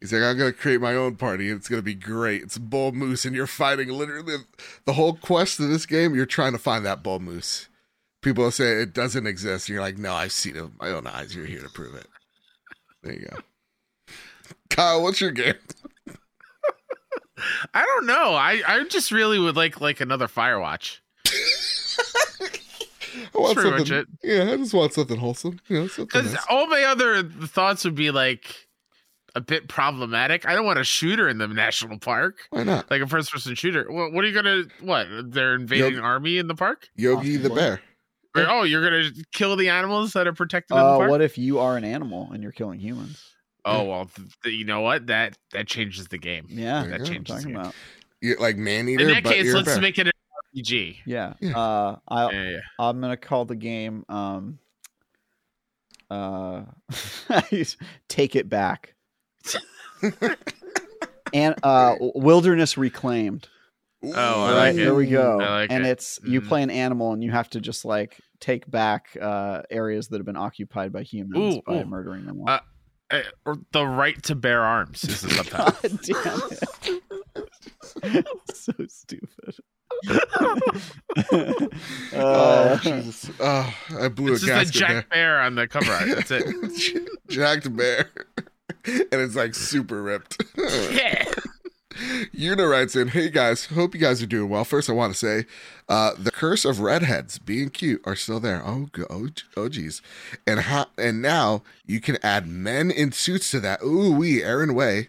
[0.00, 1.50] He's like, I'm gonna create my own party.
[1.50, 2.42] and It's gonna be great.
[2.42, 4.36] It's bull moose, and you're fighting literally
[4.84, 6.14] the whole quest of this game.
[6.14, 7.68] You're trying to find that bull moose.
[8.22, 9.68] People say it doesn't exist.
[9.68, 11.34] You're like, no, I've seen it with my own eyes.
[11.34, 12.06] You're here to prove it.
[13.02, 14.14] There you go.
[14.70, 15.54] Kyle, what's your game?
[17.72, 18.34] I don't know.
[18.34, 20.98] I, I just really would like like another Firewatch.
[23.34, 24.06] I want something.
[24.22, 25.60] Yeah, I just want something wholesome.
[25.68, 26.44] You know, something Because nice.
[26.48, 28.67] all my other thoughts would be like
[29.38, 30.46] a bit problematic.
[30.46, 32.90] I don't want a shooter in the national park, Why not?
[32.90, 33.90] like a first person shooter.
[33.90, 34.64] What, what are you gonna?
[34.80, 35.06] What?
[35.32, 36.02] They're invading Yep.
[36.02, 36.88] army in the park?
[36.96, 37.80] Yogi the bear.
[38.36, 41.10] Or, oh, you're gonna kill the animals that are protected in the Uh, park?
[41.10, 43.24] what if you are an animal and you're killing humans?
[43.64, 45.06] Oh well, th- th- you know what?
[45.06, 46.46] That that changes the game.
[46.48, 47.04] Yeah, There that go.
[47.04, 47.56] I'm changes the game.
[47.56, 47.74] about.
[48.20, 49.02] You're like Maneater.
[49.02, 50.12] In eater, that but case, let's make it an
[50.56, 50.96] RPG.
[51.06, 51.34] Yeah.
[51.40, 51.56] Yeah.
[51.58, 52.58] Uh, I Yeah, yeah.
[52.78, 54.58] I'm gonna call the game um
[56.10, 56.62] uh
[58.08, 58.94] take it back
[61.32, 63.48] and uh wilderness reclaimed
[64.02, 64.76] Oh, I All like it.
[64.76, 65.90] there we go I like and it.
[65.90, 66.48] it's you Mhm.
[66.48, 70.26] play an animal and you have to just like take back uh areas that have
[70.26, 71.84] been occupied by humans Ooh, by ooh.
[71.84, 72.60] murdering them all.
[73.10, 75.72] Uh, or the right to bear arms This is the subtitle.
[75.82, 76.42] God damn
[78.14, 78.26] it.
[78.54, 79.54] so stupid.
[82.12, 83.30] Oh, Uh, Jesus.
[83.40, 86.06] Oh, I blew It's a just the gasket Jack Bear on the cover art.
[86.08, 86.44] That's it.
[86.46, 87.08] it.
[87.28, 88.10] Jacked bear.
[88.84, 90.42] and it's like super ripped.
[90.90, 91.24] Yeah.
[92.38, 94.64] Una writes in, "Hey guys, hope you guys are doing well.
[94.64, 95.46] First, I want to say,
[95.88, 98.62] uh, the curse of redheads being cute are still there.
[98.64, 100.00] Oh, go- oh, oh geez,
[100.46, 103.82] and ha- and now you can add men in suits to that.
[103.82, 105.08] Ooh, we Aaron Way,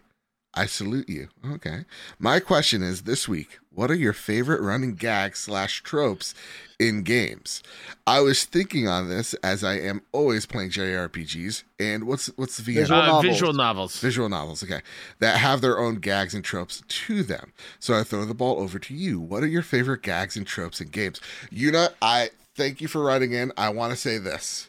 [0.55, 1.29] I salute you.
[1.45, 1.85] Okay,
[2.17, 6.33] my question is this week: What are your favorite running gags slash tropes
[6.79, 7.61] in games?
[8.07, 12.63] I was thinking on this as I am always playing JRPGs, and what's what's the
[12.63, 12.75] VN?
[12.81, 13.25] Visual Uh, novels.
[13.25, 13.99] visual novels.
[13.99, 14.81] Visual novels, okay,
[15.19, 17.53] that have their own gags and tropes to them.
[17.79, 19.19] So I throw the ball over to you.
[19.19, 21.21] What are your favorite gags and tropes in games?
[21.55, 23.53] Una, I thank you for writing in.
[23.55, 24.67] I want to say this.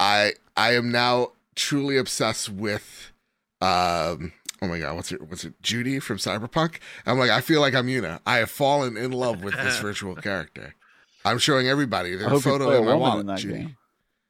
[0.00, 3.10] I I am now truly obsessed with
[3.60, 6.78] um oh my god, what's it what's it Judy from Cyberpunk?
[7.06, 8.20] I'm like, I feel like I'm Una.
[8.26, 10.74] I have fallen in love with this virtual character.
[11.24, 13.20] I'm showing everybody their photo play in my woman wallet.
[13.20, 13.58] in that Judy.
[13.58, 13.76] game.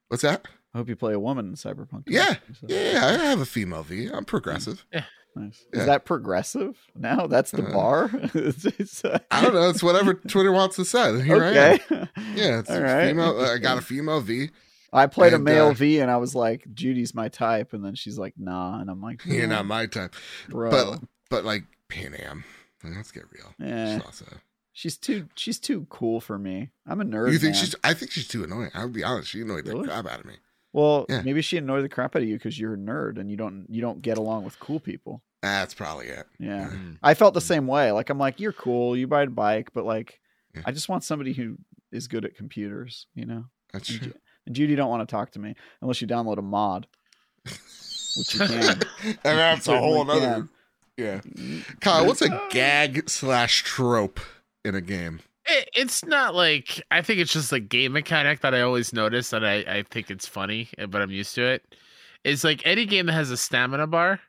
[0.09, 0.47] What's that?
[0.75, 2.05] I hope you play a woman in Cyberpunk.
[2.07, 2.35] Yeah.
[2.61, 4.09] So- Yeah, I have a female V.
[4.13, 4.85] I'm progressive.
[4.93, 5.05] Yeah.
[5.37, 5.65] Nice.
[5.73, 5.81] Yeah.
[5.81, 6.77] Is that progressive?
[6.97, 8.11] Now that's the Uh, bar.
[8.35, 9.69] It's- it's, uh, I don't know.
[9.69, 11.23] It's whatever Twitter wants to say.
[11.23, 11.75] Here I am.
[11.75, 12.09] okay.
[12.35, 13.09] Yeah, it's All right.
[13.09, 13.39] female.
[13.41, 14.51] I got a female V.
[14.93, 17.95] I played a male uh, V, and I was like, "Judy's my type," and then
[17.95, 20.15] she's like, "Nah," and I'm like, You're not my type,
[20.49, 21.01] bro." but
[21.31, 22.45] but like Pan Am.
[22.83, 23.55] Like, Let's get real.
[23.71, 24.37] Eh, She's also-
[24.73, 26.71] she's too she's too cool for me.
[26.87, 27.33] I'm a nerd.
[27.33, 27.65] you think man.
[27.65, 27.75] she's?
[27.85, 28.71] I think she's too annoying.
[28.75, 29.29] I'll be honest.
[29.31, 29.83] She annoyed Really?
[29.83, 30.35] the crap out of me.
[30.73, 31.23] Well, Yeah.
[31.23, 33.67] maybe she annoyed the crap out of you because you're a nerd and you don't
[33.69, 35.23] you don't get along with cool people.
[35.43, 36.27] That's probably it.
[36.39, 36.71] Yeah.
[36.71, 36.99] Mm.
[37.03, 37.91] I felt the same way.
[37.93, 40.21] Like I'm like, you're cool, you ride a bike, but like
[40.55, 40.63] Yeah.
[40.67, 41.59] I just want somebody who
[41.93, 43.47] is good at computers, you know?
[43.73, 44.13] That's And, true.
[44.49, 46.87] Ju- and Judy don't want to talk to me unless you download a mod.
[47.45, 48.81] Which you can.
[49.05, 50.49] and that's a whole other can.
[50.97, 51.21] Yeah.
[51.21, 51.79] Mm-hmm.
[51.81, 54.19] Kyle, what's a uh, gag slash trope
[54.65, 55.21] in a game?
[55.47, 59.31] It, it's not like I think it's just a game mechanic that I always notice
[59.31, 61.75] that I, I think it's funny, but I'm used to it.
[62.25, 64.21] It's like any game that has a stamina bar,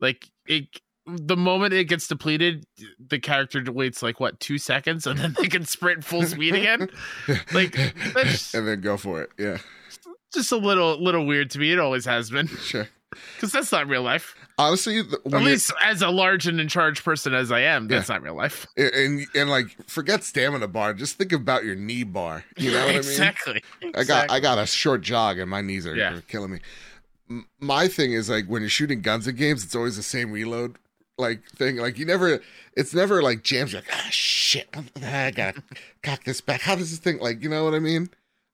[0.00, 0.68] like it
[1.06, 2.64] the moment it gets depleted,
[2.98, 6.88] the character waits like what two seconds, and then they can sprint full speed again.
[7.52, 7.76] Like
[8.54, 9.30] and then go for it.
[9.38, 9.58] Yeah.
[10.34, 11.72] just a little little weird to me.
[11.72, 12.88] It always has been Sure.
[13.34, 14.34] because that's not real life.
[14.58, 18.08] Honestly, the- At least as a large and in charge person as I am, that's
[18.08, 18.66] not real life.
[18.76, 22.44] and and like forget stamina bar, just think about your knee bar.
[22.56, 22.96] You know what I mean?
[22.98, 23.62] exactly.
[23.94, 26.14] I got I got a short jog and my knees are, Yeah.
[26.16, 26.60] are killing me.
[27.60, 30.76] My thing is like when you're shooting guns in games, it's always the same reload
[31.18, 31.76] like thing.
[31.76, 32.40] Like you never,
[32.76, 33.72] it's never like jams.
[33.72, 34.68] You're like ah shit,
[35.02, 35.62] I gotta
[36.02, 36.60] cock this back.
[36.62, 37.42] How does this thing like?
[37.42, 38.10] You know what I mean?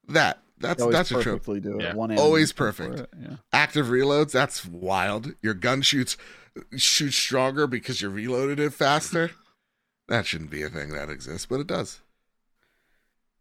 [0.08, 1.24] That that's Always that's a trope.
[1.24, 1.82] perfectly do it.
[1.82, 1.94] Yeah.
[1.94, 3.00] One Always perfect.
[3.00, 3.36] it, Yeah.
[3.52, 5.34] Active reloads, that's wild.
[5.42, 6.16] Your gun shoots
[6.76, 9.32] shoots stronger because you reloaded it faster.
[10.08, 12.00] That shouldn't be a thing that exists, but it does.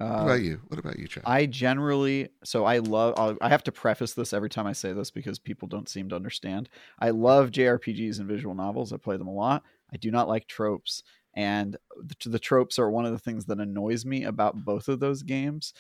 [0.07, 0.61] What Uh, about you?
[0.67, 1.23] What about you, Chad?
[1.25, 4.93] I generally, so I love, I'll, I have to preface this every time I say
[4.93, 6.69] this because people don't seem to understand.
[6.99, 8.91] I love JRPGs and visual novels.
[8.91, 9.63] I play them a lot.
[9.93, 11.03] I do not like tropes.
[11.35, 14.99] And the, the tropes are one of the things that annoys me about both of
[14.99, 15.73] those games.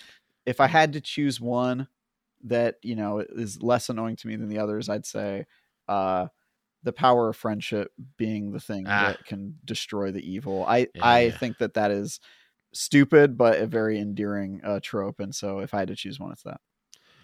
[0.45, 1.87] If I had to choose one
[2.43, 5.45] that, you know, is less annoying to me than the others, I'd say,
[5.87, 6.27] uh,
[6.83, 8.99] the power of friendship being the thing Ah.
[8.99, 10.65] that can destroy the evil.
[10.67, 11.31] I Yeah, I yeah.
[11.31, 12.19] think that that is
[12.73, 16.31] stupid but a very endearing uh, trope and so if i had to choose one
[16.31, 16.59] it's that.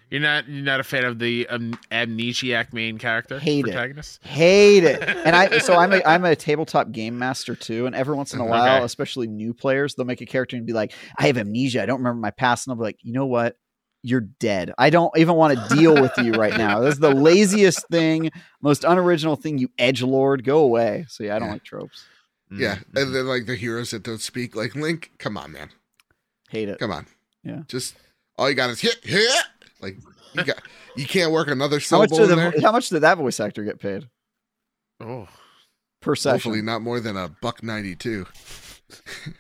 [0.09, 3.74] You're not you're not a fan of the um, amnesiac main character Hate it.
[4.24, 5.01] hate it.
[5.26, 8.40] And i so i'm a i'm a tabletop game master too and every once in
[8.40, 8.51] a Okay.
[8.51, 11.85] while especially new players they'll make a character and be like i have amnesia i
[11.85, 13.58] don't remember my past and i'll be like you know what?
[14.03, 14.72] You're dead.
[14.77, 16.80] I don't even want to deal with you right now.
[16.80, 20.45] This is the laziest thing most unoriginal thing you edge lord.
[20.45, 21.06] Go away.
[21.09, 21.53] So yeah i don't Yeah.
[21.56, 22.06] like tropes
[22.51, 23.01] yeah, Mhm.
[23.01, 25.11] and then like the heroes that don't speak, like Link.
[25.19, 25.69] Come on, man.
[26.50, 27.06] hate it Come on.
[27.43, 27.61] Yeah.
[27.67, 27.95] Just
[28.38, 29.30] all you got is hit, hit.
[29.82, 29.98] Like
[30.34, 30.61] you got,
[30.95, 32.51] you can't work another how much, syllable did there.
[32.51, 34.08] the, how much did that voice actor get paid
[35.00, 35.27] Oh,
[36.01, 38.26] per session Hopefully not more than a buck ninety two.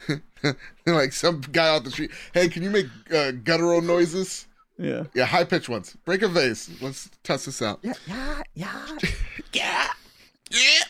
[0.85, 2.11] like some guy out the street.
[2.33, 4.47] Hey, can you make uh, guttural noises?
[4.77, 5.95] yeah Yeah, high pitched ones.
[6.05, 6.69] Break a vase.
[6.81, 7.79] Let's test this out.
[7.81, 8.97] yeah yeah yeah
[9.53, 9.87] Yeah.
[10.51, 10.83] Yeah.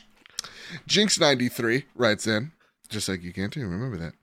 [0.88, 2.52] Jinx93 writes in,
[2.90, 3.68] just like you can too.
[3.68, 4.14] Remember that.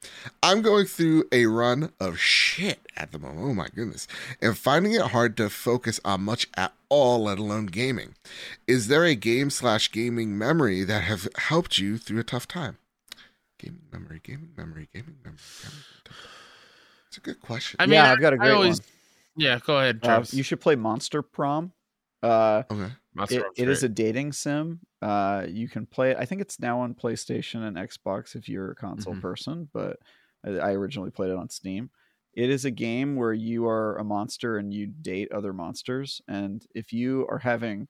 [0.42, 3.40] I'm going through a run of shit at the moment.
[3.46, 4.06] Oh my goodness.
[4.40, 8.14] And finding it hard to focus on much at all, let alone gaming.
[8.66, 12.78] Is there a game slash gaming memory that have helped you through a tough time?
[13.58, 15.38] Gaming memory, gaming memory, gaming memory.
[17.08, 17.76] It's a good question.
[17.78, 18.88] I mean, yeah i've got a great always, one
[19.36, 21.72] Yeah, go ahead, Uh, you should play Monster Prom.
[22.22, 22.92] Uh, okay.
[23.28, 24.80] It, it is a dating sim.
[25.00, 26.16] Uh, you can play it.
[26.18, 29.16] I think it's now on PlayStation and Xbox if you're a console Mhm.
[29.16, 29.98] person, but
[30.44, 31.90] I, I originally played it on Steam.
[32.34, 36.20] It is a game where you are a monster and you date other monsters.
[36.28, 37.88] And if you are having,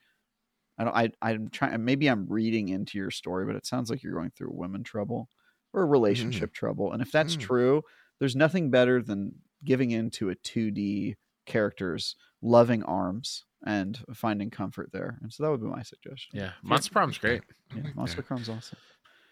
[0.79, 4.03] I don't, I, I'm trying, maybe I'm reading into your story, but it sounds like
[4.03, 5.29] you're going through women trouble
[5.73, 6.93] or relationship trouble.
[6.93, 7.37] And if that's Mm.
[7.37, 7.83] true,
[8.19, 15.19] there's nothing better than giving into a 2D character's loving arms and finding comfort there.
[15.23, 16.39] And so that would be my suggestion.
[16.39, 17.43] Yeah, Monster Prom's great.
[17.75, 18.27] Yeah, like Monster that.
[18.29, 18.79] Prom's awesome.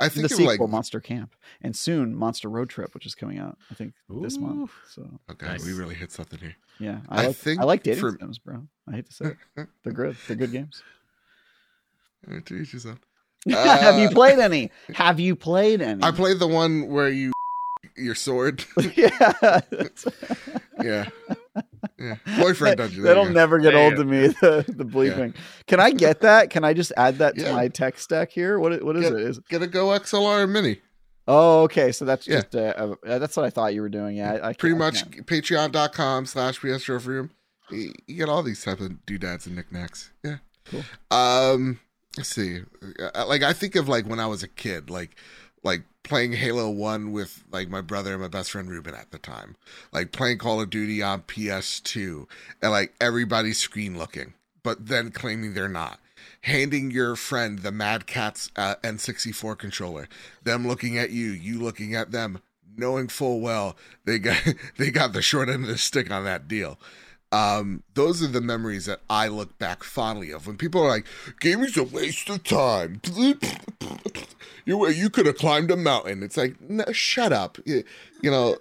[0.00, 3.06] I And think the of sequel, like Monster Camp, and soon Monster Road Trip, which
[3.06, 4.72] is coming out, I think this month.
[4.90, 5.64] So okay, Nice.
[5.64, 6.56] we really hit something here.
[6.80, 8.66] yeah, I I, like, think I like dating for- sims, bro.
[8.88, 9.24] I hate to say
[9.56, 10.16] it, they're good.
[10.26, 10.82] They're good games.
[12.46, 12.98] to each his own.
[13.48, 14.70] Have you Uh, played any?
[14.94, 16.02] Have you played any?
[16.02, 17.32] I played the one where you
[17.96, 18.64] your sword.
[18.96, 19.60] yeah,
[20.82, 21.08] yeah.
[22.02, 22.16] Yeah.
[22.40, 23.02] Boyfriend dungeon.
[23.04, 24.26] That'll never get There you old to me.
[24.40, 25.34] The, the bleeping.
[25.68, 26.50] Can I get that?
[26.50, 27.52] Can I just add that to Yeah.
[27.52, 28.58] my tech stack here?
[28.58, 29.20] What what is Get- it?
[29.20, 30.80] Is Get a GoXLR Mini.
[31.28, 31.92] oh okay.
[31.92, 32.40] So that's Yeah.
[32.40, 34.16] just uh, uh, that's what I thought you were doing.
[34.16, 37.30] Yeah, I, I Pretty much patreon.com slash PS Trophy Room.
[37.70, 40.10] You you get all these type of doodads and knickknacks.
[40.24, 40.38] Yeah.
[40.64, 40.82] Cool.
[41.10, 41.80] Um,
[42.16, 42.60] let's see.
[43.14, 45.16] Uh, Like I think of like when I was a kid, like
[45.62, 49.18] like playing Halo One with like my brother and my best friend Ruben at the
[49.18, 49.56] time,
[49.92, 52.26] like playing Call of Duty on PS2,
[52.60, 55.98] and like everybody's screen looking, but then claiming they're not.
[56.42, 60.08] Handing your friend the Mad Catz uh, N64 controller,
[60.42, 62.40] them looking at you, you looking at them,
[62.76, 64.42] knowing full well they got
[64.76, 66.78] they got the short end of the stick on that deal.
[67.32, 70.46] Um, those are the memories that I look back fondly of.
[70.46, 71.06] When people are like,
[71.40, 73.00] "Gaming's a waste of time,"
[74.64, 76.22] you you could have climbed a mountain.
[76.22, 77.58] It's like, no, shut up.
[77.64, 77.84] You,
[78.20, 78.58] you know,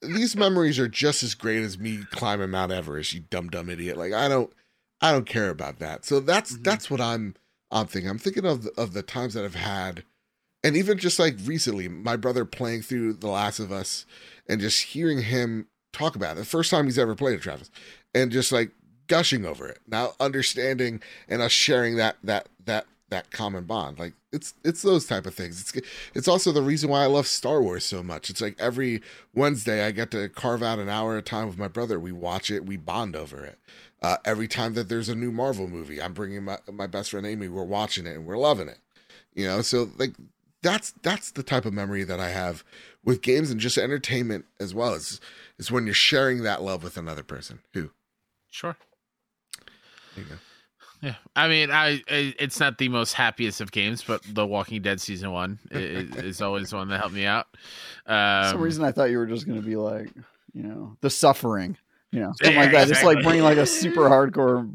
[0.00, 3.12] these memories are just as great as me climbing Mount Everest.
[3.12, 3.96] You dumb dumb idiot.
[3.96, 4.52] Like I don't,
[5.00, 6.04] I don't care about that.
[6.04, 6.64] So that's Mhm.
[6.64, 7.34] that's what I'm
[7.70, 8.10] I'm thinking.
[8.10, 10.04] I'm thinking of the, of the times that I've had,
[10.62, 14.06] and even just like recently, my brother playing through The Last of Us,
[14.48, 16.40] and just hearing him talk about it.
[16.40, 17.70] The first time he's ever played it, Travis,
[18.14, 18.70] and just like
[19.06, 19.78] gushing over it.
[19.86, 23.98] Now understanding and us sharing that that that that common bond.
[23.98, 25.60] Like it's it's those type of things.
[25.60, 28.30] It's it's also the reason why I love Star Wars so much.
[28.30, 29.02] It's like every
[29.34, 31.98] Wednesday I get to carve out an hour of time with my brother.
[31.98, 33.58] We watch it, we bond over it.
[34.02, 37.26] Uh, every time that there's a new Marvel movie, I'm bringing my my best friend
[37.26, 37.48] Amy.
[37.48, 38.78] We're watching it and we're loving it.
[39.34, 40.14] You know, so like
[40.62, 42.64] that's that's the type of memory that I have
[43.04, 44.94] with games and just entertainment as well.
[44.94, 45.20] Is
[45.58, 47.60] is when you're sharing that love with another person.
[47.74, 47.90] Who?
[48.54, 48.76] Sure.
[51.02, 54.80] Yeah, I mean, I, I, it's not the most happiest of games, but The Walking
[54.80, 57.46] Dead season one is, is always one that helped me out.
[58.06, 60.08] Um, some reason, I thought you were just going to be like,
[60.52, 61.76] you know, the suffering,
[62.12, 62.88] you know, something yeah, like that.
[62.88, 62.94] Exactly.
[62.94, 64.70] Just like bring like a super hardcore.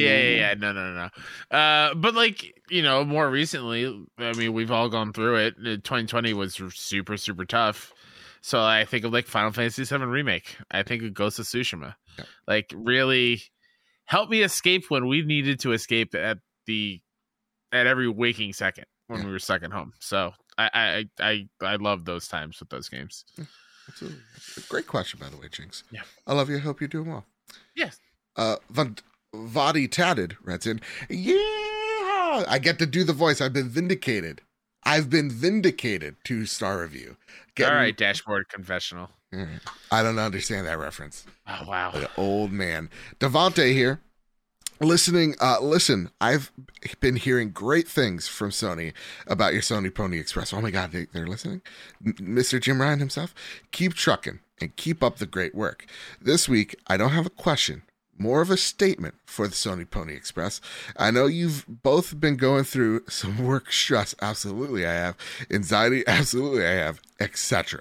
[0.00, 1.56] yeah, yeah, yeah, no, no, no.
[1.56, 5.54] Uh, but like you know, more recently, I mean, we've all gone through it.
[5.56, 7.92] 2020 was super, super tough.
[8.40, 10.56] So I think of like Final Fantasy VII remake.
[10.70, 11.94] I think of Ghost of Tsushima.
[12.18, 12.24] Yeah.
[12.46, 13.42] Like really
[14.04, 17.00] help me escape when we needed to escape at the
[17.72, 19.26] at every waking second when yeah.
[19.26, 19.92] we were stuck at home.
[20.00, 20.70] So I
[21.20, 23.24] I I I love those times with those games.
[23.86, 25.82] That's a, great question, by the way, Jinx.
[25.90, 26.56] Yeah, I love you.
[26.56, 27.24] I hope you're doing well.
[27.74, 27.98] Yes.
[28.36, 28.56] Uh,
[29.34, 33.40] Vadi Tatted writes in, yeah, I get to do the voice.
[33.40, 34.42] I've been vindicated.
[34.84, 36.16] I've been vindicated.
[36.22, 37.16] Two star review.
[37.54, 37.72] Getting...
[37.72, 39.10] All right, dashboard confessional.
[39.90, 41.26] I don't understand that reference.
[41.46, 42.90] Oh wow, like old man.
[43.20, 44.00] Devante here.
[44.80, 46.10] Listening, uh, listen.
[46.20, 46.52] I've
[47.00, 48.92] been hearing great things from Sony
[49.26, 50.52] about your Sony Pony Express.
[50.52, 51.62] Oh my God, they, they're listening.
[52.04, 52.60] Mr.
[52.60, 53.34] Jim Ryan himself.
[53.72, 55.86] Keep trucking and keep up the great work.
[56.20, 57.82] This week, I don't have a question
[58.18, 60.60] more of a statement for the Sony Pony Express.
[60.96, 64.14] I know you've both been going through some work stress.
[64.20, 65.16] Absolutely, I have.
[65.50, 66.04] Anxiety.
[66.06, 67.00] Absolutely, I have.
[67.20, 67.80] Etc.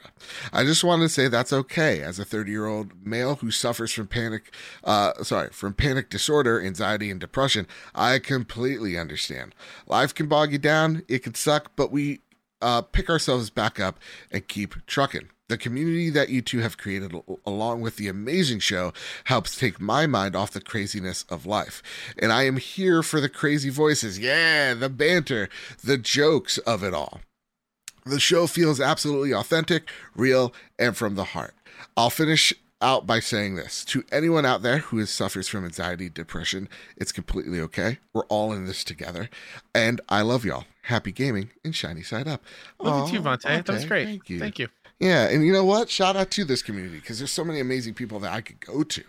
[0.52, 2.02] I just wanted to say that's okay.
[2.02, 6.60] As a 30 year old male who suffers from panic, uh, sorry, from panic disorder,
[6.60, 9.54] anxiety, and depression, I completely understand.
[9.86, 11.04] Life can bog you down.
[11.08, 12.22] It can suck, but we
[12.62, 14.00] uh, pick ourselves back up
[14.32, 15.30] and keep trucking.
[15.50, 18.92] The community that you two have created, along with the amazing show,
[19.26, 21.82] helps take my mind off the craziness of life.
[22.20, 24.20] And I am here for the crazy voices.
[24.20, 25.48] Yeah, the banter,
[25.82, 27.22] the jokes of it all.
[28.06, 31.56] The show feels absolutely authentic, real, and from the heart.
[31.96, 36.70] I'll finish out by saying this to anyone out there who suffers from anxiety, depression,
[36.96, 38.00] it's completely okay.
[38.14, 39.30] We're all in this together.
[39.74, 40.66] And I love y'all.
[40.84, 42.44] Happy gaming and shiny side up.
[42.80, 43.66] Love you too, Vontae.
[43.66, 44.06] That was great.
[44.06, 44.40] Thank you.
[44.40, 44.68] Thank you.
[45.00, 45.90] Yeah, and you know what?
[45.90, 48.84] Shout out to this community because there's so many amazing people that I could go
[48.84, 49.04] to.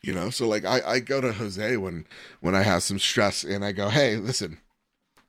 [0.00, 2.06] You know, so like I, I go to Jose when
[2.40, 4.58] when I have some stress and I go, hey, listen,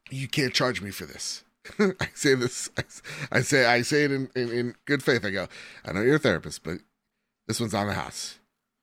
[0.09, 1.43] you can't charge me for this.
[1.79, 2.83] I say this, I,
[3.37, 5.25] I, say I say it in, in, in good faith.
[5.25, 5.47] I go,
[5.85, 6.79] I know you're a therapist, but
[7.49, 8.37] this one's on the house.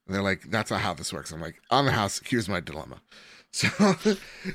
[0.07, 1.31] And they're like, that's not how this works.
[1.31, 2.21] I'm like, on the house.
[2.27, 3.01] Here's my dilemma.
[3.53, 3.69] So,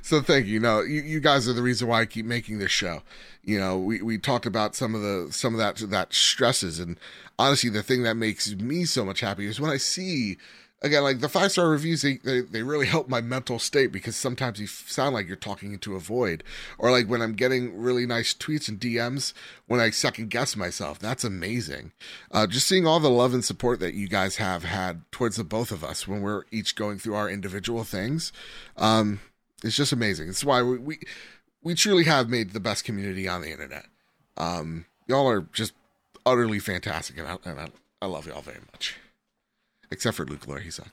[0.04, 0.60] so thank you.
[0.60, 3.02] No, you, you guys are the reason why I keep making this show.
[3.42, 7.00] You know, we, we talked about some of the some of that that stresses, and
[7.40, 10.38] honestly, the thing that makes me so much happy is when I see
[10.82, 14.60] again, like the five star reviews, they, they, really help my mental state because sometimes
[14.60, 16.44] you sound like you're talking into a void.
[16.78, 19.34] Or like when I'm getting really nice tweets and DMs
[19.68, 21.00] when I second guess myself.
[21.00, 21.92] That's amazing.
[22.32, 25.44] Uh, just seeing all the love and support that you guys have had towards the
[25.44, 28.34] both of us when we're each going through our individual things.
[28.78, 29.20] Um,
[29.64, 30.30] it's just amazing.
[30.30, 31.00] It's why we, we,
[31.62, 33.86] we truly have made the best community on the internet.
[34.38, 35.74] Um, y'all are just
[36.26, 37.68] utterly fantastic, and I, and I,
[38.02, 38.96] I love y'all very much
[39.92, 40.90] except for Luke Lore, he sucks.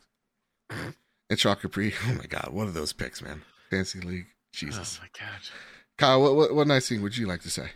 [0.71, 3.43] and Chalk Capri, oh my god, what are those picks, man?
[3.71, 4.99] Fancy League, Jesus.
[5.01, 5.41] Oh my god,
[5.97, 7.71] Kyle, what what, what nice thing would you like to say?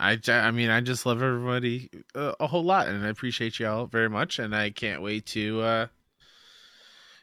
[0.00, 3.86] I, I mean, I just love everybody uh, a whole lot, and I appreciate y'all
[3.86, 5.86] very much, and I can't wait to, uh,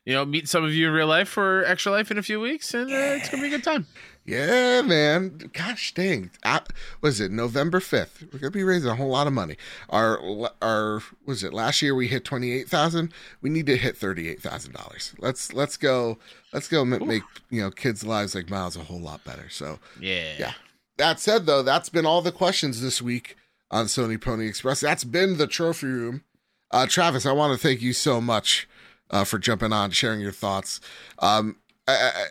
[0.07, 2.39] you know, meet some of you in real life for Extra Life in a few
[2.39, 3.85] weeks, and uh, it's gonna be a good time.
[4.23, 5.51] Yeah, man.
[5.51, 6.31] Gosh dang.
[6.45, 6.61] I,
[7.01, 8.21] was it November 5th?
[8.21, 9.55] We're going to be raising a whole lot of money.
[9.89, 13.13] Our, our, was it last year we hit 28,000?
[13.41, 15.13] We need to hit $38,000.
[15.19, 16.17] Let's, let's go,
[16.51, 19.47] let's go make, make, you know, kids' lives like Miles a whole lot better.
[19.49, 20.33] So, yeah.
[20.37, 20.53] Yeah.
[20.97, 23.37] That said, though, that's been all the questions this week
[23.71, 24.81] on Sony Pony Express.
[24.81, 26.25] That's been the trophy room.
[26.69, 28.67] Uh, Travis, I want to thank you so much
[29.09, 30.79] uh, for jumping on, sharing your thoughts.
[31.19, 32.27] Um, I,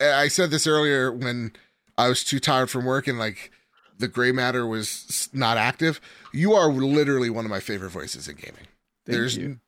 [0.00, 1.52] I I said this earlier when
[1.96, 3.50] I was too tired from work and like
[3.98, 6.00] the gray matter was not active.
[6.32, 8.66] You are literally one of my favorite voices in gaming.
[9.06, 9.60] Thank There's you.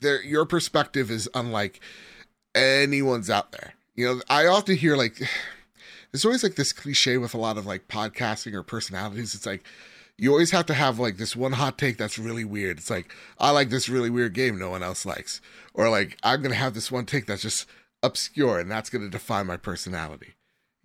[0.00, 1.80] there your perspective is unlike
[2.54, 3.74] anyone's out there.
[3.94, 5.18] You know, I often hear like
[6.12, 9.34] there's always like this cliche with a lot of like podcasting or personalities.
[9.34, 9.64] It's like
[10.18, 12.78] you always have to have like this one hot take that's really weird.
[12.78, 15.40] It's like I like this really weird game no one else likes,
[15.74, 17.68] or like I'm gonna have this one take that's just
[18.02, 20.34] obscure and that's gonna define my personality.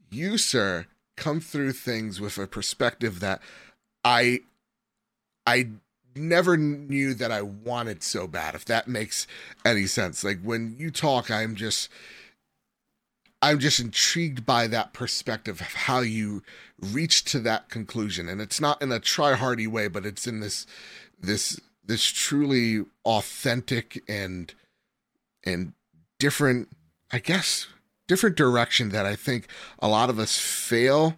[0.10, 3.42] You, sir, come through things with a perspective that
[4.04, 4.42] I
[5.46, 5.70] I
[6.16, 9.28] never knew that I wanted so bad, if that makes
[9.64, 10.24] any sense.
[10.24, 11.90] Like when you talk, I'm just
[13.42, 16.44] I'm just intrigued by that perspective of how you
[16.80, 18.30] reach to that conclusion.
[18.30, 20.66] And it's not in a try hardy way, but it's in this
[21.20, 24.54] this this truly authentic and
[25.44, 25.74] and
[26.20, 26.70] different
[27.12, 27.68] I guess
[28.08, 29.48] different direction that I think
[29.80, 31.18] a lot of us fail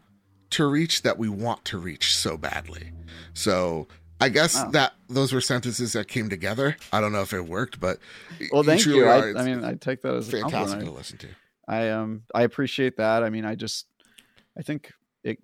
[0.52, 2.92] to reach that we want to reach so badly.
[3.34, 3.88] So
[4.22, 4.70] I guess wow.
[4.72, 6.78] that those were sentences that came together.
[6.94, 8.00] I don't know if it worked, but
[8.52, 9.06] well, thank you.
[9.06, 11.28] I, I, mean, I take that as a fantastic to listen to.
[11.68, 13.24] I um I appreciate that.
[13.24, 13.88] I mean, I just
[14.58, 14.92] I think
[15.24, 15.40] it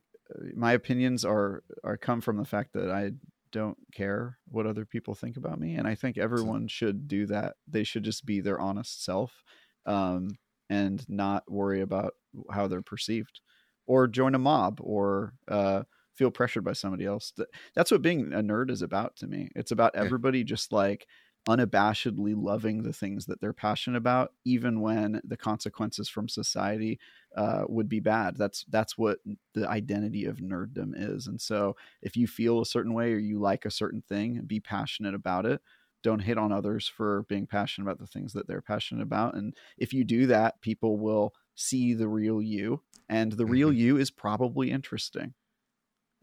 [0.56, 3.12] my opinions are are come from the fact that I
[3.52, 7.56] don't care what other people think about me and I think everyone should do that.
[7.68, 9.44] They should just be their honest self
[9.86, 10.38] um
[10.70, 12.14] and not worry about
[12.52, 13.42] how they're perceived
[13.88, 15.84] or join a mob or uh
[16.14, 17.34] feel pressured by somebody else.
[17.74, 19.50] That's what being a nerd is about to me.
[19.56, 21.08] It's about everybody just like
[21.50, 27.00] unabashedly loving the things that they're passionate about, even when the consequences from society
[27.36, 28.38] uh, would be bad.
[28.38, 29.18] That's that's what
[29.56, 31.26] the identity of nerddom is.
[31.26, 34.60] And so, if you feel a certain way or you like a certain thing, be
[34.60, 35.60] passionate about it.
[36.03, 39.34] Don't hit on others for being passionate about the things that they're passionate about.
[39.34, 43.80] And if you do that, people will see the real you, and the real mm-hmm.
[43.80, 45.34] you is probably interesting.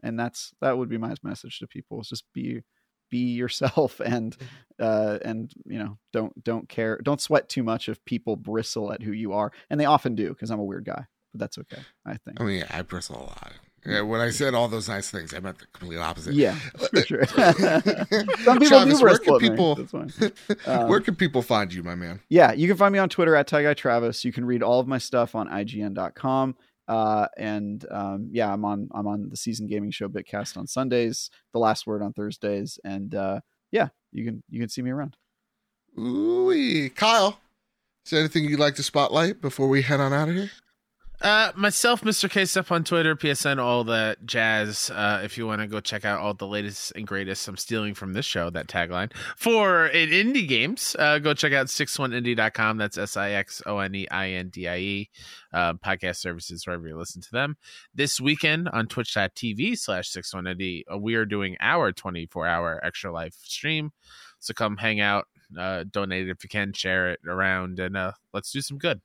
[0.01, 2.61] And that's that would be my message to people: is just be
[3.09, 4.83] be yourself and mm-hmm.
[4.83, 9.01] uh and you know don't don't care don't sweat too much if people bristle at
[9.01, 11.81] who you are and they often do because i'm a weird guy but that's okay
[12.05, 13.53] i think i mean yeah, i bristle a lot
[13.87, 16.33] yeah, when I said all those nice things, I meant the complete opposite.
[16.33, 17.25] Yeah, for sure.
[17.25, 19.79] Some people Travis, do where can people,
[20.65, 22.19] um, where can people find you, my man?
[22.27, 24.25] Yeah, you can find me on Twitter at Tag Travis.
[24.25, 26.55] You can read all of my stuff on IGN.com.
[26.87, 31.29] Uh, and um, yeah, I'm on I'm on the season gaming show Bitcast on Sundays,
[31.53, 33.41] the last word on Thursdays, and uh,
[33.71, 35.17] yeah, you can you can see me around.
[35.99, 37.39] Ooh, Kyle,
[38.05, 40.51] is there anything you'd like to spotlight before we head on out of here?
[41.19, 42.29] Uh, myself, Mr.
[42.29, 44.91] K Stuff on Twitter, PSN, all the jazz.
[44.91, 47.95] Uh, if you want to go check out all the latest and greatest, I'm stealing
[47.95, 50.95] from this show that tagline for in indie games.
[50.99, 52.77] Uh, go check out 61indie.com.
[52.77, 55.09] That's S I X O N E I N D I E.
[55.51, 57.57] Uh, podcast services wherever you listen to them.
[57.95, 63.33] This weekend on twitch.tv slash 61indie, uh, we are doing our 24 hour extra life
[63.41, 63.91] stream.
[64.39, 65.25] So come hang out,
[65.57, 69.01] uh, donate if you can, share it around, and uh, let's do some good.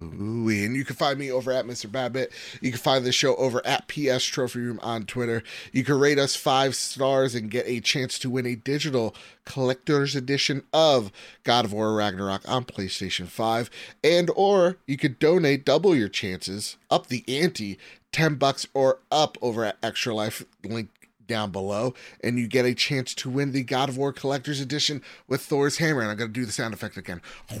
[0.00, 1.90] Ooh, and you can find me over at Mr.
[1.90, 2.32] Babbitt.
[2.60, 5.42] You can find the show over at PS Trophy Room on Twitter.
[5.72, 9.12] You can rate us five stars and get a chance to win a digital
[9.44, 11.10] collector's edition of
[11.42, 13.70] God of War Ragnarok on PlayStation 5.
[14.04, 17.76] And or you could donate double your chances, up the ante,
[18.12, 20.90] 10 bucks or up over at Extra Life link
[21.26, 21.92] down below,
[22.24, 25.76] and you get a chance to win the God of War Collector's Edition with Thor's
[25.76, 26.00] hammer.
[26.00, 27.20] And I'm gonna do the sound effect again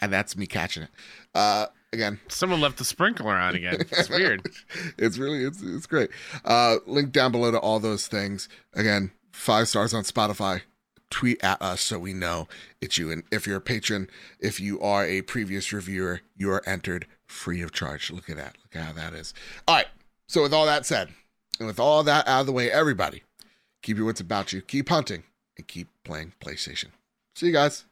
[0.00, 0.90] and that's me catching it.
[1.34, 3.76] Uh, again, someone left the sprinkler on again.
[3.92, 4.42] It's weird.
[4.98, 6.10] it's really it's it's great.
[6.44, 8.48] Uh, link down below to all those things.
[8.74, 10.62] Again, five stars on Spotify.
[11.10, 12.48] Tweet at us so we know
[12.80, 13.10] it's you.
[13.10, 14.08] And if you're a patron,
[14.40, 18.10] if you are a previous reviewer, you are entered free of charge.
[18.10, 18.56] Look at that.
[18.62, 19.34] Look at how that is.
[19.68, 19.88] All right.
[20.26, 21.10] So with all that said,
[21.58, 23.24] and with all that out of the way, everybody,
[23.82, 25.24] keep your wits about you, keep hunting,
[25.58, 26.88] and keep playing PlayStation.
[27.34, 27.84] See you guys.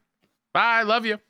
[0.55, 0.83] Bye.
[0.83, 1.21] Love you.